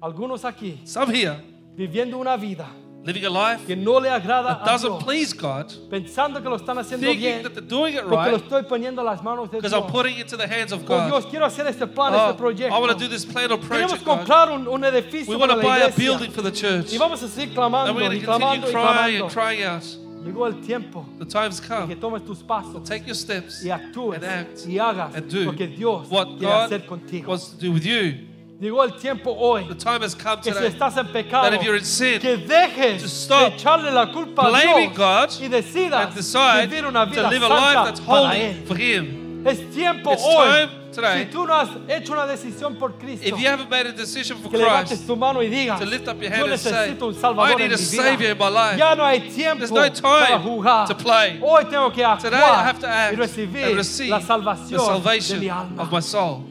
Algunos 0.00 0.44
aquí 0.44 0.80
Some 0.84 1.10
here 1.14 1.36
viviendo 1.74 2.18
una 2.18 2.36
vida 2.36 2.66
living 3.04 3.24
a 3.24 3.30
life 3.30 3.64
que 3.66 3.76
no 3.76 3.98
le 4.00 4.08
agrada 4.10 4.58
that 4.58 4.62
a 4.62 4.64
doesn't 4.72 4.90
Dios, 4.90 5.02
please 5.04 5.32
God, 5.32 5.66
pensando 5.88 6.42
que 6.42 6.48
lo 6.50 6.56
están 6.56 6.76
haciendo 6.78 7.06
thinking 7.06 7.20
bien, 7.20 7.42
that 7.44 7.52
they're 7.54 7.60
doing 7.66 7.94
it 7.94 8.02
porque 8.02 8.30
lo 8.32 8.36
right 8.36 8.42
estoy 8.44 8.62
poniendo 8.64 9.00
en 9.00 9.06
las 9.06 9.22
manos 9.22 9.48
de 9.50 9.56
because 9.58 9.70
Dios. 9.72 9.84
I'm 9.84 9.90
putting 9.92 10.18
it 10.18 10.26
to 10.28 10.36
the 10.36 10.46
hands 10.46 10.72
of 10.72 10.82
Oh 10.82 10.86
God. 10.86 11.06
Dios, 11.06 11.26
quiero 11.26 11.46
hacer 11.46 11.66
este 11.68 11.86
plan, 11.86 12.12
Oh, 12.14 12.30
este 12.30 12.38
proyecto. 12.38 12.74
I 12.74 12.78
want 12.80 12.92
to 12.92 12.98
do 12.98 13.08
this 13.08 13.24
plan 13.24 13.50
or 13.52 13.58
Queremos 13.58 13.90
project, 13.92 14.04
God. 14.04 14.18
comprar 14.18 14.50
un, 14.50 14.66
un 14.68 14.82
edificio 14.84 15.30
We 15.30 15.36
want 15.36 15.50
para 15.52 15.60
to 15.62 15.66
la 15.66 15.74
buy 15.74 15.80
a 15.82 15.88
iglesia. 15.88 16.04
building 16.04 16.30
for 16.32 16.42
the 16.42 16.52
church. 16.52 16.92
Y 16.92 16.98
vamos 16.98 17.22
a 17.22 17.28
seguir 17.28 17.48
And 17.48 17.54
clamando 17.56 17.94
we're 17.94 18.08
going 18.08 18.16
y 18.18 18.20
to 18.20 18.26
clamando 18.26 18.66
continue 18.66 18.68
y 18.68 18.72
crying 18.72 19.18
clamando. 19.20 19.24
and 19.24 19.32
crying 19.32 19.62
out. 19.62 20.05
Llegó 20.26 20.46
el 20.46 20.60
tiempo 20.60 21.06
The 21.18 21.24
time's 21.24 21.60
de 21.60 21.66
que 21.68 21.74
come. 21.74 21.96
tomes 21.96 22.24
tus 22.24 22.42
pasos 22.42 22.82
Take 22.84 23.06
your 23.06 23.14
steps 23.16 23.64
y 23.64 23.70
actúes 23.70 24.16
and 24.16 24.24
act 24.24 24.66
y 24.66 24.78
hagas 24.78 25.14
and 25.14 25.30
do 25.30 25.44
lo 25.44 25.52
que 25.52 25.66
Dios 25.68 26.08
what 26.10 26.38
quiere 26.38 26.52
hacer 26.52 26.80
God 26.80 26.88
contigo. 26.88 27.28
wants 27.28 27.50
to 27.50 27.56
do 27.56 27.72
with 27.72 27.84
you. 27.84 28.14
Llegó 28.58 28.82
el 28.84 28.92
tiempo 28.98 29.32
hoy 29.38 29.64
The 29.68 29.74
time 29.74 30.00
has 30.02 30.14
come 30.14 30.36
que 30.42 30.50
si 30.50 30.58
today 30.58 30.68
estás 30.72 30.96
en 30.96 31.06
pecado, 31.12 31.42
that 31.50 31.54
if 31.54 31.62
you're 31.62 31.76
in 31.76 31.84
sin, 31.84 32.18
que 32.20 32.38
dejes 32.38 33.02
to 33.02 33.08
stop 33.08 33.50
de 33.50 33.56
echarle 33.56 33.90
la 33.92 34.10
culpa 34.10 34.46
a 34.46 34.48
blaming 34.48 34.94
Dios 34.94 34.96
God 34.96 35.42
y 35.42 35.48
decidas 35.48 36.06
and 36.06 36.14
decide 36.14 36.66
vivir 36.66 36.86
una 36.86 37.04
to 37.04 37.10
vida 37.10 37.28
live 37.30 37.42
a 37.44 37.48
santa 37.48 37.60
life 37.60 37.84
that's 37.84 38.00
para 38.00 38.28
holy 38.28 38.40
Él. 38.40 38.64
for 38.66 38.76
Him. 38.78 39.46
Es 39.46 39.58
tiempo 39.74 40.10
It's 40.12 40.22
hoy. 40.24 40.46
time 40.46 40.70
today. 40.96 41.24
Si 41.24 41.30
tú 41.30 41.46
no 41.46 41.54
has 41.54 41.68
hecho 41.88 42.12
una 42.12 42.26
decisión 42.26 42.76
por 42.78 42.98
Cristo, 42.98 43.24
If 43.26 43.38
you 43.38 43.46
haven't 43.46 43.70
made 43.70 43.86
a 43.86 43.92
decision 43.92 44.38
for 44.38 44.50
que 44.50 44.58
levantes 44.58 44.88
Christ, 44.88 45.06
tu 45.06 45.14
mano 45.16 45.40
y 45.40 45.48
digas, 45.48 45.78
to 45.78 45.86
lift 45.86 46.08
up 46.08 46.20
your 46.20 46.30
yo 46.30 46.36
hand 46.36 46.50
and 46.52 46.60
say, 46.60 46.70
necesito 46.72 47.06
un 47.06 47.14
Salvador 47.14 47.48
I 47.48 47.52
en 47.52 47.58
need 47.58 47.68
mi 47.68 47.74
a 47.74 47.78
Savior 47.78 48.16
vida. 48.18 48.30
in 48.32 48.38
my 48.38 48.48
life. 48.48 48.78
Ya 48.78 48.94
no 48.94 49.04
hay 49.04 49.20
tiempo 49.30 49.58
There's 49.58 49.70
no 49.70 49.88
time 49.88 50.26
para 50.26 50.38
jugar. 50.40 50.86
to 50.88 50.94
play. 50.94 51.38
Hoy 51.40 51.64
tengo 51.64 51.90
que 51.92 52.02
actuar 52.02 52.20
Today 52.22 52.42
I 52.42 52.62
have 52.64 52.80
to 52.80 52.88
act 52.88 53.12
y 53.14 53.16
recibir 53.16 53.66
and 53.68 53.76
receive 53.76 54.10
la 54.10 54.18
the 54.18 54.26
salvación 54.26 54.78
de 54.78 54.78
salvation 54.86 55.40
mi 55.40 55.48
alma. 55.48 55.82
of 55.82 55.92
my 55.92 56.00
soul. 56.00 56.42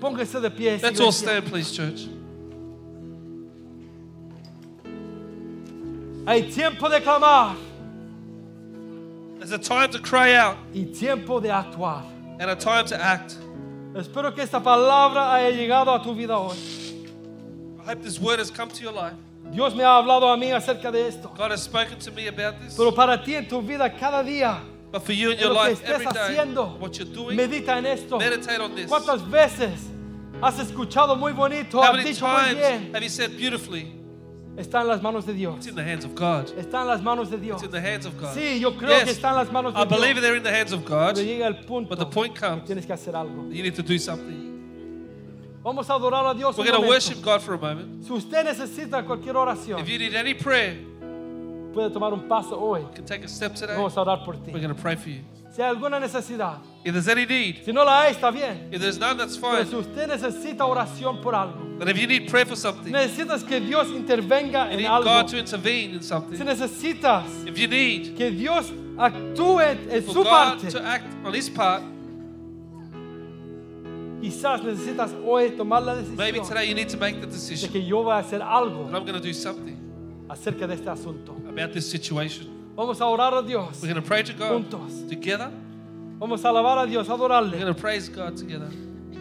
Póngase 0.00 0.40
de 0.40 0.50
pie. 0.50 0.78
Let's 0.82 0.98
all 1.00 1.08
iglesia. 1.08 1.12
stand, 1.12 1.46
please, 1.46 1.70
church. 1.72 2.08
Hay 6.26 6.42
tiempo 6.52 6.88
de 6.88 7.00
clamar 7.00 7.56
There's 9.38 9.50
a 9.50 9.58
time 9.58 9.90
to 9.90 9.98
cry 9.98 10.34
out 10.34 10.56
y 10.72 10.84
tiempo 10.84 11.40
de 11.40 11.48
actuar. 11.50 12.04
And 12.42 12.50
a 12.50 12.56
time 12.56 12.84
to 12.86 13.00
act. 13.00 13.36
Espero 13.94 14.34
que 14.34 14.42
esta 14.42 14.60
palabra 14.60 15.32
haya 15.32 15.50
llegado 15.52 15.94
a 15.94 16.02
tu 16.02 16.12
vida 16.14 16.36
hoy. 16.36 16.56
I 17.80 17.84
hope 17.84 18.02
this 18.02 18.18
word 18.18 18.38
has 18.40 18.50
come 18.50 18.68
to 18.70 18.82
your 18.82 18.92
life. 18.92 19.14
Dios 19.52 19.74
me 19.74 19.84
ha 19.84 19.98
hablado 20.02 20.32
a 20.32 20.36
mí 20.36 20.50
acerca 20.50 20.90
de 20.90 21.06
esto. 21.06 21.28
God 21.36 21.50
has 21.52 21.62
spoken 21.62 21.98
to 22.00 22.10
me 22.10 22.26
about 22.26 22.60
this. 22.60 22.74
Pero 22.76 22.90
para 22.92 23.22
ti 23.22 23.36
en 23.36 23.46
tu 23.48 23.60
vida 23.62 23.88
cada 23.90 24.24
día, 24.24 24.60
But 24.90 25.04
for 25.04 25.12
you 25.12 25.30
in 25.30 25.38
your 25.38 25.50
lo 25.52 25.62
que 25.62 25.70
life, 25.70 25.82
every 25.84 26.06
estés 26.06 26.14
day, 26.14 26.36
haciendo, 26.36 26.78
what 26.80 26.98
you're 26.98 27.12
doing, 27.12 27.36
medita 27.36 27.78
en 27.78 27.86
esto. 27.86 28.18
meditate 28.18 28.60
on 28.60 28.74
this. 28.74 28.90
¿Cuántas 28.90 29.22
veces 29.30 29.88
has 30.42 30.58
escuchado 30.58 31.16
muy 31.16 31.32
bonito, 31.32 31.78
How 31.78 31.92
has 31.92 31.96
many 31.96 32.10
dicho 32.10 32.26
muy 32.26 32.36
times 32.42 32.56
bien? 32.56 32.94
have 32.94 33.02
you 33.02 33.08
said 33.08 33.36
beautifully? 33.36 33.92
Está 34.56 34.82
en 34.82 34.88
las 34.88 35.00
manos 35.02 35.24
de 35.24 35.32
Dios. 35.32 35.56
It's 35.56 35.66
in 35.68 35.74
the 35.74 35.82
hands 35.82 36.04
of 36.04 36.14
God. 36.14 36.46
Está 36.58 36.82
en 36.82 36.88
las 36.88 37.02
manos 37.02 37.30
de 37.30 37.38
Dios. 37.38 37.62
It's 37.62 37.64
in 37.64 37.70
the 37.70 37.80
hands 37.80 38.04
of 38.04 38.18
God. 38.20 38.34
Sí, 38.34 38.60
yo 38.60 38.72
creo 38.76 38.90
Yes, 38.98 39.04
que 39.04 39.10
está 39.12 39.30
en 39.30 39.36
las 39.36 39.50
manos 39.50 39.72
de 39.72 39.80
I 39.80 39.84
believe 39.86 40.14
Dios. 40.14 40.22
they're 40.22 40.36
in 40.36 40.42
the 40.42 40.50
hands 40.52 40.72
of 40.72 40.84
God, 40.84 41.14
Pero 41.14 41.24
llega 41.26 41.46
el 41.46 41.64
punto 41.64 41.88
but 41.88 41.98
the 41.98 42.04
point 42.06 42.34
que 42.34 42.40
comes 42.40 42.64
tienes 42.66 42.84
que 42.86 42.92
hacer 42.92 43.14
algo. 43.16 43.50
you 43.50 43.62
need 43.62 43.74
to 43.74 43.82
do 43.82 43.98
something. 43.98 44.50
Vamos 45.64 45.88
a 45.88 45.94
adorar 45.94 46.26
a 46.26 46.34
Dios 46.34 46.58
We're 46.58 46.70
going 46.70 46.82
to 46.82 46.88
worship 46.88 47.22
God 47.22 47.40
for 47.40 47.54
a 47.54 47.58
moment. 47.58 48.04
Si 48.04 48.12
usted 48.12 48.44
necesita 48.44 49.04
cualquier 49.06 49.36
oración, 49.36 49.80
If 49.80 49.88
you 49.88 49.98
need 49.98 50.14
any 50.14 50.34
prayer, 50.34 50.76
puede 51.72 51.90
tomar 51.90 52.12
un 52.12 52.28
paso 52.28 52.56
hoy. 52.58 52.80
you 52.82 52.88
can 52.94 53.06
take 53.06 53.24
a 53.24 53.28
step 53.28 53.54
today. 53.54 53.74
Vamos 53.74 53.96
a 53.96 54.00
orar 54.02 54.22
por 54.24 54.34
ti. 54.34 54.50
We're 54.52 54.60
going 54.60 54.74
to 54.74 54.80
pray 54.82 54.96
for 54.96 55.08
you. 55.08 55.20
Si 55.52 55.60
hay 55.60 55.68
alguna 55.68 56.00
necesidad, 56.00 56.58
If 56.82 56.94
there's 56.94 57.08
any 57.08 57.26
need, 57.26 57.62
si 57.64 57.72
no 57.72 57.84
la 57.84 58.02
hay, 58.02 58.12
está 58.12 58.30
bien. 58.32 58.68
if 58.72 58.80
there's 58.80 58.98
none, 58.98 59.18
that's 59.18 59.36
Pero 59.36 59.58
fine. 59.58 59.66
si 59.66 59.76
usted 59.76 60.08
necesita 60.08 60.64
oración 60.64 61.20
por 61.20 61.34
algo, 61.34 61.78
But 61.78 61.88
if 61.90 61.98
you 61.98 62.06
need 62.06 62.28
prayer 62.28 62.46
for 62.46 62.56
something, 62.56 62.90
necesitas 62.90 63.44
que 63.46 63.60
Dios 63.60 63.88
intervenga 63.88 64.70
en 64.72 64.78
need 64.78 64.86
algo, 64.86 65.04
God 65.04 65.28
to 65.28 65.36
intervene 65.38 65.94
in 65.96 66.02
si 66.02 66.44
necesitas 66.44 67.46
If 67.46 67.58
you 67.58 67.68
need 67.68 68.16
que 68.16 68.30
Dios 68.30 68.72
actúe 68.96 69.60
en 69.90 70.02
for 70.02 70.12
su 70.14 70.22
God 70.24 70.30
parte, 70.30 70.70
to 70.70 70.82
act 70.82 71.06
on 71.22 71.34
His 71.34 71.50
part, 71.50 71.82
quizás 74.22 74.62
necesitas 74.62 75.12
hoy 75.24 75.50
tomar 75.50 75.82
la 75.82 75.94
maybe 76.16 76.38
decisión 76.38 76.48
today 76.48 76.64
you 76.68 76.74
need 76.74 76.88
to 76.88 76.96
make 76.96 77.20
the 77.20 77.26
de 77.26 77.32
decision 77.32 77.70
que 77.70 77.84
yo 77.84 78.02
voy 78.02 78.14
a 78.14 78.18
hacer 78.18 78.40
algo 78.40 78.86
that 78.86 78.96
I'm 78.96 79.04
going 79.04 79.20
to 79.20 79.20
do 79.20 79.34
something 79.34 79.76
acerca 80.30 80.66
de 80.66 80.74
este 80.74 80.88
asunto. 80.88 81.36
about 81.46 81.72
this 81.74 81.90
situation. 81.90 82.61
Vamos 82.76 83.00
a 83.00 83.06
orar 83.06 83.34
a 83.34 83.42
Dios 83.42 83.80
We're 83.82 83.92
going 83.92 84.02
to 84.02 84.06
pray 84.08 84.22
to 84.22 84.32
God 84.32 84.50
juntos. 84.70 85.08
together. 85.08 85.50
Vamos 86.18 86.44
a 86.44 86.48
alabar 86.48 86.78
a 86.78 86.86
Dios, 86.86 87.08
a 87.08 87.12
We're 87.14 87.26
adorarle. 87.26 87.58
going 87.58 87.66
to 87.74 87.80
praise 87.80 88.08
God 88.08 88.36
together. 88.36 88.68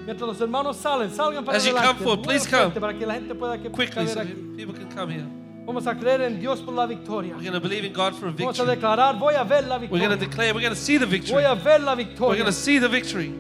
Mientras 0.06 0.28
los 0.28 0.39
hermanos 0.39 0.78
salen, 0.78 1.10
salgan 1.12 1.43
para 1.45 1.58
As 1.58 1.66
you 1.66 1.72
adelante. 1.76 1.88
come 1.88 2.04
forward, 2.04 2.24
please 2.24 2.47
come. 2.47 2.72
Para 2.72 2.93
que 2.97 3.06
la 3.06 3.14
gente 3.16 3.36
pueda 3.36 3.58
que 3.62 3.70
Quickly, 3.70 4.06
caber 4.06 4.14
so 4.14 4.20
aquí. 4.22 4.56
people 4.58 4.74
can 4.74 4.89
come 4.89 5.12
here. 5.12 5.26
Vamos 5.66 5.86
a 5.86 5.93
creer 5.95 6.22
en 6.22 6.39
Dios 6.39 6.60
por 6.62 6.74
la 6.74 6.86
victoria. 6.88 7.36
We're 7.36 7.43
going 7.43 7.54
to 7.54 7.60
believe 7.60 7.84
in 7.86 7.93
God 7.93 8.16
for 8.16 8.28
a 8.28 8.32
Vamos 8.32 8.60
a 8.60 8.64
victory. 8.64 8.76
declarar, 8.76 9.20
voy 9.20 9.36
a 9.36 9.43
ver 9.43 9.62
la 9.68 9.78
We're 9.78 9.88
going 9.89 10.10
to 10.10 10.16
victoria. 10.16 10.28
declare, 10.28 10.54
we're 10.54 10.62
going 10.62 10.74
to 10.74 10.80
see 10.80 10.97
the 10.97 11.06
victory. 11.06 11.34
Voy 11.34 11.45
a 11.45 11.56
ver 11.56 11.80
la 11.80 11.93
We're 11.93 12.06
victoria. 12.06 12.38
going 12.41 12.45
to 12.52 12.52
see 12.52 12.80
the 12.80 12.89
victory. 12.89 13.32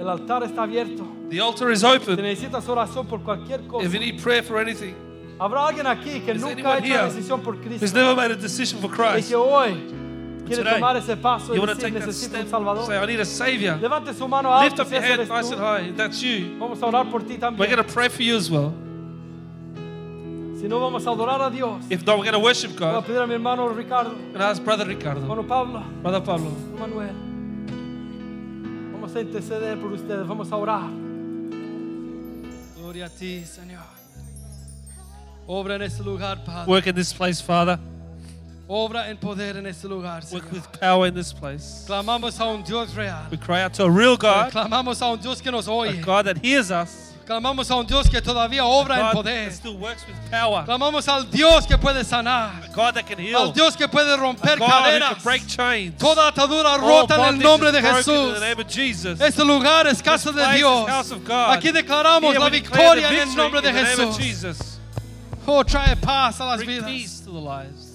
El 0.00 0.08
altar 0.08 0.42
está 0.44 0.62
abierto. 0.62 1.06
The 1.28 1.40
altar 1.40 1.70
is 1.70 1.80
Si 1.80 1.86
open. 1.86 2.16
necesitas 2.16 2.66
oración 2.68 3.06
por 3.06 3.20
cualquier 3.22 3.66
cosa, 3.66 3.84
If 3.86 3.92
you 3.92 4.00
need 4.00 4.20
prayer 4.22 4.42
for 4.42 4.58
anything, 4.58 4.94
habrá 5.44 5.66
alguien 5.68 5.86
aquí 5.86 6.20
que 6.20 6.32
Is 6.32 6.40
nunca 6.40 6.74
ha 6.74 6.78
hecho 6.78 6.94
la 6.94 7.04
decisión 7.06 7.40
por 7.40 7.54
who's 7.56 7.64
Cristo 7.66 7.96
never 7.98 8.14
made 8.16 8.32
a 8.32 8.36
decision 8.36 8.80
for 8.80 8.90
y 8.90 8.94
Christ, 8.94 9.28
que 9.28 9.36
hoy 9.36 9.72
quiere 10.46 10.62
Today, 10.62 10.74
tomar 10.74 10.96
ese 10.96 11.16
paso 11.16 11.52
y 11.52 11.56
you 11.56 11.62
want 11.62 11.70
to 11.70 11.74
decir 11.76 11.92
take 11.92 11.98
that 12.00 12.06
necesito 12.08 12.28
step, 12.36 12.44
un 12.44 12.50
Salvador. 12.50 12.86
say, 12.86 12.98
I 12.98 13.06
need 13.06 13.20
a 13.20 13.24
Savior. 13.24 13.78
Levante 13.80 14.12
su 14.14 14.26
mano 14.28 14.50
Lift 14.62 14.78
alta 14.78 14.82
up 14.82 14.88
si 14.88 14.94
your 14.94 15.02
ese 15.04 15.10
hand 15.10 15.20
eres 15.20 15.28
nice 15.28 15.50
and 15.52 15.60
tú. 15.60 15.64
high. 15.64 15.92
That's 15.96 16.20
you, 16.22 16.58
Vamos 16.58 16.82
a 16.82 16.86
orar 16.86 17.10
por 17.10 17.20
ti 17.22 17.34
we're 17.34 17.38
también. 17.40 17.56
going 17.70 17.76
to 17.76 17.84
pray 17.84 18.08
for 18.08 18.22
you 18.22 18.36
as 18.36 18.50
well. 18.50 18.72
Si 20.60 20.68
no, 20.68 20.78
vamos 20.78 21.04
a 21.06 21.10
adorar 21.10 21.40
a 21.42 21.50
Dios. 21.50 21.84
If 21.90 22.06
not, 22.06 22.18
we're 22.18 22.24
going 22.30 22.34
to 22.34 22.38
worship 22.38 22.70
Voy 22.78 22.86
a 22.88 22.92
God. 22.92 23.04
pedir 23.06 23.20
a 23.20 23.26
mi 23.26 23.34
hermano 23.34 23.68
Ricardo, 23.74 24.12
And 24.34 24.42
ask 24.42 24.62
Brother 24.62 24.86
Ricardo, 24.86 25.20
hermano 25.22 25.42
Pablo, 25.42 25.82
Brother 26.02 26.22
Pablo, 26.22 26.50
Manuel. 26.78 27.14
Vamos 28.92 29.16
a 29.16 29.20
interceder 29.20 29.76
por 29.80 29.92
ustedes, 29.92 30.24
vamos 30.26 30.52
a 30.52 30.56
orar. 30.56 30.88
Gloria 32.78 33.06
a 33.06 33.10
ti, 33.10 33.44
Señor. 33.44 34.01
Obra 35.46 35.74
en 35.74 35.82
este 35.82 36.02
lugar, 36.04 36.38
Padre. 36.44 36.66
work 36.70 36.86
in 36.86 36.94
this 36.94 37.12
place, 37.12 37.40
Father. 37.40 37.78
Obra 38.68 39.08
en 39.10 39.16
poder 39.18 39.56
en 39.56 39.66
este 39.66 39.84
lugar, 39.88 40.22
Work 40.32 40.44
Señor. 40.44 40.52
with 40.52 40.80
power 40.80 41.06
in 41.06 41.14
this 41.14 41.32
place. 41.32 41.84
Clamamos 41.86 42.38
a 42.40 42.44
un 42.46 42.62
Dios 42.62 42.94
real. 42.94 43.26
We 43.30 43.36
cry 43.36 43.60
out 43.62 43.74
to 43.74 43.84
a 43.84 43.90
real 43.90 44.16
God, 44.16 44.50
Clamamos 44.52 45.02
a 45.02 45.08
un 45.12 45.20
Dios 45.20 45.40
que 45.42 45.50
nos 45.50 45.66
a 45.68 45.72
oye. 45.72 46.00
God 46.00 46.24
that 46.26 46.38
hears 46.38 46.70
us, 46.70 47.10
Clamamos 47.26 47.70
a 47.70 47.76
un 47.76 47.86
Dios 47.86 48.08
que 48.08 48.20
todavía 48.22 48.64
obra 48.64 48.96
en 48.98 49.02
God 49.06 49.12
poder. 49.12 49.44
that 49.50 49.52
still 49.54 49.76
works 49.76 50.06
with 50.06 50.16
power, 50.30 50.64
Clamamos 50.64 51.06
al 51.08 51.24
Dios 51.24 51.66
que 51.66 51.76
puede 51.76 52.02
sanar. 52.04 52.64
a 52.64 52.68
God 52.72 52.94
that 52.94 53.06
can 53.06 53.18
Al 53.18 53.24
heal, 53.26 53.52
Dios 53.52 53.76
que 53.76 53.88
puede 53.88 54.14
a 54.14 54.16
romper 54.16 54.56
God 54.58 54.68
cadenas. 54.68 55.14
can 55.16 55.22
break 55.22 55.46
chains. 55.46 55.94
Toda 55.98 56.28
atadura 56.32 56.78
rota 56.78 57.14
en 57.28 57.34
el 57.34 57.38
nombre 57.42 57.72
de 57.72 57.82
Jesús. 57.82 58.34
the 58.34 58.40
name 58.40 58.58
of 58.60 58.68
Jesus. 58.68 59.20
Este 59.20 59.44
lugar 59.44 59.86
es 59.86 60.00
casa 60.00 60.32
de 60.32 60.56
Dios. 60.56 60.88
house 60.88 61.10
of 61.10 61.22
God. 61.24 61.50
Aquí 61.58 61.70
declaramos 61.72 62.30
Here 62.32 62.38
la 62.38 62.46
we 62.46 62.50
declare 62.60 62.94
the 62.94 63.00
victoria 63.02 63.08
en 63.22 63.28
el 63.28 63.36
nombre 63.36 63.60
de 63.60 63.68
in 63.68 63.74
the 63.74 63.82
name 63.82 64.08
of 64.08 64.16
Jesús. 64.16 64.71
Oh, 65.46 65.62
trae 65.64 65.96
paz 66.00 66.40
a 66.40 66.44
las 66.44 66.58
Bring 66.62 66.68
vidas. 66.80 66.86
peace 66.90 67.20
to 67.20 67.30
the 67.30 67.38
lives. 67.38 67.88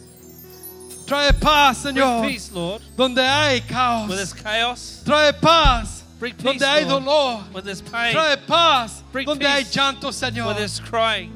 Trae 1.06 1.32
paz, 1.40 1.84
Bring 1.84 2.22
peace, 2.30 2.52
Lord. 2.52 2.82
Donde 2.98 3.20
hay 3.20 3.62
Where 3.62 4.18
there's 4.18 4.34
chaos, 4.34 5.02
Trae 5.06 5.32
paz 5.40 6.04
Bring 6.20 6.34
peace, 6.34 6.44
donde 6.44 6.62
hay 6.64 6.84
Lord. 6.86 7.04
dolor. 7.06 7.44
When 7.54 7.64
there's 7.64 7.82
pain, 7.82 8.14
Trae 8.14 8.36
paz 8.46 9.02
Bring 9.14 9.26
donde 9.26 9.44
hay 9.46 9.64
peace. 9.64 9.74
llanto, 9.76 10.12
Señor. 10.12 10.48
when 10.48 10.56
there's 10.58 10.80
crying. 10.82 11.32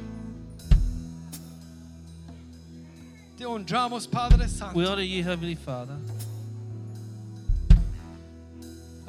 Te 3.38 3.46
honramos, 3.46 4.06
Padre 4.12 4.48
Santo. 4.48 4.76
We 4.78 4.86
honor 4.86 5.02
you, 5.04 5.24
Heavenly 5.24 5.56
Father. 5.56 5.96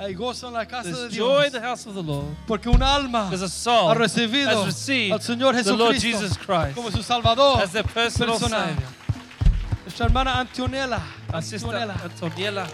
Hay 0.03 0.15
gozo 0.15 0.49
en 0.49 0.55
la 0.55 0.67
casa 0.67 0.91
de 0.91 1.09
joy 1.11 1.43
Dios. 1.43 1.47
in 1.47 1.53
the 1.53 1.61
house 1.61 1.87
of 1.87 1.95
the 1.95 2.03
Lord. 2.03 2.27
Porque 2.45 2.69
un 2.69 2.83
alma 2.83 3.29
There's 3.29 3.43
a 3.43 3.49
soul 3.49 3.89
ha 3.89 3.95
recibido 3.95 4.49
has 4.49 4.67
received 4.67 5.13
al 5.13 5.21
Señor 5.21 5.63
the 5.63 5.77
Lord 5.77 5.97
Jesus 5.97 6.37
Christ 6.37 6.75
como 6.75 6.91
su 6.91 7.05
Salvador 7.05 7.61
as 7.63 7.71
their 7.71 7.85
personal 7.85 8.35
personal. 8.37 8.67
Savior. 8.67 8.89
Nuestra 9.85 10.07
hermana 10.07 10.41
Antonella, 10.41 11.01
Our 11.33 11.43
sister 11.43 11.69
Antonella, 11.69 11.95
Antoniela, 12.03 12.67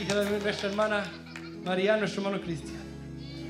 hija 0.00 0.14
de 0.16 0.40
nuestra 0.40 0.68
hermana 0.70 1.04
María, 1.64 1.96
nuestro 1.96 2.24
hermano 2.24 2.42
Cristian, 2.42 2.76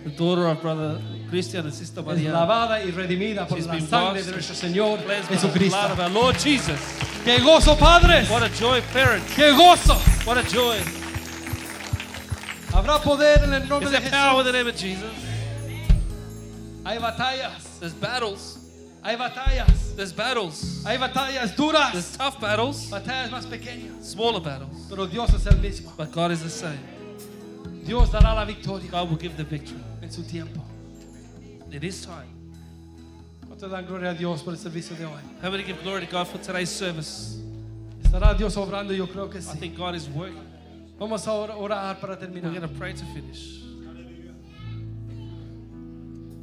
the 0.04 0.10
daughter 0.10 0.46
of 0.46 0.60
Brother 0.60 1.00
Christian 1.30 1.64
and 1.64 1.72
Sister 1.72 2.00
es 2.00 2.06
Maria, 2.06 2.30
lavada 2.30 2.84
y 2.84 2.90
redimida 2.90 3.48
por 3.48 3.56
She's 3.56 3.68
la 3.68 3.72
been 3.72 3.88
sangre 3.88 4.20
washed 4.20 4.26
de 4.26 4.32
nuestro 4.32 4.54
Señor 4.54 5.02
cleansed 5.02 5.30
by 5.30 5.36
the 5.36 5.48
blood 5.48 5.60
Jesucristo. 5.62 5.92
of 5.92 6.00
our 6.00 6.10
Lord 6.10 6.36
Jesus. 6.38 6.80
¡Qué 7.24 7.38
gozo, 7.40 7.74
padres! 7.78 8.28
What 8.28 8.42
a 8.42 8.50
joy, 8.50 8.82
parents. 8.92 9.32
¡Qué 9.34 9.50
gozo! 9.56 9.94
What 10.26 10.36
a 10.36 10.42
joy. 10.42 10.99
Habrá 12.72 12.98
poder 13.02 13.42
en 13.44 13.52
el 13.54 13.68
nombre 13.68 13.90
de 13.90 14.00
power 14.10 14.40
in 14.40 14.46
the 14.46 14.52
name 14.52 14.68
of 14.68 14.76
Jesus? 14.76 15.10
Hay 16.84 16.98
batallas, 16.98 17.78
There's 17.80 17.92
battles. 17.94 18.58
hay 19.02 19.16
batallas, 19.16 19.94
There's 19.96 20.12
battles. 20.12 20.82
hay 20.84 20.96
batallas 20.98 21.54
duras, 21.56 21.92
There's 21.92 22.16
tough 22.16 22.40
battles, 22.40 22.88
batallas 22.90 23.30
más 23.30 23.46
pequeñas, 23.46 24.04
smaller 24.04 24.40
battles. 24.40 24.86
pero 24.88 25.06
Dios 25.06 25.30
es 25.34 25.46
el 25.46 25.56
mismo. 25.58 25.92
But 25.96 26.12
God 26.12 26.30
is 26.32 26.42
the 26.42 26.50
same. 26.50 26.78
Dios 27.84 28.10
dará 28.10 28.34
la 28.34 28.44
victoria 28.44 28.88
God 28.90 29.10
will 29.10 29.18
give 29.18 29.36
the 29.36 29.44
victory. 29.44 29.80
en 30.02 30.10
su 30.10 30.22
tiempo. 30.22 30.60
It 31.72 31.82
is 31.84 32.02
time. 32.04 32.28
¿Cuánto 33.46 33.68
dan 33.68 33.84
gloria 33.86 34.10
a 34.10 34.14
Dios 34.14 34.42
por 34.42 34.52
el 34.54 34.58
servicio 34.58 34.96
de 34.96 35.04
hoy? 35.06 35.20
How 35.42 35.50
many 35.50 35.64
give 35.64 35.82
glory 35.82 36.06
to 36.06 36.10
God 36.10 36.28
for 36.28 36.38
today's 36.38 36.70
service? 36.70 37.36
¿Estará 38.02 38.36
Dios 38.36 38.56
obrando? 38.56 38.92
Yo 38.96 39.06
creo 39.06 39.28
que 39.30 39.38
I 39.38 39.56
think 39.56 39.76
God 39.76 39.94
is 39.94 40.08
working. 40.08 40.46
Vamos 41.00 41.26
a 41.26 41.32
or- 41.32 41.50
orar 41.50 41.98
para 41.98 42.14
We're 42.14 42.26
terminar. 42.26 42.60
to 42.60 42.68
pray 42.68 42.92
to 42.92 43.04
finish. 43.14 43.62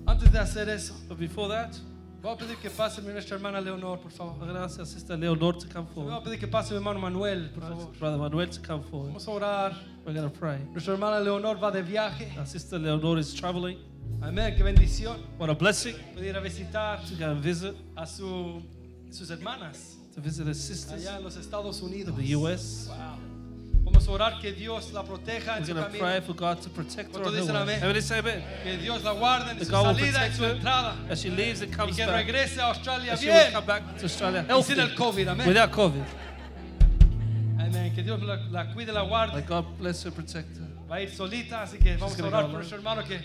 Antes 0.08 0.32
de 0.32 0.40
hacer 0.40 0.68
eso, 0.70 0.94
But 1.08 1.20
before 1.20 1.48
that, 1.50 1.78
voy 2.22 2.32
a 2.34 2.38
pedir 2.38 2.56
que 2.58 2.70
pase 2.70 3.02
mi 3.02 3.12
nuestra 3.12 3.36
hermana 3.38 3.62
Leonor, 3.62 3.98
por 4.00 4.10
favor. 4.10 4.34
Going 4.40 4.54
to 4.54 4.60
ask 4.60 4.80
our 4.80 4.86
sister 4.86 5.16
Leonor 5.18 5.54
to 5.60 5.68
come 5.68 5.86
Voy 5.86 5.92
a 5.92 6.06
forward. 6.08 6.24
pedir 6.24 6.40
que 6.40 6.48
pase 6.48 6.72
mi 6.72 6.78
hermano 6.78 7.00
Manuel, 7.00 7.50
por 7.54 7.62
favor. 7.62 7.88
Brother 8.00 8.18
Manuel 8.18 8.48
to 8.50 8.60
come 8.62 8.82
forward. 8.84 9.08
Vamos 9.10 9.28
a 9.28 9.32
orar. 9.32 9.76
We're 10.06 10.14
to 10.22 10.30
pray. 10.30 10.60
Nuestra 10.72 10.94
hermana 10.94 11.20
Leonor 11.20 11.58
va 11.62 11.70
de 11.72 11.84
viaje. 11.84 12.32
Our 12.38 12.46
sister 12.48 12.80
Leonor 12.80 13.20
is 13.20 13.34
traveling. 13.34 13.78
Amén, 14.22 14.56
qué 14.58 14.64
bendición. 14.64 15.20
What 15.38 15.50
a 15.50 15.54
blessing 15.56 15.94
Poder 16.16 16.30
ir 16.30 16.38
a 16.38 16.42
visitar 16.42 17.06
to 17.08 17.16
go 17.16 17.30
and 17.32 17.42
visit, 17.44 17.76
a 17.96 18.08
su, 18.08 18.64
sus 19.12 19.30
hermanas 19.30 19.98
to 20.16 20.22
visit 20.22 20.48
her 20.48 20.56
sisters 20.56 21.06
allá 21.06 21.18
en 21.18 21.24
los 21.26 21.36
Estados 21.36 21.82
Unidos. 21.84 22.18
in 22.18 22.26
the 22.26 22.34
US. 22.36 22.88
Wow. 22.90 23.20
Vamos 23.98 24.10
a 24.10 24.12
orar 24.12 24.40
que 24.40 24.52
Dios 24.54 24.92
la 24.94 25.02
proteja 25.04 25.58
en 25.58 25.64
We're 25.64 25.66
su 25.66 25.74
going 25.74 25.86
to 25.86 25.90
camino. 25.90 26.06
pray 26.06 26.22
for 26.22 26.34
God 26.36 26.62
to 26.62 26.70
protect 26.70 27.16
her 27.16 27.18
on 27.18 27.24
¿Cuántos 27.24 27.34
her 27.34 27.42
dicen 27.42 27.54
way. 27.56 27.62
amén? 27.64 27.76
Everybody 27.78 28.02
say 28.02 28.20
amen. 28.20 28.44
Que 28.64 28.78
Dios 28.78 29.04
la 29.04 29.14
guarde 29.14 29.52
en 29.52 29.58
That 29.58 29.66
su 29.66 29.72
God 29.72 29.88
will 29.88 29.96
salida 29.96 30.08
y 30.08 30.12
protect 30.12 30.36
su 30.38 30.44
her 30.46 30.52
entrada. 30.56 30.96
as 31.10 31.20
she 31.20 31.30
leaves 31.32 31.62
and 31.64 31.72
Y 31.72 31.76
comes 31.76 31.96
que 31.96 32.06
back. 32.06 32.16
regrese 32.28 32.60
a 32.60 32.66
Australia 32.68 33.12
That 33.16 33.20
she 33.20 33.26
will 33.28 33.34
bien. 33.40 33.52
come 33.54 33.66
back 33.66 33.98
to 33.98 34.04
Australia 34.06 34.46
Y 34.48 34.62
sin 34.64 34.80
el 34.80 34.88
healthy, 34.90 34.96
COVID. 34.98 35.28
Amén. 35.30 35.48
without 35.48 35.72
COVID. 35.72 36.04
Amén. 37.60 37.96
Que 37.96 38.04
Dios 38.04 38.22
la, 38.22 38.36
la 38.52 38.74
cuide 38.74 38.92
la 38.94 39.02
guarde. 39.02 39.42
God 39.48 39.66
bless 39.80 40.04
her, 40.06 40.12
protect 40.12 40.58
her. 40.58 40.68
Va 40.90 40.98
a 40.98 41.02
ir 41.02 41.10
solita, 41.10 41.64
así 41.64 41.80
que 41.80 41.98
vamos 41.98 42.14
a 42.14 42.18
gonna 42.22 42.28
orar 42.28 42.44
go 42.44 42.52
por 42.52 42.56
alone. 42.56 42.58
nuestro 42.60 42.78
hermano 42.78 43.04
que 43.04 43.20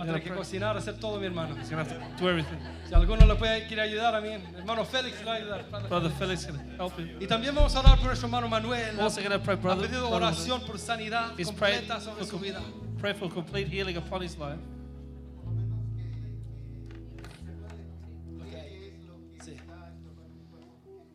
va 0.00 0.04
a 0.04 0.06
tener 0.06 0.22
que 0.22 0.34
cocinar, 0.34 0.76
hacer 0.76 0.98
todo 0.98 1.18
mi 1.20 1.26
hermano. 1.26 1.54
He's 1.56 1.68
to 1.68 1.76
have 1.76 1.88
to 1.88 2.22
do 2.22 2.28
everything. 2.28 2.58
Si 2.88 2.94
alguno 2.94 3.26
le 3.26 3.34
puede 3.36 3.66
quiere 3.66 3.82
ayudar 3.82 4.14
a 4.14 4.20
mi 4.20 4.30
hermano 4.30 4.84
Félix, 4.84 5.18
le 5.20 5.24
va 5.26 5.32
a 5.32 5.36
ayudar. 5.36 5.64
Padre 5.70 5.88
Brother 5.88 6.10
Félix. 6.12 6.46
Felix 6.46 6.46
can 6.46 6.76
help 6.78 6.98
him. 6.98 7.10
Y 7.20 7.26
también 7.26 7.54
vamos 7.54 7.74
a 7.76 7.80
orar 7.80 7.96
por 7.98 8.06
nuestro 8.06 8.26
hermano 8.28 8.48
Manuel. 8.48 8.94
I'm 8.94 9.00
also 9.00 9.20
going 9.20 9.32
to 9.32 9.38
pray, 9.38 9.56
Ha 9.56 9.60
brother. 9.60 9.86
pedido 9.88 10.08
brother 10.08 10.24
oración 10.24 10.66
por 10.66 10.78
sanidad 10.78 11.38
He's 11.38 11.50
prayed 11.50 11.86
completa 11.86 12.00
sobre 12.00 12.24
for, 12.24 12.30
su 12.30 12.38
vida. 12.38 12.60
pray 12.98 13.14
for 13.14 13.28
complete 13.28 13.68
healing 13.68 13.96
upon 13.96 14.22
his 14.22 14.36
life. 14.38 14.58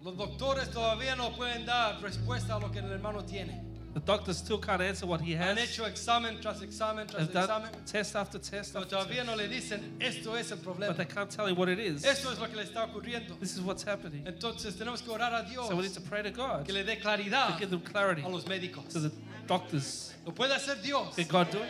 Los 0.03 0.17
doctores 0.17 0.69
todavía 0.69 1.15
no 1.15 1.31
pueden 1.35 1.65
dar 1.65 1.99
respuesta 2.01 2.55
a 2.55 2.59
lo 2.59 2.71
que 2.71 2.79
el 2.79 2.91
hermano 2.91 3.25
tiene. 3.25 3.61
The 3.95 4.01
doctors 4.01 4.37
still 4.39 4.57
can't 4.59 4.81
answer 4.81 5.05
what 5.07 5.21
he 5.21 5.35
Han 5.35 5.55
has. 5.55 5.69
hecho 5.69 5.85
examen 5.85 6.37
tras 6.41 6.61
examen 6.61 7.07
tras 7.07 7.29
examen, 7.29 7.69
test 7.85 8.13
after 8.17 8.37
test 8.37 8.73
pero 8.73 8.83
after 8.83 8.97
todavía 8.97 9.23
test. 9.23 9.25
no 9.27 9.35
le 9.37 9.47
dicen 9.47 9.95
esto 10.01 10.35
es 10.35 10.51
el 10.51 10.57
problema. 10.57 10.87
But 10.93 10.97
they 10.97 11.05
can't 11.05 11.29
tell 11.31 11.47
him 11.47 11.55
what 11.55 11.69
it 11.69 11.79
is. 11.79 12.03
Esto 12.03 12.29
es 12.29 12.37
lo 12.37 12.47
que 12.47 12.57
le 12.57 12.63
está 12.63 12.83
ocurriendo. 12.83 13.39
This 13.39 13.55
is 13.55 13.61
what's 13.61 13.83
happening. 13.83 14.25
Entonces 14.27 14.75
tenemos 14.75 15.01
que 15.01 15.11
orar 15.11 15.33
a 15.33 15.43
Dios 15.49 15.69
So 15.69 15.77
we 15.77 15.83
need 15.83 15.93
to 15.93 16.01
pray 16.01 16.21
to 16.23 16.31
God 16.31 16.65
que 16.65 16.73
le 16.73 16.83
dé 16.83 16.97
to 17.01 17.57
give 17.57 17.69
them 17.69 17.79
clarity 17.79 18.21
a 18.21 18.27
los 18.27 18.43
médicos. 18.43 18.89
to 18.89 18.99
the 18.99 19.11
doctors. 19.47 20.13
Lo 20.25 20.33
puede 20.33 20.51
hacer 20.53 20.81
Dios. 20.83 21.15
Can 21.15 21.27
God 21.29 21.49
do 21.51 21.59
it? 21.59 21.69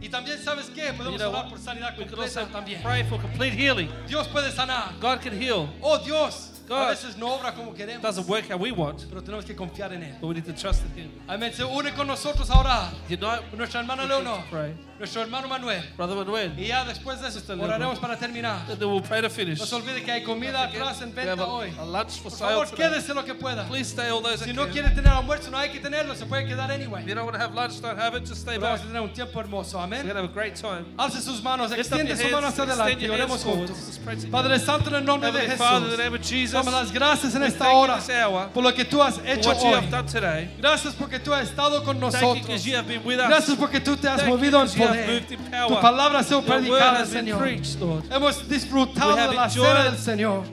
Y 0.00 0.08
también 0.08 0.38
sabes 0.38 0.70
qué, 0.72 0.96
You 0.96 1.18
know 1.18 1.30
orar 1.32 1.48
por 1.48 1.58
sanidad 1.58 1.98
We 1.98 2.04
can 2.04 2.14
also 2.16 2.40
completa 2.46 2.52
también. 2.52 2.82
pray 2.82 3.02
for 3.08 3.18
complete 3.18 3.54
healing. 3.54 3.90
Dios 4.06 4.28
puede 4.28 4.52
sanar. 4.52 4.92
God 5.00 5.20
can 5.20 5.32
heal. 5.36 5.68
Oh 5.82 5.98
Dios, 6.04 6.57
a 6.74 6.84
God. 6.84 6.88
veces 6.90 7.16
no 7.16 7.28
obra 7.34 7.54
como 7.54 7.70
It 7.72 7.76
queremos, 7.78 8.02
doesn't 8.02 8.26
work 8.28 8.50
how 8.50 8.56
we 8.58 8.70
want, 8.72 9.04
pero 9.08 9.22
tenemos 9.22 9.44
que 9.44 9.54
confiar 9.54 9.92
en 9.92 10.02
él. 10.02 10.14
but 10.20 10.28
we 10.28 10.34
need 10.34 10.44
to 10.46 10.52
trust 10.52 10.82
in 10.96 11.04
Him. 11.04 11.10
Amén. 11.28 11.52
Se 11.52 11.64
une 11.64 11.92
con 11.94 12.06
nosotros 12.06 12.50
a 12.50 12.58
orar. 12.60 12.92
Unite 13.08 13.56
nuestra 13.56 13.80
hermana 13.80 14.04
Leonor, 14.06 14.42
pray. 14.50 14.74
Nuestro 14.98 15.22
hermano 15.22 15.48
Manuel. 15.48 15.82
Brother 15.96 16.16
Manuel. 16.16 16.52
Y 16.58 16.66
ya 16.68 16.84
después 16.84 17.20
de 17.20 17.28
eso 17.28 17.40
oraremos 17.60 17.98
para 17.98 18.16
terminar. 18.16 18.62
And 18.68 18.78
then 18.78 18.88
we'll 18.88 19.00
pray 19.02 19.22
to 19.22 19.30
finish. 19.30 19.58
No 19.58 19.64
se 19.66 19.74
olvide 19.76 20.02
que 20.02 20.10
hay 20.12 20.22
comida 20.22 20.64
atrás 20.64 21.00
en 21.02 21.14
venta 21.14 21.44
hoy. 21.46 21.72
a 21.78 21.84
lunch 21.84 22.20
for 22.20 22.30
Por 22.30 22.32
sale 22.32 22.50
favor, 22.52 22.66
today. 22.68 22.88
quédese 22.90 23.14
lo 23.14 23.24
que 23.24 23.34
pueda. 23.34 23.66
Please 23.68 23.88
stay 23.90 24.08
all 24.10 24.20
those 24.22 24.38
Si 24.40 24.46
that 24.46 24.54
no 24.56 24.64
can. 24.64 24.72
quiere 24.72 24.90
tener 24.90 25.12
almuerzo, 25.12 25.50
no 25.50 25.58
hay 25.58 25.70
que 25.70 25.80
tenerlo, 25.80 26.14
se 26.14 26.26
puede 26.26 26.46
quedar 26.46 26.70
anyway. 26.70 27.02
If 27.02 27.08
you 27.08 27.14
don't 27.14 27.24
want 27.26 27.36
to 27.36 27.40
have 27.42 27.54
lunch, 27.54 27.80
don't 27.80 27.98
have 27.98 28.14
it. 28.16 28.24
Just 28.26 28.42
stay 28.42 28.54
Pero 28.58 28.62
back. 28.62 28.70
vamos 28.78 28.80
a 28.82 28.86
tener 28.88 29.02
un 29.02 29.12
tiempo 29.12 29.40
hermoso. 29.40 29.78
We're 29.78 29.84
Amén. 29.84 30.02
going 30.02 30.14
to 30.14 30.22
have 30.22 30.30
a 30.30 30.32
great 30.34 30.54
time. 30.56 30.84
Alce 30.98 31.20
sus 31.22 31.42
manos, 31.42 31.70
Lift 31.70 31.92
up 31.92 31.98
your 31.98 32.06
extiende 32.06 32.16
su 32.16 32.24
mano 32.32 32.46
hands, 32.46 32.58
hacia 32.58 32.64
adelante 32.64 32.92
extend 32.92 33.02
y 33.02 33.06
your 33.06 33.14
oremos 33.14 33.30
hands 33.32 33.44
forward. 33.44 33.68
juntos. 33.70 33.86
Let's 33.86 33.98
pray 33.98 34.16
together. 34.16 34.30
Padre 34.32 34.58
Santo, 34.58 34.88
en 34.90 34.94
el 34.96 35.04
nombre 35.04 35.32
de 35.32 35.38
Heavenly 35.40 35.56
Father, 35.56 35.76
in 35.78 35.82
the 35.84 35.96
Jesús, 35.96 36.04
name 36.04 36.14
of 36.16 36.22
Jesus, 36.28 36.52
damos 36.52 36.72
las 36.74 36.92
gracias 36.92 37.34
en 37.34 37.42
esta 37.44 37.58
thank 37.64 37.72
you 37.72 37.78
hora 37.78 37.96
this 37.96 38.08
hour 38.10 38.48
por 38.52 38.62
lo 38.62 38.72
que 38.74 38.84
tú 38.84 39.02
has 39.02 39.16
for 39.18 39.26
hecho 39.26 39.48
what 39.50 39.58
you 39.62 39.68
hoy. 39.68 39.74
have 39.74 39.90
done 39.90 40.06
today. 40.06 40.50
Gracias 40.58 40.94
porque 40.94 41.18
tú 41.20 41.32
has 41.32 41.48
estado 41.48 41.82
con 41.84 41.98
Thank 42.00 42.12
you 42.14 42.20
nosotros. 42.20 42.42
because 42.46 42.66
you 42.66 42.76
have 42.76 42.86
been 42.88 43.04
with 43.04 43.18
us. 43.20 43.28
Gracias 43.28 43.56
porque 43.56 43.80
tú 43.80 43.96
te 43.96 44.08
has 44.08 44.20
Thank 44.20 44.28
you 44.30 44.36
movido 44.36 44.60
en 44.60 44.66
because 44.66 44.76
you 44.76 44.82
have 44.84 44.87
poder. 44.88 45.26
Tu 45.68 45.80
palabra 45.80 46.18
ha 46.20 46.22
sido 46.22 46.42
predicada, 46.42 47.04
Señor. 47.06 47.38
preached. 47.38 47.78
Hemos 48.10 48.48
disfrutado 48.48 49.14
de 49.16 49.34
la 49.34 49.48
cena 49.50 49.84
del 49.84 49.98
Señor, 49.98 50.44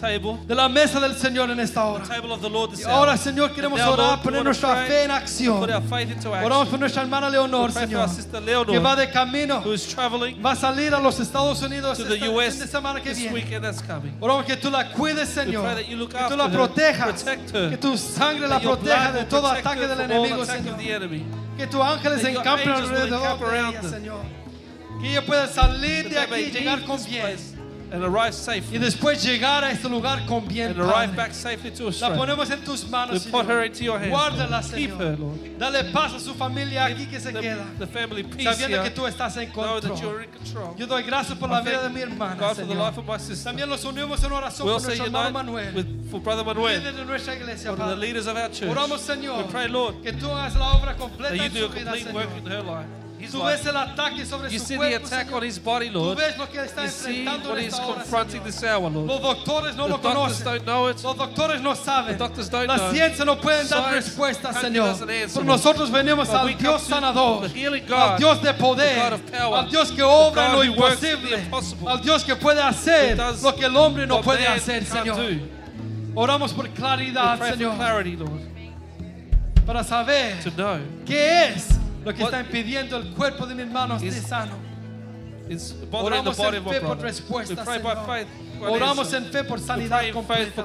table, 0.00 0.38
de 0.46 0.54
la 0.54 0.68
mesa 0.68 1.00
del 1.00 1.16
Señor 1.16 1.50
en 1.50 1.60
esta 1.60 1.84
hora. 1.84 2.04
Y 2.76 2.82
ahora. 2.84 3.16
Señor, 3.16 3.52
queremos 3.52 3.78
now, 3.78 3.92
orar, 3.92 4.06
Lord, 4.06 4.22
poner 4.22 4.44
nuestra 4.44 4.72
pray, 4.72 4.88
fe 4.88 5.02
en 5.04 5.10
Put 5.10 5.16
acción. 5.20 5.70
our 5.70 5.82
faith 5.82 6.10
into 6.10 6.30
Oramos 6.30 6.52
action. 6.52 6.70
por 6.70 6.80
nuestra 6.80 7.02
hermana 7.02 7.28
Leonor, 7.30 7.72
Señor, 7.72 8.08
que 8.66 8.78
va 8.78 8.96
de 8.96 9.10
camino, 9.10 9.60
who 9.60 9.74
is 9.74 9.86
traveling 9.86 10.40
va 10.42 10.52
a 10.52 10.56
salir 10.56 10.94
a 10.94 11.00
los 11.00 11.20
Estados 11.20 11.62
Unidos 11.62 11.98
fin 11.98 12.08
de 12.08 12.66
semana 12.66 13.00
que 13.00 13.14
viene. 13.14 13.44
Oramos 14.20 14.44
que 14.44 14.56
tú 14.56 14.70
la 14.70 14.90
cuides, 14.92 15.28
Señor. 15.28 15.76
Que 15.76 16.24
tú 16.28 16.36
la 16.36 16.48
protejas. 16.48 17.24
Que 17.24 17.76
tu 17.76 17.96
sangre 17.96 18.48
la 18.48 18.60
proteja 18.60 19.12
de 19.12 19.24
todo 19.24 19.46
ataque 19.48 19.86
del 19.86 20.00
enemigo, 20.00 20.44
Señor. 20.44 20.76
Que 21.60 21.66
tus 21.66 21.82
ángeles 21.82 22.24
encampen 22.24 22.70
alrededor 22.70 23.38
de 23.50 23.60
ella. 23.60 23.82
Señor. 23.82 24.22
Que 24.98 25.10
ella 25.10 25.26
pueda 25.26 25.46
salir 25.46 26.08
de 26.08 26.18
aquí 26.18 26.40
y 26.40 26.50
llegar 26.50 26.82
con 26.86 27.04
bien. 27.04 27.36
And 27.92 28.04
arrive 28.04 28.28
Y 28.30 28.32
safely 28.32 28.78
después 28.78 29.22
llegar 29.22 29.64
a 29.64 29.70
este 29.72 29.88
lugar 29.88 30.24
con 30.26 30.46
bien, 30.46 30.68
and 30.70 30.80
arrive 30.80 31.08
Padre. 31.10 31.16
back 31.16 31.32
safely 31.34 31.70
to 31.70 31.84
La 31.84 31.88
Australia. 31.90 32.16
ponemos 32.18 32.50
en 32.50 32.64
tus 32.64 32.84
We 32.84 32.90
manos, 32.90 33.26
put 33.26 33.46
her 33.46 33.62
Señor. 33.62 33.66
into 33.66 33.84
your 33.84 33.98
hands. 33.98 34.10
Guárdala, 34.12 34.60
Lord. 34.62 34.74
Keep 34.74 34.90
her, 34.90 35.16
Señor. 35.16 35.18
Lord. 35.18 35.58
Dale 35.58 35.84
paz 35.92 36.14
a 36.14 36.20
su 36.20 36.34
familia 36.34 36.84
aquí 36.86 37.06
que 37.06 37.18
se 37.20 37.32
The, 37.32 37.40
queda. 37.40 37.66
the 37.78 37.86
family 37.86 38.22
peace 38.22 38.44
Sabiendo 38.44 38.76
here. 38.78 38.82
que 38.84 38.90
tú 38.90 39.06
estás 39.06 39.36
en 39.36 39.50
Know 39.52 39.80
that 39.80 39.88
you're 40.00 40.00
control. 40.00 40.22
in 40.24 40.30
control. 40.30 40.74
Yo 40.78 40.86
doy 40.86 41.02
gracias 41.02 41.36
por 41.38 41.48
I 41.48 41.52
la 41.52 41.60
vida 41.62 41.82
de 41.82 41.88
mi 41.90 42.00
hermana, 42.00 42.34
God 42.36 42.48
for 42.56 42.66
the 42.66 42.72
Señor. 42.72 42.76
life 42.88 42.98
of 42.98 43.06
my 43.06 43.18
sister. 43.18 43.44
También 43.50 43.68
los 43.68 43.84
unimos 43.84 44.22
en 44.24 44.32
oración 44.32 44.66
We 44.68 44.72
por 44.74 44.82
nuestro 44.82 45.04
hermano 45.06 45.30
Manuel. 45.30 45.74
with 45.74 46.10
for 46.10 46.20
Brother 46.20 46.44
Manuel, 46.44 46.78
Líder 46.80 46.94
de 46.94 47.04
nuestra 47.04 47.34
iglesia, 47.34 47.70
of 47.72 47.76
the 47.78 47.82
Padre. 47.84 47.96
leaders 47.98 48.26
of 48.26 48.36
our 48.36 48.48
church. 48.50 48.70
Oramos, 48.70 49.00
Señor, 49.00 49.44
We 49.46 49.50
pray, 49.50 49.68
Lord, 49.68 50.02
que 50.02 50.12
tú 50.12 50.26
hagas 50.30 50.54
la 50.56 50.72
obra 50.74 50.96
completa 50.96 51.36
that 51.36 51.42
you 51.42 51.48
do 51.60 51.66
a 51.66 51.68
complete 51.68 52.12
work 52.12 52.28
Señor. 52.30 52.38
in 52.38 52.46
her 52.52 52.62
life. 52.62 52.86
His 53.30 53.32
Tú 53.32 53.38
life. 53.44 53.56
ves 53.58 53.66
el 53.66 53.76
ataque 53.76 54.26
sobre 54.26 54.50
You 54.50 54.58
su 54.58 54.64
see 54.66 54.74
the 54.74 54.78
cuerpo, 54.78 55.06
attack 55.06 55.26
Señor. 55.28 55.36
on 55.36 55.42
his 55.44 55.58
body, 55.62 55.88
Tú 55.90 55.92
Lord. 55.94 56.18
ves 56.18 56.36
lo 56.36 56.46
que 56.48 56.58
está 56.60 56.82
You 56.82 56.88
see 56.90 57.20
enfrentando 57.24 57.48
what 57.50 57.58
en 57.58 57.64
he's 57.64 57.72
esta 57.74 57.86
hora, 57.86 57.94
confronting 57.94 58.40
Señor. 58.40 58.44
this 58.44 58.62
hour, 58.64 58.90
Lord. 58.90 59.06
Los 59.06 59.20
doctores 59.22 59.76
no 59.76 59.84
The 59.84 59.90
lo 59.90 59.96
doctors 59.98 60.14
conocen. 60.14 60.44
don't 60.44 60.64
know 60.66 60.88
it. 60.88 61.02
Los 61.04 61.16
doctores 61.16 61.60
no 61.62 61.74
saben. 61.74 62.12
The 62.12 62.18
doctors 62.18 62.48
don't 62.50 62.66
La 62.66 62.76
know. 62.76 62.90
ciencia 62.92 63.24
no 63.24 63.36
pueden 63.40 63.68
dar 63.68 63.82
Science 63.84 63.94
respuestas, 64.10 64.52
can't 64.56 64.72
give 64.74 64.82
Señor. 64.82 64.90
us 64.94 65.00
an 65.02 65.10
answer, 65.10 65.34
Pero 65.40 65.46
Lord. 65.46 65.46
nosotros 65.58 65.90
venimos 65.90 66.26
But 66.28 66.36
al 66.36 66.44
we 66.46 66.52
come 66.54 66.60
Dios 66.62 66.86
to 66.88 66.94
sanador, 66.94 67.42
the 67.42 67.48
healing 67.48 67.82
al 67.84 67.88
God, 67.88 68.18
Dios 68.18 68.38
de 68.42 68.52
the 68.52 68.54
poder, 68.58 68.94
God 68.96 69.12
of 69.12 69.32
power, 69.32 69.56
al 69.58 69.68
Dios 69.70 69.90
que 69.90 69.96
the 69.96 70.02
obra 70.02 70.46
God 70.48 70.52
lo 70.56 70.62
who 70.64 70.72
works 70.80 71.00
the 71.00 71.10
imposible, 71.12 71.38
impossible, 71.38 71.88
al 71.88 71.98
Dios 72.02 72.24
que 72.24 72.34
puede 72.36 72.60
hacer 72.60 73.10
who 73.12 73.16
does 73.16 73.42
lo 73.42 73.52
que 73.54 73.64
el 73.66 73.76
hombre 73.76 74.06
no 74.06 74.16
what 74.16 74.24
puede 74.24 74.44
man 74.44 74.58
hacer, 74.58 74.84
can't 74.84 75.06
Señor. 75.06 75.16
do. 75.16 75.48
Oramos 76.16 76.52
por 76.52 76.64
We 76.64 76.70
claridad, 76.70 77.38
pray 77.38 77.50
for 77.52 77.56
Señor, 77.58 77.76
clarity, 77.76 78.16
Lord, 78.16 78.40
para 79.64 79.84
saber 79.84 80.42
to 80.42 80.50
know 80.50 80.80
qué 81.06 81.50
es 81.54 81.68
lo 82.04 82.14
que 82.14 82.22
está 82.22 82.40
impidiendo 82.40 82.96
el 82.96 83.10
cuerpo 83.10 83.46
de 83.46 83.54
mi 83.54 83.62
hermano 83.62 83.96
esté 83.96 84.20
sano. 84.20 84.70
Oramos 85.90 86.38
en 86.38 86.64
fe 86.64 86.80
por 86.80 87.00
respuesta, 87.00 87.64
Señor. 87.64 88.26
Oramos 88.60 89.12
en 89.12 89.24
fe 89.26 89.44
por 89.44 89.58
sanidad 89.58 90.02
completa. 90.12 90.64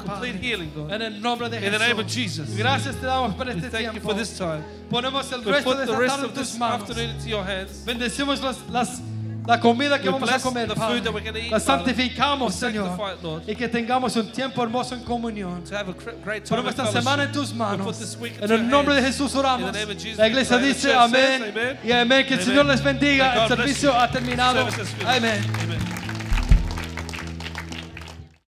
En 0.90 1.02
el 1.02 1.22
nombre 1.22 1.50
de 1.50 1.60
Jesús. 1.60 1.80
name 1.80 2.02
of 2.02 2.08
Jesus. 2.08 2.56
Gracias 2.56 2.96
te 2.96 3.06
damos 3.06 3.36
por 3.36 3.50
este 3.50 3.70
tiempo. 3.70 4.02
for 4.02 4.16
this 4.16 4.38
time. 4.38 4.62
Ponemos 4.90 5.32
el 5.32 5.44
resto 5.44 5.76
de 5.76 5.84
esta 5.86 6.08
tarde 6.08 6.28
en 6.28 6.34
tus 6.34 6.58
manos. 6.58 6.82
afternoon 6.82 7.16
into 7.16 7.28
your 7.28 7.44
hands. 7.44 7.84
Bendecimos 7.86 8.42
las- 8.70 9.02
la 9.48 9.60
comida 9.60 10.00
que 10.00 10.10
vamos 10.10 10.32
a 10.32 10.40
comer, 10.40 10.74
Padre. 10.74 11.02
La 11.50 11.60
santificamos, 11.60 12.56
Señor. 12.56 12.98
Y 13.48 13.56
que 13.56 13.68
tengamos 13.68 14.16
un 14.16 14.32
tiempo 14.32 14.64
hermoso 14.64 14.96
en 14.96 15.04
comunión. 15.04 15.64
Ponemos 16.50 16.72
esta 16.72 16.92
semana 16.92 17.24
en 17.24 17.32
tus 17.32 17.54
manos. 17.54 18.18
En 18.42 18.52
el 18.52 18.68
nombre 18.68 18.96
de. 18.96 19.06
Jesús 19.06 19.36
oramos. 19.36 19.72
La 20.18 20.28
iglesia 20.28 20.58
dice 20.58 20.94
amén 20.94 21.54
y 21.84 21.92
amén. 21.92 22.26
Que 22.26 22.36
el. 22.36 22.44
Señor 22.44 22.66
les 22.66 22.84
bendiga. 22.84 23.44
El 23.44 23.48
servicio 23.50 23.94
ha 23.94 24.10
terminado. 24.10 24.68
Amén. 25.06 26.05